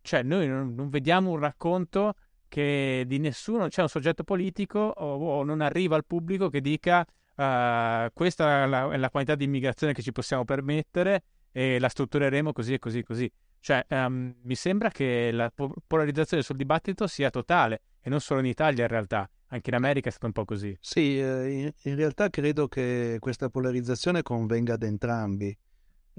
cioè, 0.02 0.24
noi 0.24 0.48
non, 0.48 0.74
non 0.74 0.90
vediamo 0.90 1.32
un 1.32 1.40
racconto 1.40 2.14
che 2.48 3.04
di 3.08 3.20
nessuno, 3.20 3.68
c'è 3.68 3.82
un 3.82 3.88
soggetto 3.88 4.24
politico 4.24 4.80
o, 4.80 5.16
o, 5.16 5.44
non 5.44 5.62
arriva 5.62 5.96
al 5.96 6.06
pubblico 6.06 6.50
che 6.50 6.60
dica 6.60 7.06
uh, 7.36 8.12
questa 8.14 8.64
è 8.64 8.68
la, 8.68 8.92
è 8.92 8.98
la, 8.98 9.10
quantità 9.10 9.36
di 9.36 9.46
immigrazione 9.46 9.94
che 9.94 10.02
ci 10.02 10.12
possiamo 10.12 10.46
permettere 10.46 11.24
e 11.52 11.80
la 11.80 11.90
struttureremo 11.90 12.54
così 12.54 12.74
e 12.74 12.80
così 12.80 13.00
e 13.00 13.04
così. 13.04 13.32
Cioè, 13.60 13.86
um, 13.90 14.34
mi 14.42 14.56
sembra 14.56 14.90
che 14.90 15.32
la 15.32 15.52
polarizzazione 15.86 16.42
sul 16.42 16.56
dibattito 16.56 17.06
sia 17.08 17.30
totale 17.30 17.82
e 18.02 18.10
non 18.10 18.20
solo 18.20 18.40
in 18.40 18.48
Italia 18.48 18.84
in 18.84 18.90
realtà. 18.90 19.30
anche 19.54 19.70
in 19.70 19.76
America 19.76 20.08
è 20.08 20.12
stato 20.12 20.28
un 20.28 20.32
po' 20.32 20.46
così. 20.46 20.76
Sì, 20.80 21.20
eh, 21.20 21.50
in, 21.50 21.72
in, 21.84 21.96
realtà 21.96 22.30
credo 22.30 22.68
che 22.68 23.18
questa 23.20 23.50
polarizzazione 23.50 24.24
convenga 24.24 24.76
ad 24.76 24.84
entrambi. 24.84 25.56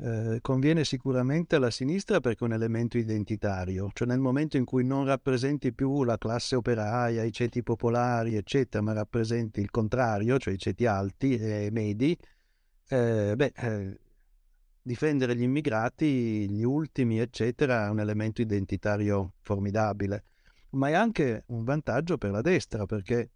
Eh, 0.04 0.40
conviene 0.40 0.84
sicuramente 0.84 1.54
alla 1.54 1.70
sinistra 1.70 2.18
perché 2.18 2.40
è 2.40 2.48
un 2.48 2.54
elemento 2.54 2.98
identitario, 2.98 3.88
cioè 3.92 4.08
nel 4.08 4.18
momento 4.18 4.56
in 4.56 4.64
cui 4.64 4.84
non 4.84 5.04
rappresenti 5.04 5.72
più 5.72 6.02
la 6.02 6.18
classe 6.18 6.56
operaia, 6.56 7.22
i 7.22 7.30
ceti 7.30 7.62
popolari, 7.62 8.34
eccetera, 8.34 8.82
ma 8.82 8.94
rappresenti 8.94 9.60
il 9.60 9.70
contrario, 9.70 10.38
cioè 10.38 10.54
i 10.54 10.58
ceti 10.58 10.86
alti 10.86 11.36
e 11.36 11.68
medi, 11.70 12.18
eh, 12.88 13.34
beh, 13.36 13.52
eh, 13.54 14.00
difendere 14.82 15.36
gli 15.36 15.42
immigrati, 15.42 16.50
gli 16.50 16.64
ultimi, 16.64 17.20
eccetera, 17.20 17.86
è 17.86 17.90
un 17.90 18.00
elemento 18.00 18.42
identitario 18.42 19.34
formidabile. 19.40 20.24
Ma 20.70 20.88
è 20.88 20.94
anche 20.94 21.44
un 21.48 21.62
vantaggio 21.62 22.18
per 22.18 22.32
la 22.32 22.40
destra 22.40 22.86
perché 22.86 23.30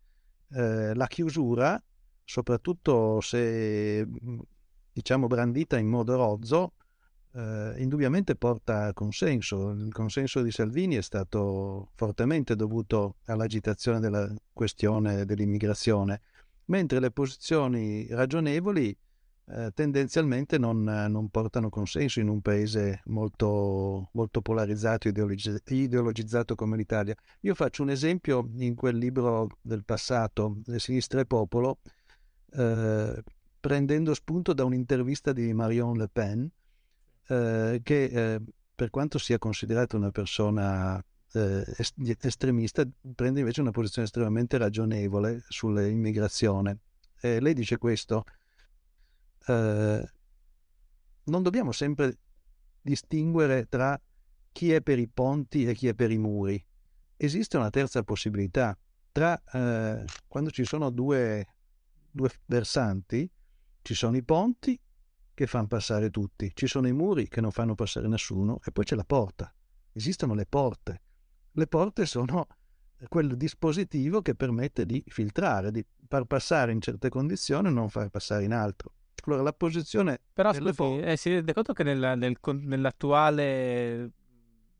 eh, 0.50 0.94
la 0.94 1.06
chiusura, 1.06 1.80
soprattutto 2.24 3.20
se 3.20 4.04
diciamo 4.96 5.26
brandita 5.26 5.76
in 5.76 5.88
modo 5.88 6.16
rozzo, 6.16 6.72
eh, 7.34 7.74
indubbiamente 7.76 8.34
porta 8.34 8.94
consenso. 8.94 9.72
Il 9.72 9.92
consenso 9.92 10.40
di 10.40 10.50
Salvini 10.50 10.94
è 10.94 11.02
stato 11.02 11.90
fortemente 11.96 12.56
dovuto 12.56 13.16
all'agitazione 13.26 14.00
della 14.00 14.26
questione 14.54 15.26
dell'immigrazione, 15.26 16.22
mentre 16.66 16.98
le 16.98 17.10
posizioni 17.10 18.06
ragionevoli 18.08 18.96
eh, 19.48 19.70
tendenzialmente 19.74 20.56
non, 20.56 20.82
non, 20.82 21.28
portano 21.28 21.68
consenso 21.68 22.20
in 22.20 22.28
un 22.28 22.40
paese 22.40 23.02
molto, 23.04 24.08
molto 24.12 24.40
polarizzato, 24.40 25.08
ideologi- 25.08 25.60
ideologizzato 25.66 26.54
come 26.54 26.78
l'Italia. 26.78 27.14
Io 27.40 27.54
faccio 27.54 27.82
un 27.82 27.90
esempio 27.90 28.48
in 28.56 28.74
quel 28.74 28.96
libro 28.96 29.58
del 29.60 29.84
passato, 29.84 30.62
Le 30.64 30.78
sinistre 30.78 31.20
e 31.20 31.26
popolo, 31.26 31.80
eh, 32.52 33.22
prendendo 33.58 34.14
spunto 34.14 34.52
da 34.52 34.64
un'intervista 34.64 35.32
di 35.32 35.52
Marion 35.52 35.96
Le 35.96 36.08
Pen, 36.08 36.50
eh, 37.28 37.80
che 37.82 38.04
eh, 38.04 38.40
per 38.74 38.90
quanto 38.90 39.18
sia 39.18 39.38
considerata 39.38 39.96
una 39.96 40.10
persona 40.10 41.02
eh, 41.32 41.64
estremista, 42.20 42.86
prende 43.14 43.40
invece 43.40 43.60
una 43.60 43.70
posizione 43.70 44.06
estremamente 44.06 44.58
ragionevole 44.58 45.42
sull'immigrazione. 45.48 46.78
lei 47.20 47.54
dice 47.54 47.78
questo, 47.78 48.24
eh, 49.46 50.10
non 51.24 51.42
dobbiamo 51.42 51.72
sempre 51.72 52.18
distinguere 52.80 53.66
tra 53.68 54.00
chi 54.52 54.72
è 54.72 54.80
per 54.80 54.98
i 54.98 55.08
ponti 55.08 55.66
e 55.66 55.74
chi 55.74 55.88
è 55.88 55.94
per 55.94 56.10
i 56.10 56.18
muri. 56.18 56.64
Esiste 57.16 57.56
una 57.56 57.70
terza 57.70 58.02
possibilità. 58.02 58.76
Tra, 59.12 59.40
eh, 59.52 60.04
quando 60.26 60.50
ci 60.50 60.64
sono 60.64 60.90
due, 60.90 61.46
due 62.10 62.30
versanti, 62.46 63.30
ci 63.86 63.94
sono 63.94 64.16
i 64.16 64.24
ponti 64.24 64.76
che 65.32 65.46
fanno 65.46 65.68
passare 65.68 66.10
tutti, 66.10 66.50
ci 66.54 66.66
sono 66.66 66.88
i 66.88 66.92
muri 66.92 67.28
che 67.28 67.40
non 67.40 67.52
fanno 67.52 67.76
passare 67.76 68.08
nessuno 68.08 68.58
e 68.64 68.72
poi 68.72 68.84
c'è 68.84 68.96
la 68.96 69.04
porta. 69.04 69.54
Esistono 69.92 70.34
le 70.34 70.44
porte. 70.44 71.02
Le 71.52 71.68
porte 71.68 72.04
sono 72.04 72.48
quel 73.08 73.36
dispositivo 73.36 74.22
che 74.22 74.34
permette 74.34 74.86
di 74.86 75.04
filtrare, 75.06 75.70
di 75.70 75.86
far 76.08 76.24
passare 76.24 76.72
in 76.72 76.80
certe 76.80 77.08
condizioni 77.08 77.68
e 77.68 77.70
non 77.70 77.88
far 77.88 78.08
passare 78.08 78.42
in 78.42 78.52
altro. 78.52 78.92
Allora, 79.24 79.42
la 79.42 79.52
posizione... 79.52 80.18
Però 80.32 80.52
scusi, 80.52 80.74
po- 80.74 80.98
eh, 81.00 81.16
si 81.16 81.30
rende 81.30 81.52
conto 81.52 81.72
che 81.72 81.84
nel, 81.84 82.18
nel, 82.18 82.36
nell'attuale 82.42 84.10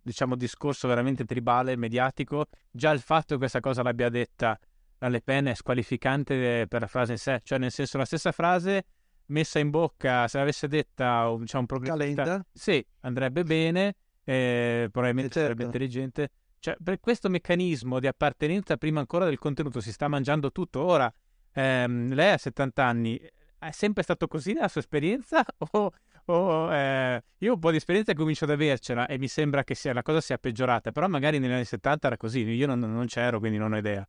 diciamo 0.03 0.35
discorso 0.35 0.89
veramente 0.89 1.25
tribale, 1.25 1.77
mediatico, 1.77 2.47
già 2.73 2.91
il 2.91 3.01
fatto 3.01 3.35
che 3.35 3.39
questa 3.39 3.61
cosa 3.61 3.85
l'abbia 3.85 4.09
detta 4.09 4.59
la 4.99 5.09
Le 5.09 5.21
Pen 5.21 5.47
è 5.47 5.55
squalificante 5.55 6.67
per 6.69 6.81
la 6.81 6.87
frase 6.87 7.13
in 7.13 7.19
sé, 7.19 7.41
cioè 7.45 7.59
nel 7.59 7.71
senso 7.71 7.99
la 7.99 8.05
stessa 8.05 8.33
frase 8.33 8.85
messa 9.27 9.59
in 9.59 9.71
bocca, 9.71 10.29
se 10.29 10.39
l'avesse 10.39 10.69
detta 10.69 11.35
diciamo, 11.39 11.61
un 11.61 11.67
progressista, 11.67 12.45
sì, 12.53 12.85
andrebbe 13.01 13.43
bene, 13.45 13.95
eh, 14.25 14.89
probabilmente 14.91 15.33
certo. 15.33 15.49
sarebbe 15.49 15.65
intelligente. 15.65 16.31
Cioè, 16.59 16.77
per 16.83 16.99
questo 17.01 17.29
meccanismo 17.29 18.01
di 18.01 18.07
appartenenza 18.07 18.77
prima 18.77 19.01
ancora 19.01 19.25
del 19.25 19.39
contenuto 19.39 19.81
si 19.81 19.93
sta 19.93 20.09
mangiando 20.09 20.51
tutto. 20.51 20.83
Ora, 20.83 21.13
ehm, 21.53 22.13
lei 22.13 22.33
ha 22.33 22.39
70 22.39 22.85
anni, 22.85 23.21
è 23.59 23.71
sempre 23.71 24.03
stato 24.03 24.27
così 24.27 24.53
nella 24.53 24.69
sua 24.69 24.81
esperienza? 24.81 25.45
O, 25.73 25.93
o 26.29 26.75
eh, 26.75 27.23
io 27.39 27.53
un 27.53 27.61
po' 27.61 27.71
di 27.71 27.77
esperienza 27.77 28.13
comincio 28.13 28.47
ad 28.47 28.51
avercela 28.51 29.07
e 29.07 29.17
mi 29.17 29.29
sembra 29.29 29.63
che 29.63 29.77
sia, 29.77 29.93
la 29.93 30.03
cosa 30.03 30.21
sia 30.21 30.39
peggiorata, 30.39 30.91
però 30.91 31.07
magari 31.07 31.39
negli 31.39 31.53
anni 31.53 31.65
70 31.65 32.09
era 32.09 32.17
così, 32.17 32.41
io 32.41 32.67
non, 32.67 32.81
non 32.81 33.07
c'ero, 33.07 33.39
quindi 33.39 33.59
non 33.59 33.73
ho 33.73 33.77
idea. 33.77 34.05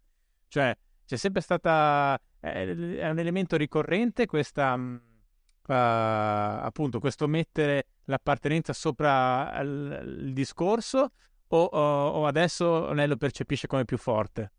Cioè, 0.48 0.76
c'è 1.06 1.16
sempre 1.16 1.42
stata... 1.42 2.20
Eh, 2.40 2.98
è 2.98 3.10
un 3.10 3.20
elemento 3.20 3.56
ricorrente 3.56 4.26
questa... 4.26 4.76
Uh, 5.68 5.74
appunto, 6.64 7.00
questo 7.02 7.28
mettere 7.28 7.88
l'appartenenza 8.06 8.72
sopra 8.72 9.60
il, 9.60 10.24
il 10.26 10.34
discorso 10.34 11.12
o, 11.48 11.64
o, 11.64 12.08
o 12.10 12.26
adesso 12.26 12.94
lei 12.94 13.08
lo 13.08 13.18
percepisce 13.18 13.68
come 13.68 13.84
più 13.84 13.98
forte? 13.98 14.54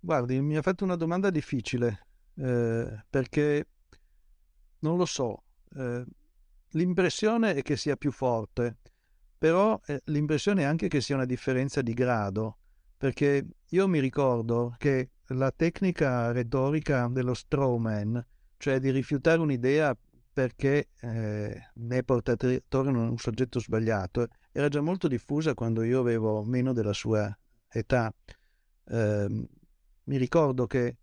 Guardi, 0.00 0.40
mi 0.40 0.56
ha 0.56 0.62
fatto 0.62 0.84
una 0.84 0.96
domanda 0.96 1.30
difficile 1.30 2.06
eh, 2.36 3.04
perché 3.08 3.66
non 4.80 4.96
lo 4.96 5.04
so, 5.04 5.44
eh, 5.76 6.04
l'impressione 6.70 7.54
è 7.54 7.62
che 7.62 7.76
sia 7.76 7.96
più 7.96 8.10
forte, 8.10 8.78
però 9.38 9.80
eh, 9.86 10.00
l'impressione 10.06 10.62
è 10.62 10.64
anche 10.64 10.88
che 10.88 11.00
sia 11.00 11.14
una 11.14 11.24
differenza 11.24 11.82
di 11.82 11.92
grado, 11.92 12.58
perché 12.96 13.46
io 13.68 13.88
mi 13.88 14.00
ricordo 14.00 14.74
che 14.78 15.10
la 15.26 15.52
tecnica 15.52 16.32
retorica 16.32 17.06
dello 17.08 17.34
strawman, 17.34 18.26
cioè 18.62 18.78
di 18.78 18.92
rifiutare 18.92 19.40
un'idea 19.40 19.92
perché 20.32 20.90
eh, 21.00 21.70
ne 21.74 21.98
è 21.98 22.04
portatore 22.04 22.62
un 22.70 23.18
soggetto 23.18 23.58
sbagliato, 23.58 24.28
era 24.52 24.68
già 24.68 24.80
molto 24.80 25.08
diffusa 25.08 25.52
quando 25.52 25.82
io 25.82 25.98
avevo 25.98 26.44
meno 26.44 26.72
della 26.72 26.92
sua 26.92 27.36
età. 27.68 28.14
Eh, 28.84 29.46
mi 30.04 30.16
ricordo 30.16 30.68
che 30.68 30.96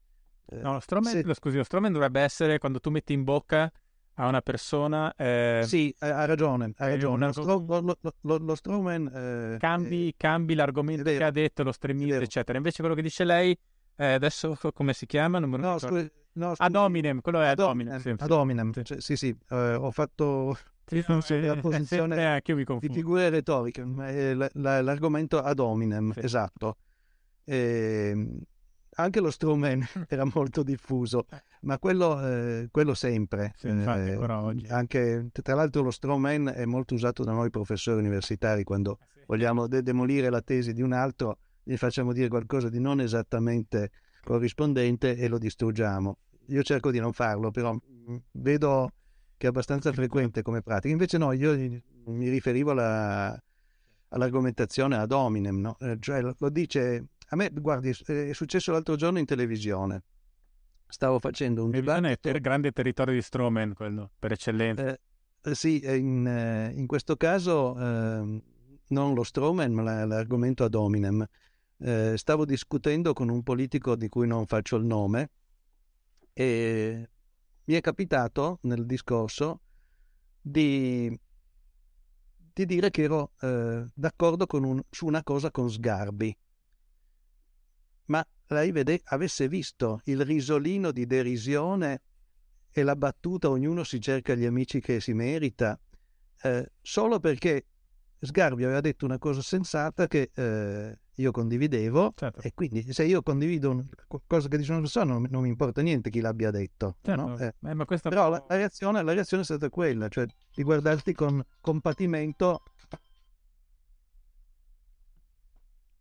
eh, 0.45 0.55
no, 0.61 0.71
lo 0.71 0.79
Stroman, 0.79 1.11
se... 1.11 1.33
scusi, 1.33 1.57
lo 1.57 1.65
Stroman 1.65 1.91
dovrebbe 1.91 2.21
essere 2.21 2.59
quando 2.59 2.79
tu 2.79 2.91
metti 2.91 3.11
in 3.11 3.25
bocca 3.25 3.69
a 4.13 4.27
una 4.29 4.41
persona. 4.41 5.13
Eh... 5.17 5.63
Sì, 5.65 5.93
ha 5.99 6.23
ragione. 6.23 6.71
Ha 6.77 6.87
ragione. 6.87 7.25
Lo, 7.25 7.31
stro... 7.33 7.65
lo, 7.67 7.97
lo, 8.21 8.37
lo 8.37 8.55
Stroman. 8.55 9.05
Eh... 9.13 9.57
Cambi, 9.59 10.13
cambi, 10.15 10.53
l'argomento 10.53 11.03
che 11.03 11.21
ha 11.21 11.31
detto, 11.31 11.63
lo 11.63 11.73
streaming, 11.73 12.21
eccetera. 12.21 12.57
Invece 12.57 12.79
quello 12.79 12.95
che 12.95 13.01
dice 13.01 13.25
lei, 13.25 13.57
eh, 13.97 14.13
adesso 14.13 14.57
come 14.73 14.93
si 14.93 15.05
chiama? 15.05 15.39
Non 15.39 15.49
no, 15.59 15.77
scusi, 15.77 16.09
no. 16.33 16.53
Ad 16.55 16.75
hominem, 16.75 17.21
quello 17.21 17.41
è 17.41 17.47
ad 17.47 17.59
hominem. 17.59 17.99
Sì, 17.99 18.13
ad 18.17 18.31
hominem, 18.31 18.71
sì, 18.71 18.81
sì, 18.85 18.99
sì, 18.99 19.15
sì. 19.15 19.37
Eh, 19.49 19.73
ho 19.75 19.91
fatto. 19.91 20.57
Sì, 20.85 21.03
no, 21.07 21.21
la 21.41 21.55
posizione 21.57 22.41
eh, 22.43 22.77
di 22.79 22.89
figure 22.89 23.29
retoriche, 23.29 23.83
l'argomento 24.53 25.39
ad 25.39 25.59
hominem, 25.59 26.13
esatto. 26.15 26.77
E, 27.43 28.09
ehm, 28.11 28.39
anche 28.99 29.19
lo 29.19 29.31
strawman 29.31 29.85
era 30.07 30.25
molto 30.33 30.63
diffuso, 30.63 31.25
eh. 31.31 31.41
ma 31.61 31.79
quello, 31.79 32.25
eh, 32.25 32.67
quello 32.71 32.93
sempre. 32.93 33.53
Sì, 33.55 33.67
infatti, 33.69 34.09
eh, 34.09 34.71
anche, 34.71 35.29
tra 35.31 35.55
l'altro 35.55 35.81
lo 35.83 35.91
strawman 35.91 36.51
è 36.55 36.65
molto 36.65 36.93
usato 36.93 37.23
da 37.23 37.31
noi 37.31 37.49
professori 37.49 37.99
universitari 37.99 38.63
quando 38.63 38.99
eh, 39.01 39.19
sì. 39.19 39.23
vogliamo 39.27 39.67
de- 39.67 39.81
demolire 39.81 40.29
la 40.29 40.41
tesi 40.41 40.73
di 40.73 40.81
un 40.81 40.93
altro, 40.93 41.37
gli 41.63 41.77
facciamo 41.77 42.13
dire 42.13 42.27
qualcosa 42.27 42.69
di 42.69 42.79
non 42.79 42.99
esattamente 42.99 43.91
corrispondente 44.23 45.15
e 45.15 45.27
lo 45.27 45.37
distruggiamo. 45.37 46.17
Io 46.47 46.63
cerco 46.63 46.91
di 46.91 46.99
non 46.99 47.13
farlo, 47.13 47.51
però 47.51 47.73
mm, 47.73 48.15
vedo 48.31 48.91
che 49.37 49.45
è 49.47 49.49
abbastanza 49.49 49.91
frequente 49.93 50.41
come 50.41 50.61
pratica. 50.61 50.91
Invece 50.91 51.17
no, 51.17 51.31
io 51.31 51.55
mi 52.05 52.29
riferivo 52.29 52.71
alla, 52.71 53.41
all'argomentazione 54.09 54.97
ad 54.97 55.11
hominem, 55.11 55.59
no? 55.59 55.77
Eh, 55.79 55.97
cioè 55.99 56.21
lo 56.21 56.49
dice 56.49 57.09
a 57.31 57.35
me, 57.35 57.51
guardi, 57.53 57.89
è 57.89 58.33
successo 58.33 58.71
l'altro 58.71 58.95
giorno 58.95 59.19
in 59.19 59.25
televisione. 59.25 60.03
Stavo 60.87 61.19
facendo 61.19 61.63
un 61.63 61.69
dibattito... 61.69 62.29
Il 62.29 62.41
grande 62.41 62.71
territorio 62.71 63.13
di 63.13 63.21
Stroman, 63.21 63.73
quello, 63.73 64.09
per 64.17 64.31
eccellenza. 64.31 64.87
Eh, 64.87 64.99
eh 65.43 65.55
sì, 65.55 65.79
in, 65.85 66.25
eh, 66.25 66.71
in, 66.73 66.87
questo 66.87 67.17
caso 67.17 67.77
eh, 67.79 68.41
non 68.87 69.13
lo 69.13 69.23
Stroman, 69.23 69.71
ma 69.71 70.05
l'argomento 70.05 70.63
ad 70.63 70.73
hominem. 70.73 71.23
Eh, 71.81 72.17
stavo 72.17 72.43
discutendo 72.43 73.13
con 73.13 73.29
un 73.29 73.41
politico 73.41 73.95
di 73.95 74.09
cui 74.09 74.27
non 74.27 74.45
faccio 74.45 74.75
il 74.75 74.83
nome 74.83 75.29
e 76.33 77.09
mi 77.63 77.73
è 77.73 77.79
capitato 77.79 78.59
nel 78.63 78.85
discorso 78.85 79.61
di, 80.41 81.17
di 82.53 82.65
dire 82.65 82.89
che 82.89 83.03
ero 83.03 83.31
eh, 83.39 83.87
d'accordo 83.93 84.45
un, 84.51 84.81
su 84.89 85.05
una 85.05 85.23
cosa 85.23 85.51
con 85.51 85.69
Sgarbi. 85.69 86.37
Ma 88.05 88.27
lei 88.47 88.71
vede, 88.71 88.99
avesse 89.05 89.47
visto 89.47 90.01
il 90.05 90.25
risolino 90.25 90.91
di 90.91 91.05
derisione 91.05 92.01
e 92.71 92.83
la 92.83 92.95
battuta 92.95 93.49
ognuno 93.49 93.83
si 93.83 94.01
cerca 94.01 94.33
gli 94.35 94.45
amici 94.45 94.81
che 94.81 94.99
si 94.99 95.13
merita, 95.13 95.79
eh, 96.41 96.71
solo 96.81 97.19
perché 97.19 97.67
Sgarbi 98.19 98.63
aveva 98.63 98.81
detto 98.81 99.05
una 99.05 99.17
cosa 99.17 99.41
sensata 99.41 100.07
che 100.07 100.31
eh, 100.33 100.99
io 101.19 101.31
condividevo 101.31 102.13
Certo. 102.15 102.41
e 102.41 102.53
quindi 102.53 102.93
se 102.93 103.03
io 103.03 103.21
condivido 103.21 103.85
qualcosa 104.07 104.47
che 104.47 104.57
dice 104.57 104.71
una 104.71 104.81
persona 104.81 105.13
non, 105.13 105.27
non 105.29 105.41
mi 105.43 105.49
importa 105.49 105.81
niente 105.81 106.09
chi 106.09 106.21
l'abbia 106.21 106.51
detto. 106.51 106.97
Certo. 107.01 107.21
no? 107.21 107.37
Eh, 107.37 107.53
Eh, 107.61 107.73
ma 107.73 107.85
questa 107.85 108.09
però 108.09 108.29
la, 108.29 108.43
la 108.47 108.55
reazione, 108.55 109.03
la 109.03 109.13
reazione 109.13 109.43
è 109.43 109.45
stata 109.45 109.69
quella, 109.69 110.07
cioè 110.07 110.25
di 110.53 110.63
guardarti 110.63 111.13
con 111.13 111.43
compatimento 111.61 112.63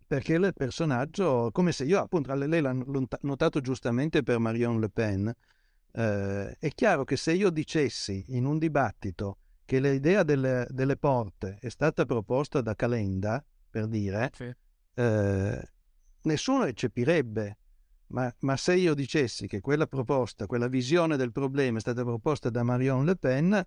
perché 0.06 0.34
il 0.34 0.52
personaggio, 0.54 1.50
come 1.52 1.70
se 1.70 1.84
io 1.84 2.00
appunto, 2.00 2.32
lei 2.34 2.62
l'ha 2.62 2.72
not- 2.72 3.18
notato 3.22 3.60
giustamente 3.60 4.22
per 4.22 4.38
Marion 4.38 4.80
Le 4.80 4.88
Pen, 4.88 5.30
eh, 5.92 6.56
è 6.58 6.68
chiaro 6.70 7.04
che 7.04 7.16
se 7.16 7.32
io 7.32 7.50
dicessi 7.50 8.24
in 8.28 8.46
un 8.46 8.56
dibattito 8.56 9.36
che 9.66 9.80
l'idea 9.80 10.22
delle, 10.22 10.66
delle 10.70 10.96
porte 10.96 11.58
è 11.60 11.68
stata 11.68 12.06
proposta 12.06 12.62
da 12.62 12.74
Calenda, 12.74 13.44
per 13.68 13.86
dire, 13.86 14.30
Sì. 14.32 14.50
Eh, 14.98 15.62
nessuno 16.22 16.64
eccepirebbe. 16.64 17.58
Ma, 18.08 18.34
ma 18.40 18.56
se 18.56 18.74
io 18.74 18.94
dicessi 18.94 19.46
che 19.46 19.60
quella 19.60 19.86
proposta, 19.86 20.46
quella 20.46 20.66
visione 20.66 21.16
del 21.16 21.30
problema 21.30 21.76
è 21.76 21.80
stata 21.80 22.02
proposta 22.02 22.48
da 22.48 22.62
Marion 22.62 23.04
Le 23.04 23.16
Pen, 23.16 23.66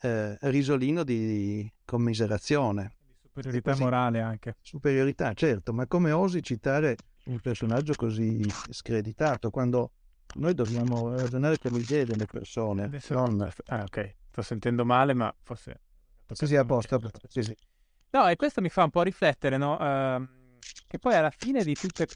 eh, 0.00 0.38
risolino 0.40 1.04
di 1.04 1.70
commiserazione. 1.84 2.94
di 2.98 3.14
superiorità 3.20 3.70
così. 3.72 3.82
morale 3.82 4.20
anche. 4.20 4.56
Superiorità, 4.62 5.34
certo, 5.34 5.74
ma 5.74 5.86
come 5.86 6.12
osi 6.12 6.42
citare 6.42 6.96
un 7.24 7.38
personaggio 7.40 7.94
così 7.94 8.48
screditato 8.70 9.50
quando 9.50 9.92
noi 10.36 10.54
dobbiamo 10.54 11.14
ragionare 11.14 11.58
con 11.58 11.72
l'idea 11.72 12.04
delle 12.04 12.24
persone, 12.24 12.84
Adesso- 12.84 13.14
non... 13.14 13.48
Ah, 13.66 13.82
ok. 13.82 14.14
Sto 14.30 14.40
sentendo 14.42 14.84
male, 14.86 15.12
ma 15.12 15.32
forse... 15.42 15.80
Sì, 16.32 16.46
sì, 16.46 16.56
a 16.56 16.64
posto, 16.64 16.98
sì, 17.28 17.42
sì. 17.42 17.54
No, 18.12 18.28
e 18.28 18.36
questo 18.36 18.60
mi 18.60 18.68
fa 18.68 18.84
un 18.84 18.90
po' 18.90 19.02
riflettere, 19.02 19.56
no? 19.56 19.78
Ehm, 19.80 20.28
che 20.86 20.98
poi 20.98 21.14
alla 21.14 21.30
fine 21.30 21.64
di 21.64 21.74
tutte, 21.74 22.06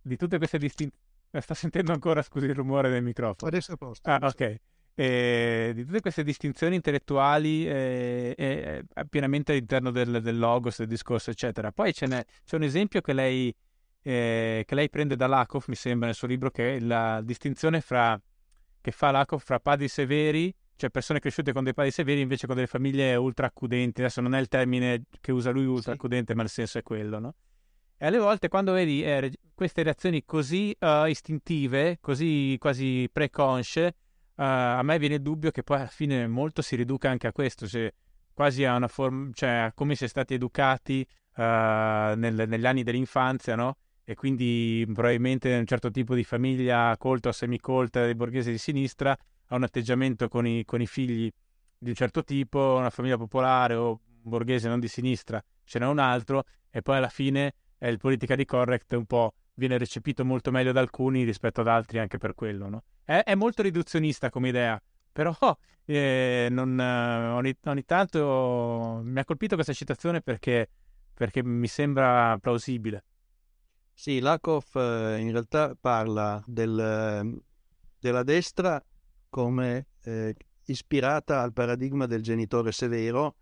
di 0.00 0.16
tutte 0.16 0.36
queste 0.36 0.58
distinzioni... 0.58 1.08
Sto 1.38 1.54
sentendo 1.54 1.92
ancora, 1.92 2.22
scusi, 2.22 2.46
il 2.46 2.54
rumore 2.54 2.90
del 2.90 3.02
microfono. 3.02 3.48
Adesso 3.48 3.70
è 3.70 3.74
a 3.74 3.76
posto. 3.76 4.10
Ah, 4.10 4.18
ok. 4.20 4.56
Eh, 4.94 5.72
di 5.74 5.84
tutte 5.86 6.00
queste 6.00 6.22
distinzioni 6.22 6.74
intellettuali 6.74 7.66
eh, 7.66 8.34
eh, 8.36 8.84
eh, 8.92 9.06
pienamente 9.06 9.52
all'interno 9.52 9.90
del, 9.90 10.20
del 10.20 10.38
logos, 10.38 10.78
del 10.78 10.88
discorso, 10.88 11.30
eccetera. 11.30 11.72
Poi 11.72 11.92
c'è 11.92 12.06
un 12.06 12.62
esempio 12.62 13.00
che 13.00 13.12
lei, 13.14 13.54
eh, 14.02 14.64
che 14.66 14.74
lei 14.74 14.90
prende 14.90 15.16
da 15.16 15.28
Lakoff, 15.28 15.68
mi 15.68 15.76
sembra, 15.76 16.06
nel 16.06 16.16
suo 16.16 16.26
libro, 16.26 16.50
che 16.50 16.76
è 16.76 16.80
la 16.80 17.22
distinzione 17.22 17.80
fra, 17.80 18.20
che 18.80 18.90
fa 18.90 19.12
Lakoff 19.12 19.44
fra 19.44 19.60
padri 19.60 19.88
severi, 19.88 20.52
cioè 20.80 20.88
persone 20.88 21.20
cresciute 21.20 21.52
con 21.52 21.62
dei 21.62 21.74
padri 21.74 21.90
severi, 21.90 22.22
invece 22.22 22.46
con 22.46 22.54
delle 22.56 22.66
famiglie 22.66 23.14
ultra 23.14 23.46
accudenti. 23.46 24.00
Adesso 24.00 24.22
non 24.22 24.34
è 24.34 24.40
il 24.40 24.48
termine 24.48 25.02
che 25.20 25.30
usa 25.30 25.50
lui, 25.50 25.66
ultra 25.66 25.92
Sì. 25.92 25.98
accudente, 25.98 26.34
ma 26.34 26.42
il 26.42 26.48
senso 26.48 26.78
è 26.78 26.82
quello, 26.82 27.18
no? 27.18 27.34
E 27.98 28.06
alle 28.06 28.16
volte 28.16 28.48
quando 28.48 28.72
vedi 28.72 29.04
eh, 29.04 29.30
queste 29.54 29.82
reazioni 29.82 30.24
così 30.24 30.74
eh, 30.78 31.10
istintive, 31.10 31.98
così 32.00 32.56
quasi 32.58 33.06
preconsce, 33.12 33.86
eh, 33.88 33.92
a 34.42 34.82
me 34.82 34.98
viene 34.98 35.16
il 35.16 35.20
dubbio 35.20 35.50
che 35.50 35.62
poi 35.62 35.76
alla 35.76 35.86
fine 35.86 36.26
molto 36.26 36.62
si 36.62 36.76
riduca 36.76 37.10
anche 37.10 37.26
a 37.26 37.32
questo, 37.32 37.66
cioè 37.68 37.92
quasi 38.32 38.64
a 38.64 38.74
una 38.74 38.88
forma, 38.88 39.28
cioè 39.34 39.50
a 39.50 39.72
come 39.74 39.94
si 39.96 40.04
è 40.04 40.08
stati 40.08 40.32
educati 40.32 41.06
eh, 41.36 42.14
nel- 42.16 42.44
negli 42.48 42.64
anni 42.64 42.82
dell'infanzia, 42.82 43.54
no? 43.54 43.76
E 44.02 44.14
quindi 44.14 44.82
probabilmente 44.94 45.54
un 45.54 45.66
certo 45.66 45.90
tipo 45.90 46.14
di 46.14 46.24
famiglia 46.24 46.96
colta 46.96 47.28
o 47.28 47.32
semicolta 47.32 48.02
dei 48.06 48.14
borghesi 48.14 48.50
di 48.50 48.58
sinistra 48.58 49.14
ha 49.50 49.56
un 49.56 49.62
atteggiamento 49.64 50.28
con 50.28 50.46
i, 50.46 50.64
con 50.64 50.80
i 50.80 50.86
figli 50.86 51.30
di 51.76 51.88
un 51.88 51.94
certo 51.94 52.22
tipo, 52.22 52.76
una 52.78 52.90
famiglia 52.90 53.16
popolare 53.16 53.74
o 53.74 54.00
borghese 54.22 54.68
non 54.68 54.80
di 54.80 54.88
sinistra 54.88 55.42
ce 55.64 55.78
n'è 55.78 55.86
un 55.86 55.98
altro, 55.98 56.44
e 56.70 56.82
poi 56.82 56.96
alla 56.96 57.08
fine 57.08 57.54
è 57.78 57.86
il 57.86 57.98
politically 57.98 58.44
correct 58.44 58.92
un 58.92 59.06
po' 59.06 59.34
viene 59.54 59.78
recepito 59.78 60.24
molto 60.24 60.50
meglio 60.50 60.72
da 60.72 60.80
alcuni 60.80 61.22
rispetto 61.22 61.60
ad 61.60 61.68
altri 61.68 61.98
anche 61.98 62.18
per 62.18 62.34
quello, 62.34 62.68
no? 62.68 62.82
È, 63.04 63.22
è 63.24 63.34
molto 63.34 63.62
riduzionista 63.62 64.30
come 64.30 64.48
idea, 64.48 64.80
però 65.12 65.36
eh, 65.84 66.48
non, 66.50 66.80
eh, 66.80 67.28
ogni, 67.28 67.56
ogni 67.64 67.84
tanto 67.84 69.00
mi 69.04 69.18
ha 69.18 69.24
colpito 69.24 69.54
questa 69.54 69.72
citazione 69.72 70.22
perché, 70.22 70.68
perché 71.14 71.42
mi 71.44 71.66
sembra 71.66 72.36
plausibile. 72.40 73.04
Sì, 73.92 74.18
Lakoff 74.20 74.76
eh, 74.76 75.18
in 75.18 75.30
realtà 75.30 75.76
parla 75.78 76.42
del, 76.46 76.78
eh, 76.78 77.42
della 77.98 78.22
destra 78.22 78.82
come 79.30 79.86
eh, 80.02 80.34
ispirata 80.64 81.40
al 81.40 81.52
paradigma 81.52 82.06
del 82.06 82.22
genitore 82.22 82.72
severo 82.72 83.36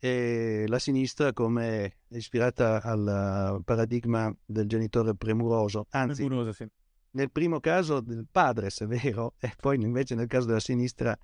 e 0.00 0.64
la 0.68 0.78
sinistra 0.78 1.32
come 1.32 1.98
ispirata 2.08 2.82
al 2.82 3.60
paradigma 3.64 4.34
del 4.44 4.66
genitore 4.66 5.14
premuroso. 5.14 5.86
Anzi, 5.90 6.24
Premuroso, 6.24 6.52
sì. 6.52 6.66
nel 7.12 7.30
primo 7.30 7.58
caso 7.60 8.00
del 8.00 8.26
padre 8.30 8.70
severo 8.70 9.34
e 9.40 9.52
poi 9.60 9.80
invece 9.82 10.14
nel 10.14 10.26
caso 10.28 10.46
della 10.46 10.60
sinistra 10.60 11.16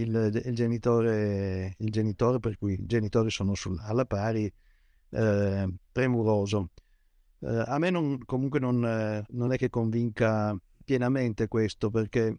il, 0.00 0.42
il 0.44 0.54
genitore, 0.54 1.74
il 1.78 1.90
genitore, 1.90 2.38
per 2.38 2.56
cui 2.56 2.74
i 2.74 2.86
genitori 2.86 3.30
sono 3.30 3.54
sul- 3.54 3.78
alla 3.80 4.04
pari, 4.04 4.52
eh, 5.10 5.74
premuroso. 5.90 6.70
Eh, 7.40 7.64
a 7.66 7.78
me 7.78 7.90
non- 7.90 8.24
comunque 8.24 8.60
non, 8.60 8.84
eh, 8.84 9.24
non 9.30 9.52
è 9.52 9.56
che 9.56 9.70
convinca 9.70 10.56
pienamente 10.84 11.48
questo, 11.48 11.90
perché... 11.90 12.36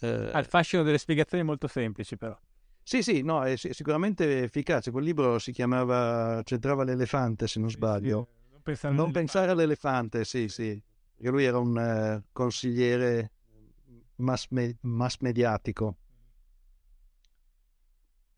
eh, 0.00 0.30
Ha 0.32 0.38
il 0.38 0.46
fascino 0.46 0.82
delle 0.82 0.98
spiegazioni 0.98 1.42
molto 1.44 1.66
semplici, 1.66 2.16
però. 2.16 2.38
sì, 2.82 3.02
sì, 3.02 3.22
no, 3.22 3.42
è 3.44 3.56
si- 3.56 3.72
sicuramente 3.72 4.42
efficace. 4.42 4.90
Quel 4.90 5.04
libro 5.04 5.38
si 5.38 5.52
chiamava 5.52 6.40
C'entrava 6.44 6.84
l'elefante, 6.84 7.46
se 7.46 7.60
non 7.60 7.70
sbaglio. 7.70 8.28
non 8.50 8.60
pensare, 8.62 8.94
Non 8.94 9.10
pensare 9.12 9.50
all'elefante, 9.50 10.24
sì, 10.24 10.48
sì. 10.48 10.80
Perché 11.14 11.30
lui 11.30 11.44
era 11.44 11.58
un 11.58 11.76
eh, 11.78 12.24
consigliere 12.32 13.30
mass, 14.16 14.46
me- 14.50 14.76
mass 14.82 15.18
mediatico. 15.20 15.96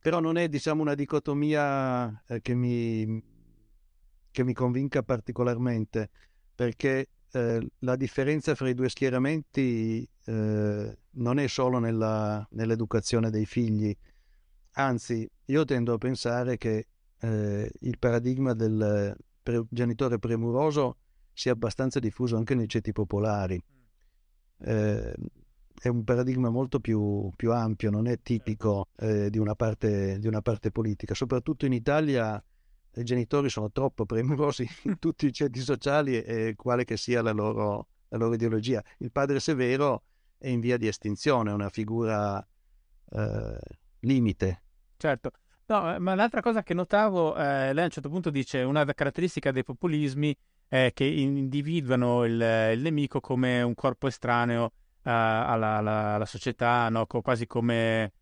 Però 0.00 0.18
non 0.18 0.36
è, 0.36 0.48
diciamo, 0.48 0.82
una 0.82 0.94
dicotomia 0.94 2.22
eh, 2.26 2.40
che, 2.40 2.54
mi, 2.54 3.22
che 4.32 4.42
mi 4.44 4.52
convinca 4.52 5.02
particolarmente, 5.04 6.10
perché 6.56 7.08
eh, 7.30 7.70
la 7.78 7.94
differenza 7.96 8.56
fra 8.56 8.68
i 8.68 8.74
due 8.74 8.88
schieramenti 8.88 10.06
eh, 10.24 10.98
non 11.12 11.38
è 11.38 11.46
solo 11.46 11.78
nella- 11.78 12.46
nell'educazione 12.50 13.30
dei 13.30 13.46
figli. 13.46 13.94
Anzi, 14.72 15.28
io 15.46 15.64
tendo 15.64 15.94
a 15.94 15.98
pensare 15.98 16.56
che 16.56 16.86
eh, 17.20 17.70
il 17.80 17.98
paradigma 17.98 18.54
del 18.54 19.16
pre- 19.42 19.64
genitore 19.68 20.18
premuroso 20.18 20.96
sia 21.32 21.52
abbastanza 21.52 21.98
diffuso 21.98 22.36
anche 22.36 22.54
nei 22.54 22.68
ceti 22.68 22.92
popolari. 22.92 23.62
Eh, 24.58 25.14
è 25.82 25.88
un 25.88 26.04
paradigma 26.04 26.48
molto 26.48 26.78
più, 26.78 27.30
più 27.34 27.52
ampio, 27.52 27.90
non 27.90 28.06
è 28.06 28.20
tipico 28.22 28.88
eh, 28.96 29.30
di, 29.30 29.38
una 29.38 29.54
parte, 29.54 30.18
di 30.18 30.26
una 30.26 30.40
parte 30.40 30.70
politica. 30.70 31.14
Soprattutto 31.14 31.66
in 31.66 31.72
Italia 31.72 32.42
i 32.94 33.04
genitori 33.04 33.48
sono 33.48 33.70
troppo 33.70 34.04
premurosi 34.04 34.66
in 34.84 34.98
tutti 34.98 35.26
i 35.26 35.32
ceti 35.32 35.60
sociali 35.60 36.22
e 36.22 36.54
quale 36.56 36.84
che 36.84 36.96
sia 36.96 37.22
la 37.22 37.32
loro, 37.32 37.88
la 38.08 38.18
loro 38.18 38.34
ideologia. 38.34 38.82
Il 38.98 39.10
padre 39.10 39.40
severo 39.40 40.04
è 40.42 40.48
in 40.48 40.60
via 40.60 40.76
di 40.76 40.88
estinzione, 40.88 41.50
è 41.50 41.54
una 41.54 41.68
figura 41.68 42.44
eh, 43.10 43.58
limite. 44.00 44.62
Certo. 44.96 45.30
No, 45.66 45.94
eh, 45.94 45.98
ma 46.00 46.14
l'altra 46.14 46.40
cosa 46.40 46.62
che 46.64 46.74
notavo, 46.74 47.36
eh, 47.36 47.72
lei 47.72 47.82
a 47.82 47.84
un 47.84 47.90
certo 47.90 48.08
punto 48.08 48.30
dice 48.30 48.62
una 48.62 48.84
caratteristica 48.84 49.52
dei 49.52 49.62
populismi 49.62 50.36
è 50.66 50.90
che 50.92 51.04
individuano 51.04 52.24
il, 52.24 52.32
il 52.74 52.80
nemico 52.80 53.20
come 53.20 53.62
un 53.62 53.74
corpo 53.74 54.08
estraneo 54.08 54.72
eh, 55.04 55.10
alla, 55.10 55.76
alla- 55.76 56.14
alla 56.14 56.26
società, 56.26 56.88
no? 56.88 57.06
Quasi 57.06 57.46
come 57.46 58.12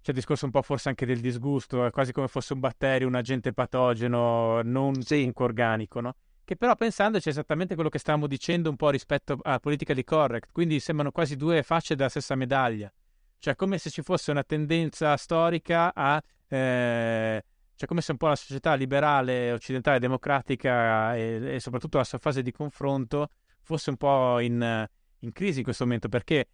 c'è 0.00 0.10
il 0.10 0.14
discorso 0.14 0.44
un 0.46 0.50
po' 0.52 0.62
forse 0.62 0.88
anche 0.88 1.04
del 1.06 1.20
disgusto, 1.20 1.88
quasi 1.90 2.12
come 2.12 2.28
fosse 2.28 2.52
un 2.52 2.60
batterio, 2.60 3.06
un 3.08 3.14
agente 3.16 3.52
patogeno, 3.52 4.62
non 4.62 4.94
Sì. 5.02 5.16
comunque 5.18 5.44
organico, 5.44 6.00
no? 6.00 6.14
Che 6.50 6.56
però 6.56 6.74
pensandoci 6.74 7.28
è 7.28 7.30
esattamente 7.30 7.76
quello 7.76 7.88
che 7.90 8.00
stavamo 8.00 8.26
dicendo 8.26 8.70
un 8.70 8.74
po' 8.74 8.90
rispetto 8.90 9.38
alla 9.42 9.60
politically 9.60 10.02
correct, 10.02 10.50
quindi 10.50 10.80
sembrano 10.80 11.12
quasi 11.12 11.36
due 11.36 11.62
facce 11.62 11.94
della 11.94 12.08
stessa 12.08 12.34
medaglia. 12.34 12.92
Cioè, 13.38 13.54
come 13.54 13.78
se 13.78 13.88
ci 13.88 14.02
fosse 14.02 14.32
una 14.32 14.42
tendenza 14.42 15.16
storica 15.16 15.94
a. 15.94 16.20
eh, 16.48 17.44
cioè, 17.76 17.88
come 17.88 18.00
se 18.00 18.10
un 18.10 18.16
po' 18.16 18.26
la 18.26 18.34
società 18.34 18.74
liberale, 18.74 19.52
occidentale, 19.52 20.00
democratica 20.00 21.14
e, 21.14 21.54
e 21.54 21.60
soprattutto 21.60 21.98
la 21.98 22.04
sua 22.04 22.18
fase 22.18 22.42
di 22.42 22.50
confronto 22.50 23.28
fosse 23.62 23.90
un 23.90 23.96
po' 23.96 24.40
in, 24.40 24.88
in 25.20 25.30
crisi 25.30 25.58
in 25.58 25.64
questo 25.64 25.84
momento, 25.84 26.08
perché 26.08 26.34
eh, 26.34 26.48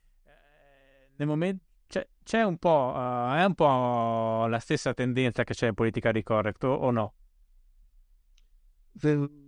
nel 1.16 1.26
momento. 1.26 1.64
C'è, 1.86 2.06
c'è 2.22 2.42
un 2.42 2.58
po', 2.58 2.92
eh, 2.94 3.38
è 3.38 3.44
un 3.44 3.54
po' 3.54 4.44
la 4.46 4.58
stessa 4.58 4.92
tendenza 4.92 5.42
che 5.42 5.54
c'è 5.54 5.68
in 5.68 5.74
politica 5.74 6.12
correct 6.22 6.64
o, 6.64 6.74
o 6.74 6.90
no? 6.90 7.14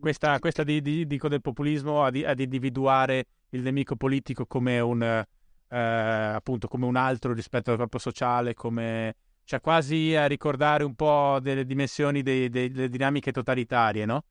Questa, 0.01 0.39
questa 0.39 0.62
di, 0.62 0.83
di- 0.83 1.07
dico 1.07 1.29
del 1.29 1.41
populismo 1.41 2.05
ad, 2.05 2.16
ad 2.25 2.39
individuare 2.39 3.27
il 3.51 3.62
nemico 3.62 3.97
politico 3.97 4.47
come 4.47 4.79
un, 4.81 5.03
eh, 5.03 5.77
appunto, 5.79 6.69
come 6.69 6.85
un 6.87 6.97
altro 6.97 7.33
rispetto 7.33 7.70
al 7.70 7.79
corpo 7.79 7.99
sociale, 7.99 8.55
come, 8.55 9.15
cioè 9.45 9.61
quasi 9.61 10.15
a 10.15 10.27
ricordare 10.27 10.85
un 10.85 10.95
po' 10.95 11.39
delle 11.41 11.65
dimensioni 11.65 12.23
dei- 12.23 12.49
dei- 12.51 12.70
delle 12.70 12.89
dinamiche 12.89 13.33
totalitarie, 13.33 14.05
no? 14.05 14.25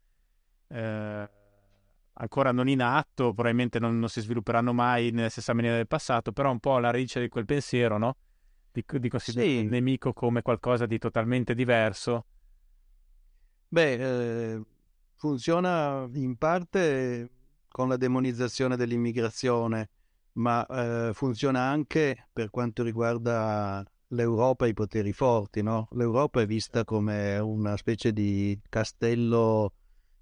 eh, 0.69 1.29
ancora 2.13 2.51
non 2.51 2.67
in 2.67 2.81
atto, 2.81 3.33
probabilmente 3.33 3.79
non, 3.79 3.99
non, 3.99 4.09
si 4.09 4.21
svilupperanno 4.21 4.73
mai 4.73 5.11
nella 5.11 5.29
stessa 5.29 5.53
maniera 5.53 5.75
del 5.75 5.87
passato, 5.87 6.31
però 6.31 6.51
un 6.51 6.59
po' 6.59 6.75
alla 6.75 6.91
radice 6.91 7.19
di 7.19 7.29
quel 7.29 7.45
pensiero, 7.45 7.97
no? 7.97 8.15
Di, 8.71 8.83
di 8.99 9.09
considerare 9.09 9.51
sì. 9.51 9.57
il 9.59 9.67
nemico 9.67 10.13
come 10.13 10.41
qualcosa 10.41 10.85
di 10.85 10.97
totalmente 10.97 11.55
diverso. 11.55 12.25
Beh, 13.69 14.53
eh, 14.53 14.61
funziona 15.17 16.07
in 16.13 16.37
parte 16.37 17.29
con 17.67 17.89
la 17.89 17.97
demonizzazione 17.97 18.77
dell'immigrazione, 18.77 19.89
ma 20.33 20.65
eh, 20.65 21.13
funziona 21.13 21.61
anche 21.61 22.27
per 22.31 22.49
quanto 22.49 22.83
riguarda 22.83 23.83
l'Europa 24.09 24.65
e 24.65 24.69
i 24.69 24.73
poteri 24.73 25.11
forti. 25.11 25.61
No? 25.61 25.87
L'Europa 25.91 26.41
è 26.41 26.45
vista 26.45 26.85
come 26.85 27.37
una 27.39 27.75
specie 27.77 28.13
di 28.13 28.59
castello 28.69 29.73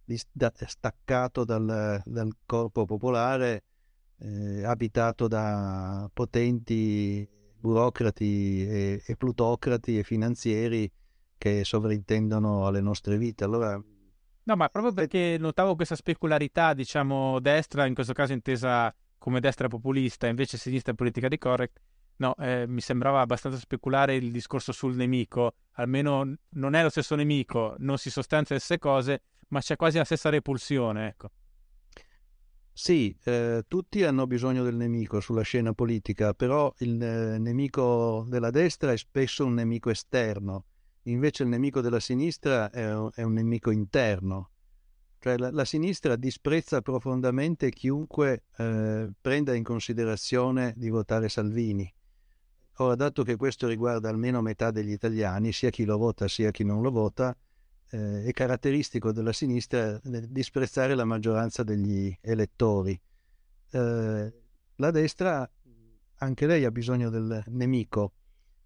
staccato 0.05 1.43
dal, 1.43 2.01
dal 2.03 2.31
corpo 2.45 2.85
popolare, 2.85 3.63
eh, 4.19 4.63
abitato 4.63 5.27
da 5.27 6.09
potenti 6.13 7.27
burocrati 7.59 8.67
e, 8.67 9.03
e, 9.05 9.15
plutocrati 9.15 9.97
e 9.97 10.03
finanzieri 10.03 10.89
che 11.37 11.63
sovrintendono 11.63 12.65
alle 12.67 12.81
nostre 12.81 13.17
vite. 13.17 13.43
Allora, 13.43 13.81
no, 14.45 14.55
ma 14.55 14.69
proprio 14.69 14.93
perché 14.93 15.37
notavo 15.39 15.75
questa 15.75 15.95
specularità, 15.95 16.73
diciamo, 16.73 17.39
destra, 17.39 17.85
in 17.85 17.93
questo 17.93 18.13
caso 18.13 18.33
intesa 18.33 18.93
come 19.17 19.39
destra 19.39 19.67
populista, 19.67 20.27
invece 20.27 20.57
sinistra 20.57 20.93
politica 20.93 21.27
di 21.27 21.37
correct, 21.37 21.79
no, 22.17 22.35
eh, 22.37 22.65
mi 22.67 22.81
sembrava 22.81 23.21
abbastanza 23.21 23.57
speculare 23.57 24.15
il 24.15 24.31
discorso 24.31 24.71
sul 24.71 24.95
nemico, 24.95 25.55
almeno 25.73 26.35
non 26.49 26.73
è 26.75 26.83
lo 26.83 26.89
stesso 26.89 27.15
nemico, 27.15 27.75
non 27.79 27.97
si 27.97 28.09
sostanzia 28.09 28.55
le 28.55 28.61
stesse 28.61 28.79
cose, 28.79 29.21
ma 29.49 29.59
c'è 29.59 29.75
quasi 29.75 29.97
la 29.97 30.03
stessa 30.05 30.29
repulsione, 30.29 31.07
ecco. 31.07 31.29
Sì, 32.71 33.17
eh, 33.23 33.63
tutti 33.67 34.03
hanno 34.03 34.27
bisogno 34.27 34.61
del 34.61 34.75
nemico 34.75 35.21
sulla 35.21 35.43
scena 35.43 35.73
politica, 35.73 36.33
però 36.33 36.73
il 36.79 37.01
eh, 37.01 37.37
nemico 37.39 38.25
della 38.27 38.49
destra 38.49 38.91
è 38.91 38.97
spesso 38.97 39.45
un 39.45 39.53
nemico 39.53 39.89
esterno, 39.89 40.65
invece 41.05 41.43
il 41.43 41.49
nemico 41.49 41.81
della 41.81 41.99
sinistra 41.99 42.69
è, 42.69 42.83
è 42.83 43.23
un 43.23 43.33
nemico 43.33 43.71
interno. 43.71 44.51
Cioè 45.19 45.37
la, 45.37 45.51
la, 45.51 45.65
sinistra 45.65 46.15
disprezza 46.15 46.81
profondamente 46.81 47.71
chiunque 47.71 48.43
eh, 48.57 49.09
prenda 49.19 49.55
in 49.55 49.63
considerazione 49.63 50.73
di 50.77 50.89
votare 50.89 51.29
Salvini. 51.29 51.91
Ora, 52.79 52.95
dato 52.95 53.23
che 53.23 53.35
questo 53.35 53.67
riguarda 53.67 54.09
almeno 54.09 54.41
metà 54.41 54.69
degli 54.69 54.91
italiani, 54.91 55.51
sia 55.51 55.69
chi 55.69 55.85
lo 55.85 55.97
vota 55.97 56.27
sia 56.27 56.51
chi 56.51 56.63
non 56.63 56.81
lo 56.81 56.91
vota, 56.91 57.35
eh, 57.89 58.25
è 58.25 58.31
caratteristico 58.33 59.11
della 59.11 59.31
sinistra 59.31 59.99
disprezzare 60.03 60.93
la 60.93 61.05
maggioranza 61.05 61.63
degli 61.63 62.15
elettori. 62.21 62.99
Eh, 63.71 64.33
la 64.75 64.91
destra, 64.91 65.49
anche 66.17 66.45
lei 66.45 66.65
ha 66.65 66.71
bisogno 66.71 67.09
del 67.09 67.43
nemico, 67.47 68.13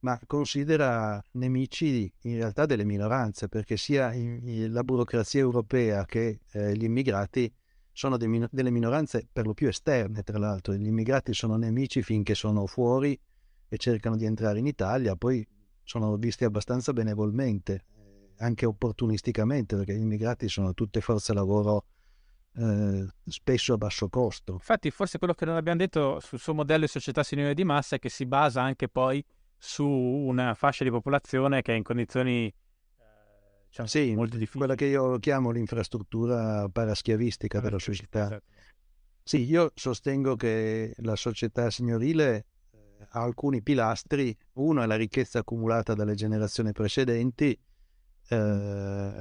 ma 0.01 0.19
considera 0.25 1.21
nemici 1.31 2.11
in 2.21 2.35
realtà 2.35 2.65
delle 2.65 2.85
minoranze, 2.85 3.47
perché 3.47 3.77
sia 3.77 4.13
in, 4.13 4.39
in 4.43 4.71
la 4.71 4.83
burocrazia 4.83 5.39
europea 5.39 6.05
che 6.05 6.41
eh, 6.51 6.75
gli 6.75 6.83
immigrati 6.83 7.51
sono 7.91 8.17
de, 8.17 8.47
delle 8.51 8.71
minoranze 8.71 9.27
per 9.31 9.45
lo 9.45 9.53
più 9.53 9.67
esterne, 9.67 10.23
tra 10.23 10.37
l'altro. 10.37 10.73
Gli 10.73 10.87
immigrati 10.87 11.33
sono 11.33 11.57
nemici 11.57 12.01
finché 12.01 12.33
sono 12.33 12.65
fuori 12.65 13.19
e 13.67 13.77
cercano 13.77 14.15
di 14.15 14.25
entrare 14.25 14.59
in 14.59 14.67
Italia, 14.67 15.15
poi 15.15 15.45
sono 15.83 16.15
visti 16.17 16.43
abbastanza 16.45 16.93
benevolmente 16.93 17.83
anche 18.37 18.65
opportunisticamente, 18.65 19.75
perché 19.75 19.95
gli 19.95 20.01
immigrati 20.01 20.47
sono 20.47 20.73
tutte 20.73 21.01
forze 21.01 21.33
lavoro 21.33 21.83
eh, 22.55 23.05
spesso 23.25 23.73
a 23.73 23.77
basso 23.77 24.07
costo. 24.07 24.53
Infatti, 24.53 24.91
forse 24.91 25.17
quello 25.17 25.33
che 25.33 25.45
non 25.45 25.55
abbiamo 25.55 25.79
detto 25.79 26.19
sul 26.21 26.39
suo 26.39 26.53
modello 26.53 26.85
di 26.85 26.87
società 26.87 27.21
signore 27.21 27.53
di 27.53 27.65
massa 27.65 27.97
è 27.97 27.99
che 27.99 28.09
si 28.09 28.25
basa 28.25 28.61
anche 28.61 28.87
poi 28.87 29.23
su 29.59 29.85
una 29.85 30.53
fascia 30.53 30.85
di 30.85 30.89
popolazione 30.89 31.61
che 31.61 31.73
è 31.73 31.75
in 31.75 31.83
condizioni 31.83 32.47
eh, 32.47 32.53
diciamo, 33.67 33.87
sì, 33.87 34.15
molto 34.15 34.37
difficili. 34.37 34.59
Quella 34.59 34.75
che 34.75 34.85
io 34.85 35.19
chiamo 35.19 35.51
l'infrastruttura 35.51 36.67
paraschiavistica 36.69 37.59
ah, 37.59 37.61
della 37.61 37.79
società. 37.79 38.25
Esatto. 38.25 38.43
Sì, 39.21 39.43
io 39.43 39.71
sostengo 39.75 40.35
che 40.35 40.95
la 40.99 41.15
società 41.15 41.69
signorile 41.69 42.45
eh, 42.71 42.77
ha 43.09 43.21
alcuni 43.21 43.61
pilastri. 43.61 44.35
Uno 44.53 44.81
è 44.81 44.87
la 44.87 44.95
ricchezza 44.95 45.39
accumulata 45.39 45.93
dalle 45.93 46.15
generazioni 46.15 46.71
precedenti, 46.71 47.55
eh, 48.29 48.35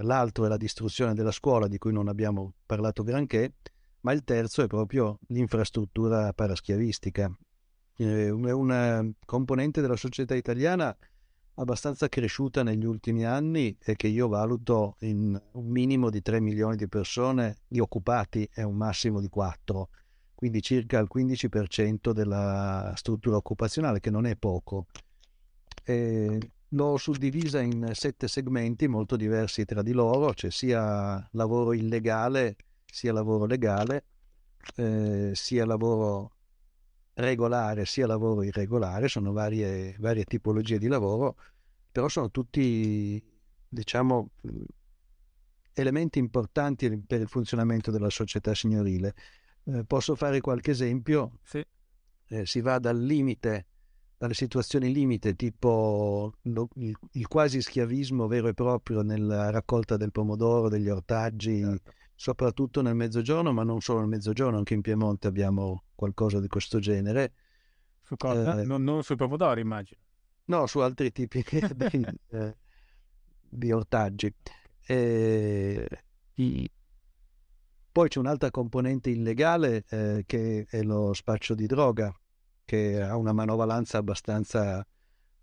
l'altro 0.03 0.45
è 0.45 0.49
la 0.49 0.57
distruzione 0.57 1.15
della 1.15 1.31
scuola 1.33 1.67
di 1.67 1.79
cui 1.79 1.93
non 1.93 2.09
abbiamo 2.09 2.55
parlato 2.65 3.03
granché, 3.03 3.55
ma 4.01 4.13
il 4.13 4.23
terzo 4.23 4.63
è 4.63 4.67
proprio 4.67 5.19
l'infrastruttura 5.29 6.33
paraschiavistica. 6.33 7.31
Eh, 8.01 8.31
una 8.31 9.05
componente 9.25 9.81
della 9.81 9.97
società 9.97 10.37
italiana 10.37 10.97
abbastanza 11.55 12.09
cresciuta 12.09 12.63
negli 12.63 12.85
ultimi 12.85 13.25
anni 13.25 13.77
e 13.83 13.97
che 13.97 14.07
io 14.07 14.29
valuto 14.29 14.95
in 15.01 15.41
un 15.53 15.67
minimo 15.67 16.09
di 16.09 16.23
3 16.23 16.41
milioni 16.41 16.77
di 16.77 16.87
persone, 16.87 17.57
di 17.67 17.81
occupati 17.81 18.49
e 18.55 18.63
un 18.63 18.77
massimo 18.77 19.21
di 19.21 19.29
4, 19.29 19.89
quindi 20.35 20.63
circa 20.63 21.01
il 21.01 21.09
15% 21.13 22.13
della 22.13 22.93
struttura 22.95 23.37
occupazionale, 23.37 23.99
che 23.99 24.11
non 24.11 24.27
è 24.27 24.37
poco. 24.37 24.87
E 25.83 26.39
l'ho 26.69 26.97
suddivisa 26.97 27.61
in 27.61 27.91
sette 27.95 28.29
segmenti 28.29 28.87
molto 28.87 29.17
diversi 29.17 29.65
tra 29.65 29.83
di 29.83 29.93
loro, 29.93 30.33
c'è 30.35 30.51
sia 30.51 31.29
lavoro 31.33 31.73
illegale, 31.73 32.55
sia 32.85 33.13
lavoro 33.13 33.47
legale, 33.47 34.05
eh, 34.77 35.33
sia 35.35 35.67
lavoro 35.67 36.37
regolare, 37.19 37.85
sia 37.85 38.07
lavoro 38.07 38.43
irregolare, 38.43 39.09
sono 39.09 39.33
varie, 39.33 39.97
varie 39.99 40.25
tipologie 40.25 40.79
di 40.79 40.87
lavoro, 40.87 41.37
però 41.91 42.09
sono 42.09 42.31
tutti, 42.31 43.23
diciamo, 43.69 44.31
elementi 45.73 46.19
importanti 46.19 47.03
per 47.05 47.21
il 47.21 47.29
funzionamento 47.29 47.91
della 47.91 48.11
società 48.11 48.55
signorile. 48.55 49.15
Eh, 49.65 49.85
posso 49.85 50.15
fare 50.15 50.41
qualche 50.41 50.71
esempio? 50.71 51.39
Sì. 51.43 51.65
Eh, 52.31 52.47
si 52.47 52.61
va 52.61 52.79
dal 52.79 52.99
limite 52.99 53.67
dalle 54.19 54.35
situazioni 54.35 54.93
limite, 54.93 55.37
tipo 55.37 56.33
lo, 56.43 56.69
il, 56.75 56.97
il, 57.13 57.29
quasi 57.29 57.63
schiavismo 57.63 58.27
vero 58.27 58.49
e 58.49 58.55
proprio 58.55 59.03
nella 59.03 59.51
raccolta 59.51 59.97
del 59.97 60.11
pomodoro, 60.11 60.69
degli 60.69 60.89
ortaggi, 60.89 61.61
certo. 61.61 61.93
soprattutto 62.17 62.83
nel 62.83 62.97
mezzogiorno, 62.97 63.53
ma 63.53 63.63
non 63.63 63.81
solo 63.81 64.01
nel 64.01 64.09
mezzogiorno, 64.09 64.59
anche 64.59 64.75
in 64.75 64.81
Piemonte 64.81 65.29
abbiamo 65.29 65.85
qualcosa 65.99 66.39
di 66.39 66.47
questo 66.47 66.79
genere. 66.79 67.33
Su 68.03 68.15
cosa? 68.15 68.61
Eh, 68.61 68.65
non, 68.65 68.85
non, 68.85 69.03
sui 69.03 69.17
pomodori, 69.17 69.61
immagino. 69.61 70.01
No, 70.45 70.67
su 70.67 70.79
altri 70.79 71.11
tipi 71.11 71.45
di, 71.51 71.59
eh, 72.31 72.57
di 73.49 73.73
ortaggi. 73.73 74.33
E, 74.87 75.89
poi 77.91 78.09
c'è 78.09 78.21
un'altra 78.21 78.53
componente 78.53 79.11
illegale 79.11 79.85
eh, 79.89 80.23
che 80.25 80.67
è 80.71 80.83
lo 80.83 81.13
spaccio 81.15 81.57
di 81.57 81.67
droga, 81.67 82.15
che 82.65 83.03
ha 83.03 83.17
una 83.17 83.33
manovalanza 83.33 83.99
abbastanza 83.99 84.87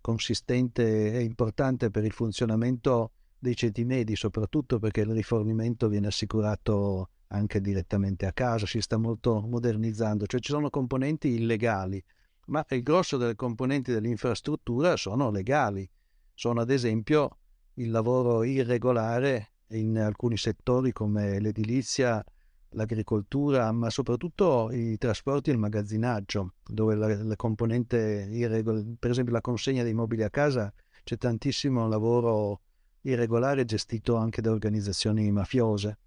consistente 0.00 1.12
e 1.12 1.22
importante 1.22 1.90
per 1.90 2.04
il 2.04 2.12
funzionamento 2.12 3.12
dei 3.38 3.54
ceti 3.54 3.84
medi, 3.84 4.16
soprattutto 4.16 4.78
perché 4.78 5.02
il 5.02 5.12
rifornimento 5.12 5.88
viene 5.88 6.06
assicurato 6.06 7.10
anche 7.28 7.60
direttamente 7.60 8.26
a 8.26 8.32
casa, 8.32 8.66
si 8.66 8.80
sta 8.80 8.96
molto 8.96 9.40
modernizzando, 9.40 10.26
cioè 10.26 10.40
ci 10.40 10.52
sono 10.52 10.70
componenti 10.70 11.28
illegali, 11.28 12.02
ma 12.46 12.64
il 12.70 12.82
grosso 12.82 13.16
delle 13.16 13.34
componenti 13.34 13.92
dell'infrastruttura 13.92 14.96
sono 14.96 15.30
legali, 15.30 15.88
sono 16.34 16.60
ad 16.60 16.70
esempio 16.70 17.38
il 17.74 17.90
lavoro 17.90 18.42
irregolare 18.44 19.52
in 19.70 19.98
alcuni 19.98 20.36
settori 20.36 20.92
come 20.92 21.40
l'edilizia, 21.40 22.24
l'agricoltura, 22.70 23.72
ma 23.72 23.90
soprattutto 23.90 24.70
i 24.70 24.96
trasporti 24.98 25.50
e 25.50 25.54
il 25.54 25.58
magazzinaggio, 25.58 26.54
dove 26.64 26.94
la, 26.94 27.22
la 27.22 27.36
componente 27.36 28.28
irregolare, 28.30 28.96
per 28.98 29.10
esempio 29.10 29.32
la 29.32 29.40
consegna 29.40 29.82
dei 29.82 29.94
mobili 29.94 30.22
a 30.22 30.30
casa, 30.30 30.72
c'è 31.02 31.16
tantissimo 31.16 31.88
lavoro 31.88 32.60
irregolare 33.02 33.64
gestito 33.64 34.16
anche 34.16 34.40
da 34.40 34.50
organizzazioni 34.50 35.30
mafiose. 35.30 35.98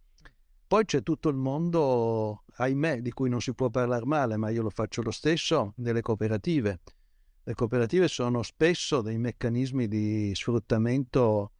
Poi 0.70 0.86
c'è 0.86 1.02
tutto 1.02 1.30
il 1.30 1.36
mondo, 1.36 2.44
ahimè, 2.58 3.02
di 3.02 3.10
cui 3.12 3.28
non 3.28 3.41
si 3.41 3.56
può 3.56 3.72
parlare 3.72 4.06
male, 4.06 4.38
ma 4.38 4.50
io 4.50 4.62
lo 4.62 4.70
faccio 4.70 5.02
lo 5.02 5.10
stesso, 5.10 5.74
delle 5.76 6.02
cooperative. 6.02 6.82
Le 7.41 7.56
cooperative 7.56 8.08
sono 8.08 8.44
spesso 8.44 9.02
dei 9.02 9.18
meccanismi 9.18 9.88
di 9.88 10.32
sfruttamento 10.36 11.54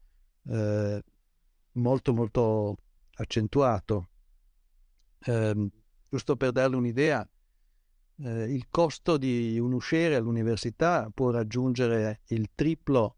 eh, 0.48 1.04
molto 1.72 2.14
molto 2.14 2.78
accentuato 3.16 4.10
eh, 5.26 5.70
giusto 6.08 6.36
per 6.36 6.52
darle 6.52 6.76
un'idea, 6.76 7.28
eh, 8.22 8.54
il 8.54 8.68
costo 8.70 9.18
di 9.18 9.58
un 9.60 9.74
usciere 9.74 10.18
all'università 10.18 11.10
può 11.12 11.32
raggiungere 11.32 12.22
il 12.28 12.50
triplo 12.54 13.16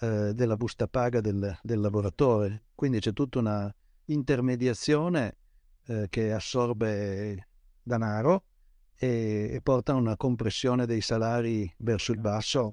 eh, 0.00 0.32
della 0.34 0.56
busta 0.56 0.88
paga 0.88 1.20
del, 1.20 1.56
del, 1.62 1.80
lavoratore, 1.80 2.64
quindi 2.74 3.00
c'è 3.00 3.12
tutta 3.12 3.38
una 3.38 3.72
intermediazione 4.08 5.36
eh, 5.86 6.06
che 6.08 6.32
assorbe 6.32 7.48
denaro 7.82 8.44
e, 8.94 9.50
e, 9.52 9.60
porta 9.62 9.92
a 9.92 9.96
una 9.96 10.16
compressione 10.16 10.86
dei 10.86 11.00
salari 11.00 11.72
verso 11.78 12.12
il 12.12 12.20
basso. 12.20 12.72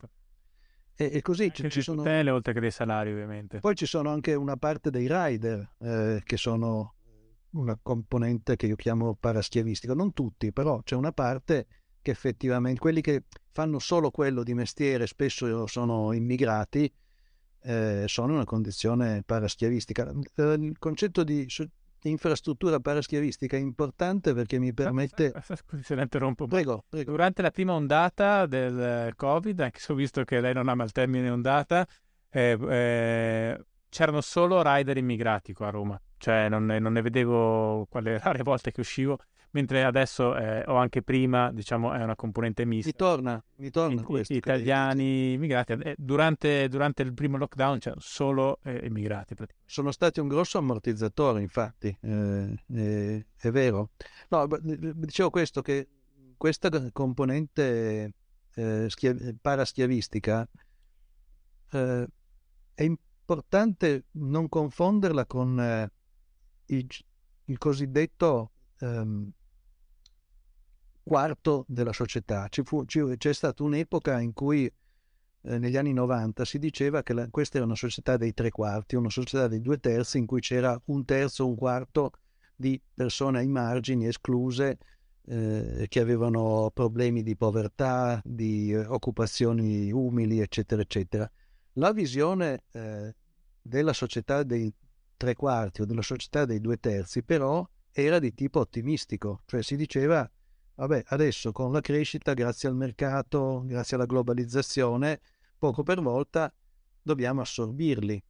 E, 0.96 1.10
e 1.14 1.22
così 1.22 1.52
ci, 1.54 1.70
ci 1.70 1.82
sono... 1.82 2.04
Tutele, 2.04 2.32
oltre 2.32 2.54
che 2.54 2.60
dei 2.60 2.72
salari 2.72 3.12
ovviamente. 3.12 3.60
Poi 3.60 3.76
ci 3.76 3.86
sono 3.86 4.10
anche 4.10 4.34
una 4.34 4.58
parte 4.58 4.90
dei 4.90 5.08
rider 5.10 5.76
eh, 5.80 6.22
che 6.24 6.38
sono 6.38 6.96
una 7.52 7.78
componente 7.82 8.56
che 8.56 8.66
io 8.66 8.76
chiamo 8.76 9.16
paraschiavistica, 9.16 9.94
non 9.94 10.14
tutti, 10.14 10.52
però 10.52 10.82
c'è 10.84 10.96
una 10.96 11.12
parte 11.12 11.68
che 12.02 12.12
effettivamente, 12.12 12.80
quelli 12.80 13.02
che 13.02 13.24
fanno 13.52 13.80
solo 13.80 14.12
quello 14.12 14.44
di 14.44 14.54
mestiere, 14.54 15.08
spesso 15.08 15.66
sono 15.66 16.12
immigrati, 16.12 16.92
eh, 17.66 18.04
sono 18.08 18.30
in 18.30 18.36
una 18.36 18.46
condizione 18.46 19.24
paraschiavistica. 19.26 20.12
Eh, 20.36 20.54
il 20.54 20.78
concetto 20.78 21.24
di 21.24 21.48
infrastruttura 22.10 22.80
paraschiavistica 22.80 23.58
è 23.58 23.60
importante 23.60 24.34
perché 24.34 24.60
mi 24.60 24.74
permette... 24.74 25.34
Scusi 25.56 25.84
se 25.84 25.96
la 25.96 26.04
interrompo. 26.04 26.46
Prego, 26.46 26.86
prego. 26.88 27.12
Durante 27.12 27.42
la 27.42 27.52
prima 27.52 27.74
ondata 27.74 28.46
del 28.46 29.14
Covid, 29.16 29.60
anche 29.60 29.80
se 29.80 29.92
ho 29.92 29.96
visto 29.96 30.24
che 30.24 30.40
lei 30.40 30.54
non 30.54 30.68
ama 30.68 30.84
il 30.84 30.92
termine 30.92 31.30
ondata, 31.30 31.86
eh, 32.30 32.58
eh, 32.70 33.66
c'erano 33.90 34.22
solo 34.22 34.62
rider 34.62 34.98
immigrati 34.98 35.54
qua 35.54 35.68
a 35.68 35.72
Roma, 35.72 36.02
cioè 36.18 36.50
non, 36.50 36.66
non 36.66 36.94
ne 36.94 37.02
vedevo 37.02 37.88
quelle 37.90 38.20
rare 38.24 38.44
volte 38.44 38.72
che 38.72 38.82
uscivo, 38.82 39.18
mentre 39.56 39.86
adesso 39.86 40.36
eh, 40.36 40.66
o 40.68 40.76
anche 40.76 41.02
prima, 41.02 41.50
diciamo, 41.54 41.94
è 41.94 42.04
una 42.04 42.18
componente 42.18 42.66
mista. 42.66 42.90
Mi 42.90 42.94
torna, 42.94 43.44
mi 43.56 43.70
torna 43.70 44.04
questo. 44.04 44.34
Italiani, 44.34 45.32
immigrati. 45.32 45.72
Eh, 45.72 45.96
durante, 45.98 46.68
durante, 46.68 47.04
il 47.04 47.14
primo 47.14 47.38
lockdown 47.38 47.80
c'erano 47.80 48.02
solo 48.02 48.60
eh, 48.64 48.86
immigrati. 48.86 49.34
Sono 49.66 49.92
stati 49.92 50.20
un 50.20 50.28
grosso 50.28 50.58
ammortizzatore, 50.58 51.42
infatti, 51.42 51.98
eh, 52.02 52.64
eh, 52.68 53.26
è 53.34 53.50
vero. 53.50 53.92
No, 54.28 54.46
dicevo 54.62 55.30
questo, 55.30 55.62
che 55.62 55.88
questa 56.36 56.70
componente 56.92 58.14
eh, 58.56 58.86
schia- 58.90 59.16
paraschiavistica 59.42 60.48
è 61.68 62.84
importante 62.84 64.06
non 64.12 64.48
confonderla 64.48 65.26
con 65.26 65.90
il, 66.68 66.88
il 67.46 67.58
cosiddetto 67.58 68.52
um, 68.80 69.30
quarto 71.06 71.66
della 71.68 71.94
società. 71.94 72.48
Ci 72.50 72.64
fu, 72.64 72.84
ci, 72.86 73.00
c'è 73.18 73.32
stata 73.32 73.62
un'epoca 73.62 74.20
in 74.20 74.34
cui 74.34 74.66
eh, 74.66 75.60
negli 75.60 75.78
anni 75.78 75.94
90 75.94 76.44
si 76.44 76.58
diceva 76.58 77.04
che 77.04 77.14
la, 77.14 77.28
questa 77.30 77.58
era 77.58 77.66
una 77.66 77.76
società 77.76 78.18
dei 78.18 78.34
tre 78.34 78.50
quarti, 78.50 78.96
una 78.96 79.12
società 79.12 79.48
dei 79.48 79.62
due 79.62 79.80
terzi 79.80 80.18
in 80.18 80.26
cui 80.26 80.42
c'era 80.42 80.80
un 80.86 81.06
terzo, 81.06 81.48
un 81.48 81.56
quarto 81.56 82.12
di 82.56 82.82
persone 82.92 83.38
ai 83.38 83.48
margini, 83.48 84.08
escluse, 84.08 84.80
eh, 85.28 85.86
che 85.88 86.00
avevano 86.00 86.72
problemi 86.74 87.22
di 87.22 87.36
povertà, 87.36 88.20
di 88.24 88.72
eh, 88.72 88.86
occupazioni 88.88 89.92
umili, 89.92 90.40
eccetera, 90.40 90.82
eccetera. 90.82 91.30
La 91.74 91.92
visione 91.92 92.64
eh, 92.72 93.14
della 93.62 93.94
società 93.94 94.42
dei 94.42 94.74
tre 95.18 95.36
quarti 95.36 95.82
o 95.82 95.86
della 95.86 96.02
società 96.02 96.46
dei 96.46 96.60
due 96.60 96.78
terzi, 96.78 97.22
però, 97.22 97.68
era 97.92 98.20
di 98.20 98.34
tipo 98.34 98.60
ottimistico, 98.60 99.42
cioè 99.46 99.62
si 99.62 99.76
diceva 99.76 100.30
Vabbè, 100.76 101.06
adesso 101.08 101.54
con 101.54 101.72
la 101.72 101.80
crescita, 101.80 102.34
grazie 102.34 102.68
al 102.68 102.76
mercato, 102.76 103.64
grazie 103.66 103.96
alla 103.96 104.06
globalizzazione, 104.06 105.22
poco 105.58 105.84
per 105.84 106.02
volta 106.02 106.54
dobbiamo 107.02 107.40
assorbirli. 107.40 108.22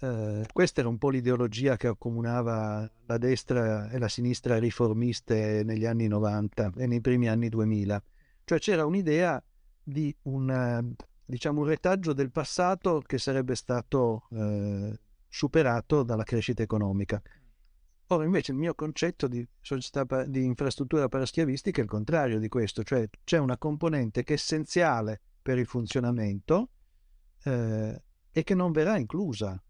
Eh, 0.00 0.46
questa 0.52 0.80
era 0.80 0.88
un 0.88 0.98
po' 0.98 1.10
l'ideologia 1.10 1.76
che 1.76 1.86
accomunava 1.86 2.90
la 3.06 3.18
destra 3.18 3.88
e 3.88 3.98
la 3.98 4.08
sinistra 4.08 4.58
riformiste 4.58 5.62
negli 5.64 5.86
anni 5.86 6.08
90 6.08 6.72
e 6.76 6.86
nei 6.86 7.00
primi 7.00 7.28
anni 7.28 7.48
2000. 7.48 8.02
Cioè 8.44 8.58
c'era 8.58 8.84
un'idea 8.84 9.40
di 9.80 10.14
un, 10.22 10.92
diciamo, 11.24 11.60
un 11.60 11.66
retaggio 11.66 12.12
del 12.14 12.32
passato 12.32 13.00
che 13.00 13.18
sarebbe 13.18 13.54
stato 13.54 14.26
eh, 14.32 14.98
superato 15.28 16.02
dalla 16.02 16.24
crescita 16.24 16.62
economica. 16.62 17.22
Ora 18.10 18.24
invece 18.24 18.52
il 18.52 18.58
mio 18.58 18.74
concetto 18.74 19.28
di 19.28 19.46
società 19.60 20.24
di 20.24 20.44
infrastruttura 20.44 21.08
paraschiavistica 21.08 21.80
è 21.80 21.84
il 21.84 21.90
contrario 21.90 22.38
di 22.38 22.48
questo, 22.48 22.82
cioè 22.82 23.06
c'è 23.22 23.36
una 23.36 23.58
componente 23.58 24.22
che 24.24 24.32
è 24.32 24.36
essenziale 24.36 25.20
per 25.42 25.58
il 25.58 25.66
funzionamento 25.66 26.70
eh, 27.44 28.02
e 28.32 28.42
che 28.44 28.54
non 28.54 28.72
verrà 28.72 28.96
inclusa. 28.96 29.62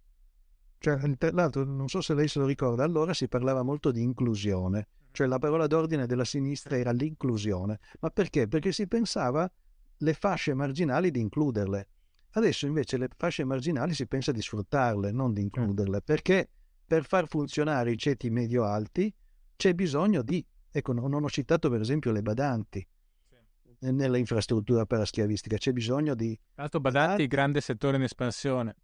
Cioè, 0.78 1.16
tra 1.16 1.32
l'altro, 1.32 1.64
non 1.64 1.88
so 1.88 2.00
se 2.00 2.14
lei 2.14 2.28
se 2.28 2.38
lo 2.38 2.46
ricorda, 2.46 2.84
allora 2.84 3.12
si 3.12 3.26
parlava 3.26 3.64
molto 3.64 3.90
di 3.90 4.02
inclusione, 4.02 4.86
cioè 5.10 5.26
la 5.26 5.40
parola 5.40 5.66
d'ordine 5.66 6.06
della 6.06 6.24
sinistra 6.24 6.78
era 6.78 6.92
l'inclusione. 6.92 7.80
Ma 7.98 8.10
perché? 8.10 8.46
Perché 8.46 8.70
si 8.70 8.86
pensava 8.86 9.50
le 9.96 10.14
fasce 10.14 10.54
marginali 10.54 11.10
di 11.10 11.18
includerle. 11.18 11.88
Adesso 12.32 12.66
invece 12.66 12.98
le 12.98 13.08
fasce 13.16 13.42
marginali 13.42 13.94
si 13.94 14.06
pensa 14.06 14.30
di 14.30 14.40
sfruttarle, 14.40 15.10
non 15.10 15.32
di 15.32 15.40
certo. 15.42 15.58
includerle, 15.58 16.02
perché 16.02 16.50
per 16.88 17.04
far 17.04 17.28
funzionare 17.28 17.92
i 17.92 17.98
ceti 17.98 18.30
medio-alti 18.30 19.14
c'è 19.54 19.74
bisogno 19.74 20.22
di, 20.22 20.44
ecco, 20.70 20.94
non 20.94 21.22
ho 21.22 21.28
citato 21.28 21.68
per 21.68 21.82
esempio 21.82 22.10
le 22.12 22.22
badanti 22.22 22.84
sì. 23.28 23.36
nella 23.90 24.16
infrastruttura 24.16 24.86
paraschiavistica, 24.86 25.58
c'è 25.58 25.72
bisogno 25.72 26.14
di... 26.14 26.36
L'altro 26.54 26.80
badanti, 26.80 27.26
grande 27.26 27.60
settore 27.60 27.98
in 27.98 28.04
espansione. 28.04 28.74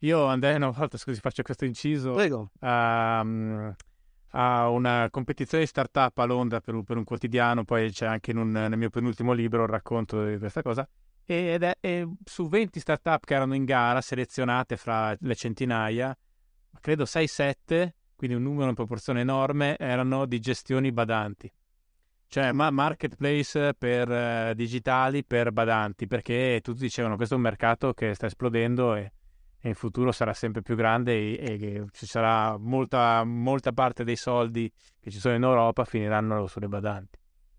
Io 0.00 0.26
andai 0.26 0.56
una 0.56 0.68
volta, 0.68 0.98
scusi, 0.98 1.20
faccio 1.20 1.42
questo 1.42 1.64
inciso, 1.64 2.12
Prego. 2.12 2.50
A, 2.58 3.20
a 3.20 4.68
una 4.68 5.08
competizione 5.10 5.64
di 5.64 5.70
startup 5.70 6.18
a 6.18 6.24
Londra 6.24 6.60
per 6.60 6.74
un, 6.74 6.84
per 6.84 6.98
un 6.98 7.04
quotidiano, 7.04 7.64
poi 7.64 7.90
c'è 7.90 8.04
anche 8.04 8.32
un, 8.32 8.50
nel 8.50 8.76
mio 8.76 8.90
penultimo 8.90 9.32
libro 9.32 9.60
un 9.60 9.68
racconto 9.68 10.26
di 10.26 10.36
questa 10.36 10.60
cosa, 10.60 10.86
ed 11.24 11.62
è, 11.62 11.76
è 11.80 12.04
su 12.24 12.46
20 12.46 12.78
startup 12.78 13.24
che 13.24 13.34
erano 13.34 13.54
in 13.54 13.64
gara, 13.64 14.02
selezionate 14.02 14.76
fra 14.76 15.16
le 15.18 15.34
centinaia, 15.34 16.14
credo 16.80 17.04
6-7, 17.04 17.90
quindi 18.16 18.36
un 18.36 18.42
numero 18.42 18.68
in 18.68 18.74
proporzione 18.74 19.20
enorme, 19.20 19.76
erano 19.78 20.26
di 20.26 20.38
gestioni 20.40 20.92
badanti. 20.92 21.50
Cioè 22.26 22.52
ma 22.52 22.70
marketplace 22.70 23.74
per 23.74 24.08
uh, 24.08 24.54
digitali 24.54 25.22
per 25.22 25.52
badanti, 25.52 26.06
perché 26.06 26.60
tutti 26.62 26.80
dicevano 26.80 27.16
questo 27.16 27.34
è 27.34 27.36
un 27.36 27.42
mercato 27.42 27.92
che 27.92 28.14
sta 28.14 28.24
esplodendo 28.24 28.94
e, 28.94 29.12
e 29.60 29.68
in 29.68 29.74
futuro 29.74 30.12
sarà 30.12 30.32
sempre 30.32 30.62
più 30.62 30.74
grande 30.74 31.12
e, 31.12 31.38
e 31.38 31.84
ci 31.92 32.06
sarà 32.06 32.56
molta, 32.56 33.22
molta 33.24 33.72
parte 33.72 34.02
dei 34.02 34.16
soldi 34.16 34.72
che 34.98 35.10
ci 35.10 35.18
sono 35.18 35.34
in 35.34 35.42
Europa 35.42 35.84
finiranno 35.84 36.46
sulle 36.46 36.68
badanti. 36.68 37.18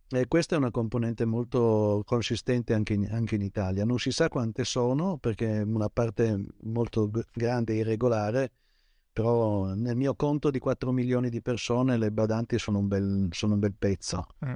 E 0.10 0.28
questa 0.28 0.56
è 0.56 0.58
una 0.58 0.70
componente 0.70 1.26
molto 1.26 2.04
consistente 2.06 2.74
anche 2.74 2.94
in, 2.94 3.08
anche 3.12 3.36
in, 3.36 3.42
Italia. 3.42 3.84
Non 3.84 3.98
si 3.98 4.12
sa 4.12 4.28
quante 4.28 4.64
sono 4.64 5.18
perché 5.18 5.64
una 5.66 5.90
parte 5.90 6.46
molto 6.64 7.10
grande 7.34 7.74
e 7.74 7.78
irregolare 7.78 8.52
però 9.14 9.76
nel 9.76 9.96
mio 9.96 10.16
conto 10.16 10.50
di 10.50 10.58
4 10.58 10.92
milioni 10.92 11.30
di 11.30 11.42
persone 11.42 11.98
le 11.98 12.12
badanti 12.12 12.58
sono 12.58 12.80
un 12.80 12.88
bel, 12.88 13.28
sono 13.32 13.54
un 13.54 13.60
bel 13.60 13.76
pezzo. 13.78 14.26
Mm. 14.44 14.54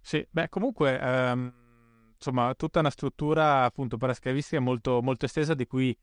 Sì, 0.00 0.26
beh 0.28 0.48
comunque 0.48 1.00
ehm, 1.00 1.52
insomma 2.16 2.54
tutta 2.54 2.80
una 2.80 2.90
struttura 2.90 3.62
appunto 3.64 3.96
paraschiavistica 3.96 4.60
molto, 4.60 5.00
molto 5.02 5.24
estesa 5.24 5.54
di 5.54 5.66
cui 5.66 5.96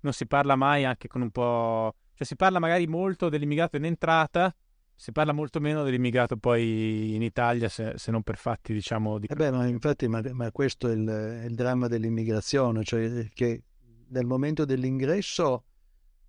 non 0.00 0.12
si 0.12 0.26
parla 0.26 0.54
mai 0.54 0.84
anche 0.84 1.08
con 1.08 1.22
un 1.22 1.30
po'... 1.30 1.94
cioè 2.14 2.26
si 2.26 2.36
parla 2.36 2.58
magari 2.58 2.86
molto 2.86 3.28
dell'immigrato 3.30 3.76
in 3.76 3.86
entrata, 3.86 4.54
si 4.94 5.12
parla 5.12 5.32
molto 5.32 5.60
meno 5.60 5.82
dell'immigrato 5.82 6.36
poi 6.36 7.14
in 7.14 7.22
Italia 7.22 7.70
se, 7.70 7.94
se 7.96 8.10
non 8.10 8.22
per 8.22 8.36
fatti 8.36 8.74
diciamo 8.74 9.18
di... 9.18 9.28
Eh 9.28 9.34
beh, 9.34 9.50
ma 9.50 9.66
infatti 9.66 10.08
ma, 10.08 10.22
ma 10.32 10.50
questo 10.52 10.88
è 10.88 10.92
il, 10.92 11.06
è 11.06 11.44
il, 11.46 11.54
dramma 11.54 11.88
dell'immigrazione, 11.88 12.84
cioè 12.84 13.28
che 13.32 13.62
nel 14.08 14.26
momento 14.26 14.66
dell'ingresso 14.66 15.64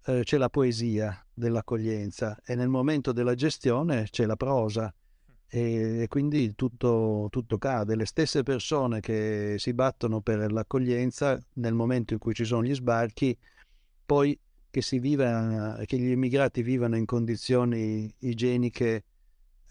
eh, 0.05 0.21
c'è 0.23 0.37
la 0.37 0.49
poesia 0.49 1.25
dell'accoglienza 1.33 2.39
e 2.43 2.55
nel 2.55 2.69
momento 2.69 3.11
della 3.11 3.35
gestione 3.35 4.07
c'è 4.09 4.25
la 4.25 4.35
prosa 4.35 4.93
e, 5.47 6.03
e 6.03 6.07
quindi 6.07 6.55
tutto, 6.55 7.27
tutto 7.29 7.57
cade. 7.57 7.95
Le 7.95 8.05
stesse 8.05 8.43
persone 8.43 8.99
che 8.99 9.55
si 9.57 9.73
battono 9.73 10.21
per 10.21 10.51
l'accoglienza 10.51 11.39
nel 11.53 11.73
momento 11.73 12.13
in 12.13 12.19
cui 12.19 12.33
ci 12.33 12.45
sono 12.45 12.63
gli 12.63 12.73
sbarchi, 12.73 13.37
poi 14.05 14.37
che, 14.69 14.81
viva, 14.99 15.81
che 15.85 15.97
gli 15.97 16.11
immigrati 16.11 16.63
vivano 16.63 16.95
in 16.95 17.05
condizioni 17.05 18.11
igieniche 18.19 19.03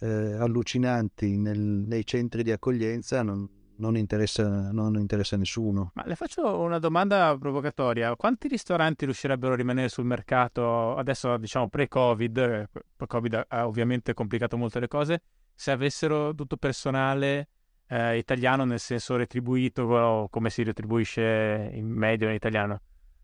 eh, 0.00 0.06
allucinanti 0.06 1.36
nel, 1.36 1.58
nei 1.58 2.06
centri 2.06 2.42
di 2.42 2.52
accoglienza 2.52 3.22
non, 3.22 3.48
non 3.80 3.96
interessa, 3.96 4.70
non 4.70 4.94
interessa 4.96 5.36
nessuno. 5.36 5.90
Ma 5.94 6.04
le 6.06 6.14
faccio 6.14 6.60
una 6.60 6.78
domanda 6.78 7.36
provocatoria. 7.38 8.14
Quanti 8.14 8.46
ristoranti 8.46 9.06
riuscirebbero 9.06 9.54
a 9.54 9.56
rimanere 9.56 9.88
sul 9.88 10.04
mercato 10.04 10.94
adesso, 10.96 11.36
diciamo, 11.38 11.68
pre-Covid? 11.68 12.68
Covid 13.06 13.44
ha 13.48 13.66
ovviamente 13.66 14.14
complicato 14.14 14.56
molto 14.56 14.78
le 14.78 14.88
cose. 14.88 15.22
Se 15.54 15.70
avessero 15.70 16.34
tutto 16.34 16.56
personale 16.56 17.48
eh, 17.88 18.18
italiano, 18.18 18.64
nel 18.64 18.78
senso 18.78 19.16
retribuito, 19.16 20.28
come 20.30 20.50
si 20.50 20.62
retribuisce 20.62 21.70
in 21.72 21.88
medio 21.88 22.28
in 22.28 22.34
italiano? 22.34 22.80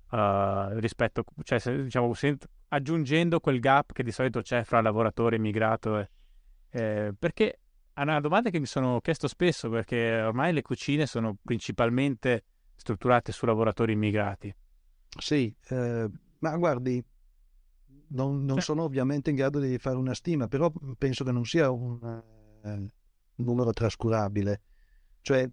Uh, 0.08 0.78
rispetto, 0.78 1.24
cioè, 1.42 1.58
se, 1.58 1.82
diciamo, 1.82 2.14
se 2.14 2.36
aggiungendo 2.68 3.40
quel 3.40 3.58
gap 3.60 3.92
che 3.92 4.02
di 4.02 4.12
solito 4.12 4.40
c'è 4.40 4.64
fra 4.64 4.80
lavoratore 4.80 5.36
immigrato 5.36 5.98
e... 5.98 6.10
Eh, 6.70 7.14
perché 7.18 7.60
è 7.97 8.02
una 8.02 8.20
domanda 8.20 8.51
che 8.51 8.60
mi 8.60 8.66
sono 8.66 9.01
chiesto 9.01 9.27
spesso, 9.27 9.70
perché 9.70 10.20
ormai 10.20 10.52
le 10.52 10.60
cucine 10.60 11.06
sono 11.06 11.39
principalmente 11.43 12.44
strutturate 12.77 13.32
su 13.32 13.47
lavoratori 13.47 13.93
immigrati. 13.93 14.55
Sì, 15.18 15.55
eh, 15.68 16.10
ma 16.40 16.56
guardi, 16.59 17.02
non, 18.09 18.44
non 18.44 18.60
sono 18.60 18.82
ovviamente 18.82 19.31
in 19.31 19.36
grado 19.36 19.60
di 19.60 19.78
fare 19.78 19.97
una 19.97 20.12
stima, 20.12 20.47
però 20.47 20.70
penso 20.98 21.24
che 21.24 21.32
non 21.32 21.47
sia 21.47 21.70
un 21.70 22.23
eh, 22.64 22.90
numero 23.36 23.73
trascurabile. 23.73 24.60
Cioè, 25.23 25.48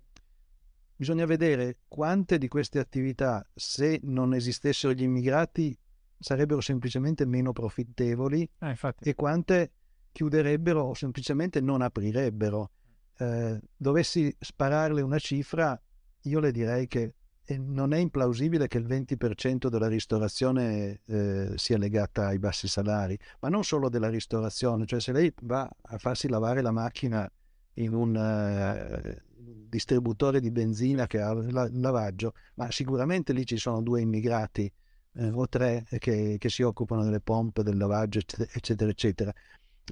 bisogna 0.98 1.26
vedere 1.26 1.78
quante 1.88 2.38
di 2.38 2.50
queste 2.50 2.80
attività, 2.80 3.48
se 3.54 4.02
non 4.04 4.34
esistessero 4.34 4.92
gli 4.92 5.04
immigrati, 5.04 5.78
sarebbero 6.20 6.60
semplicemente 6.60 7.26
meno 7.26 7.54
profittevoli 7.54 8.50
eh, 8.60 8.78
e 9.00 9.16
quante 9.16 9.72
chiuderebbero 10.14 10.82
o 10.82 10.94
semplicemente 10.94 11.60
non 11.60 11.82
aprirebbero. 11.82 12.72
Eh, 13.18 13.60
dovessi 13.76 14.34
spararle 14.40 15.02
una 15.02 15.20
cifra, 15.20 15.80
io 16.22 16.40
le 16.40 16.52
direi 16.52 16.88
che 16.88 17.16
non 17.58 17.94
è 17.94 17.98
implausibile 17.98 18.68
che 18.68 18.78
il 18.78 18.86
20% 18.86 19.68
della 19.68 19.88
ristorazione 19.88 21.02
eh, 21.06 21.52
sia 21.56 21.78
legata 21.78 22.28
ai 22.28 22.40
bassi 22.40 22.70
salari, 22.70 23.20
ma 23.42 23.50
non 23.50 23.66
solo 23.66 23.90
della 23.90 24.08
ristorazione, 24.08 24.86
cioè 24.86 25.02
se 25.02 25.12
lei 25.12 25.34
va 25.42 25.70
a 25.82 25.98
farsi 25.98 26.30
lavare 26.30 26.62
la 26.62 26.72
macchina 26.72 27.30
in 27.78 27.94
un 27.94 28.16
uh, 28.16 29.34
distributore 29.68 30.40
di 30.40 30.52
benzina 30.52 31.06
che 31.06 31.20
ha 31.20 31.32
il 31.32 31.70
lavaggio, 31.74 32.34
ma 32.56 32.72
sicuramente 32.72 33.34
lì 33.34 33.46
ci 33.46 33.58
sono 33.58 33.82
due 33.82 34.00
immigrati 34.00 34.72
eh, 35.16 35.30
o 35.30 35.48
tre 35.48 35.86
che, 36.00 36.38
che, 36.40 36.50
si 36.50 36.62
occupano 36.62 37.04
delle 37.04 37.20
pompe, 37.20 37.64
del 37.64 37.78
lavaggio, 37.78 38.20
eccetera, 38.54 38.90
eccetera. 38.90 39.34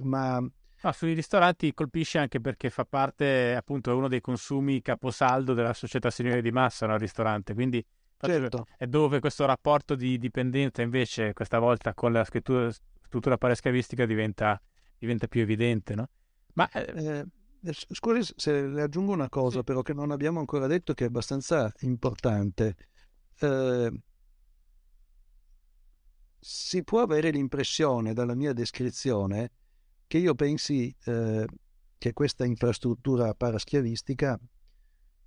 Ma 0.04 0.42
No, 0.84 0.92
sui 0.94 1.14
ristoranti 1.14 1.76
colpisce 1.76 2.18
anche 2.18 2.42
perché 2.42 2.72
fa 2.72 2.86
parte, 2.86 3.56
appunto, 3.56 3.92
è 3.92 3.94
uno 3.94 4.08
dei 4.08 4.20
consumi 4.20 4.82
caposaldo 4.82 5.54
della 5.54 5.74
società 5.74 6.10
signore 6.10 6.42
di 6.42 6.52
massa, 6.52 6.88
no? 6.88 6.96
il 6.96 7.00
ristorante, 7.00 7.54
quindi 7.54 7.86
certo. 8.18 8.66
è 8.78 8.88
dove 8.88 9.20
questo 9.20 9.46
rapporto 9.46 9.94
di 9.94 10.18
dipendenza 10.18 10.82
invece 10.82 11.34
questa 11.34 11.60
volta 11.60 11.94
con 11.94 12.12
la 12.12 12.24
scrittura, 12.24 12.72
struttura 12.72 13.38
parescavistica 13.38 14.08
diventa, 14.08 14.60
diventa 14.98 15.28
più 15.28 15.42
evidente, 15.42 15.94
no? 15.94 16.10
Ma... 16.54 16.68
Eh, 16.72 17.26
eh, 17.64 17.74
scusi 17.92 18.34
se 18.36 18.66
le 18.66 18.82
aggiungo 18.82 19.14
una 19.14 19.30
cosa 19.30 19.60
sì. 19.60 19.64
però 19.64 19.84
che 19.84 19.94
non 19.94 20.10
abbiamo 20.10 20.40
ancora 20.40 20.66
detto 20.66 20.96
che 20.96 21.04
è 21.04 21.08
abbastanza 21.08 21.72
importante. 21.82 22.76
Eh, 23.40 23.92
si 26.40 26.84
può 26.84 27.02
avere 27.02 27.30
l'impressione 27.30 28.14
dalla 28.14 28.34
mia 28.34 28.52
descrizione 28.52 29.52
che 30.12 30.18
io 30.18 30.36
pensi 30.36 30.94
eh, 31.06 31.48
che 31.98 32.12
questa 32.12 32.44
infrastruttura 32.44 33.34
paraschiavistica 33.34 34.38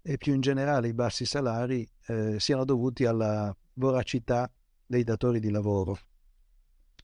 e 0.03 0.19
più 0.19 0.35
in 0.35 0.43
generale 0.43 0.89
i 0.89 0.93
bassi 0.93 1.25
salari 1.25 1.91
eh, 2.09 2.39
siano 2.39 2.67
dovuti 2.67 3.07
alla 3.07 3.57
voracità 3.77 4.53
dei 4.85 5.03
datori 5.03 5.41
di 5.41 5.49
lavoro. 5.51 5.99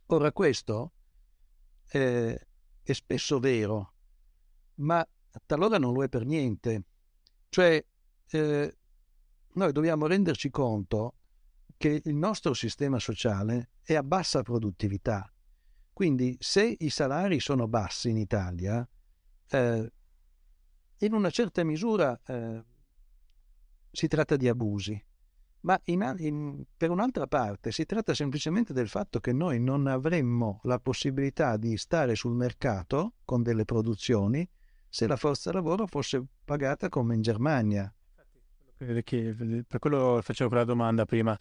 Ora 0.09 0.31
questo 0.31 0.93
è, 1.87 2.39
è 2.83 2.93
spesso 2.93 3.39
vero, 3.39 3.95
ma 4.75 5.03
talora 5.47 5.79
non 5.79 5.95
lo 5.95 6.05
è 6.05 6.11
per 6.11 6.27
niente. 6.27 6.85
Cioè, 7.49 7.83
eh, 8.29 8.77
noi 9.55 9.73
dobbiamo 9.73 10.07
renderci 10.07 10.51
conto 10.51 11.15
che 11.79 12.03
il 12.05 12.15
nostro 12.15 12.53
sistema 12.53 12.99
sociale 12.99 13.71
è 13.81 13.95
a 13.95 14.03
bassa 14.03 14.43
produttività 14.43 15.33
quindi 16.01 16.35
se 16.41 16.77
i 16.79 16.89
salari 16.89 17.41
sono 17.41 17.69
bassi 17.69 18.09
in 18.09 18.17
Italia, 18.17 18.89
eh, 19.51 19.93
in 20.97 21.13
una 21.13 21.29
certa 21.29 21.63
misura 21.63 22.19
eh, 22.27 22.65
si 23.91 24.09
tratta 24.09 24.37
di 24.37 24.49
abusi, 24.49 24.99
ma 25.61 25.79
in, 25.85 26.15
in, 26.17 26.65
per 26.75 26.89
un'altra 26.89 27.27
parte 27.27 27.71
si 27.71 27.85
tratta 27.85 28.15
semplicemente 28.15 28.73
del 28.73 28.89
fatto 28.89 29.21
che 29.21 29.35
noi 29.35 29.61
non 29.61 29.87
avremmo 29.89 30.61
la 30.63 30.79
possibilità 30.79 31.59
di 31.59 31.77
stare 31.77 32.15
sul 32.15 32.35
mercato 32.35 33.17
con 33.27 33.43
delle 33.43 33.67
produzioni 33.67 34.49
se 34.89 35.07
la 35.07 35.17
forza 35.17 35.53
lavoro 35.53 35.87
fosse 35.87 36.25
pagata 36.43 36.89
come 36.89 37.15
in 37.15 37.21
Germania. 37.21 37.95
Per 38.79 39.03
quello 39.79 40.21
facevo 40.23 40.49
quella 40.49 40.65
domanda 40.65 41.05
prima. 41.05 41.39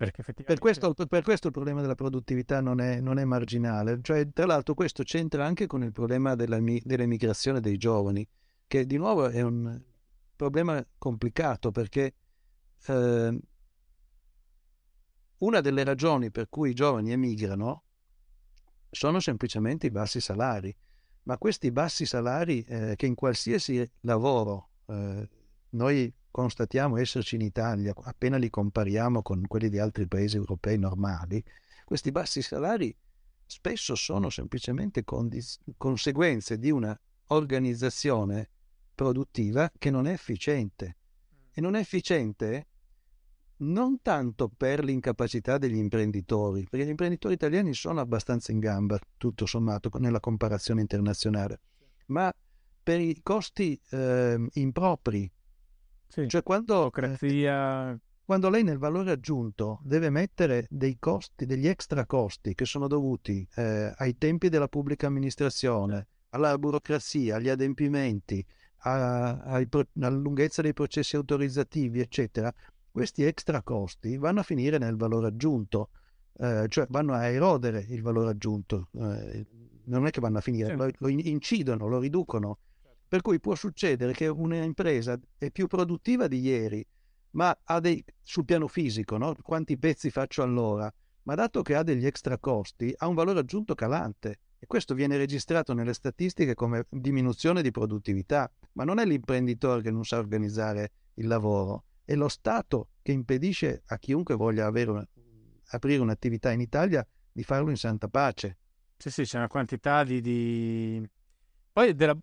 Effettivamente... 0.00 0.44
Per, 0.44 0.58
questo, 0.58 0.94
per, 0.94 1.22
questo, 1.22 1.48
il 1.48 1.52
problema 1.52 1.80
della 1.82 1.94
produttività 1.94 2.60
non 2.60 2.80
è, 2.80 3.00
non 3.00 3.18
è, 3.18 3.24
marginale. 3.24 3.98
Cioè, 4.02 4.30
tra 4.32 4.46
l'altro 4.46 4.74
questo 4.74 5.02
c'entra 5.02 5.44
anche 5.44 5.66
con 5.66 5.82
il 5.82 5.92
problema 5.92 6.34
dell'emigrazione 6.34 7.60
dei 7.60 7.76
giovani, 7.76 8.26
che 8.66 8.86
di 8.86 8.96
nuovo 8.96 9.28
è 9.28 9.42
un 9.42 9.78
problema 10.34 10.84
complicato 10.96 11.70
perché 11.70 12.14
eh, 12.86 13.38
una 15.38 15.60
delle 15.60 15.84
ragioni 15.84 16.30
per 16.30 16.48
cui 16.48 16.70
i 16.70 16.74
giovani 16.74 17.12
emigrano 17.12 17.84
sono 18.90 19.20
semplicemente 19.20 19.86
i 19.86 19.90
bassi 19.90 20.20
salari, 20.20 20.74
ma 21.24 21.36
questi 21.36 21.70
bassi 21.70 22.06
salari 22.06 22.62
eh, 22.62 22.94
che 22.96 23.06
in 23.06 23.14
qualsiasi 23.14 23.88
lavoro 24.00 24.70
eh, 24.86 25.28
noi 25.70 26.12
constatiamo 26.30 26.96
esserci 26.96 27.34
in 27.34 27.42
Italia, 27.42 27.94
appena 28.02 28.36
li 28.36 28.50
compariamo 28.50 29.22
con 29.22 29.46
quelli 29.46 29.68
di 29.68 29.78
altri 29.78 30.06
paesi 30.06 30.36
europei 30.36 30.78
normali, 30.78 31.42
questi 31.84 32.12
bassi 32.12 32.42
salari 32.42 32.94
spesso 33.46 33.96
sono 33.96 34.30
semplicemente 34.30 35.02
condiz- 35.02 35.58
conseguenze 35.76 36.58
di 36.58 36.70
una 36.70 36.98
organizzazione 37.28 38.48
produttiva 38.94 39.70
che 39.76 39.90
non 39.90 40.06
è 40.06 40.12
efficiente. 40.12 40.96
E 41.52 41.60
non 41.60 41.74
è 41.74 41.80
efficiente 41.80 42.66
non 43.60 44.00
tanto 44.02 44.48
per 44.48 44.84
l'incapacità 44.84 45.58
degli 45.58 45.76
imprenditori, 45.76 46.66
perché 46.68 46.86
gli 46.86 46.90
imprenditori 46.90 47.34
italiani 47.34 47.74
sono 47.74 48.00
abbastanza 48.00 48.52
in 48.52 48.58
gamba, 48.58 48.98
tutto 49.16 49.46
sommato, 49.46 49.90
nella 49.98 50.20
comparazione 50.20 50.80
internazionale, 50.80 51.60
ma 52.06 52.32
per 52.82 53.00
i 53.00 53.20
costi 53.22 53.78
eh, 53.90 54.48
impropri 54.52 55.30
sì, 56.10 56.28
cioè 56.28 56.42
quando, 56.42 56.74
burocrazia... 56.74 57.96
quando 58.24 58.50
lei 58.50 58.64
nel 58.64 58.78
valore 58.78 59.12
aggiunto 59.12 59.78
deve 59.84 60.10
mettere 60.10 60.66
dei 60.68 60.98
costi, 60.98 61.46
degli 61.46 61.68
extra 61.68 62.04
costi 62.04 62.54
che 62.54 62.64
sono 62.64 62.88
dovuti 62.88 63.46
eh, 63.54 63.92
ai 63.96 64.18
tempi 64.18 64.48
della 64.48 64.66
pubblica 64.66 65.06
amministrazione, 65.06 66.08
alla 66.30 66.58
burocrazia, 66.58 67.36
agli 67.36 67.48
adempimenti, 67.48 68.44
a, 68.78 69.38
a, 69.38 69.54
alla 69.54 70.08
lunghezza 70.08 70.62
dei 70.62 70.72
processi 70.72 71.14
autorizzativi, 71.14 72.00
eccetera, 72.00 72.52
questi 72.90 73.22
extra 73.22 73.62
costi 73.62 74.16
vanno 74.16 74.40
a 74.40 74.42
finire 74.42 74.78
nel 74.78 74.96
valore 74.96 75.28
aggiunto, 75.28 75.90
eh, 76.38 76.66
cioè 76.68 76.86
vanno 76.88 77.14
a 77.14 77.26
erodere 77.26 77.86
il 77.88 78.02
valore 78.02 78.30
aggiunto. 78.30 78.88
Eh, 78.92 79.46
non 79.84 80.06
è 80.06 80.10
che 80.10 80.20
vanno 80.20 80.38
a 80.38 80.40
finire, 80.40 80.70
sì. 80.70 80.76
lo, 80.76 80.90
lo 80.98 81.08
incidono, 81.08 81.86
lo 81.86 81.98
riducono 82.00 82.58
per 83.10 83.22
cui 83.22 83.40
può 83.40 83.56
succedere 83.56 84.12
che 84.12 84.28
un'impresa 84.28 85.18
è 85.36 85.50
più 85.50 85.66
produttiva 85.66 86.28
di 86.28 86.38
ieri, 86.38 86.86
ma 87.30 87.58
ha 87.64 87.80
dei, 87.80 88.04
sul 88.22 88.44
piano 88.44 88.68
fisico, 88.68 89.16
no? 89.16 89.34
quanti 89.42 89.76
pezzi 89.76 90.10
faccio 90.10 90.44
all'ora, 90.44 90.88
ma 91.24 91.34
dato 91.34 91.60
che 91.62 91.74
ha 91.74 91.82
degli 91.82 92.06
extra 92.06 92.38
costi, 92.38 92.94
ha 92.96 93.08
un 93.08 93.16
valore 93.16 93.40
aggiunto 93.40 93.74
calante 93.74 94.38
e 94.60 94.66
questo 94.68 94.94
viene 94.94 95.16
registrato 95.16 95.74
nelle 95.74 95.92
statistiche 95.92 96.54
come 96.54 96.86
diminuzione 96.88 97.62
di 97.62 97.72
produttività, 97.72 98.48
ma 98.74 98.84
non 98.84 99.00
è 99.00 99.04
l'imprenditore 99.04 99.82
che 99.82 99.90
non 99.90 100.04
sa 100.04 100.18
organizzare 100.18 100.92
il 101.14 101.26
lavoro, 101.26 101.86
è 102.04 102.14
lo 102.14 102.28
Stato 102.28 102.90
che 103.02 103.10
impedisce 103.10 103.82
a 103.86 103.98
chiunque 103.98 104.36
voglia 104.36 104.68
una, 104.68 105.04
aprire 105.70 106.00
un'attività 106.00 106.52
in 106.52 106.60
Italia 106.60 107.04
di 107.32 107.42
farlo 107.42 107.70
in 107.70 107.76
santa 107.76 108.06
pace. 108.06 108.56
Sì, 108.96 109.10
sì, 109.10 109.24
c'è 109.24 109.38
una 109.38 109.48
quantità 109.48 110.04
di... 110.04 110.20
di... 110.20 111.10
Poi 111.72 111.92
della, 111.92 112.16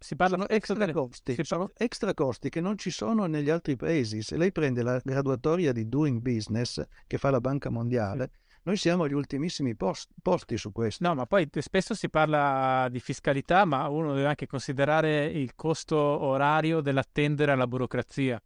si 0.00 0.16
parlano 0.16 0.48
extra 0.48 0.90
costi, 0.92 1.34
si... 1.34 1.44
sono 1.44 1.70
extra 1.76 2.14
costi 2.14 2.48
che 2.48 2.60
non 2.60 2.78
ci 2.78 2.90
sono 2.90 3.26
negli 3.26 3.50
altri 3.50 3.76
paesi. 3.76 4.22
Se 4.22 4.36
lei 4.36 4.52
prende 4.52 4.82
la 4.82 5.00
graduatoria 5.02 5.72
di 5.72 5.88
Doing 5.88 6.20
Business 6.20 6.82
che 7.06 7.18
fa 7.18 7.30
la 7.30 7.40
Banca 7.40 7.70
Mondiale, 7.70 8.30
sì. 8.32 8.58
noi 8.62 8.76
siamo 8.76 9.04
agli 9.04 9.14
ultimissimi 9.14 9.74
post, 9.74 10.10
posti 10.22 10.56
su 10.56 10.72
questo. 10.72 11.06
No, 11.06 11.14
ma 11.14 11.26
poi 11.26 11.48
spesso 11.58 11.94
si 11.94 12.08
parla 12.08 12.88
di 12.90 13.00
fiscalità, 13.00 13.64
ma 13.64 13.88
uno 13.88 14.14
deve 14.14 14.26
anche 14.26 14.46
considerare 14.46 15.26
il 15.26 15.54
costo 15.54 15.96
orario 15.96 16.80
dell'attendere 16.80 17.52
alla 17.52 17.66
burocrazia. 17.66 18.40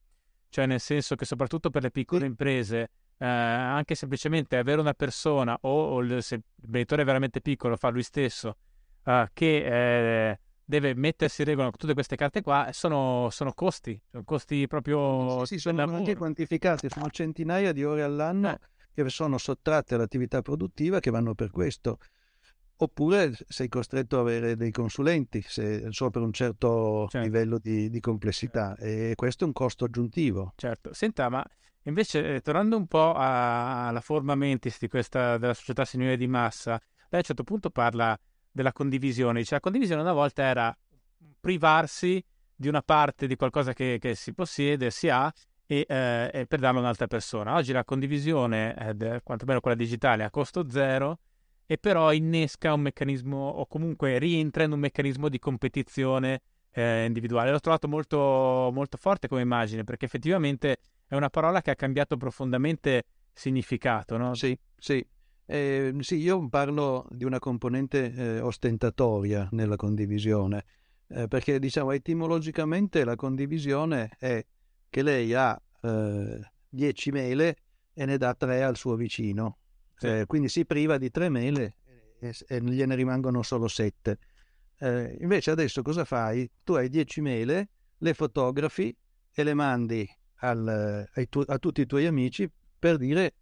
Cioè, 0.49 0.67
nel 0.67 0.81
senso 0.81 1.15
che 1.15 1.25
soprattutto 1.25 1.71
per 1.71 1.83
le 1.83 1.91
piccole 1.91 2.23
sì. 2.23 2.27
imprese, 2.27 2.91
eh, 3.19 3.27
anche 3.27 3.95
semplicemente 3.95 4.57
avere 4.57 4.81
una 4.81 4.95
persona 4.95 5.57
o, 5.63 5.85
o 5.85 6.01
il, 6.01 6.23
se 6.23 6.35
il 6.35 6.43
venditore 6.69 7.03
è 7.03 7.05
veramente 7.05 7.41
piccolo, 7.41 7.77
fa 7.77 7.89
lui 7.89 8.03
stesso, 8.03 8.57
eh, 9.05 9.29
che... 9.33 10.31
Eh, 10.31 10.39
deve 10.65 10.95
mettersi 10.95 11.43
in 11.43 11.49
regola 11.49 11.69
con 11.69 11.79
tutte 11.79 11.95
queste 11.95 12.17
carte 12.17 12.43
qua, 12.43 12.71
sono, 12.73 13.29
sono 13.31 13.53
costi, 13.53 14.01
sono 14.11 14.25
costi 14.25 14.67
proprio... 14.67 15.45
Sì, 15.45 15.55
sì 15.55 15.61
sono 15.61 15.83
anche 15.83 16.17
quantificati, 16.17 16.89
sono 16.89 17.09
centinaia 17.11 17.73
di 17.73 17.85
ore 17.85 18.03
all'anno. 18.03 18.51
Eh. 18.51 18.59
che 18.95 19.09
sono 19.09 19.39
sottratte 19.39 19.95
all'attività 19.95 20.43
produttiva 20.43 21.01
che 21.01 21.11
vanno 21.11 21.35
per 21.35 21.51
questo. 21.51 21.99
Oppure 22.77 23.33
sei 23.47 23.69
costretto 23.69 24.17
ad 24.17 24.27
avere 24.27 24.57
dei 24.57 24.73
consulenti 24.73 25.41
se, 25.47 25.87
solo 25.91 26.11
per 26.11 26.23
un 26.23 26.33
certo, 26.33 27.07
certo. 27.09 27.27
livello 27.27 27.59
di, 27.59 27.89
di 27.89 28.01
complessità 28.01 28.75
certo. 28.77 28.85
e 28.85 29.13
questo 29.15 29.45
è 29.45 29.47
un 29.47 29.53
costo 29.53 29.85
aggiuntivo. 29.85 30.53
Certo, 30.57 30.93
senta, 30.93 31.29
ma 31.29 31.45
invece 31.85 32.35
eh, 32.35 32.41
tornando 32.41 32.77
un 32.77 32.87
po' 32.87 33.15
alla 33.15 34.01
forma 34.01 34.35
mentis 34.35 34.79
di 34.81 34.89
questa, 34.89 35.39
della 35.39 35.55
società 35.55 35.85
signore 35.85 36.17
di 36.17 36.27
massa, 36.27 36.73
lei 36.73 36.81
a 37.13 37.17
un 37.19 37.23
certo 37.23 37.45
punto 37.45 37.71
parla 37.71 38.19
della 38.53 38.73
condivisione, 38.73 39.41
dice 39.41 39.55
la 39.55 39.61
condivisione 39.61 40.03
una 40.03 40.13
volta 40.13 40.43
era 40.43 40.77
privarsi 41.41 42.23
di 42.55 42.69
una 42.69 42.83
parte 42.83 43.27
di 43.27 43.35
qualcosa 43.35 43.73
che, 43.73 43.99
che 44.01 44.15
si 44.15 44.33
possiede, 44.33 44.91
si 44.91 45.09
ha, 45.09 45.33
e, 45.67 45.87
eh, 45.89 46.31
e, 46.33 46.47
per 46.47 46.61
darlo 46.61 46.79
a 46.79 46.83
un'altra 46.83 47.07
persona. 47.07 47.55
Oggi 47.55 47.73
la 47.73 47.85
condivisione, 47.85 48.75
eh, 48.77 49.21
quantomeno 49.23 49.61
quella 49.61 49.77
digitale, 49.77 50.23
è 50.23 50.27
a 50.27 50.31
costo 50.31 50.69
zero 50.71 51.19
e 51.67 51.79
però 51.79 52.13
innesca 52.13 52.75
un 52.75 52.83
meccanismo 52.83 53.49
o 53.49 53.67
comunque 53.67 54.19
rientra 54.19 54.65
in 54.65 54.73
un 54.73 54.79
meccanismo 54.79 55.29
di 55.29 55.39
competizione 55.39 56.43
eh, 56.73 57.05
individuale. 57.07 57.51
L'ho 57.51 57.61
trovato 57.61 57.89
molto, 57.89 58.71
molto 58.73 58.97
forte 58.97 59.29
come 59.29 59.41
immagine 59.41 59.85
perché 59.85 60.05
effettivamente 60.05 60.77
è 61.07 61.15
una 61.15 61.31
parola 61.31 61.63
che 61.63 61.71
ha 61.71 61.75
cambiato 61.75 62.17
profondamente 62.17 63.05
significato. 63.33 64.17
No? 64.17 64.35
Sì, 64.35 64.57
sì. 64.77 65.05
Eh, 65.45 65.95
sì, 66.01 66.17
io 66.17 66.49
parlo 66.49 67.07
di 67.11 67.25
una 67.25 67.39
componente 67.39 68.13
eh, 68.13 68.41
ostentatoria 68.41 69.49
nella 69.53 69.77
condivisione, 69.77 70.65
eh, 71.09 71.29
perché 71.29 71.59
diciamo 71.59 71.93
etimologicamente 71.93 73.05
la 73.05 73.17
condivisione 73.17 74.11
è 74.19 74.45
che 74.89 75.03
lei 75.03 75.35
ha 75.35 75.61
10 76.69 77.09
eh, 77.09 77.13
mele 77.13 77.57
e 77.93 78.05
ne 78.07 78.17
dà 78.17 78.35
3 78.35 78.63
al 78.63 78.77
suo 78.77 78.95
vicino. 78.95 79.59
Sì. 79.97 80.07
Eh, 80.07 80.27
quindi 80.27 80.49
si 80.49 80.65
priva 80.65 80.97
di 80.97 81.11
3 81.11 81.29
mele 81.29 81.77
e, 82.19 82.35
e 82.47 82.61
gliene 82.63 82.95
rimangono 82.95 83.43
solo 83.43 83.69
7. 83.69 84.19
Eh, 84.79 85.19
invece 85.21 85.51
adesso 85.51 85.83
cosa 85.83 86.05
fai? 86.05 86.49
Tu 86.63 86.75
hai 86.75 86.89
10 86.89 87.21
mele, 87.21 87.69
le 87.99 88.15
fotografi 88.15 88.95
e 89.33 89.45
le 89.45 89.55
mandi 89.55 90.09
al, 90.37 91.09
tu, 91.29 91.43
a 91.47 91.59
tutti 91.59 91.81
i 91.83 91.87
tuoi 91.87 92.07
amici 92.07 92.51
per 92.79 92.97
dire 92.97 93.35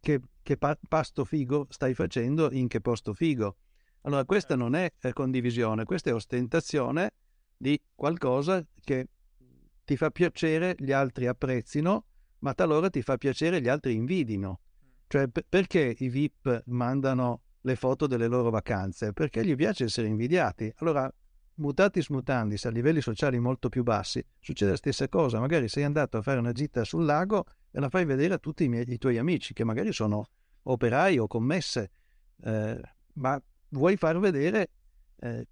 che, 0.00 0.20
che 0.42 0.56
pa- 0.56 0.78
pasto 0.88 1.24
figo 1.24 1.66
stai 1.70 1.94
facendo 1.94 2.50
in 2.52 2.68
che 2.68 2.80
posto 2.80 3.14
figo. 3.14 3.56
Allora 4.02 4.24
questa 4.24 4.56
non 4.56 4.74
è 4.74 4.92
condivisione, 5.12 5.84
questa 5.84 6.10
è 6.10 6.14
ostentazione 6.14 7.12
di 7.56 7.80
qualcosa 7.94 8.64
che 8.80 9.08
ti 9.84 9.96
fa 9.96 10.10
piacere, 10.10 10.74
gli 10.78 10.92
altri 10.92 11.26
apprezzino, 11.26 12.04
ma 12.40 12.54
talora 12.54 12.90
ti 12.90 13.02
fa 13.02 13.16
piacere, 13.16 13.60
gli 13.60 13.68
altri 13.68 13.94
invidino. 13.94 14.60
Cioè, 15.06 15.28
p- 15.28 15.44
perché 15.48 15.94
i 15.98 16.08
VIP 16.08 16.62
mandano 16.66 17.42
le 17.60 17.76
foto 17.76 18.06
delle 18.06 18.26
loro 18.26 18.50
vacanze? 18.50 19.12
Perché 19.12 19.44
gli 19.44 19.54
piace 19.54 19.84
essere 19.84 20.08
invidiati. 20.08 20.72
Allora, 20.78 21.12
mutatis 21.54 22.08
mutandis, 22.08 22.64
a 22.64 22.70
livelli 22.70 23.00
sociali 23.00 23.38
molto 23.38 23.68
più 23.68 23.82
bassi, 23.82 24.24
succede 24.40 24.72
la 24.72 24.76
stessa 24.76 25.08
cosa. 25.08 25.38
Magari 25.40 25.68
sei 25.68 25.84
andato 25.84 26.16
a 26.16 26.22
fare 26.22 26.38
una 26.38 26.52
gita 26.52 26.84
sul 26.84 27.04
lago 27.04 27.46
e 27.70 27.80
la 27.80 27.88
fai 27.88 28.04
vedere 28.04 28.34
a 28.34 28.38
tutti 28.38 28.64
i, 28.64 28.68
miei, 28.68 28.90
i 28.90 28.98
tuoi 28.98 29.18
amici, 29.18 29.52
che 29.52 29.64
magari 29.64 29.92
sono 29.92 30.28
operai 30.62 31.18
o 31.18 31.26
commesse, 31.26 31.90
eh, 32.42 32.80
ma 33.14 33.42
vuoi 33.70 33.96
far 33.96 34.18
vedere 34.18 34.68
eh, 35.20 35.46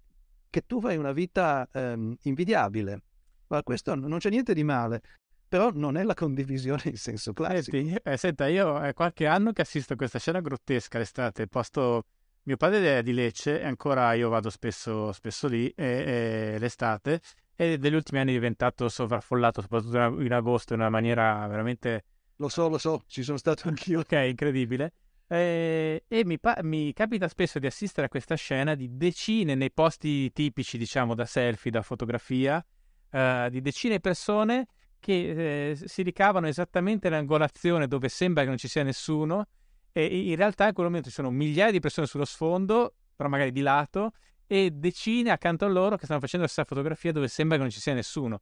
che 0.49 0.65
tu 0.65 0.81
fai 0.81 0.97
una 0.97 1.11
vita 1.11 1.67
eh, 1.71 2.17
invidiabile. 2.23 3.01
Ma 3.47 3.63
questo 3.63 3.95
non 3.95 4.17
c'è 4.19 4.29
niente 4.29 4.53
di 4.53 4.63
male, 4.63 5.01
però 5.47 5.71
non 5.73 5.97
è 5.97 6.03
la 6.03 6.13
condivisione 6.13 6.83
in 6.85 6.97
senso 6.97 7.33
classico. 7.33 7.75
Senti, 7.75 7.95
eh, 8.01 8.17
senta, 8.17 8.47
io 8.47 8.79
è 8.79 8.93
qualche 8.93 9.27
anno 9.27 9.51
che 9.51 9.61
assisto 9.61 9.93
a 9.93 9.95
questa 9.95 10.19
scena 10.19 10.39
grottesca 10.39 10.97
l'estate, 10.97 11.47
posto... 11.47 12.05
Mio 12.43 12.57
padre 12.57 12.97
è 12.97 13.03
di 13.03 13.13
Lecce 13.13 13.61
e 13.61 13.65
ancora 13.65 14.13
io 14.13 14.27
vado 14.27 14.49
spesso, 14.49 15.11
spesso 15.11 15.47
lì 15.47 15.69
e, 15.75 16.53
e, 16.55 16.59
l'estate 16.59 17.21
e 17.55 17.77
negli 17.79 17.93
ultimi 17.93 18.19
anni 18.19 18.31
è 18.31 18.33
diventato 18.33 18.89
sovraffollato, 18.89 19.61
soprattutto 19.61 20.19
in 20.21 20.33
agosto, 20.33 20.73
in 20.73 20.79
una 20.79 20.89
maniera 20.89 21.45
veramente... 21.47 22.05
Lo 22.37 22.49
so, 22.49 22.67
lo 22.67 22.79
so, 22.79 23.03
ci 23.05 23.21
sono 23.21 23.37
stato 23.37 23.67
anch'io. 23.67 23.99
Ok, 24.01 24.13
incredibile. 24.13 24.93
E, 25.27 26.03
e 26.07 26.25
mi, 26.25 26.39
pa- 26.39 26.57
mi, 26.63 26.91
capita 26.93 27.27
spesso 27.27 27.59
di 27.59 27.67
assistere 27.67 28.07
a 28.07 28.09
questa 28.09 28.33
scena 28.33 28.73
di 28.73 28.97
decine 28.97 29.53
nei 29.53 29.71
posti 29.71 30.31
tipici, 30.31 30.79
diciamo, 30.79 31.13
da 31.13 31.25
selfie, 31.25 31.69
da 31.69 31.83
fotografia, 31.83 32.65
uh, 33.11 33.49
di 33.49 33.61
decine 33.61 33.95
di 33.95 34.01
persone 34.01 34.65
che 34.99 35.69
eh, 35.69 35.75
si 35.85 36.01
ricavano 36.01 36.47
esattamente 36.47 37.07
nell'angolazione 37.07 37.87
dove 37.87 38.09
sembra 38.09 38.41
che 38.41 38.49
non 38.49 38.57
ci 38.57 38.67
sia 38.67 38.83
nessuno 38.83 39.47
e 39.91 40.29
in 40.29 40.35
realtà 40.35 40.67
in 40.67 40.73
quel 40.73 40.87
momento 40.87 41.09
ci 41.09 41.15
sono 41.15 41.29
migliaia 41.29 41.71
di 41.71 41.79
persone 41.79 42.07
sullo 42.07 42.25
sfondo, 42.25 42.95
però 43.15 43.29
magari 43.29 43.51
di 43.51 43.61
lato, 43.61 44.11
e 44.47 44.71
decine 44.71 45.31
accanto 45.31 45.65
a 45.65 45.69
loro 45.69 45.95
che 45.95 46.05
stanno 46.05 46.19
facendo 46.19 46.45
stessa 46.45 46.65
fotografia 46.65 47.11
dove 47.11 47.27
sembra 47.27 47.55
che 47.55 47.63
non 47.63 47.71
ci 47.71 47.79
sia 47.79 47.93
nessuno. 47.93 48.41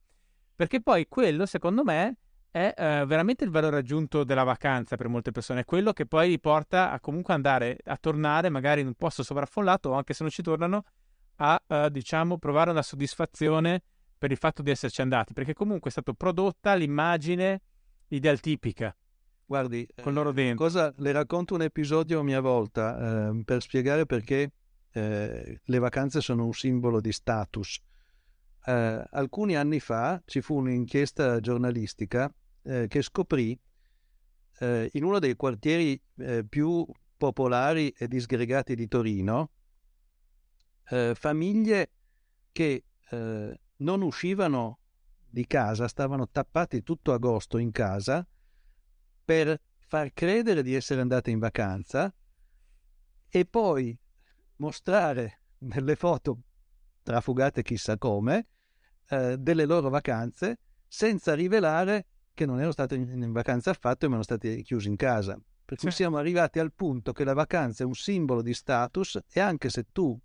Perché 0.56 0.82
poi 0.82 1.08
quello, 1.08 1.46
secondo 1.46 1.84
me, 1.84 2.18
è 2.52 2.74
eh, 2.76 3.06
veramente 3.06 3.44
il 3.44 3.52
valore 3.52 3.78
aggiunto 3.78 4.24
della 4.24 4.44
vacanza 4.44 4.96
per 4.96 5.08
molte 5.08 5.32
persone, 5.32 5.62
è 5.62 5.66
quello 5.66 5.94
che 5.94 6.06
poi 6.06 6.30
li 6.30 6.40
porta 6.40 6.92
a 6.92 7.00
comunque 7.00 7.34
andare 7.34 7.78
a 7.86 7.96
tornare 7.98 8.50
magari 8.50 8.82
in 8.82 8.88
un 8.88 8.96
posto 8.96 9.24
sovraffollato 9.24 9.90
o 9.90 9.94
anche 9.94 10.14
se 10.14 10.24
non 10.24 10.32
ci 10.32 10.42
tornano 10.42 10.84
a 11.38 11.62
eh, 11.66 11.90
diciamo 11.92 12.38
provare 12.38 12.72
una 12.72 12.82
soddisfazione 12.82 13.84
per 14.18 14.32
il 14.32 14.38
fatto 14.38 14.62
di 14.62 14.72
esserci 14.72 15.02
andati, 15.02 15.34
perché 15.34 15.54
comunque 15.54 15.90
è 15.90 15.92
stata 15.92 16.12
prodotta 16.14 16.74
l'immagine 16.74 17.62
idealtipica. 18.08 18.96
Guardi, 19.50 19.88
con 20.04 20.14
loro 20.14 20.32
dentro. 20.32 20.66
Cosa, 20.66 20.94
le 20.98 21.12
racconto 21.12 21.56
un 21.56 21.64
episodio 21.64 22.20
a 22.20 22.24
mia 22.24 22.40
volta 22.40 23.30
eh, 23.30 23.44
per 23.44 23.64
spiegare 23.64 24.06
perché 24.06 24.52
eh, 24.92 25.62
le 25.64 25.80
vacanze 25.80 26.22
sono 26.22 26.46
un 26.46 26.54
simbolo 26.54 27.02
di 27.02 27.12
status. 27.12 27.82
Eh, 28.64 29.04
alcuni 29.10 29.56
anni 29.56 29.80
fa 29.80 30.22
ci 30.26 30.42
fu 30.42 30.58
un'inchiesta 30.58 31.40
giornalistica 31.40 32.32
eh, 32.62 32.86
che 32.88 33.02
scoprì 33.02 33.60
eh, 34.60 34.88
in 34.94 35.04
uno 35.04 35.18
dei 35.18 35.36
quartieri 35.36 36.00
eh, 36.18 36.46
più 36.48 36.86
popolari 37.18 37.90
e 37.90 38.08
disgregati 38.08 38.76
di 38.76 38.88
Torino 38.88 39.52
famiglie 41.14 41.92
che 42.52 42.84
non 43.78 44.02
uscivano 44.02 44.80
di 45.28 45.46
casa, 45.46 45.88
stavano 45.88 46.30
tappati 46.30 46.82
tutto 46.82 47.14
agosto 47.14 47.60
in 47.60 47.70
casa 47.70 48.28
per 49.30 49.62
far 49.78 50.12
credere 50.12 50.64
di 50.64 50.74
essere 50.74 51.02
andate 51.02 51.30
in 51.30 51.38
vacanza 51.38 52.12
e 53.30 53.46
poi 53.46 53.96
mostrare 54.56 55.42
nelle 55.60 55.96
foto 55.96 56.40
trafugate 57.04 57.62
chissà 57.62 58.00
come 58.00 58.48
eh, 59.08 59.38
delle 59.38 59.66
loro 59.66 59.90
vacanze 59.90 60.62
senza 60.88 61.36
rivelare 61.36 62.08
che 62.34 62.48
non 62.48 62.56
erano 62.56 62.72
state 62.72 62.96
in, 62.96 63.22
in 63.22 63.32
vacanza 63.32 63.70
affatto 63.70 64.06
e 64.06 64.08
erano 64.08 64.24
stati 64.24 64.64
chiusi 64.64 64.88
in 64.88 64.96
casa. 64.96 65.40
Per 65.64 65.78
cui 65.78 65.92
sì. 65.92 65.98
siamo 65.98 66.18
arrivati 66.18 66.58
al 66.58 66.74
punto 66.74 67.12
che 67.12 67.24
la 67.24 67.34
vacanza 67.34 67.84
è 67.84 67.86
un 67.86 67.94
simbolo 67.94 68.42
di 68.42 68.56
status 68.56 69.20
e 69.32 69.40
anche 69.40 69.70
se 69.70 69.90
tu 69.92 70.20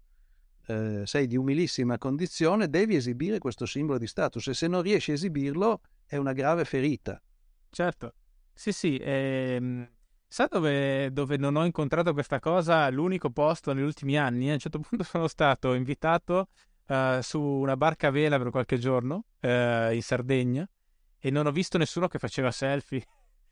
eh, 0.69 1.03
sei 1.05 1.27
di 1.27 1.37
umilissima 1.37 1.99
condizione, 1.99 2.71
devi 2.71 2.95
esibire 2.95 3.39
questo 3.39 3.67
simbolo 3.67 3.99
di 3.99 4.07
status 4.07 4.47
e 4.49 4.55
se 4.55 4.67
non 4.67 4.81
riesci 4.81 5.11
a 5.11 5.15
esibirlo 5.15 5.83
è 6.07 6.17
una 6.17 6.33
grave 6.33 6.65
ferita. 6.65 7.21
Certo, 7.69 8.15
sì 8.55 8.73
sì, 8.73 8.97
ehm, 9.03 9.89
sa 10.27 10.47
dove, 10.47 11.13
dove, 11.13 11.37
non 11.37 11.57
ho 11.57 11.65
incontrato 11.65 12.13
questa 12.13 12.39
cosa? 12.41 12.89
L'unico 12.91 13.31
posto 13.31 13.73
negli 13.73 13.85
ultimi 13.85 14.17
anni, 14.17 14.51
a 14.51 14.55
un 14.55 14.59
certo 14.59 14.79
punto 14.89 15.05
sono 15.05 15.29
stato 15.29 15.75
invitato 15.75 16.49
uh, 16.87 17.21
su 17.21 17.41
una 17.41 17.77
barca 17.77 18.09
a 18.09 18.11
vela 18.11 18.39
per 18.39 18.51
qualche 18.51 18.79
giorno 18.79 19.27
uh, 19.41 19.93
in 19.93 20.03
Sardegna 20.03 20.69
e 21.19 21.31
non 21.31 21.47
ho 21.47 21.51
visto 21.51 21.79
nessuno 21.79 22.09
che 22.09 22.19
faceva 22.19 22.51
selfie. 22.51 23.05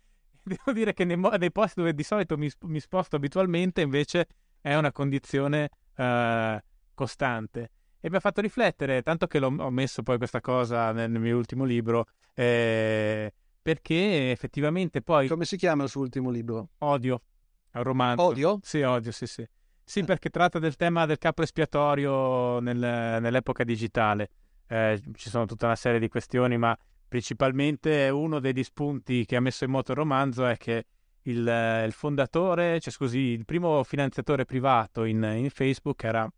Devo 0.43 0.73
dire 0.73 0.93
che 0.93 1.05
nei, 1.05 1.17
nei, 1.17 1.53
posti 1.53 1.81
dove 1.81 1.95
di 1.95 2.03
solito 2.03 2.37
mi, 2.37 2.51
mi, 2.63 2.81
sposto 2.81 3.17
abitualmente 3.17 3.81
invece 3.81 4.27
è 4.61 4.75
una 4.75 4.93
condizione 4.93 5.71
uh, 5.97 6.59
costante. 6.95 7.71
E 8.01 8.11
mi 8.11 8.17
ha 8.17 8.21
fatto 8.21 8.41
riflettere, 8.41 9.03
tanto 9.03 9.29
che 9.29 9.39
ho 9.39 9.71
messo 9.71 10.03
poi 10.03 10.19
questa 10.19 10.41
cosa 10.41 10.91
nel, 10.91 11.09
nel 11.09 11.21
mio 11.21 11.37
ultimo 11.37 11.65
libro, 11.65 12.07
eh, 12.35 13.33
perché 13.63 14.33
effettivamente 14.33 15.01
poi... 15.01 15.29
Come 15.29 15.45
si 15.45 15.57
chiama 15.57 15.85
il 15.85 15.89
suo 15.89 16.01
ultimo 16.03 16.31
libro? 16.31 16.71
Odio, 16.79 17.23
è 17.71 17.79
un 17.79 17.85
romanzo. 17.85 18.23
Odio? 18.23 18.59
Sì, 18.63 18.83
odio, 18.83 19.13
sì, 19.13 19.27
sì. 19.27 19.47
Sì, 19.85 20.01
eh. 20.01 20.05
perché 20.05 20.29
tratta 20.29 20.59
del 20.59 20.77
tema 20.77 21.07
del 21.07 21.19
capo 21.19 21.43
espiatorio 21.43 22.59
nel, 22.59 22.77
nell'epoca 22.77 23.65
digitale. 23.65 24.31
Eh, 24.67 25.01
ci 25.15 25.31
sono 25.31 25.47
tutta 25.47 25.67
una 25.67 25.77
serie 25.77 26.01
di 26.01 26.09
questioni, 26.09 26.59
ma 26.59 26.77
principalmente 27.07 28.09
uno 28.09 28.41
dei 28.41 28.53
dispunti 28.53 29.25
che 29.25 29.37
ha 29.37 29.41
messo 29.41 29.65
in 29.65 29.71
moto 29.71 29.93
il 29.93 29.99
romanzo 29.99 30.47
è 30.47 30.57
che 30.57 30.87
il, 31.23 31.83
il 31.87 31.93
fondatore, 31.93 32.81
cioè 32.81 32.93
scusi, 32.93 33.19
il 33.19 33.45
primo 33.45 33.85
finanziatore 33.85 34.45
privato 34.45 35.05
in, 35.05 35.23
in 35.23 35.51
Facebook 35.51 36.03
era 36.05 36.29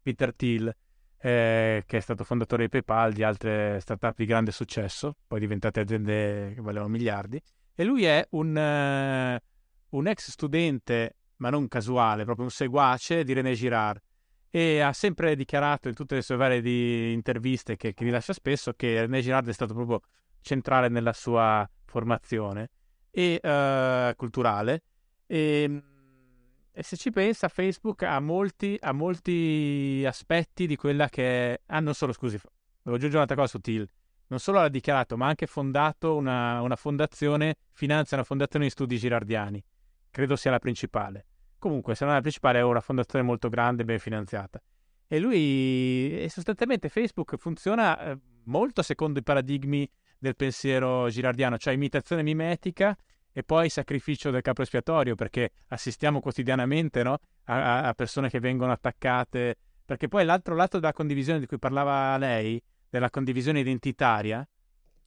Peter 0.00 0.34
Thiel, 0.34 0.74
eh, 1.20 1.82
che 1.86 1.96
è 1.96 2.00
stato 2.00 2.24
fondatore 2.24 2.64
di 2.64 2.68
PayPal, 2.70 3.12
di 3.12 3.22
altre 3.22 3.78
startup 3.80 4.16
di 4.16 4.24
grande 4.24 4.52
successo, 4.52 5.16
poi 5.26 5.40
diventate 5.40 5.80
aziende 5.80 6.52
che 6.54 6.60
valevano 6.60 6.90
miliardi. 6.90 7.40
E 7.74 7.84
lui 7.84 8.04
è 8.04 8.26
un, 8.30 8.56
eh, 8.56 9.42
un 9.90 10.06
ex 10.06 10.30
studente, 10.30 11.16
ma 11.36 11.50
non 11.50 11.68
casuale, 11.68 12.24
proprio 12.24 12.46
un 12.46 12.50
seguace 12.50 13.24
di 13.24 13.32
René 13.32 13.52
Girard 13.54 14.00
e 14.50 14.80
ha 14.80 14.92
sempre 14.92 15.36
dichiarato 15.36 15.88
in 15.88 15.94
tutte 15.94 16.16
le 16.16 16.22
sue 16.22 16.34
varie 16.34 17.12
interviste 17.12 17.76
che, 17.76 17.94
che 17.94 18.04
rilascia 18.04 18.32
spesso 18.32 18.72
che 18.72 19.00
René 19.02 19.20
Girard 19.20 19.48
è 19.48 19.52
stato 19.52 19.74
proprio 19.74 20.00
centrale 20.40 20.88
nella 20.88 21.12
sua 21.12 21.68
formazione 21.84 22.70
e, 23.10 23.40
uh, 23.40 24.14
culturale 24.16 24.82
e, 25.26 25.62
ehm, 25.62 25.82
e, 26.80 26.82
se 26.82 26.96
ci 26.96 27.10
pensa 27.10 27.48
Facebook 27.48 28.02
ha 28.02 28.18
molti, 28.20 28.76
ha 28.80 28.92
molti 28.92 30.02
aspetti 30.06 30.66
di 30.66 30.76
quella 30.76 31.08
che 31.08 31.52
è... 31.52 31.60
Ah, 31.66 31.80
non 31.80 31.94
solo, 31.94 32.12
scusi, 32.12 32.36
devo 32.82 32.96
aggiungere 32.96 33.16
un'altra 33.16 33.36
cosa 33.36 33.48
su 33.48 33.58
Till. 33.58 33.86
Non 34.28 34.38
solo 34.38 34.60
l'ha 34.60 34.68
dichiarato, 34.68 35.16
ma 35.16 35.26
ha 35.26 35.28
anche 35.28 35.46
fondato 35.46 36.16
una, 36.16 36.62
una 36.62 36.76
fondazione, 36.76 37.56
finanzia 37.72 38.16
una 38.16 38.24
fondazione 38.24 38.64
di 38.64 38.70
studi 38.70 38.96
girardiani. 38.96 39.62
Credo 40.10 40.36
sia 40.36 40.50
la 40.50 40.58
principale. 40.58 41.26
Comunque, 41.58 41.94
se 41.94 42.04
non 42.04 42.12
è 42.14 42.16
la 42.16 42.22
principale, 42.22 42.60
è 42.60 42.62
una 42.62 42.80
fondazione 42.80 43.24
molto 43.24 43.48
grande 43.48 43.82
e 43.82 43.84
ben 43.84 43.98
finanziata. 43.98 44.62
E 45.06 45.18
lui, 45.18 46.22
e 46.22 46.28
sostanzialmente 46.30 46.88
Facebook 46.88 47.36
funziona 47.36 48.00
eh, 48.00 48.18
molto 48.44 48.82
secondo 48.82 49.18
i 49.18 49.22
paradigmi 49.22 49.90
del 50.18 50.36
pensiero 50.36 51.10
girardiano, 51.10 51.58
cioè 51.58 51.74
imitazione 51.74 52.22
mimetica 52.22 52.96
e 53.32 53.42
poi 53.42 53.68
sacrificio 53.68 54.30
del 54.30 54.42
capo 54.42 54.62
espiatorio, 54.62 55.14
perché 55.14 55.52
assistiamo 55.68 56.20
quotidianamente 56.20 57.02
no? 57.02 57.18
a, 57.44 57.82
a, 57.82 57.94
persone 57.94 58.28
che 58.28 58.40
vengono 58.40 58.72
attaccate, 58.72 59.56
perché 59.84 60.08
poi 60.08 60.24
l'altro 60.24 60.54
lato 60.54 60.78
della 60.78 60.92
condivisione 60.92 61.38
di 61.38 61.46
cui 61.46 61.58
parlava 61.58 62.16
lei, 62.16 62.62
della 62.88 63.10
condivisione 63.10 63.60
identitaria, 63.60 64.46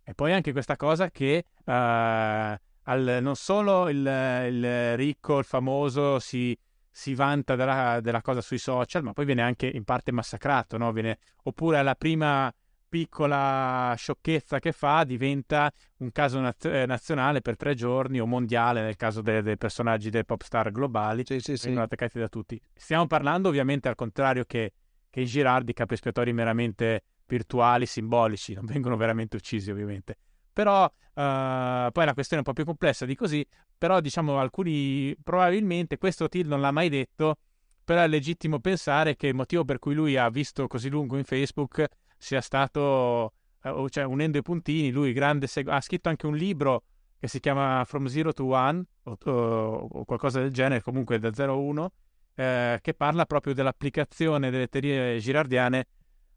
e 0.03 0.13
poi 0.13 0.33
anche 0.33 0.51
questa 0.51 0.75
cosa 0.75 1.09
che 1.11 1.45
uh, 1.63 1.71
al, 1.71 3.19
non 3.21 3.35
solo 3.35 3.89
il, 3.89 3.97
il, 3.97 4.97
ricco, 4.97 5.39
il 5.39 5.45
famoso 5.45 6.19
si, 6.19 6.57
si 6.89 7.15
vanta 7.15 7.55
della, 7.55 7.99
della, 8.01 8.21
cosa 8.21 8.41
sui 8.41 8.57
social, 8.57 9.03
ma 9.03 9.13
poi 9.13 9.25
viene 9.25 9.41
anche 9.41 9.67
in 9.67 9.83
parte 9.83 10.11
massacrato, 10.11 10.77
no? 10.77 10.91
viene, 10.91 11.19
oppure 11.43 11.77
alla 11.77 11.95
prima 11.95 12.53
piccola 12.93 13.95
sciocchezza 13.97 14.59
che 14.59 14.71
fa 14.71 15.03
diventa 15.03 15.71
un 15.97 16.11
caso 16.11 16.39
naz- 16.39 16.65
eh, 16.65 16.85
nazionale 16.85 17.41
per 17.41 17.57
tre 17.57 17.73
giorni 17.73 18.19
o 18.19 18.27
mondiale 18.27 18.83
nel 18.83 18.97
caso 18.97 19.21
dei, 19.21 19.41
dei 19.41 19.57
personaggi 19.57 20.11
dei 20.11 20.23
pop 20.23 20.43
star 20.43 20.71
globali 20.71 21.23
sì, 21.25 21.39
sì, 21.39 21.53
vengono 21.53 21.87
sì. 21.87 21.91
attaccati 21.91 22.19
da 22.19 22.27
tutti. 22.27 22.61
Stiamo 22.71 23.07
parlando 23.07 23.49
ovviamente 23.49 23.87
al 23.87 23.95
contrario 23.95 24.43
che, 24.45 24.73
che 25.09 25.21
in 25.21 25.25
Girard 25.25 25.65
di 25.65 25.73
capi 25.73 25.95
espiatori 25.95 26.33
meramente 26.33 27.01
virtuali, 27.25 27.87
simbolici, 27.87 28.53
non 28.53 28.65
vengono 28.65 28.95
veramente 28.95 29.37
uccisi 29.37 29.71
ovviamente. 29.71 30.15
Però 30.53 30.83
uh, 30.83 30.91
poi 31.13 32.05
la 32.05 32.13
questione 32.13 32.43
è 32.43 32.45
un 32.45 32.53
po' 32.53 32.53
più 32.53 32.63
complessa 32.63 33.07
di 33.07 33.15
così, 33.15 33.43
però 33.75 34.01
diciamo 34.01 34.37
alcuni 34.37 35.17
probabilmente 35.23 35.97
questo 35.97 36.29
Till 36.29 36.47
non 36.47 36.61
l'ha 36.61 36.69
mai 36.69 36.89
detto, 36.89 37.37
però 37.83 38.01
è 38.01 38.07
legittimo 38.07 38.59
pensare 38.59 39.15
che 39.15 39.25
il 39.25 39.33
motivo 39.33 39.65
per 39.65 39.79
cui 39.79 39.95
lui 39.95 40.15
ha 40.15 40.29
visto 40.29 40.67
così 40.67 40.89
lungo 40.89 41.17
in 41.17 41.23
Facebook 41.23 41.87
sia 42.23 42.39
stato, 42.39 43.33
eh, 43.61 43.85
cioè 43.89 44.05
unendo 44.05 44.37
i 44.37 44.41
puntini, 44.41 44.91
lui 44.91 45.11
grande 45.11 45.45
seg- 45.45 45.67
ha 45.67 45.81
scritto 45.81 46.07
anche 46.07 46.25
un 46.25 46.35
libro 46.35 46.83
che 47.19 47.27
si 47.27 47.41
chiama 47.41 47.83
From 47.85 48.05
Zero 48.07 48.31
to 48.31 48.45
One 48.45 48.83
o, 49.03 49.17
o, 49.21 50.05
qualcosa 50.05 50.39
del 50.39 50.51
genere, 50.51 50.81
comunque 50.81 51.19
da 51.19 51.33
0 51.33 51.51
a 51.51 51.55
1, 51.55 51.91
eh, 52.35 52.79
che 52.81 52.93
parla 52.93 53.25
proprio 53.25 53.53
dell'applicazione 53.53 54.49
delle 54.49 54.67
teorie 54.67 55.19
girardiane 55.19 55.87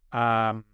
a, 0.09 0.49
al, 0.49 0.65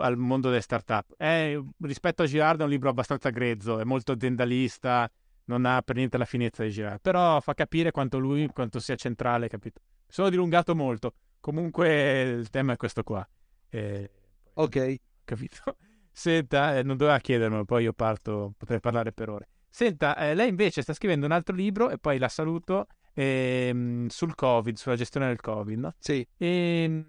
al, 0.00 0.16
mondo 0.16 0.48
delle 0.48 0.60
start-up. 0.60 1.14
È, 1.16 1.58
rispetto 1.80 2.22
a 2.22 2.26
Girard 2.26 2.60
è 2.60 2.64
un 2.64 2.70
libro 2.70 2.88
abbastanza 2.88 3.30
grezzo, 3.30 3.80
è 3.80 3.84
molto 3.84 4.12
aziendalista, 4.12 5.10
non 5.46 5.64
ha 5.64 5.82
per 5.82 5.96
niente 5.96 6.18
la 6.18 6.24
finezza 6.24 6.62
di 6.62 6.70
Girard, 6.70 7.00
però 7.00 7.40
fa 7.40 7.54
capire 7.54 7.90
quanto 7.90 8.18
lui, 8.18 8.46
quanto 8.48 8.78
sia 8.78 8.94
centrale, 8.94 9.48
capito? 9.48 9.80
Mi 9.84 10.12
sono 10.12 10.28
dilungato 10.28 10.74
molto, 10.76 11.14
comunque 11.40 12.22
il 12.22 12.50
tema 12.50 12.74
è 12.74 12.76
questo 12.76 13.02
qua. 13.02 13.28
Eh, 13.70 14.10
ok. 14.54 14.96
Capito? 15.24 15.76
Senta, 16.10 16.76
eh, 16.76 16.82
non 16.82 16.96
doveva 16.96 17.18
chiedermelo, 17.18 17.64
poi 17.64 17.84
io 17.84 17.92
parto, 17.92 18.54
potrei 18.56 18.80
parlare 18.80 19.12
per 19.12 19.28
ore. 19.28 19.48
Senta, 19.68 20.16
eh, 20.16 20.34
lei 20.34 20.48
invece 20.48 20.82
sta 20.82 20.92
scrivendo 20.92 21.26
un 21.26 21.32
altro 21.32 21.54
libro 21.54 21.90
e 21.90 21.98
poi 21.98 22.18
la 22.18 22.28
saluto 22.28 22.86
ehm, 23.14 24.08
sul 24.08 24.34
Covid, 24.34 24.76
sulla 24.76 24.96
gestione 24.96 25.26
del 25.26 25.40
Covid, 25.40 25.78
no? 25.78 25.94
Sì. 25.98 26.26
E, 26.36 26.46
ehm, 26.46 27.06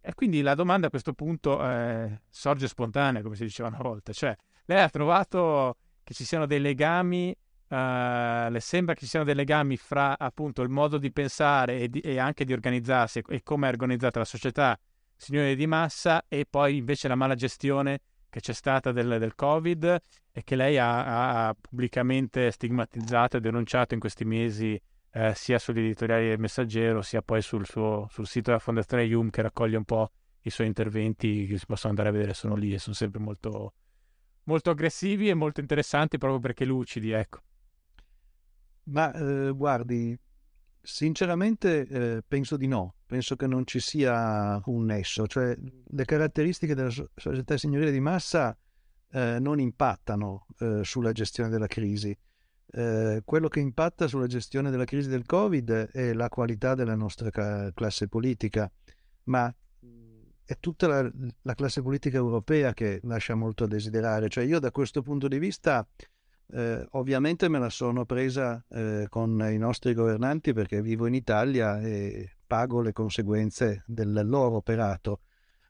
e 0.00 0.14
quindi 0.14 0.42
la 0.42 0.54
domanda 0.54 0.88
a 0.88 0.90
questo 0.90 1.12
punto 1.12 1.64
eh, 1.66 2.20
sorge 2.28 2.68
spontanea, 2.68 3.22
come 3.22 3.36
si 3.36 3.44
diceva 3.44 3.68
una 3.68 3.78
volta, 3.78 4.12
cioè 4.12 4.36
lei 4.66 4.80
ha 4.82 4.88
trovato 4.88 5.76
che 6.02 6.12
ci 6.12 6.24
siano 6.24 6.46
dei 6.46 6.60
legami, 6.60 7.30
uh, 7.68 8.50
le 8.50 8.58
sembra 8.60 8.94
che 8.94 9.00
ci 9.00 9.06
siano 9.06 9.24
dei 9.24 9.34
legami 9.34 9.76
fra 9.76 10.18
appunto 10.18 10.60
il 10.62 10.68
modo 10.68 10.98
di 10.98 11.10
pensare 11.10 11.80
e, 11.80 11.88
di, 11.88 12.00
e 12.00 12.18
anche 12.18 12.44
di 12.44 12.52
organizzarsi 12.52 13.20
e, 13.20 13.24
e 13.28 13.42
come 13.42 13.66
è 13.66 13.70
organizzata 13.70 14.18
la 14.18 14.24
società 14.26 14.78
signore 15.16 15.54
di 15.54 15.66
massa 15.66 16.24
e 16.28 16.46
poi 16.48 16.76
invece 16.76 17.08
la 17.08 17.14
mala 17.14 17.34
gestione 17.34 18.00
che 18.28 18.40
c'è 18.40 18.52
stata 18.52 18.90
del, 18.92 19.18
del 19.18 19.34
Covid 19.34 20.00
e 20.32 20.42
che 20.42 20.56
lei 20.56 20.76
ha, 20.78 21.46
ha, 21.46 21.54
pubblicamente 21.58 22.50
stigmatizzato 22.50 23.36
e 23.36 23.40
denunciato 23.40 23.94
in 23.94 24.00
questi 24.00 24.24
mesi 24.24 24.80
eh, 25.12 25.32
sia 25.36 25.58
sugli 25.60 25.78
editoriali 25.78 26.28
del 26.28 26.40
Messaggero 26.40 27.00
sia 27.02 27.22
poi 27.22 27.40
sul, 27.42 27.64
suo, 27.64 28.08
sul 28.10 28.26
sito 28.26 28.50
della 28.50 28.58
Fondazione 28.58 29.04
Yum 29.04 29.30
che 29.30 29.42
raccoglie 29.42 29.76
un 29.76 29.84
po' 29.84 30.10
i 30.40 30.50
suoi 30.50 30.66
interventi 30.66 31.46
che 31.46 31.58
si 31.58 31.66
possono 31.66 31.90
andare 31.90 32.08
a 32.08 32.12
vedere, 32.12 32.34
sono 32.34 32.56
lì 32.56 32.74
e 32.74 32.78
sono 32.78 32.94
sempre 32.94 33.20
molto, 33.20 33.74
molto 34.44 34.70
aggressivi 34.70 35.28
e 35.28 35.34
molto 35.34 35.60
interessanti 35.60 36.18
proprio 36.18 36.40
perché 36.40 36.64
lucidi, 36.64 37.12
ecco. 37.12 37.40
Ma 38.86 39.12
eh, 39.12 39.52
guardi, 39.52 40.18
sinceramente 40.84 41.86
eh, 41.86 42.22
penso 42.26 42.56
di 42.56 42.66
no 42.68 42.94
penso 43.14 43.36
che 43.36 43.46
non 43.46 43.64
ci 43.64 43.78
sia 43.78 44.60
un 44.64 44.86
nesso, 44.86 45.28
cioè 45.28 45.56
le 45.56 46.04
caratteristiche 46.04 46.74
della 46.74 46.90
società 46.90 47.56
signorile 47.56 47.92
di 47.92 48.00
massa 48.00 48.58
eh, 49.12 49.38
non 49.38 49.60
impattano 49.60 50.46
eh, 50.58 50.80
sulla 50.82 51.12
gestione 51.12 51.48
della 51.48 51.68
crisi. 51.68 52.16
Eh, 52.72 53.22
quello 53.24 53.46
che 53.46 53.60
impatta 53.60 54.08
sulla 54.08 54.26
gestione 54.26 54.72
della 54.72 54.84
crisi 54.84 55.08
del 55.08 55.26
Covid 55.26 55.90
è 55.92 56.12
la 56.12 56.28
qualità 56.28 56.74
della 56.74 56.96
nostra 56.96 57.30
ca- 57.30 57.70
classe 57.72 58.08
politica, 58.08 58.68
ma 59.24 59.54
è 60.46 60.58
tutta 60.58 60.88
la, 60.88 61.10
la, 61.42 61.54
classe 61.54 61.80
politica 61.80 62.16
europea 62.16 62.74
che 62.74 62.98
lascia 63.04 63.36
molto 63.36 63.62
a 63.62 63.68
desiderare. 63.68 64.28
Cioè 64.28 64.42
io 64.42 64.58
da 64.58 64.72
questo 64.72 65.02
punto 65.02 65.28
di 65.28 65.38
vista 65.38 65.86
eh, 66.52 66.86
ovviamente 66.92 67.48
me 67.48 67.58
la 67.58 67.70
sono 67.70 68.04
presa 68.04 68.64
eh, 68.68 69.06
con 69.08 69.46
i 69.50 69.56
nostri 69.56 69.94
governanti 69.94 70.52
perché 70.52 70.82
vivo 70.82 71.06
in 71.06 71.14
Italia 71.14 71.80
e 71.80 72.36
pago 72.46 72.80
le 72.80 72.92
conseguenze 72.92 73.82
del 73.86 74.22
loro 74.24 74.56
operato. 74.56 75.20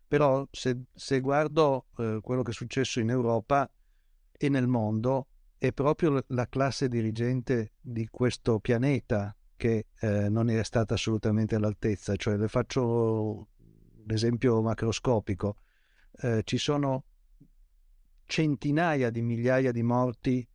Però 0.07 0.47
se, 0.51 0.83
se 0.93 1.21
guardo 1.21 1.87
eh, 1.97 2.19
quello 2.21 2.43
che 2.43 2.51
è 2.51 2.55
successo 2.55 3.01
in 3.01 3.11
Europa 3.11 3.71
e 4.33 4.49
nel 4.49 4.67
mondo, 4.67 5.29
è 5.57 5.73
proprio 5.73 6.23
la 6.29 6.47
classe 6.49 6.89
dirigente 6.89 7.73
di 7.81 8.07
questo 8.11 8.59
pianeta 8.59 9.35
che 9.57 9.87
eh, 9.99 10.29
non 10.29 10.51
è 10.51 10.63
stata 10.63 10.95
assolutamente 10.95 11.55
all'altezza. 11.55 12.15
Cioè, 12.17 12.37
le 12.37 12.49
faccio 12.49 13.49
l'esempio 14.07 14.61
macroscopico. 14.61 15.57
Eh, 16.21 16.43
ci 16.45 16.59
sono 16.59 17.05
centinaia 18.27 19.11
di 19.11 19.23
migliaia 19.23 19.73
di 19.73 19.83
morti 19.83 20.47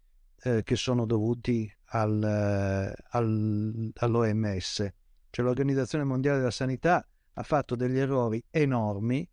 eh, 0.43 0.63
che 0.63 0.75
sono 0.75 1.05
dovuti 1.05 1.71
al, 1.91 2.23
eh, 2.23 3.03
al, 3.09 3.91
all'OMS 3.95 4.93
cioè 5.29 5.45
l'Organizzazione 5.45 6.03
Mondiale 6.03 6.39
della 6.39 6.51
Sanità, 6.51 7.07
ha 7.33 7.43
fatto 7.43 7.75
degli 7.75 7.97
errori 7.97 8.43
enormi, 8.49 9.27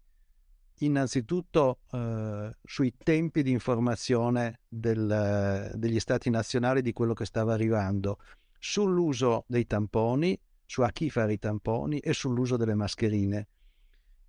innanzitutto 0.81 1.81
eh, 1.91 2.55
sui 2.63 2.95
tempi 3.03 3.43
di 3.43 3.51
informazione 3.51 4.61
del, 4.69 5.73
degli 5.75 5.99
stati 5.99 6.29
nazionali 6.29 6.83
di 6.83 6.93
quello 6.93 7.15
che 7.15 7.25
stava 7.25 7.55
arrivando, 7.55 8.19
sull'uso 8.59 9.45
dei 9.47 9.67
tamponi, 9.67 10.39
su 10.67 10.83
a 10.83 10.91
chi 10.91 11.09
fare 11.09 11.33
i 11.33 11.39
tamponi 11.39 11.99
e 11.99 12.13
sull'uso 12.13 12.57
delle 12.57 12.75
mascherine. 12.75 13.49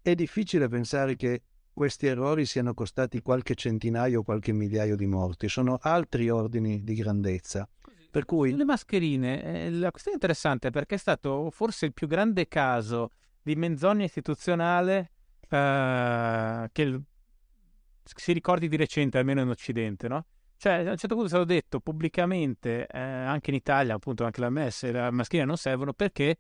È 0.02 0.16
difficile 0.16 0.70
pensare 0.70 1.18
che 1.18 1.44
questi 1.78 2.08
errori 2.08 2.48
siano 2.48 2.74
costati 2.74 3.22
qualche 3.22 3.54
centinaio 3.54 4.22
o 4.22 4.24
qualche 4.24 4.52
migliaio 4.52 4.96
di 4.96 5.06
morti, 5.06 5.48
sono 5.48 5.78
altri 5.80 6.28
ordini 6.28 6.84
di 6.84 6.96
grandezza. 6.96 7.70
Per 8.10 8.26
cui... 8.26 8.56
Le 8.56 8.66
mascherine, 8.66 9.44
eh, 9.44 9.70
la 9.70 9.92
questione 9.92 10.18
è 10.18 10.20
interessante 10.20 10.72
perché 10.72 10.96
è 10.96 10.98
stato 10.98 11.52
forse 11.52 11.86
il 11.86 11.94
più 11.94 12.08
grande 12.08 12.48
caso 12.48 13.12
di 13.44 13.56
menzogna 13.56 14.06
istituzionale 14.06 15.12
eh, 15.48 16.68
che 16.72 17.02
si 18.02 18.34
ricordi 18.34 18.68
di 18.68 18.76
recente, 18.76 19.20
almeno 19.20 19.42
in 19.42 19.50
Occidente, 19.50 20.08
no? 20.08 20.26
Cioè, 20.58 20.84
a 20.84 20.90
un 20.90 20.98
certo 20.98 21.10
punto 21.10 21.26
è 21.26 21.30
stato 21.30 21.46
detto 21.46 21.80
pubblicamente, 21.80 22.88
eh, 22.88 23.00
anche 23.00 23.52
in 23.52 23.56
Italia, 23.56 23.94
appunto, 23.94 24.26
anche 24.26 24.42
la 24.42 24.50
MES 24.50 24.82
e 24.82 24.92
la 24.94 25.12
mascherina 25.12 25.46
non 25.46 25.58
servono 25.58 25.94
perché, 25.94 26.40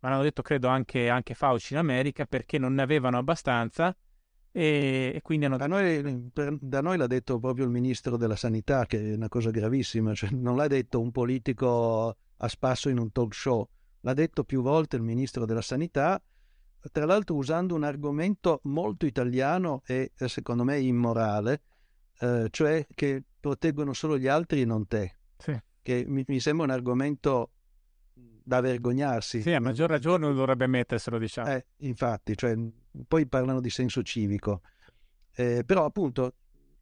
ma 0.00 0.08
l'hanno 0.08 0.24
detto 0.24 0.42
credo 0.42 0.66
anche, 0.66 1.08
anche 1.08 1.34
Fauci 1.34 1.74
in 1.74 1.78
America, 1.78 2.26
perché 2.26 2.58
non 2.58 2.74
ne 2.74 2.82
avevano 2.82 3.18
abbastanza 3.18 3.96
e, 4.56 5.10
e 5.16 5.20
quindi 5.20 5.46
hanno... 5.46 5.56
Da 5.56 5.66
noi, 5.66 6.30
da 6.32 6.80
noi, 6.80 6.96
l'ha 6.96 7.08
detto 7.08 7.40
proprio 7.40 7.64
il 7.64 7.72
ministro 7.72 8.16
della 8.16 8.36
sanità, 8.36 8.86
che 8.86 9.00
è 9.00 9.14
una 9.14 9.28
cosa 9.28 9.50
gravissima, 9.50 10.14
cioè 10.14 10.30
non 10.30 10.54
l'ha 10.54 10.68
detto 10.68 11.00
un 11.00 11.10
politico 11.10 12.16
a 12.36 12.48
spasso 12.48 12.88
in 12.88 12.98
un 12.98 13.10
talk 13.10 13.34
show, 13.34 13.68
l'ha 14.02 14.14
detto 14.14 14.44
più 14.44 14.62
volte 14.62 14.94
il 14.94 15.02
ministro 15.02 15.44
della 15.44 15.60
sanità, 15.60 16.22
tra 16.92 17.04
l'altro 17.04 17.34
usando 17.34 17.74
un 17.74 17.82
argomento 17.82 18.60
molto 18.64 19.06
italiano 19.06 19.82
e 19.86 20.12
secondo 20.14 20.62
me 20.62 20.78
immorale, 20.78 21.62
eh, 22.20 22.46
cioè 22.50 22.86
che 22.94 23.24
proteggono 23.40 23.92
solo 23.92 24.16
gli 24.18 24.28
altri 24.28 24.60
e 24.60 24.64
non 24.64 24.86
te. 24.86 25.16
Sì. 25.36 25.58
Che 25.82 26.04
mi, 26.06 26.22
mi 26.28 26.38
sembra 26.38 26.66
un 26.66 26.70
argomento 26.70 27.50
da 28.46 28.60
vergognarsi. 28.60 29.40
Sì, 29.40 29.52
a 29.52 29.60
maggior 29.60 29.88
ragione 29.88 30.32
dovrebbe 30.32 30.66
metterselo, 30.66 31.18
diciamo. 31.18 31.48
Eh, 31.48 31.66
infatti, 31.78 32.36
cioè, 32.36 32.54
poi 33.08 33.26
parlano 33.26 33.60
di 33.60 33.70
senso 33.70 34.02
civico. 34.02 34.60
Eh, 35.34 35.64
però 35.64 35.84
appunto 35.86 36.34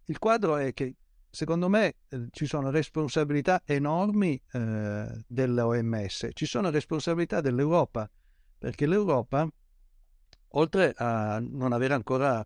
il 0.06 0.18
quadro 0.18 0.56
è 0.56 0.74
che 0.74 0.97
secondo 1.30 1.68
me 1.68 1.94
eh, 2.09 2.26
ci 2.30 2.47
sono 2.47 2.70
responsabilità 2.70 3.62
enormi 3.64 4.39
eh, 4.52 5.24
dell'OMS, 5.26 6.30
ci 6.34 6.47
sono 6.47 6.68
responsabilità 6.70 7.40
dell'Europa, 7.40 8.10
perché 8.59 8.86
l'Europa, 8.86 9.48
oltre 10.48 10.93
a 10.97 11.39
non 11.40 11.72
aver 11.72 11.93
ancora 11.93 12.44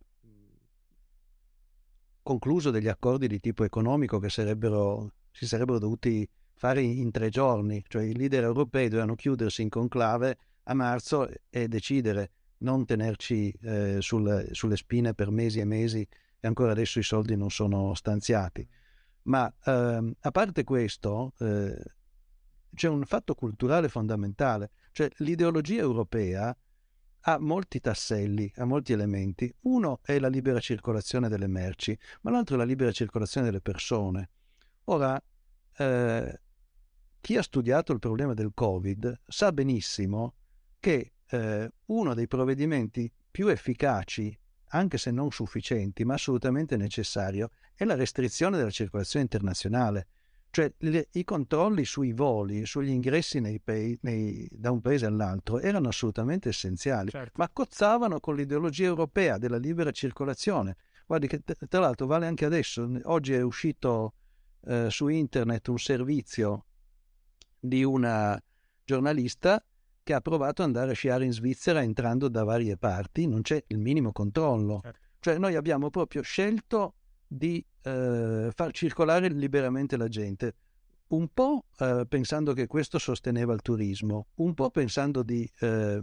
concluso 2.22 2.70
degli 2.70 2.88
accordi 2.88 3.28
di 3.28 3.40
tipo 3.40 3.64
economico 3.64 4.18
che 4.18 4.28
sarebbero, 4.28 5.12
si 5.30 5.46
sarebbero 5.46 5.78
dovuti 5.78 6.28
fare 6.56 6.80
in 6.80 7.10
tre 7.10 7.28
giorni, 7.28 7.84
cioè 7.86 8.02
i 8.02 8.16
leader 8.16 8.44
europei 8.44 8.88
dovevano 8.88 9.14
chiudersi 9.14 9.62
in 9.62 9.68
conclave 9.68 10.38
a 10.64 10.74
marzo 10.74 11.28
e 11.50 11.68
decidere, 11.68 12.30
non 12.58 12.86
tenerci 12.86 13.50
eh, 13.60 13.98
sul, 14.00 14.48
sulle 14.52 14.76
spine 14.76 15.14
per 15.14 15.30
mesi 15.30 15.60
e 15.60 15.64
mesi 15.64 16.00
e 16.00 16.46
ancora 16.46 16.72
adesso 16.72 16.98
i 16.98 17.02
soldi 17.02 17.36
non 17.36 17.50
sono 17.50 17.94
stanziati. 17.94 18.66
Ma 19.24 19.52
ehm, 19.64 20.14
a 20.20 20.30
parte 20.30 20.64
questo, 20.64 21.34
eh, 21.38 21.76
c'è 22.74 22.88
un 22.88 23.04
fatto 23.04 23.34
culturale 23.34 23.88
fondamentale, 23.88 24.70
cioè 24.92 25.08
l'ideologia 25.18 25.80
europea 25.80 26.56
ha 27.28 27.38
molti 27.38 27.80
tasselli, 27.80 28.50
ha 28.56 28.64
molti 28.64 28.92
elementi. 28.92 29.52
Uno 29.62 30.00
è 30.02 30.18
la 30.18 30.28
libera 30.28 30.60
circolazione 30.60 31.28
delle 31.28 31.48
merci, 31.48 31.96
ma 32.22 32.30
l'altro 32.30 32.54
è 32.54 32.58
la 32.58 32.64
libera 32.64 32.92
circolazione 32.92 33.46
delle 33.46 33.60
persone. 33.60 34.30
Ora, 34.84 35.20
eh, 35.78 36.40
chi 37.26 37.36
ha 37.36 37.42
studiato 37.42 37.92
il 37.92 37.98
problema 37.98 38.34
del 38.34 38.52
Covid 38.54 39.22
sa 39.26 39.50
benissimo 39.50 40.34
che 40.78 41.14
eh, 41.26 41.68
uno 41.86 42.14
dei 42.14 42.28
provvedimenti 42.28 43.12
più 43.28 43.48
efficaci, 43.48 44.38
anche 44.66 44.96
se 44.96 45.10
non 45.10 45.32
sufficienti, 45.32 46.04
ma 46.04 46.14
assolutamente 46.14 46.76
necessario, 46.76 47.50
è 47.74 47.84
la 47.84 47.96
restrizione 47.96 48.56
della 48.56 48.70
circolazione 48.70 49.24
internazionale. 49.24 50.06
Cioè 50.50 50.72
le, 50.78 51.08
i 51.14 51.24
controlli 51.24 51.84
sui 51.84 52.12
voli, 52.12 52.64
sugli 52.64 52.90
ingressi 52.90 53.40
nei 53.40 53.58
pay, 53.58 53.98
nei, 54.02 54.48
da 54.52 54.70
un 54.70 54.80
paese 54.80 55.06
all'altro 55.06 55.58
erano 55.58 55.88
assolutamente 55.88 56.50
essenziali, 56.50 57.10
certo. 57.10 57.32
ma 57.38 57.50
cozzavano 57.52 58.20
con 58.20 58.36
l'ideologia 58.36 58.86
europea 58.86 59.36
della 59.36 59.58
libera 59.58 59.90
circolazione. 59.90 60.76
Guardi 61.04 61.26
che 61.26 61.42
tra 61.42 61.80
l'altro 61.80 62.06
vale 62.06 62.28
anche 62.28 62.44
adesso, 62.44 62.88
oggi 63.06 63.32
è 63.32 63.42
uscito 63.42 64.12
eh, 64.66 64.86
su 64.90 65.08
internet 65.08 65.66
un 65.66 65.78
servizio 65.80 66.66
di 67.58 67.84
una 67.84 68.40
giornalista 68.84 69.62
che 70.02 70.14
ha 70.14 70.20
provato 70.20 70.62
ad 70.62 70.68
andare 70.68 70.92
a 70.92 70.94
sciare 70.94 71.24
in 71.24 71.32
Svizzera 71.32 71.82
entrando 71.82 72.28
da 72.28 72.44
varie 72.44 72.76
parti, 72.76 73.26
non 73.26 73.42
c'è 73.42 73.62
il 73.66 73.78
minimo 73.78 74.12
controllo. 74.12 74.80
Certo. 74.82 74.98
Cioè 75.18 75.38
noi 75.38 75.56
abbiamo 75.56 75.90
proprio 75.90 76.22
scelto 76.22 76.94
di 77.26 77.64
eh, 77.82 78.50
far 78.54 78.70
circolare 78.70 79.28
liberamente 79.28 79.96
la 79.96 80.06
gente, 80.06 80.54
un 81.08 81.28
po' 81.32 81.64
eh, 81.78 82.04
pensando 82.08 82.52
che 82.52 82.66
questo 82.66 82.98
sosteneva 82.98 83.52
il 83.52 83.62
turismo, 83.62 84.28
un 84.36 84.54
po' 84.54 84.70
pensando 84.70 85.22
di 85.22 85.48
eh, 85.60 86.00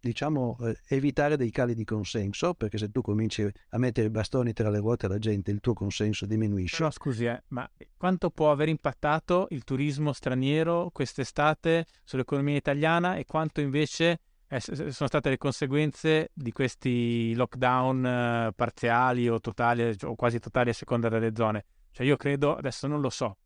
diciamo, 0.00 0.56
eh, 0.60 0.78
evitare 0.88 1.36
dei 1.36 1.50
cali 1.50 1.74
di 1.74 1.84
consenso, 1.84 2.54
perché 2.54 2.78
se 2.78 2.90
tu 2.90 3.00
cominci 3.00 3.42
a 3.42 3.78
mettere 3.78 4.06
i 4.06 4.10
bastoni 4.10 4.52
tra 4.52 4.70
le 4.70 4.78
ruote 4.78 5.06
alla 5.06 5.18
gente, 5.18 5.50
il 5.50 5.60
tuo 5.60 5.74
consenso 5.74 6.26
diminuisce. 6.26 6.76
Però 6.76 6.90
scusi, 6.90 7.26
eh, 7.26 7.42
ma 7.48 7.68
quanto 7.96 8.30
può 8.30 8.50
aver 8.50 8.68
impattato 8.68 9.46
il 9.50 9.64
turismo 9.64 10.12
straniero 10.12 10.90
quest'estate 10.92 11.86
sull'economia 12.04 12.56
italiana 12.56 13.16
e 13.16 13.24
quanto 13.24 13.60
invece 13.60 14.20
eh, 14.48 14.60
sono 14.60 14.92
state 14.92 15.28
le 15.28 15.36
conseguenze 15.36 16.30
di 16.32 16.52
questi 16.52 17.34
lockdown 17.34 18.06
eh, 18.06 18.52
parziali 18.54 19.28
o 19.28 19.40
totali 19.40 19.96
o 20.02 20.14
quasi 20.14 20.38
totali 20.38 20.70
a 20.70 20.74
seconda 20.74 21.08
delle 21.08 21.32
zone? 21.34 21.64
Cioè 21.90 22.06
io 22.06 22.16
credo, 22.16 22.54
adesso 22.56 22.86
non 22.86 23.00
lo 23.00 23.10
so, 23.10 23.36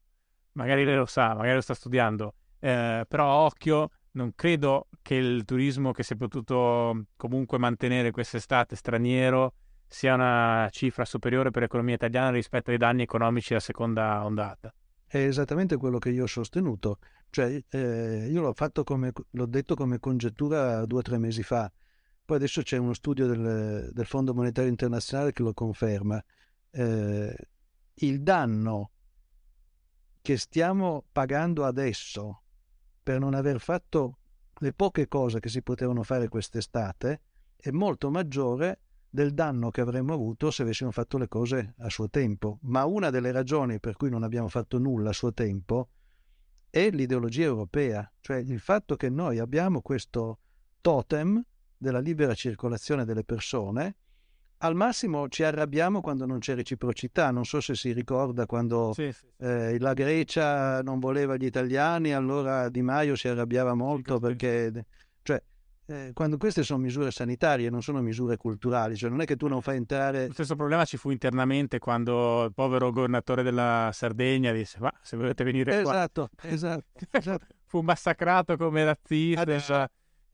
magari 0.53 0.85
lei 0.85 0.97
lo 0.97 1.07
sa, 1.07 1.35
magari 1.35 1.55
lo 1.55 1.61
sta 1.63 1.75
studiando, 1.75 2.35
eh, 2.61 3.05
però 3.09 3.27
occhio 3.47 3.91
non 4.13 4.35
credo 4.35 4.89
che 5.01 5.15
il 5.15 5.45
turismo 5.45 5.93
che 5.93 6.03
si 6.03 6.15
è 6.15 6.17
potuto 6.17 7.07
comunque 7.17 7.59
mantenere 7.59 8.11
quest'estate 8.11 8.77
straniero 8.77 9.55
sia 9.87 10.15
una 10.15 10.69
cifra 10.71 11.05
superiore 11.05 11.51
per 11.51 11.63
l'economia 11.63 11.95
italiana 11.95 12.31
rispetto 12.31 12.71
ai 12.71 12.79
danni 12.79 13.03
economici 13.03 13.49
della 13.49 13.61
seconda 13.61 14.25
ondata. 14.25 14.73
È 15.07 15.19
esattamente 15.19 15.77
quello 15.77 15.99
che 15.99 16.11
io 16.11 16.25
ho 16.25 16.27
sostenuto, 16.27 16.99
cioè 17.29 17.63
eh, 17.69 18.29
io 18.31 18.41
l'ho, 18.41 18.55
fatto 18.55 18.85
come, 18.85 19.13
l'ho 19.31 19.47
detto 19.47 19.75
come 19.75 19.99
congettura 19.99 20.87
due 20.87 21.01
o 21.01 21.03
tre 21.03 21.19
mesi 21.19 21.43
fa, 21.43 21.71
poi 22.25 22.37
adesso 22.37 22.63
c'è 22.63 22.79
uno 22.79 22.95
studio 22.95 23.27
del, 23.27 23.91
del 23.93 24.07
Fondo 24.07 24.33
Monetario 24.33 24.71
Internazionale 24.71 25.33
che 25.33 25.43
lo 25.43 25.53
conferma. 25.53 26.23
Eh, 26.71 27.37
il 27.95 28.23
danno 28.23 28.93
che 30.23 30.39
stiamo 30.39 31.05
pagando 31.13 31.65
adesso 31.65 32.43
per 33.03 33.19
non 33.19 33.35
aver 33.35 33.61
fatto 33.61 34.19
le 34.59 34.73
poche 34.73 35.09
cose 35.09 35.41
che 35.41 35.49
si 35.49 35.63
potevano 35.63 36.03
fare 36.03 36.29
quest'estate 36.29 37.21
è 37.57 37.71
molto 37.71 38.11
maggiore 38.11 38.81
del 39.09 39.35
danno 39.35 39.71
che 39.71 39.81
avremmo 39.81 40.15
avuto 40.15 40.51
se 40.51 40.63
avessimo 40.63 40.91
fatto 40.91 41.19
le 41.19 41.29
cose 41.29 41.75
a 41.79 41.91
suo 41.91 42.09
tempo. 42.09 42.59
Ma 42.63 42.85
una 42.85 43.11
delle 43.11 43.31
ragioni 43.31 43.79
per 43.79 43.97
cui 43.97 44.09
non 44.09 44.23
abbiamo 44.23 44.49
fatto 44.49 44.79
nulla 44.79 45.11
a 45.11 45.15
suo 45.15 45.33
tempo 45.35 45.89
è 46.71 46.91
l'ideologia 46.91 47.45
europea, 47.45 48.11
cioè 48.21 48.39
il 48.39 48.59
fatto 48.59 48.97
che 48.97 49.11
noi 49.11 49.39
abbiamo 49.39 49.83
questo 49.83 50.39
totem 50.81 51.45
della 51.77 51.99
libera 51.99 52.35
circolazione 52.35 53.05
delle 53.05 53.25
persone 53.25 53.97
al 54.63 54.75
massimo 54.77 55.29
ci 55.29 55.43
arrabbiamo 55.43 56.01
quando 56.01 56.25
non 56.25 56.39
c'è 56.39 56.55
reciprocità. 56.55 57.31
Non 57.31 57.45
so 57.45 57.61
se 57.61 57.75
si 57.75 57.93
ricorda 57.93 58.47
quando 58.47 58.93
sì, 58.95 59.11
sì, 59.13 59.19
sì. 59.19 59.27
Eh, 59.45 59.79
la 59.79 59.93
Grecia 59.93 60.83
non 60.83 60.99
voleva 60.99 61.37
gli 61.37 61.45
italiani, 61.45 62.13
allora 62.13 62.69
Di 62.69 62.83
Maio 62.83 63.15
si 63.17 63.29
arrabbiava 63.29 63.75
molto 63.75 64.19
perché... 64.19 64.87
Cioè, 65.23 65.43
eh, 65.87 66.11
quando 66.15 66.37
queste 66.37 66.63
sono 66.63 66.79
misure 66.79 67.11
sanitarie, 67.11 67.69
non 67.71 67.83
sono 67.83 68.01
misure 68.03 68.37
culturali, 68.37 68.97
cioè 68.97 69.11
non 69.11 69.21
è 69.21 69.25
che 69.25 69.37
tu 69.37 69.49
non 69.49 69.61
fai 69.63 69.77
entrare... 69.77 70.29
Lo 70.29 70.33
stesso 70.33 70.55
problema 70.55 70.85
ci 70.85 70.97
fu 70.97 71.11
internamente 71.11 71.81
quando 71.81 72.45
il 72.45 72.53
povero 72.55 72.93
governatore 72.93 73.43
della 73.43 73.91
Sardegna 73.93 74.53
disse, 74.53 74.79
ma 74.79 74.93
se 75.03 75.17
volete 75.17 75.43
venire 75.43 75.81
esatto, 75.81 76.31
qua... 76.37 76.49
Esatto, 76.49 76.85
esatto. 77.11 77.47
fu 77.65 77.81
massacrato 77.81 78.57
come 78.57 78.85
razzista. 78.85 79.41
Adesso, 79.41 79.87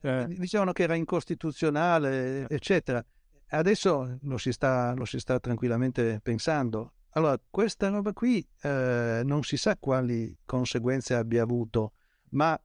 eh. 0.02 0.26
Dicevano 0.28 0.72
che 0.72 0.82
era 0.82 0.94
incostituzionale, 0.94 2.46
eccetera. 2.48 3.02
Adesso 3.50 4.18
lo 4.22 4.38
si 4.38 4.52
sta, 4.52 4.92
lo 4.94 5.04
si 5.04 5.18
sta 5.18 5.40
tranquillamente 5.40 6.20
pensando. 6.22 6.92
Allora, 7.12 7.40
questa 7.48 7.88
roba 7.88 8.12
qui 8.12 8.46
eh, 8.62 9.22
non 9.24 9.42
si 9.42 9.56
sa 9.56 9.76
quali 9.76 10.36
conseguenze 10.44 11.14
abbia 11.14 11.42
avuto, 11.42 11.94
ma 12.30 12.60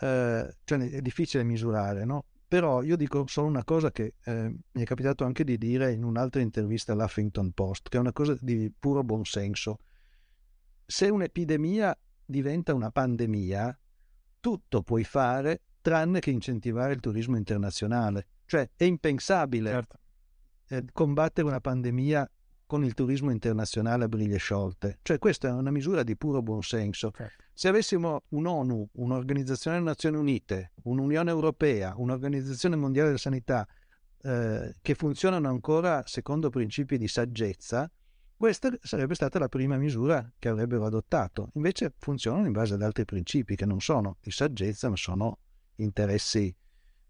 eh, 0.00 0.56
cioè 0.64 0.90
è 0.90 1.00
difficile 1.00 1.44
misurare, 1.44 2.04
no? 2.04 2.24
Però 2.48 2.82
io 2.82 2.96
dico 2.96 3.24
solo 3.28 3.46
una 3.46 3.64
cosa 3.64 3.90
che 3.90 4.16
eh, 4.24 4.54
mi 4.72 4.82
è 4.82 4.84
capitato 4.84 5.24
anche 5.24 5.44
di 5.44 5.56
dire 5.56 5.92
in 5.92 6.04
un'altra 6.04 6.40
intervista 6.40 6.92
all'Huffington 6.92 7.52
Post, 7.52 7.88
che 7.88 7.96
è 7.96 8.00
una 8.00 8.12
cosa 8.12 8.36
di 8.40 8.70
puro 8.76 9.02
buonsenso. 9.04 9.78
Se 10.84 11.08
un'epidemia 11.08 11.96
diventa 12.26 12.74
una 12.74 12.90
pandemia, 12.90 13.78
tutto 14.40 14.82
puoi 14.82 15.04
fare 15.04 15.62
tranne 15.80 16.20
che 16.20 16.30
incentivare 16.30 16.92
il 16.92 17.00
turismo 17.00 17.36
internazionale. 17.36 18.26
Cioè 18.52 18.68
è 18.76 18.84
impensabile 18.84 19.70
certo. 19.70 19.98
eh, 20.68 20.84
combattere 20.92 21.46
una 21.46 21.62
pandemia 21.62 22.30
con 22.66 22.84
il 22.84 22.92
turismo 22.92 23.30
internazionale 23.30 24.04
a 24.04 24.08
briglie 24.08 24.36
sciolte. 24.36 24.98
Cioè 25.00 25.18
questa 25.18 25.48
è 25.48 25.52
una 25.52 25.70
misura 25.70 26.02
di 26.02 26.18
puro 26.18 26.42
buonsenso. 26.42 27.12
Certo. 27.16 27.44
Se 27.54 27.68
avessimo 27.68 28.24
un'ONU, 28.28 28.90
un'Organizzazione 28.92 29.78
delle 29.78 29.88
Nazioni 29.88 30.18
Unite, 30.18 30.72
un'Unione 30.82 31.30
Europea, 31.30 31.94
un'Organizzazione 31.96 32.76
Mondiale 32.76 33.06
della 33.06 33.18
Sanità 33.18 33.66
eh, 34.20 34.74
che 34.82 34.94
funzionano 34.96 35.48
ancora 35.48 36.02
secondo 36.04 36.50
principi 36.50 36.98
di 36.98 37.08
saggezza, 37.08 37.90
questa 38.36 38.70
sarebbe 38.82 39.14
stata 39.14 39.38
la 39.38 39.48
prima 39.48 39.78
misura 39.78 40.30
che 40.38 40.48
avrebbero 40.50 40.84
adottato. 40.84 41.48
Invece 41.54 41.94
funzionano 41.96 42.44
in 42.44 42.52
base 42.52 42.74
ad 42.74 42.82
altri 42.82 43.06
principi 43.06 43.56
che 43.56 43.64
non 43.64 43.80
sono 43.80 44.18
di 44.20 44.30
saggezza, 44.30 44.90
ma 44.90 44.96
sono 44.96 45.38
interessi 45.76 46.54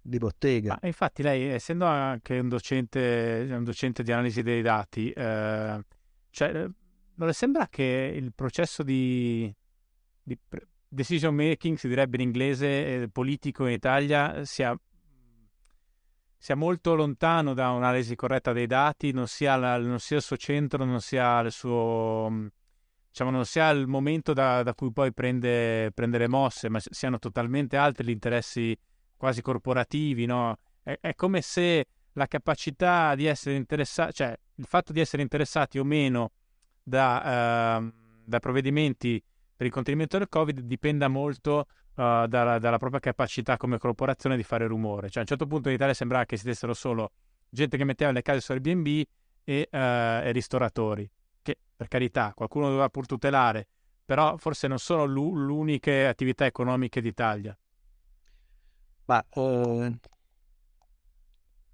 di 0.02 0.18
bottega. 0.18 0.78
Ma 0.80 0.88
infatti 0.88 1.22
lei, 1.22 1.44
essendo 1.44 1.86
anche 1.86 2.38
un 2.38 2.48
docente, 2.48 3.46
un 3.48 3.64
docente 3.64 4.02
di 4.02 4.10
analisi 4.12 4.42
dei 4.42 4.60
dati, 4.60 5.10
eh, 5.10 5.84
cioè, 6.30 6.52
non 6.52 7.26
le 7.26 7.32
sembra 7.32 7.68
che 7.68 8.12
il 8.14 8.32
processo 8.34 8.82
di, 8.82 9.52
di 10.22 10.36
decision 10.88 11.34
making, 11.34 11.76
si 11.76 11.88
direbbe 11.88 12.16
in 12.16 12.22
inglese, 12.22 13.02
eh, 13.02 13.08
politico 13.08 13.66
in 13.66 13.72
Italia, 13.72 14.44
sia, 14.44 14.76
sia, 16.36 16.56
molto 16.56 16.94
lontano 16.94 17.54
da 17.54 17.70
un'analisi 17.70 18.16
corretta 18.16 18.52
dei 18.52 18.66
dati, 18.66 19.12
non 19.12 19.28
sia, 19.28 19.56
la, 19.56 19.78
non 19.78 20.00
sia 20.00 20.16
il 20.16 20.22
suo 20.22 20.36
centro, 20.36 20.84
non 20.84 21.00
sia 21.00 21.40
il 21.40 21.52
suo 21.52 22.50
diciamo, 23.08 23.30
non 23.30 23.44
sia 23.44 23.68
il 23.70 23.86
momento 23.86 24.32
da, 24.32 24.62
da 24.62 24.74
cui 24.74 24.90
poi 24.90 25.12
prende, 25.12 25.92
prende, 25.92 26.16
le 26.18 26.28
mosse, 26.28 26.70
ma 26.70 26.80
siano 26.80 27.18
totalmente 27.18 27.76
altri 27.76 28.06
gli 28.06 28.10
interessi 28.10 28.76
quasi 29.22 29.40
corporativi, 29.40 30.26
no? 30.26 30.56
È, 30.82 30.98
è 31.00 31.14
come 31.14 31.42
se 31.42 31.86
la 32.14 32.26
capacità 32.26 33.14
di 33.14 33.26
essere 33.26 33.54
interessati, 33.54 34.14
cioè 34.14 34.36
il 34.56 34.64
fatto 34.64 34.92
di 34.92 34.98
essere 34.98 35.22
interessati 35.22 35.78
o 35.78 35.84
meno 35.84 36.32
da, 36.82 37.78
uh, 37.78 37.92
da 38.24 38.40
provvedimenti 38.40 39.22
per 39.54 39.66
il 39.66 39.72
contenimento 39.72 40.18
del 40.18 40.28
Covid 40.28 40.58
dipenda 40.62 41.06
molto 41.06 41.66
uh, 41.94 42.26
dalla, 42.26 42.58
dalla, 42.58 42.78
propria 42.78 42.98
capacità 42.98 43.56
come 43.56 43.78
corporazione 43.78 44.36
di 44.36 44.42
fare 44.42 44.66
rumore. 44.66 45.06
Cioè, 45.06 45.18
a 45.18 45.20
un 45.20 45.26
certo 45.26 45.46
punto 45.46 45.68
in 45.68 45.76
Italia 45.76 45.94
sembrava 45.94 46.24
che 46.24 46.34
esistessero 46.34 46.74
solo 46.74 47.12
gente 47.48 47.76
che 47.76 47.84
metteva 47.84 48.10
le 48.10 48.22
case 48.22 48.40
su 48.40 48.50
Airbnb 48.50 49.04
e, 49.44 49.68
uh, 49.70 49.76
e 49.76 50.32
ristoratori 50.32 51.08
che 51.42 51.56
per 51.76 51.86
carità 51.86 52.32
qualcuno 52.34 52.66
doveva 52.66 52.88
pur 52.88 53.06
tutelare, 53.06 53.68
però 54.04 54.36
forse 54.36 54.66
non 54.66 54.80
sono 54.80 55.04
l'unica 55.04 56.08
attività 56.08 56.44
economiche 56.44 57.00
d'Italia. 57.00 57.56
Ma 59.04 59.24
eh, 59.30 59.98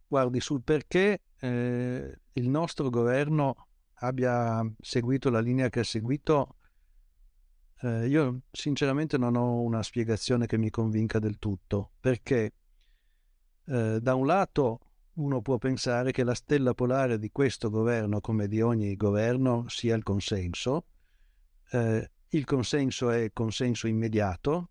guardi, 0.07 0.41
sul 0.41 0.63
perché 0.63 1.23
eh, 1.39 2.21
il 2.33 2.49
nostro 2.49 2.91
governo 2.91 3.69
abbia 4.01 4.65
seguito 4.81 5.31
la 5.31 5.41
linea 5.41 5.69
che 5.69 5.81
ha 5.81 5.85
seguito, 5.85 6.57
eh, 7.81 8.09
io 8.09 8.41
sinceramente 8.51 9.19
non 9.19 9.37
ho 9.37 9.61
una 9.61 9.83
spiegazione 9.83 10.47
che 10.47 10.59
mi 10.59 10.71
convinca 10.71 11.19
del 11.19 11.39
tutto, 11.39 11.93
perché 12.01 12.53
eh, 13.67 13.99
da 14.01 14.15
un 14.15 14.27
lato 14.27 14.81
uno 15.15 15.43
può 15.43 15.59
pensare 15.59 16.13
che 16.13 16.23
la 16.23 16.35
stella 16.35 16.75
polare 16.75 17.19
di 17.19 17.31
questo 17.31 17.71
governo, 17.71 18.21
come 18.21 18.47
di 18.47 18.61
ogni 18.61 18.97
governo, 18.97 19.65
sia 19.69 19.97
il 19.97 20.05
consenso. 20.05 20.87
Eh, 21.71 22.11
il 22.29 22.45
consenso 22.45 23.11
è 23.11 23.31
consenso 23.33 23.89
immediato 23.89 24.71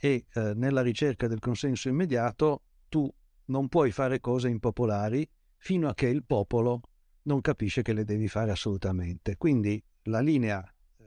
e 0.00 0.26
eh, 0.32 0.52
nella 0.54 0.80
ricerca 0.82 1.26
del 1.26 1.40
consenso 1.40 1.88
immediato 1.88 2.62
tu 2.88 3.12
non 3.46 3.68
puoi 3.68 3.90
fare 3.90 4.20
cose 4.20 4.48
impopolari 4.48 5.28
fino 5.56 5.88
a 5.88 5.94
che 5.94 6.06
il 6.06 6.24
popolo 6.24 6.80
non 7.22 7.40
capisce 7.40 7.82
che 7.82 7.92
le 7.92 8.04
devi 8.04 8.28
fare 8.28 8.50
assolutamente. 8.50 9.36
Quindi 9.36 9.82
la 10.04 10.20
linea 10.20 10.62
eh, 10.62 11.04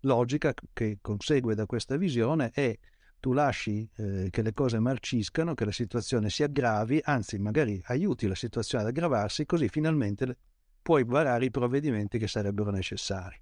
logica 0.00 0.54
che 0.72 0.98
consegue 1.00 1.54
da 1.54 1.66
questa 1.66 1.96
visione 1.96 2.50
è 2.50 2.76
tu 3.20 3.32
lasci 3.32 3.88
eh, 3.96 4.28
che 4.30 4.42
le 4.42 4.52
cose 4.52 4.80
marciscano, 4.80 5.54
che 5.54 5.64
la 5.64 5.70
situazione 5.70 6.28
si 6.28 6.42
aggravi, 6.42 7.00
anzi 7.04 7.38
magari 7.38 7.80
aiuti 7.86 8.26
la 8.26 8.34
situazione 8.34 8.82
ad 8.82 8.90
aggravarsi, 8.90 9.46
così 9.46 9.68
finalmente 9.68 10.36
puoi 10.82 11.04
varare 11.04 11.44
i 11.44 11.50
provvedimenti 11.50 12.18
che 12.18 12.26
sarebbero 12.26 12.72
necessari. 12.72 13.40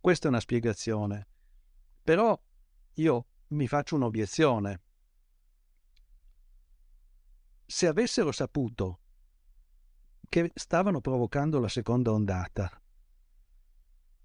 Questa 0.00 0.26
è 0.26 0.30
una 0.30 0.38
spiegazione. 0.38 1.26
Però 2.04 2.40
io 2.94 3.26
mi 3.48 3.66
faccio 3.66 3.96
un'obiezione. 3.96 4.80
Se 7.66 7.86
avessero 7.86 8.32
saputo 8.32 9.00
che 10.28 10.50
stavano 10.54 11.00
provocando 11.00 11.58
la 11.58 11.68
seconda 11.68 12.12
ondata, 12.12 12.70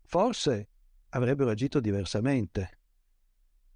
forse 0.04 0.70
avrebbero 1.10 1.50
agito 1.50 1.80
diversamente 1.80 2.78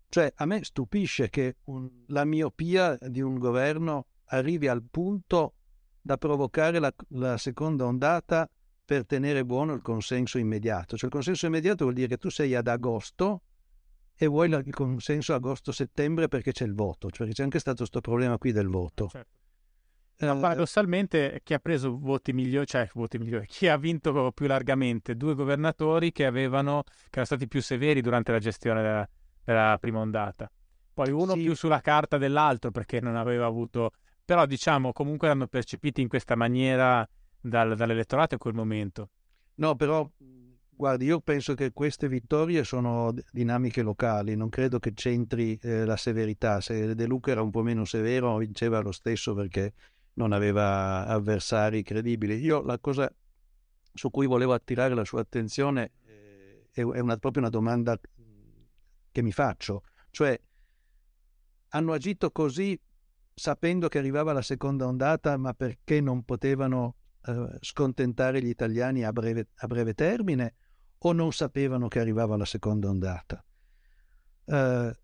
cioè, 0.10 0.32
a 0.36 0.45
me 0.45 0.64
stupisce 0.64 1.30
che 1.30 1.57
un, 1.65 1.90
la 2.07 2.24
miopia 2.24 2.98
di 3.02 3.22
un 3.22 3.38
governo 3.38 4.07
arrivi 4.26 4.68
al 4.68 4.84
punto 4.90 5.56
da 6.02 6.18
provocare 6.18 6.80
la, 6.80 6.94
la, 7.10 7.38
seconda 7.38 7.86
ondata 7.86 8.49
per 8.86 9.06
tenere 9.06 9.44
buono 9.44 9.74
il 9.74 9.82
consenso 9.82 10.38
immediato. 10.38 10.95
Cioè, 10.95 11.10
il 11.10 11.14
consenso 11.14 11.45
immediato 11.45 11.84
vuol 11.84 11.95
dire 11.95 12.07
che 12.07 12.18
tu 12.18 12.30
sei 12.30 12.56
ad 12.56 12.68
agosto 12.68 13.44
e 14.18 14.26
vuoi 14.26 14.49
il 14.49 14.73
consenso 14.73 15.34
agosto-settembre 15.35 16.27
perché 16.27 16.52
c'è 16.52 16.65
il 16.65 16.73
voto. 16.73 17.11
Cioè, 17.11 17.27
c'è 17.27 17.44
anche 17.44 17.60
stato 17.60 17.77
questo 17.77 18.02
problema 18.02 18.38
qui 18.38 18.52
del 18.52 18.68
voto. 18.68 19.07
Certo. 19.07 19.35
No, 20.19 20.35
eh, 20.35 20.39
paradossalmente 20.39 21.41
chi 21.44 21.53
ha 21.53 21.60
preso 21.60 21.99
voti 21.99 22.34
migliori, 22.34 22.65
cioè 22.65 22.89
voti 22.95 23.19
migliori, 23.19 23.45
chi 23.45 23.68
ha 23.68 23.77
vinto 23.77 24.31
più 24.31 24.48
largamente? 24.48 25.15
Due 25.15 25.35
governatori 25.35 26.11
che 26.11 26.26
avevano, 26.26 26.81
che 26.84 27.10
erano 27.11 27.26
stati 27.26 27.48
più 27.48 27.61
severi 27.61 28.02
durante 28.02 28.31
la 28.31 28.39
gestione 28.39 28.81
della, 28.81 29.07
la 29.44 29.77
prima 29.80 29.99
ondata. 29.99 30.49
Poi 30.91 31.11
uno 31.11 31.34
sì. 31.34 31.44
più 31.44 31.56
sulla 31.56 31.81
carta 31.81 32.18
dell'altro 32.18 32.72
perché 32.72 32.99
non 32.99 33.15
aveva 33.15 33.45
avuto... 33.45 33.91
Però 34.26 34.45
diciamo 34.45 34.91
comunque 34.91 35.27
erano 35.27 35.48
percepiti 35.48 36.02
in 36.02 36.07
questa 36.07 36.35
maniera 36.35 37.07
dal, 37.39 37.76
dall'elettorato 37.76 38.34
in 38.34 38.39
quel 38.39 38.56
momento. 38.56 39.10
No, 39.56 39.76
però 39.76 40.10
guardi, 40.78 41.06
io 41.06 41.20
penso 41.20 41.56
che 41.56 41.74
queste 41.74 42.08
vittorie 42.08 42.64
sono 42.64 43.12
dinamiche 43.32 43.82
locali, 43.82 44.36
non 44.36 44.49
credo 44.49 44.78
che 44.78 44.94
c'entri 44.94 45.58
eh, 45.62 45.86
la 45.86 45.98
severità. 45.98 46.62
Se 46.62 46.94
De 46.94 47.06
Luca 47.08 47.32
era 47.32 47.41
un 47.41 47.49
po' 47.49 47.64
meno 47.64 47.84
severo, 47.84 48.38
vinceva 48.38 48.80
lo 48.80 48.91
stesso 48.91 49.34
perché 49.34 49.74
non 50.14 50.32
aveva 50.32 51.06
avversari 51.08 51.82
credibili. 51.82 52.36
Io 52.36 52.62
la 52.62 52.78
cosa 52.78 53.12
su 53.91 54.12
cui 54.12 54.28
volevo 54.28 54.54
attirare 54.54 54.94
la 54.94 55.04
sua 55.04 55.22
attenzione 55.22 55.94
eh, 56.06 56.68
è, 56.72 56.82
una, 56.82 57.18
proprio 57.18 57.41
una 57.41 57.52
domanda 57.52 57.99
che 59.12 59.22
mi 59.24 59.32
faccio. 59.32 59.82
Cioè, 60.12 60.40
hanno 61.70 61.91
agito 61.91 62.30
così 62.30 62.80
sapendo 63.34 63.88
che 63.88 63.98
arrivava 63.98 64.32
la 64.32 64.44
seconda 64.44 64.86
ondata, 64.86 65.36
ma 65.38 65.54
perché 65.54 66.02
non 66.02 66.24
potevano 66.24 66.98
eh, 67.26 67.58
scontentare 67.62 68.44
gli 68.44 68.49
italiani 68.49 69.04
a 69.04 69.12
breve, 69.12 69.48
a 69.56 69.66
breve, 69.66 69.95
termine 69.95 70.54
o 70.99 71.11
non 71.11 71.32
sapevano 71.32 71.88
che 71.88 71.99
arrivava 71.99 72.38
la 72.38 72.45
seconda 72.45 72.90
ondata? 72.90 73.44
Eh, 74.45 74.98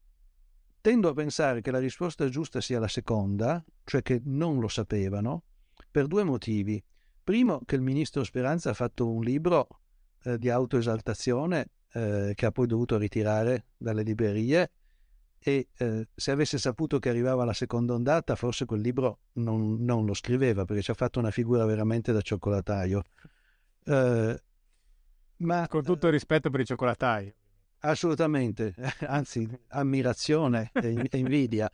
tendo 0.82 1.10
a 1.10 1.14
pensare 1.14 1.61
che 1.61 1.72
la 1.72 1.80
risposta 1.80 2.28
giusta 2.30 2.61
sia 2.61 2.80
la 2.80 2.88
seconda, 2.88 3.64
cioè 3.84 4.02
che 4.02 4.22
non 4.26 4.60
lo 4.60 4.68
sapevano, 4.68 5.44
per 5.90 6.07
due 6.07 6.24
motivi. 6.24 6.84
Primo, 7.24 7.61
che 7.65 7.76
il 7.76 7.82
ministro 7.82 8.24
Speranza 8.24 8.72
ha 8.72 8.74
fatto 8.74 9.10
un 9.10 9.24
libro 9.24 9.68
eh, 10.24 10.38
di 10.38 10.49
autoesaltazione 10.49 11.70
eh, 11.94 12.34
che 12.36 12.45
ha 12.45 12.52
poi 12.52 12.68
dovuto 12.68 12.98
ritirare 12.98 13.68
dalle 13.78 14.03
librerie 14.03 14.72
e 15.40 15.70
eh, 15.78 16.07
se 16.15 16.32
avesse 16.32 16.57
saputo 16.57 16.99
che 16.99 17.10
arrivava 17.10 17.44
la 17.44 17.53
seconda 17.53 17.94
ondata 17.94 18.36
forse 18.36 18.65
quel 18.65 18.80
libro 18.80 19.20
non, 19.34 19.84
non 19.84 20.06
lo 20.06 20.14
scriveva 20.14 20.64
perché 20.64 20.82
ci 20.82 20.91
ha 20.91 20.95
fatto 20.95 21.20
una 21.20 21.32
figura 21.32 21.65
veramente 21.65 22.11
da 22.11 22.22
cioccolataio. 22.22 23.03
Eh, 25.44 25.45
ma, 25.45 25.68
Con 25.68 25.84
tutto 25.84 26.07
il 26.07 26.14
rispetto 26.14 26.49
per 26.49 26.61
i 26.61 26.65
cioccolatai. 26.65 27.34
Assolutamente, 27.80 28.74
anzi 29.07 29.48
ammirazione 29.70 30.72
e, 30.74 31.10
invidia. 31.11 31.70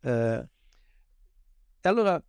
Eh, 0.00 0.48
allora 1.80 2.22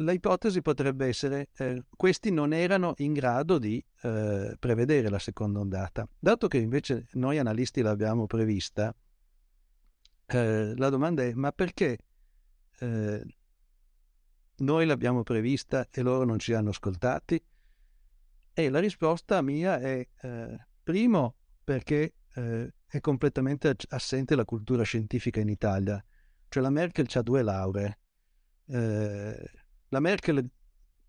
l'ipotesi 0.00 0.60
potrebbe 0.60 1.06
essere 1.06 1.48
eh, 1.56 1.84
questi 1.96 2.30
non 2.30 2.52
erano 2.52 2.92
in 2.98 3.14
grado 3.14 3.58
di 3.58 3.82
eh, 4.02 4.54
prevedere 4.58 5.08
la 5.08 5.18
seconda 5.18 5.58
ondata. 5.58 6.06
Dato 6.16 6.46
che 6.46 6.58
invece 6.58 7.08
noi 7.12 7.38
analisti 7.38 7.82
l'abbiamo 7.82 8.26
prevista, 8.26 8.94
eh, 10.26 10.74
la 10.76 10.88
domanda 10.90 11.24
è 11.24 11.32
ma 11.32 11.50
perché 11.50 11.98
eh, 12.78 13.24
noi 14.58 14.86
l'abbiamo 14.86 15.22
prevista 15.24 15.88
e 15.90 16.02
loro 16.02 16.24
non 16.24 16.38
ci 16.38 16.52
hanno 16.52 16.70
ascoltati? 16.70 17.42
E 18.58 18.70
la 18.70 18.78
risposta 18.78 19.42
mia 19.42 19.78
è 19.78 20.08
eh, 20.22 20.66
primo 20.82 21.34
perché 21.62 22.14
eh, 22.36 22.72
è 22.86 23.00
completamente 23.00 23.76
assente 23.90 24.34
la 24.34 24.46
cultura 24.46 24.82
scientifica 24.82 25.40
in 25.40 25.50
Italia. 25.50 26.02
Cioè 26.48 26.62
la 26.62 26.70
Merkel 26.70 27.06
ha 27.12 27.20
due 27.20 27.42
lauree. 27.42 27.98
Eh, 28.68 29.50
la 29.88 30.00
Merkel 30.00 30.50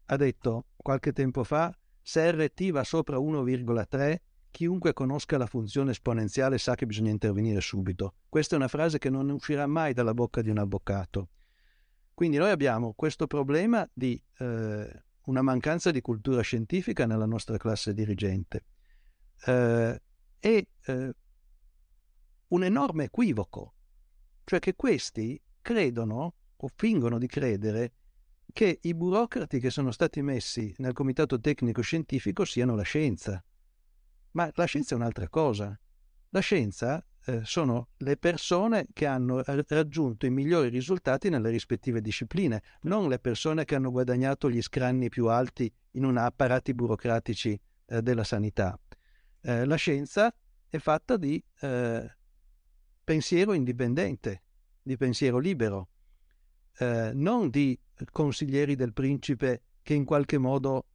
ha 0.08 0.16
detto 0.18 0.66
qualche 0.76 1.14
tempo 1.14 1.46
fa, 1.46 1.74
se 2.02 2.30
RT 2.30 2.72
va 2.72 2.84
sopra 2.84 3.16
1,3, 3.16 4.18
chiunque 4.52 4.92
conosca 4.92 5.38
la 5.38 5.46
funzione 5.46 5.92
esponenziale 5.92 6.58
sa 6.58 6.76
che 6.76 6.86
bisogna 6.86 7.12
intervenire 7.12 7.62
subito. 7.62 8.16
Questa 8.28 8.56
è 8.56 8.58
una 8.58 8.68
frase 8.68 8.98
che 8.98 9.10
non 9.10 9.30
uscirà 9.30 9.68
mai 9.68 9.94
dalla 9.94 10.14
bocca 10.14 10.42
di 10.42 10.50
un 10.50 10.58
avvocato. 10.58 11.30
Quindi 12.14 12.36
noi 12.36 12.50
abbiamo 12.50 12.92
questo 12.94 13.26
problema 13.26 13.90
di 13.94 14.22
eh, 14.40 15.06
una 15.28 15.42
mancanza 15.42 15.92
di 15.92 16.02
cultura 16.02 16.42
scientifica 16.42 17.06
nella 17.06 17.26
nostra 17.26 17.58
classe 17.58 17.94
dirigente 17.94 18.66
eh, 19.46 20.02
e 20.40 20.68
eh, 20.86 21.16
un 22.48 22.64
enorme 22.64 23.06
equivoco, 23.06 23.74
cioè 24.44 24.60
che 24.60 24.76
questi 24.76 25.42
credono 25.62 26.36
o 26.56 26.70
fingono 26.76 27.18
di 27.18 27.28
credere 27.28 27.94
che 28.54 28.80
i 28.82 28.94
burocrati 28.94 29.60
che 29.60 29.70
sono 29.70 29.92
stati 29.92 30.22
messi 30.22 30.74
nel 30.78 30.94
comitato 30.94 31.40
tecnico 31.40 31.82
scientifico 31.82 32.46
siano 32.46 32.76
la 32.76 32.84
scienza. 32.84 33.44
Ma 34.32 34.50
la 34.54 34.66
scienza 34.66 34.96
è 34.96 34.98
un'altra 34.98 35.28
cosa. 35.28 35.78
La 36.30 36.40
scienza 36.40 37.06
eh, 37.28 37.42
sono 37.44 37.90
le 37.98 38.16
persone 38.16 38.88
che 38.94 39.06
hanno 39.06 39.44
raggiunto 39.44 40.26
i 40.26 40.30
migliori 40.30 40.70
risultati 40.70 41.30
nelle 41.30 41.50
rispettive 41.50 42.00
discipline, 42.00 42.62
non 42.84 43.10
le 43.10 43.20
persone 43.20 43.66
che 43.66 43.76
hanno 43.76 43.92
guadagnato 43.92 44.50
gli 44.50 44.62
scranni 44.62 45.10
più 45.10 45.28
alti 45.28 45.72
in 45.92 46.06
una 46.06 46.24
apparati 46.24 46.74
burocratici 46.74 47.60
eh, 47.88 48.02
della 48.02 48.24
sanità. 48.24 48.80
Eh, 49.42 49.66
la 49.66 49.76
scienza 49.76 50.34
è 50.70 50.78
fatta 50.78 51.18
di 51.18 51.44
eh, 51.60 52.16
pensiero 53.04 53.52
indipendente, 53.52 54.44
di 54.82 54.96
pensiero 54.96 55.38
libero, 55.38 55.90
eh, 56.78 57.12
non 57.14 57.50
di 57.50 57.78
consiglieri 58.10 58.76
del 58.76 58.94
principe 58.94 59.64
che 59.82 59.94
in 59.94 60.06
qualche 60.06 60.38
modo 60.38 60.86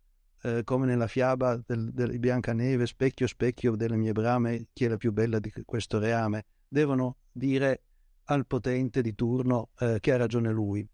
eh, 0.42 0.64
come 0.64 0.86
nella 0.86 1.06
fiaba 1.06 1.60
del, 1.64 1.92
del 1.92 2.18
Biancaneve, 2.18 2.86
specchio 2.86 3.26
specchio 3.26 3.76
delle 3.76 3.96
mie 3.96 4.12
brame, 4.12 4.66
chi 4.72 4.84
è 4.84 4.88
la 4.88 4.96
più 4.96 5.12
bella 5.12 5.38
di 5.38 5.52
questo 5.64 5.98
reame, 5.98 6.44
devono 6.68 7.18
dire 7.30 7.82
al 8.24 8.46
potente 8.46 9.02
di 9.02 9.14
turno 9.14 9.70
eh, 9.78 9.98
che 10.00 10.12
ha 10.12 10.16
ragione 10.16 10.50
lui. 10.50 10.86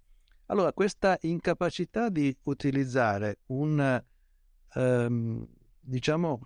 Allora, 0.46 0.72
questa 0.72 1.18
incapacità 1.22 2.08
di 2.08 2.34
utilizzare 2.44 3.40
un, 3.46 4.02
ehm, 4.74 5.46
diciamo, 5.80 6.40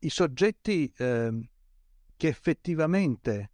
i 0.00 0.10
soggetti 0.10 0.92
ehm, 0.96 1.48
che 2.16 2.28
effettivamente 2.28 3.50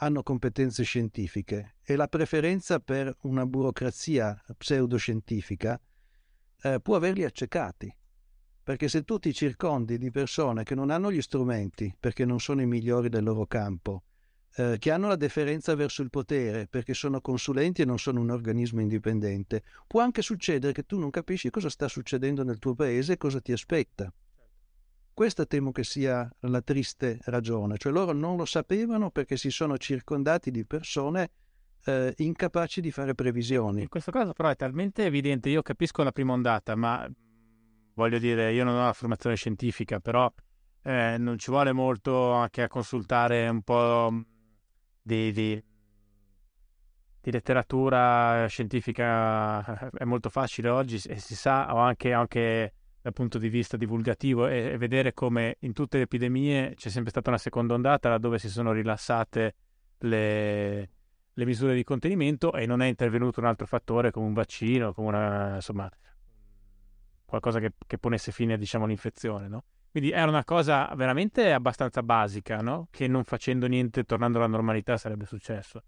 hanno 0.00 0.22
competenze 0.22 0.82
scientifiche 0.82 1.76
e 1.82 1.96
la 1.96 2.06
preferenza 2.06 2.78
per 2.78 3.16
una 3.22 3.44
burocrazia 3.46 4.40
pseudoscientifica 4.56 5.80
eh, 6.62 6.80
può 6.80 6.96
averli 6.96 7.24
accecati. 7.24 7.94
Perché 8.62 8.88
se 8.88 9.04
tu 9.04 9.18
ti 9.18 9.32
circondi 9.32 9.96
di 9.96 10.10
persone 10.10 10.62
che 10.62 10.74
non 10.74 10.90
hanno 10.90 11.10
gli 11.10 11.22
strumenti 11.22 11.94
perché 11.98 12.24
non 12.24 12.38
sono 12.38 12.60
i 12.60 12.66
migliori 12.66 13.08
del 13.08 13.24
loro 13.24 13.46
campo, 13.46 14.02
eh, 14.56 14.76
che 14.78 14.90
hanno 14.90 15.08
la 15.08 15.16
deferenza 15.16 15.74
verso 15.74 16.02
il 16.02 16.10
potere 16.10 16.66
perché 16.66 16.92
sono 16.92 17.20
consulenti 17.20 17.82
e 17.82 17.84
non 17.84 17.98
sono 17.98 18.20
un 18.20 18.30
organismo 18.30 18.80
indipendente, 18.80 19.62
può 19.86 20.02
anche 20.02 20.20
succedere 20.20 20.72
che 20.72 20.84
tu 20.84 20.98
non 20.98 21.10
capisci 21.10 21.48
cosa 21.48 21.70
sta 21.70 21.88
succedendo 21.88 22.44
nel 22.44 22.58
tuo 22.58 22.74
paese 22.74 23.14
e 23.14 23.16
cosa 23.16 23.40
ti 23.40 23.52
aspetta. 23.52 24.12
Questa 25.14 25.46
temo 25.46 25.72
che 25.72 25.82
sia 25.82 26.30
la 26.40 26.60
triste 26.60 27.18
ragione, 27.24 27.76
cioè 27.78 27.90
loro 27.90 28.12
non 28.12 28.36
lo 28.36 28.44
sapevano 28.44 29.10
perché 29.10 29.36
si 29.36 29.50
sono 29.50 29.78
circondati 29.78 30.50
di 30.50 30.64
persone 30.64 31.30
eh, 31.84 32.12
incapaci 32.16 32.80
di 32.80 32.90
fare 32.90 33.14
previsioni. 33.14 33.82
In 33.82 33.88
questo 33.88 34.10
caso 34.10 34.32
però 34.32 34.48
è 34.48 34.56
talmente 34.56 35.04
evidente, 35.04 35.48
io 35.48 35.62
capisco 35.62 36.02
la 36.02 36.12
prima 36.12 36.32
ondata, 36.32 36.74
ma 36.74 37.08
voglio 37.94 38.18
dire, 38.18 38.52
io 38.52 38.64
non 38.64 38.74
ho 38.74 38.84
la 38.84 38.92
formazione 38.92 39.36
scientifica, 39.36 40.00
però 40.00 40.32
eh, 40.82 41.16
non 41.18 41.38
ci 41.38 41.50
vuole 41.50 41.72
molto 41.72 42.32
anche 42.32 42.62
a 42.62 42.68
consultare 42.68 43.48
un 43.48 43.62
po' 43.62 44.22
di, 45.02 45.32
di, 45.32 45.62
di 47.20 47.30
letteratura 47.30 48.46
scientifica, 48.46 49.90
è 49.90 50.04
molto 50.04 50.28
facile 50.30 50.68
oggi 50.68 50.96
e 51.08 51.18
si 51.18 51.34
sa, 51.34 51.74
o 51.74 51.78
anche, 51.78 52.12
anche 52.12 52.72
dal 53.00 53.12
punto 53.12 53.38
di 53.38 53.48
vista 53.48 53.76
divulgativo, 53.76 54.46
e, 54.46 54.72
e 54.72 54.78
vedere 54.78 55.12
come 55.12 55.56
in 55.60 55.72
tutte 55.72 55.96
le 55.96 56.04
epidemie 56.04 56.74
c'è 56.76 56.88
sempre 56.88 57.10
stata 57.10 57.30
una 57.30 57.38
seconda 57.38 57.74
ondata 57.74 58.08
laddove 58.08 58.38
si 58.38 58.48
sono 58.48 58.72
rilassate 58.72 59.54
le, 60.00 60.90
le 61.38 61.44
misure 61.44 61.74
di 61.76 61.84
contenimento 61.84 62.52
e 62.52 62.66
non 62.66 62.82
è 62.82 62.86
intervenuto 62.86 63.38
un 63.38 63.46
altro 63.46 63.64
fattore 63.64 64.10
come 64.10 64.26
un 64.26 64.32
vaccino, 64.32 64.92
come 64.92 65.06
una, 65.06 65.54
insomma, 65.54 65.88
qualcosa 67.24 67.60
che, 67.60 67.74
che 67.86 67.96
ponesse 67.96 68.32
fine 68.32 68.58
diciamo, 68.58 68.84
all'infezione. 68.84 69.46
No? 69.46 69.62
Quindi 69.88 70.10
era 70.10 70.26
una 70.26 70.42
cosa 70.42 70.92
veramente 70.96 71.52
abbastanza 71.52 72.02
basica, 72.02 72.56
no? 72.56 72.88
che 72.90 73.06
non 73.06 73.22
facendo 73.22 73.68
niente, 73.68 74.02
tornando 74.02 74.38
alla 74.38 74.48
normalità, 74.48 74.96
sarebbe 74.96 75.26
successo. 75.26 75.84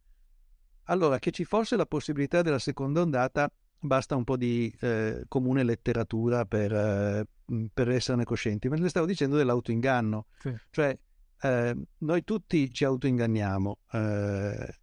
Allora, 0.84 1.18
che 1.18 1.32
ci 1.32 1.44
fosse 1.44 1.74
la 1.74 1.86
possibilità 1.86 2.42
della 2.42 2.60
seconda 2.60 3.00
ondata, 3.00 3.50
basta 3.76 4.14
un 4.14 4.22
po' 4.22 4.36
di 4.36 4.72
eh, 4.80 5.24
comune 5.26 5.64
letteratura 5.64 6.44
per, 6.44 6.72
eh, 6.72 7.26
per, 7.74 7.90
esserne 7.90 8.22
coscienti. 8.22 8.68
Ma 8.68 8.76
le 8.76 8.88
stavo 8.88 9.06
dicendo 9.06 9.36
dell'autoinganno. 9.36 10.26
Sì. 10.38 10.54
Cioè, 10.70 10.96
eh, 11.42 11.76
noi 11.98 12.22
tutti 12.22 12.72
ci 12.72 12.84
autoinganniamo. 12.84 13.78
Eh, 13.92 14.79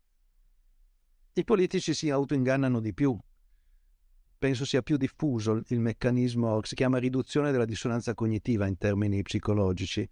i 1.39 1.43
politici 1.43 1.93
si 1.93 2.09
autoingannano 2.09 2.79
di 2.79 2.93
più. 2.93 3.17
Penso 4.39 4.65
sia 4.65 4.81
più 4.81 4.97
diffuso 4.97 5.61
il 5.67 5.79
meccanismo 5.79 6.59
che 6.59 6.67
si 6.67 6.75
chiama 6.75 6.97
riduzione 6.97 7.51
della 7.51 7.65
dissonanza 7.65 8.13
cognitiva 8.13 8.67
in 8.67 8.77
termini 8.77 9.21
psicologici. 9.21 10.07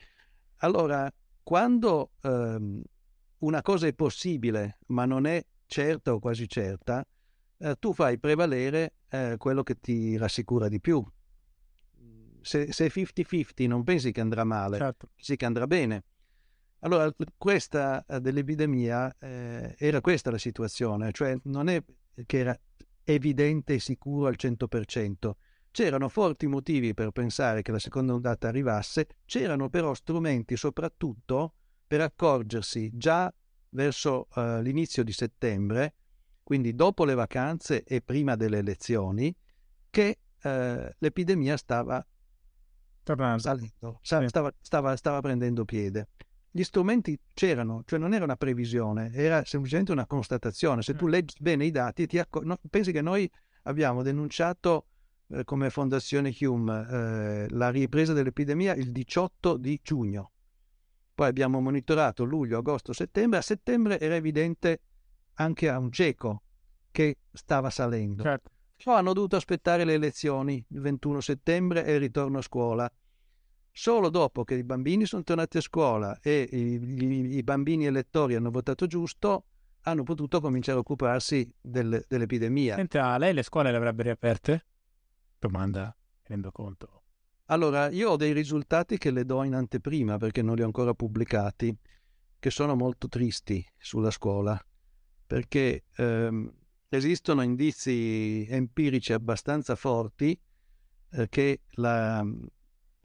Allora, 0.58 1.12
quando 1.44 2.12
ehm, 2.22 2.82
una 3.40 3.62
cosa 3.62 3.88
è 3.88 3.94
possibile 3.94 4.80
ma 4.88 5.06
non 5.06 5.26
è 5.26 5.46
certa 5.68 6.14
o 6.14 6.20
quasi 6.20 6.48
certa, 6.48 7.06
eh, 7.58 7.76
tu 7.80 7.94
fai 7.94 8.20
prevalere 8.20 8.94
eh, 9.10 9.36
quello 9.38 9.64
che 9.64 9.80
ti 9.80 10.18
rassicura 10.18 10.68
di 10.68 10.80
più. 10.80 11.04
Se, 12.42 12.72
se 12.72 12.86
è 12.86 12.90
50-50 12.90 13.68
non 13.68 13.84
pensi 13.84 14.12
che 14.12 14.22
andrà 14.22 14.44
male, 14.44 14.78
certo. 14.78 15.10
pensi 15.16 15.36
che 15.36 15.46
andrà 15.46 15.66
bene. 15.66 16.04
Allora, 16.86 17.12
questa 17.36 18.06
eh, 18.06 18.22
dell'epidemia 18.22 19.16
eh, 19.18 19.76
era 19.76 20.02
questa 20.02 20.30
la 20.30 20.38
situazione, 20.38 21.12
cioè 21.12 21.36
non 21.46 21.68
è 21.68 21.84
che 22.28 22.38
era 22.38 22.58
evidente 23.04 23.74
e 23.74 23.80
sicuro 23.80 24.28
al 24.28 24.36
100%. 24.38 25.32
C'erano 25.72 26.10
forti 26.10 26.46
motivi 26.46 26.94
per 26.94 27.10
pensare 27.10 27.64
che 27.64 27.72
la 27.72 27.80
seconda 27.80 28.14
ondata 28.14 28.48
arrivasse, 28.48 29.08
c'erano 29.26 29.68
però 29.70 29.96
strumenti 29.96 30.56
soprattutto 30.56 31.56
per 31.88 32.02
accorgersi 32.02 32.92
già 32.94 33.34
verso 33.70 34.28
uh, 34.36 34.62
l'inizio 34.62 35.04
di 35.04 35.12
settembre, 35.12 35.96
quindi 36.44 36.76
dopo 36.76 37.04
le 37.04 37.16
vacanze 37.16 37.84
e 37.84 38.02
prima 38.02 38.36
delle 38.36 38.60
elezioni, 38.60 39.36
che 39.90 40.20
uh, 40.44 40.50
l'epidemia 41.00 41.58
stava 41.58 42.06
salendo, 43.38 44.00
stava, 44.02 44.54
stava, 44.62 44.96
stava 44.96 45.20
prendendo 45.22 45.66
piede 45.66 46.10
gli 46.56 46.64
strumenti 46.64 47.20
c'erano, 47.34 47.84
cioè 47.86 48.00
non 48.00 48.14
era 48.14 48.24
una 48.24 48.38
previsione, 48.38 49.12
era 49.12 49.44
semplicemente 49.44 49.92
una 49.92 50.06
constatazione. 50.06 50.84
Se 50.84 50.96
tu 50.96 51.06
mm. 51.06 51.10
leggi 51.10 51.36
bene 51.38 51.66
i 51.66 51.72
dati, 51.72 52.08
ti 52.08 52.18
accor- 52.18 52.46
no, 52.46 52.58
pensi 52.70 52.94
che 52.94 53.02
noi 53.02 53.30
abbiamo 53.64 54.04
denunciato 54.04 54.86
eh, 55.28 55.44
come 55.44 55.70
Fondazione 55.70 56.34
Hume 56.40 56.88
eh, 56.90 57.50
la 57.50 57.70
ripresa 57.72 58.14
dell'epidemia 58.14 58.74
il 58.74 58.94
18 58.94 59.58
di 59.58 59.78
giugno. 59.84 60.32
Poi 61.14 61.28
abbiamo 61.28 61.60
monitorato 61.60 62.24
luglio, 62.24 62.60
agosto, 62.60 62.94
settembre. 62.94 63.40
A 63.40 63.42
settembre 63.42 64.00
era 64.00 64.16
evidente 64.16 64.80
anche 65.34 65.70
a 65.70 65.78
un 65.78 65.92
cieco 65.92 66.44
che 66.90 67.18
stava 67.34 67.70
salendo. 67.70 68.24
Certo. 68.24 68.52
Però 68.82 68.96
hanno 68.96 69.12
dovuto 69.12 69.36
aspettare 69.36 69.84
le 69.84 69.96
elezioni 69.96 70.66
il 70.70 70.80
21 70.80 71.20
settembre 71.20 71.84
e 71.84 71.96
il 71.96 72.00
ritorno 72.00 72.38
a 72.38 72.42
scuola. 72.42 72.90
Solo 73.78 74.10
dopo 74.10 74.46
che 74.46 74.56
i 74.56 74.64
bambini 74.64 75.06
sono 75.06 75.24
tornati 75.24 75.58
a 75.58 75.62
scuola 75.62 76.18
e 76.22 76.48
i, 76.50 77.36
i, 77.36 77.44
bambini 77.44 77.86
elettori 77.86 78.36
hanno 78.36 78.50
votato 78.50 78.88
giusto, 78.88 79.48
hanno 79.82 80.04
potuto 80.04 80.40
cominciare 80.40 80.78
a 80.78 80.80
occuparsi 80.80 81.54
del, 81.60 82.06
dell'epidemia. 82.08 82.76
Senta, 82.76 83.18
lei 83.18 83.34
le 83.34 83.44
scuole 83.44 83.72
le 83.72 83.78
avrebbe 83.78 84.04
riaperte? 84.04 84.66
Domanda, 85.38 85.94
rendo 86.24 86.52
conto. 86.52 87.04
Allora, 87.48 87.90
io 87.90 88.12
ho 88.12 88.16
dei 88.16 88.32
risultati 88.32 88.98
che 88.98 89.12
le 89.12 89.26
do 89.26 89.44
in 89.44 89.54
anteprima 89.54 90.16
perché 90.16 90.42
non 90.42 90.56
li 90.56 90.62
ho 90.62 90.66
ancora 90.66 90.94
pubblicati, 90.94 91.78
che 92.40 92.50
sono 92.52 92.76
molto 92.76 93.10
tristi 93.10 93.62
sulla 93.78 94.10
scuola, 94.10 94.58
perché 95.28 95.84
ehm, 95.98 96.50
esistono 96.88 97.42
indizi 97.42 98.48
empirici 98.50 99.12
abbastanza 99.12 99.76
forti 99.76 100.40
eh, 101.12 101.28
che 101.28 101.64
la, 101.72 102.26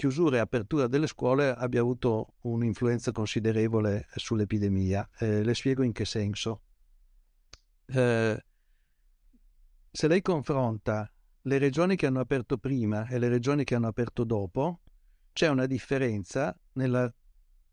chiusura 0.00 0.36
e 0.36 0.40
apertura 0.40 0.86
delle 0.86 1.06
scuole 1.06 1.50
abbia 1.50 1.82
avuto 1.82 2.36
un'influenza 2.44 3.12
considerevole 3.12 4.06
sull'epidemia. 4.14 5.06
Eh, 5.18 5.44
le 5.44 5.54
spiego 5.54 5.82
in 5.82 5.92
che 5.92 6.06
senso. 6.06 6.62
Eh, 7.84 8.44
se 9.90 10.08
lei 10.08 10.22
confronta 10.22 11.12
le 11.42 11.58
regioni 11.58 11.96
che 11.96 12.06
hanno 12.06 12.20
aperto 12.20 12.56
prima 12.56 13.06
e 13.08 13.18
le 13.18 13.28
regioni 13.28 13.62
che 13.62 13.74
hanno 13.74 13.88
aperto 13.88 14.24
dopo, 14.24 14.80
c'è 15.34 15.48
una 15.48 15.66
differenza 15.66 16.58
nella 16.72 17.12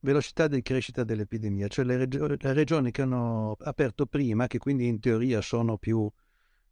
velocità 0.01 0.49
di 0.49 0.61
crescita 0.61 1.05
dell'epidemia, 1.05 1.69
cioè 1.69 1.85
le, 1.85 1.95
regio- 1.95 2.27
le 2.27 2.53
regioni 2.53 2.91
che 2.91 3.03
hanno 3.03 3.55
aperto 3.61 4.05
prima, 4.05 4.47
che 4.47 4.57
quindi 4.57 4.85
in 4.85 4.99
teoria 4.99 5.39
sono 5.39 5.77
più 5.77 6.11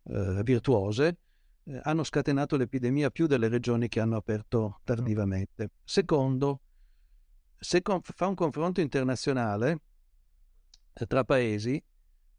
eh, 0.03 0.41
virtuose, 0.43 1.19
eh, 1.65 1.79
hanno 1.83 2.03
scatenato 2.03 2.57
l'epidemia 2.57 3.09
più 3.09 3.27
delle 3.27 3.47
regioni 3.47 3.87
che 3.87 3.99
hanno 3.99 4.15
aperto 4.15 4.81
tardivamente. 4.83 5.71
Secondo, 5.83 6.61
se 7.57 7.81
con, 7.81 8.01
fa 8.01 8.27
un 8.27 8.35
confronto 8.35 8.81
internazionale 8.81 9.81
eh, 10.93 11.05
tra 11.05 11.23
paesi, 11.23 11.81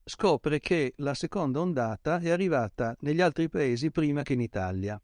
scopre 0.04 0.60
che 0.60 0.94
la 0.98 1.14
seconda 1.14 1.60
ondata 1.60 2.20
è 2.20 2.30
arrivata 2.30 2.96
negli 3.00 3.20
altri 3.20 3.48
paesi 3.48 3.90
prima 3.90 4.22
che 4.22 4.34
in 4.34 4.40
Italia. 4.40 5.00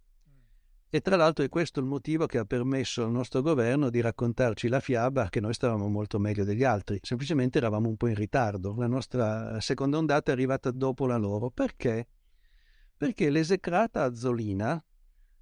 E 0.94 1.01
tra 1.01 1.16
l'altro 1.16 1.43
è 1.43 1.49
questo 1.49 1.81
il 1.81 1.86
motivo 1.86 2.27
che 2.27 2.36
ha 2.36 2.44
permesso 2.44 3.03
al 3.03 3.11
nostro 3.11 3.40
governo 3.40 3.89
di 3.89 4.01
raccontarci 4.01 4.69
la 4.69 4.78
fiaba 4.78 5.31
che 5.31 5.40
noi 5.40 5.55
stavamo 5.55 5.89
molto 5.89 6.19
meglio 6.19 6.44
degli 6.44 6.65
altri, 6.65 7.01
semplicemente 7.03 7.57
eravamo 7.57 7.89
un 7.89 7.97
po' 7.97 8.09
in 8.09 8.15
ritardo, 8.15 8.74
la 8.77 8.89
nostra 8.89 9.59
seconda 9.61 9.97
ondata 9.97 10.31
è 10.31 10.35
arrivata 10.35 10.70
dopo 10.70 11.07
la 11.07 11.16
loro. 11.16 11.51
Perché? 11.51 12.07
Perché 13.03 13.31
l'esecrata 13.31 14.05
Azzolina 14.05 14.81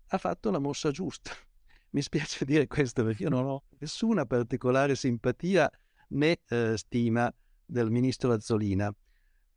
ha 0.06 0.16
fatto 0.16 0.50
la 0.50 0.58
mossa 0.58 0.90
giusta. 0.90 1.32
Mi 1.92 2.00
spiace 2.00 2.46
dire 2.46 2.66
questo 2.66 3.04
perché 3.04 3.24
io 3.24 3.28
non 3.28 3.44
ho 3.44 3.64
nessuna 3.76 4.24
particolare 4.24 4.94
simpatia 4.94 5.70
né 6.08 6.40
eh, 6.48 6.78
stima 6.78 7.30
del 7.66 7.90
ministro 7.90 8.32
Azzolina, 8.32 8.90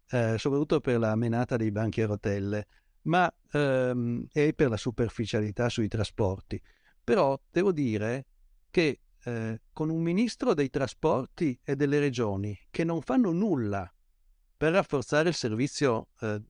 eh, 0.10 0.36
soprattutto 0.38 0.82
per 0.82 1.00
la 1.00 1.16
menata 1.16 1.56
dei 1.56 1.72
banchi 1.72 2.02
a 2.02 2.08
rotelle 2.08 2.68
ma 3.04 3.34
ehm, 3.54 4.28
e 4.34 4.54
per 4.54 4.68
la 4.68 4.76
superficialità 4.76 5.70
sui 5.70 5.88
trasporti. 5.88 6.62
Però 7.02 7.40
devo 7.50 7.72
dire 7.72 8.26
che 8.70 9.00
eh, 9.24 9.62
con 9.72 9.90
un 9.90 10.02
ministro 10.02 10.54
dei 10.54 10.70
trasporti 10.70 11.58
e 11.64 11.78
delle 11.78 12.00
regioni 12.00 12.68
che 12.70 12.84
non 12.84 13.02
fanno 13.02 13.32
nulla 13.32 13.90
per 14.58 14.74
rafforzare 14.74 15.30
il 15.30 15.36
servizio 15.36 16.10
eh, 16.20 16.42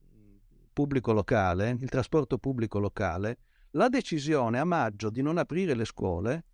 pubblico 0.74 1.12
locale, 1.12 1.70
il 1.80 1.88
trasporto 1.88 2.36
pubblico 2.36 2.78
locale, 2.78 3.38
la 3.70 3.88
decisione 3.88 4.58
a 4.58 4.64
maggio 4.64 5.08
di 5.08 5.22
non 5.22 5.38
aprire 5.38 5.74
le 5.74 5.86
scuole 5.86 6.44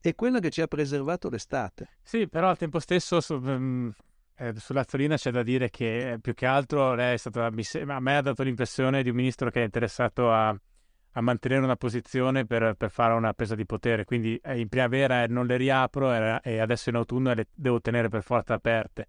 è 0.00 0.14
quella 0.14 0.38
che 0.40 0.48
ci 0.50 0.62
ha 0.62 0.66
preservato 0.66 1.28
l'estate. 1.28 1.98
Sì, 2.02 2.26
però 2.28 2.48
al 2.48 2.56
tempo 2.56 2.78
stesso 2.78 3.20
su, 3.20 3.34
um, 3.34 3.92
eh, 4.36 4.54
sulla 4.56 4.84
Zolina 4.88 5.16
c'è 5.16 5.30
da 5.30 5.42
dire 5.42 5.68
che 5.68 6.12
eh, 6.12 6.18
più 6.18 6.32
che 6.32 6.46
altro 6.46 6.94
lei 6.94 7.14
è 7.14 7.16
stata, 7.18 7.46
a 7.46 8.00
me 8.00 8.16
ha 8.16 8.22
dato 8.22 8.42
l'impressione 8.42 9.02
di 9.02 9.10
un 9.10 9.16
ministro 9.16 9.50
che 9.50 9.60
è 9.60 9.64
interessato 9.64 10.32
a, 10.32 10.48
a 10.48 11.20
mantenere 11.20 11.62
una 11.62 11.76
posizione 11.76 12.46
per, 12.46 12.74
per, 12.78 12.90
fare 12.90 13.12
una 13.12 13.34
presa 13.34 13.54
di 13.54 13.66
potere, 13.66 14.04
quindi 14.04 14.36
eh, 14.42 14.58
in 14.58 14.68
primavera 14.68 15.26
non 15.26 15.46
le 15.46 15.56
riapro 15.56 16.40
e 16.40 16.58
adesso 16.58 16.88
in 16.88 16.94
autunno 16.94 17.34
le 17.34 17.48
devo 17.52 17.80
tenere 17.80 18.08
per 18.08 18.22
forza 18.22 18.54
aperte. 18.54 19.08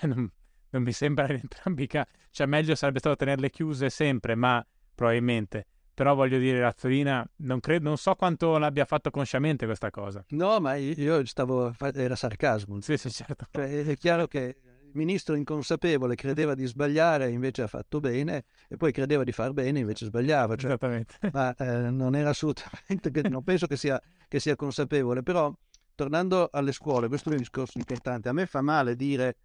Non, 0.70 0.82
mi 0.82 0.92
sembra 0.92 1.26
in 1.30 1.40
entrambi 1.42 1.84
i 1.84 1.86
casi, 1.86 2.10
cioè 2.30 2.46
meglio 2.46 2.74
sarebbe 2.74 2.98
stato 2.98 3.16
tenerle 3.16 3.50
chiuse 3.50 3.90
sempre, 3.90 4.34
ma 4.34 4.64
probabilmente 4.94 5.66
però 5.96 6.14
voglio 6.14 6.36
dire, 6.36 6.60
Razzolina, 6.60 7.26
non, 7.36 7.58
credo, 7.58 7.88
non 7.88 7.96
so 7.96 8.14
quanto 8.16 8.58
l'abbia 8.58 8.84
fatto 8.84 9.08
consciamente 9.08 9.64
questa 9.64 9.88
cosa. 9.88 10.22
No, 10.28 10.60
ma 10.60 10.74
io 10.74 11.24
stavo, 11.24 11.74
era 11.94 12.14
sarcasmo. 12.14 12.78
Sì, 12.82 12.98
sì, 12.98 13.10
certo. 13.10 13.46
Cioè, 13.50 13.82
è 13.82 13.96
chiaro 13.96 14.26
che 14.26 14.56
il 14.82 14.90
ministro 14.92 15.36
inconsapevole 15.36 16.14
credeva 16.14 16.54
di 16.54 16.66
sbagliare, 16.66 17.30
invece 17.30 17.62
ha 17.62 17.66
fatto 17.66 17.98
bene, 17.98 18.44
e 18.68 18.76
poi 18.76 18.92
credeva 18.92 19.24
di 19.24 19.32
far 19.32 19.54
bene, 19.54 19.78
invece 19.78 20.04
sbagliava. 20.04 20.54
Cioè, 20.56 20.72
Esattamente. 20.72 21.14
Ma 21.32 21.54
eh, 21.56 21.90
non 21.90 22.14
era 22.14 22.28
assolutamente, 22.28 23.10
non 23.30 23.42
penso 23.42 23.66
che 23.66 23.78
sia, 23.78 23.98
che 24.28 24.38
sia 24.38 24.54
consapevole, 24.54 25.22
però 25.22 25.50
tornando 25.94 26.50
alle 26.52 26.72
scuole, 26.72 27.08
questo 27.08 27.30
è 27.30 27.32
un 27.32 27.38
discorso 27.38 27.78
importante. 27.78 28.28
A 28.28 28.34
me 28.34 28.44
fa 28.44 28.60
male 28.60 28.96
dire 28.96 29.36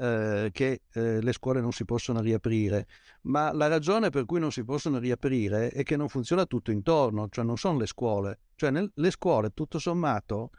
eh, 0.00 0.48
che 0.50 0.80
eh, 0.92 1.20
le 1.20 1.32
scuole 1.32 1.60
non 1.60 1.72
si 1.72 1.84
possono 1.84 2.20
riaprire, 2.20 2.86
ma 3.22 3.52
la 3.52 3.66
ragione 3.66 4.08
per 4.08 4.24
cui 4.24 4.40
non 4.40 4.50
si 4.50 4.64
possono 4.64 4.98
riaprire 4.98 5.68
è 5.68 5.82
che 5.82 5.96
non 5.96 6.08
funziona 6.08 6.46
tutto 6.46 6.70
intorno, 6.70 7.28
cioè 7.28 7.44
non 7.44 7.58
sono 7.58 7.78
le 7.78 7.86
scuole, 7.86 8.38
cioè 8.54 8.70
nel, 8.70 8.90
le 8.94 9.10
scuole 9.10 9.50
tutto 9.50 9.78
sommato 9.78 10.52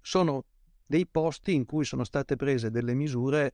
sono 0.00 0.46
dei 0.86 1.06
posti 1.06 1.52
in 1.54 1.66
cui 1.66 1.84
sono 1.84 2.04
state 2.04 2.36
prese 2.36 2.70
delle 2.70 2.94
misure 2.94 3.52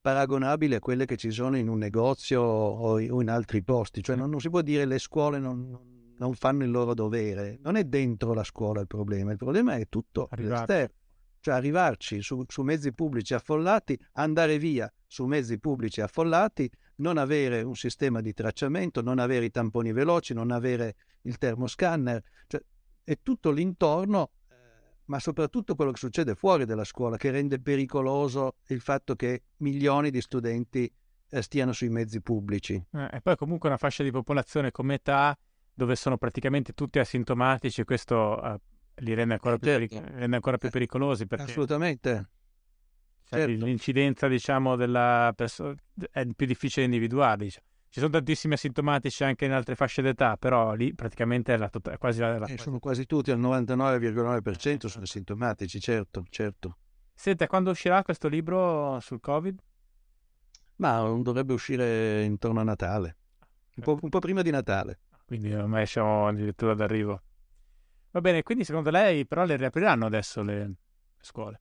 paragonabili 0.00 0.74
a 0.74 0.80
quelle 0.80 1.06
che 1.06 1.16
ci 1.16 1.30
sono 1.30 1.56
in 1.56 1.68
un 1.68 1.78
negozio 1.78 2.40
o 2.42 2.98
in 2.98 3.30
altri 3.30 3.62
posti, 3.62 4.02
cioè 4.02 4.16
non, 4.16 4.30
non 4.30 4.40
si 4.40 4.50
può 4.50 4.62
dire 4.62 4.84
le 4.84 4.98
scuole 4.98 5.38
non, 5.38 6.14
non, 6.18 6.34
fanno 6.34 6.64
il 6.64 6.72
loro 6.72 6.92
dovere, 6.92 7.60
non 7.62 7.76
è 7.76 7.84
dentro 7.84 8.34
la 8.34 8.44
scuola 8.44 8.80
il 8.80 8.88
problema, 8.88 9.30
il 9.30 9.38
problema 9.38 9.76
è 9.76 9.86
tutto 9.88 10.26
all'esterno 10.28 11.04
cioè 11.46 11.54
arrivarci 11.54 12.22
su, 12.22 12.42
su, 12.48 12.62
mezzi 12.62 12.92
pubblici 12.92 13.32
affollati, 13.32 13.96
andare 14.14 14.58
via 14.58 14.92
su 15.06 15.26
mezzi 15.26 15.60
pubblici 15.60 16.00
affollati, 16.00 16.68
non 16.96 17.18
avere 17.18 17.62
un 17.62 17.76
sistema 17.76 18.20
di 18.20 18.32
tracciamento, 18.32 19.00
non 19.00 19.20
avere 19.20 19.44
i 19.44 19.50
tamponi 19.52 19.92
veloci, 19.92 20.34
non 20.34 20.50
avere 20.50 20.96
il 21.22 21.38
termoscanner, 21.38 22.20
cioè 22.48 22.60
è 23.04 23.20
tutto 23.22 23.52
l'intorno, 23.52 24.32
eh, 24.48 24.54
ma 25.04 25.20
soprattutto 25.20 25.76
quello 25.76 25.92
che 25.92 25.98
succede 25.98 26.34
fuori 26.34 26.64
dalla 26.64 26.82
scuola 26.82 27.16
che 27.16 27.30
rende 27.30 27.60
pericoloso 27.60 28.56
il 28.66 28.80
fatto 28.80 29.14
che 29.14 29.44
milioni 29.58 30.10
di 30.10 30.20
studenti 30.20 30.92
eh, 31.28 31.42
stiano 31.42 31.72
sui 31.72 31.90
mezzi 31.90 32.20
pubblici. 32.20 32.74
Eh, 32.74 33.08
e 33.12 33.20
poi 33.20 33.36
comunque 33.36 33.68
una 33.68 33.78
fascia 33.78 34.02
di 34.02 34.10
popolazione 34.10 34.72
come 34.72 34.94
età 34.94 35.38
dove 35.72 35.94
sono 35.94 36.18
praticamente 36.18 36.72
tutti 36.72 36.98
asintomatici, 36.98 37.84
questo 37.84 38.42
eh, 38.42 38.60
li 38.96 39.14
rende 39.14 39.34
ancora, 39.34 39.58
più, 39.58 39.68
certo. 39.68 39.94
peric- 39.94 40.14
rende 40.14 40.36
ancora 40.36 40.56
più 40.56 40.70
pericolosi. 40.70 41.26
Perché... 41.26 41.44
Assolutamente. 41.44 42.28
Cioè, 43.24 43.40
certo. 43.40 43.64
L'incidenza, 43.64 44.28
diciamo, 44.28 44.76
della 44.76 45.32
persona 45.34 45.74
è 46.10 46.26
più 46.34 46.46
difficile 46.46 46.84
individuare. 46.84 47.44
Diciamo. 47.44 47.66
Ci 47.88 48.00
sono 48.00 48.12
tantissimi 48.12 48.54
asintomatici 48.54 49.24
anche 49.24 49.46
in 49.46 49.52
altre 49.52 49.74
fasce 49.74 50.02
d'età, 50.02 50.36
però 50.36 50.74
lì 50.74 50.94
praticamente 50.94 51.54
è, 51.54 51.56
la 51.56 51.68
to- 51.68 51.80
è 51.90 51.96
quasi 51.96 52.20
la... 52.20 52.38
la... 52.38 52.46
Eh, 52.46 52.58
sono 52.58 52.78
quasi 52.78 53.06
tutti, 53.06 53.30
al 53.30 53.40
99,9% 53.40 54.86
sono 54.86 55.04
asintomatici, 55.04 55.80
certo, 55.80 56.24
certo. 56.28 56.76
Senta, 57.14 57.46
quando 57.46 57.70
uscirà 57.70 58.02
questo 58.02 58.28
libro 58.28 59.00
sul 59.00 59.20
Covid? 59.20 59.58
Ma 60.76 60.98
dovrebbe 61.22 61.54
uscire 61.54 62.22
intorno 62.22 62.60
a 62.60 62.64
Natale, 62.64 63.16
un 63.76 63.82
po', 63.82 63.98
un 64.02 64.10
po 64.10 64.18
prima 64.18 64.42
di 64.42 64.50
Natale. 64.50 65.00
Quindi 65.24 65.54
ormai 65.54 65.86
siamo 65.86 66.28
addirittura 66.28 66.74
d'arrivo. 66.74 67.22
Va 68.16 68.22
bene, 68.22 68.42
quindi 68.42 68.64
secondo 68.64 68.88
lei 68.88 69.26
però 69.26 69.44
le 69.44 69.56
riapriranno 69.56 70.06
adesso 70.06 70.40
le, 70.40 70.72
scuole? 71.20 71.60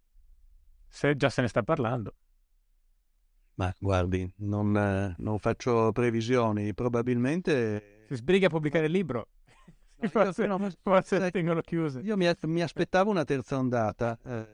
Se 0.87 1.13
già 1.17 1.29
se 1.29 1.41
ne 1.41 1.49
sta 1.49 1.63
parlando. 1.63 2.13
Ma 3.55 3.75
guardi, 3.77 4.31
non, 4.37 5.13
non 5.17 5.39
faccio 5.39 5.91
previsioni, 5.91 6.73
probabilmente... 6.73 8.05
Si 8.07 8.15
sbriga 8.15 8.47
a 8.47 8.49
pubblicare 8.49 8.85
il 8.85 8.93
libro. 8.93 9.27
No, 9.97 10.07
forse, 10.07 10.47
no, 10.47 10.69
forse 10.81 11.19
le 11.19 11.29
tengono 11.29 11.59
chiuse. 11.59 11.99
Io 11.99 12.15
mi, 12.15 12.31
mi, 12.43 12.61
aspettavo 12.61 13.11
una 13.11 13.25
terza 13.25 13.57
ondata, 13.57 14.17
eh, 14.23 14.47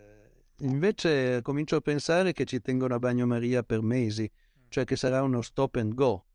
invece 0.61 1.43
comincio 1.43 1.75
a 1.75 1.81
pensare 1.81 2.33
che 2.33 2.45
ci 2.45 2.61
tengono 2.61 2.95
a 2.95 2.99
bagnomaria 2.99 3.61
per 3.61 3.83
mesi, 3.83 4.27
cioè 4.69 4.85
che 4.85 4.95
sarà 4.95 5.21
uno 5.21 5.43
stop 5.43 5.75
and 5.75 5.93
go 5.93 6.25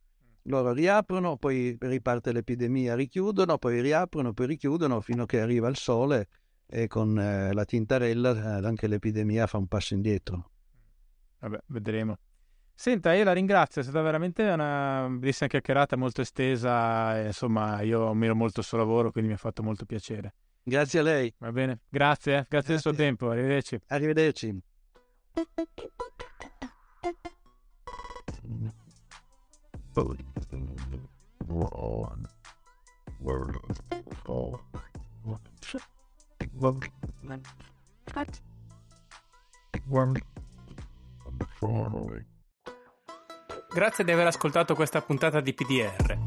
loro 0.47 0.73
riaprono, 0.73 1.37
poi 1.37 1.77
riparte 1.81 2.33
l'epidemia, 2.33 2.95
richiudono, 2.95 3.59
poi 3.59 3.81
riaprono, 3.81 4.33
poi 4.33 4.47
richiudono 4.47 5.01
fino 5.01 5.23
a 5.23 5.27
che 5.27 5.41
arriva 5.41 5.69
il 5.69 5.77
sole 5.77 6.29
e 6.67 6.89
con 6.89 7.19
eh, 7.19 7.53
la 7.53 7.65
tintarella 7.65 8.59
eh, 8.59 8.67
anche 8.67 8.87
l'epidemia 8.89 9.47
fa 9.47 9.59
un 9.59 9.67
passo 9.67 9.95
indietro. 9.95 10.51
Vabbè, 11.39 11.59
vedremo. 11.67 12.19
Senta, 12.75 13.15
io 13.15 13.25
la 13.25 13.33
ringrazio, 13.33 13.81
è 13.81 13.85
stata 13.85 14.03
veramente 14.03 14.43
una 14.43 15.09
bellissima 15.09 15.49
chiacchierata 15.49 15.97
molto 15.97 16.21
estesa, 16.21 17.19
e, 17.19 17.27
insomma 17.27 17.81
io 17.81 18.09
ammiro 18.09 18.35
molto 18.35 18.61
il 18.61 18.67
suo 18.67 18.77
lavoro, 18.77 19.11
quindi 19.11 19.31
mi 19.31 19.37
ha 19.37 19.39
fatto 19.39 19.63
molto 19.63 19.87
piacere. 19.87 20.35
Grazie 20.63 20.99
a 20.99 21.03
lei. 21.03 21.33
Va 21.39 21.53
bene, 21.53 21.81
grazie, 21.89 22.33
eh. 22.33 22.45
grazie, 22.49 22.49
grazie 22.51 22.73
del 22.75 22.81
suo 22.83 22.93
tempo, 22.93 23.31
arrivederci. 23.31 23.81
Arrivederci. 23.87 24.61
Grazie 43.73 44.05
di 44.05 44.11
aver 44.11 44.27
ascoltato 44.27 44.75
questa 44.75 45.01
puntata 45.01 45.41
di 45.41 45.55
PDR. 45.55 46.19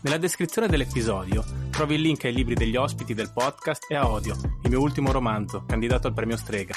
Nella 0.00 0.16
descrizione 0.16 0.68
dell'episodio 0.68 1.44
trovi 1.70 1.96
il 1.96 2.00
link 2.00 2.24
ai 2.24 2.32
libri 2.32 2.54
degli 2.54 2.76
ospiti 2.76 3.12
del 3.12 3.32
podcast 3.34 3.84
e 3.90 3.96
a 3.96 4.08
Odio, 4.08 4.34
il 4.62 4.70
mio 4.70 4.80
ultimo 4.80 5.12
romanzo, 5.12 5.66
candidato 5.66 6.06
al 6.06 6.14
premio 6.14 6.38
Strega. 6.38 6.74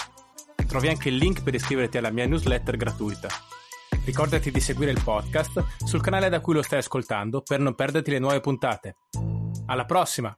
Trovi 0.67 0.89
anche 0.89 1.07
il 1.07 1.15
link 1.15 1.41
per 1.41 1.53
iscriverti 1.53 1.97
alla 1.97 2.11
mia 2.11 2.27
newsletter 2.27 2.75
gratuita. 2.75 3.29
Ricordati 4.05 4.51
di 4.51 4.59
seguire 4.59 4.91
il 4.91 5.01
podcast 5.01 5.85
sul 5.85 6.01
canale 6.01 6.27
da 6.27 6.41
cui 6.41 6.53
lo 6.53 6.61
stai 6.61 6.79
ascoltando 6.79 7.41
per 7.41 7.59
non 7.59 7.73
perderti 7.73 8.11
le 8.11 8.19
nuove 8.19 8.41
puntate. 8.41 8.95
Alla 9.67 9.85
prossima! 9.85 10.37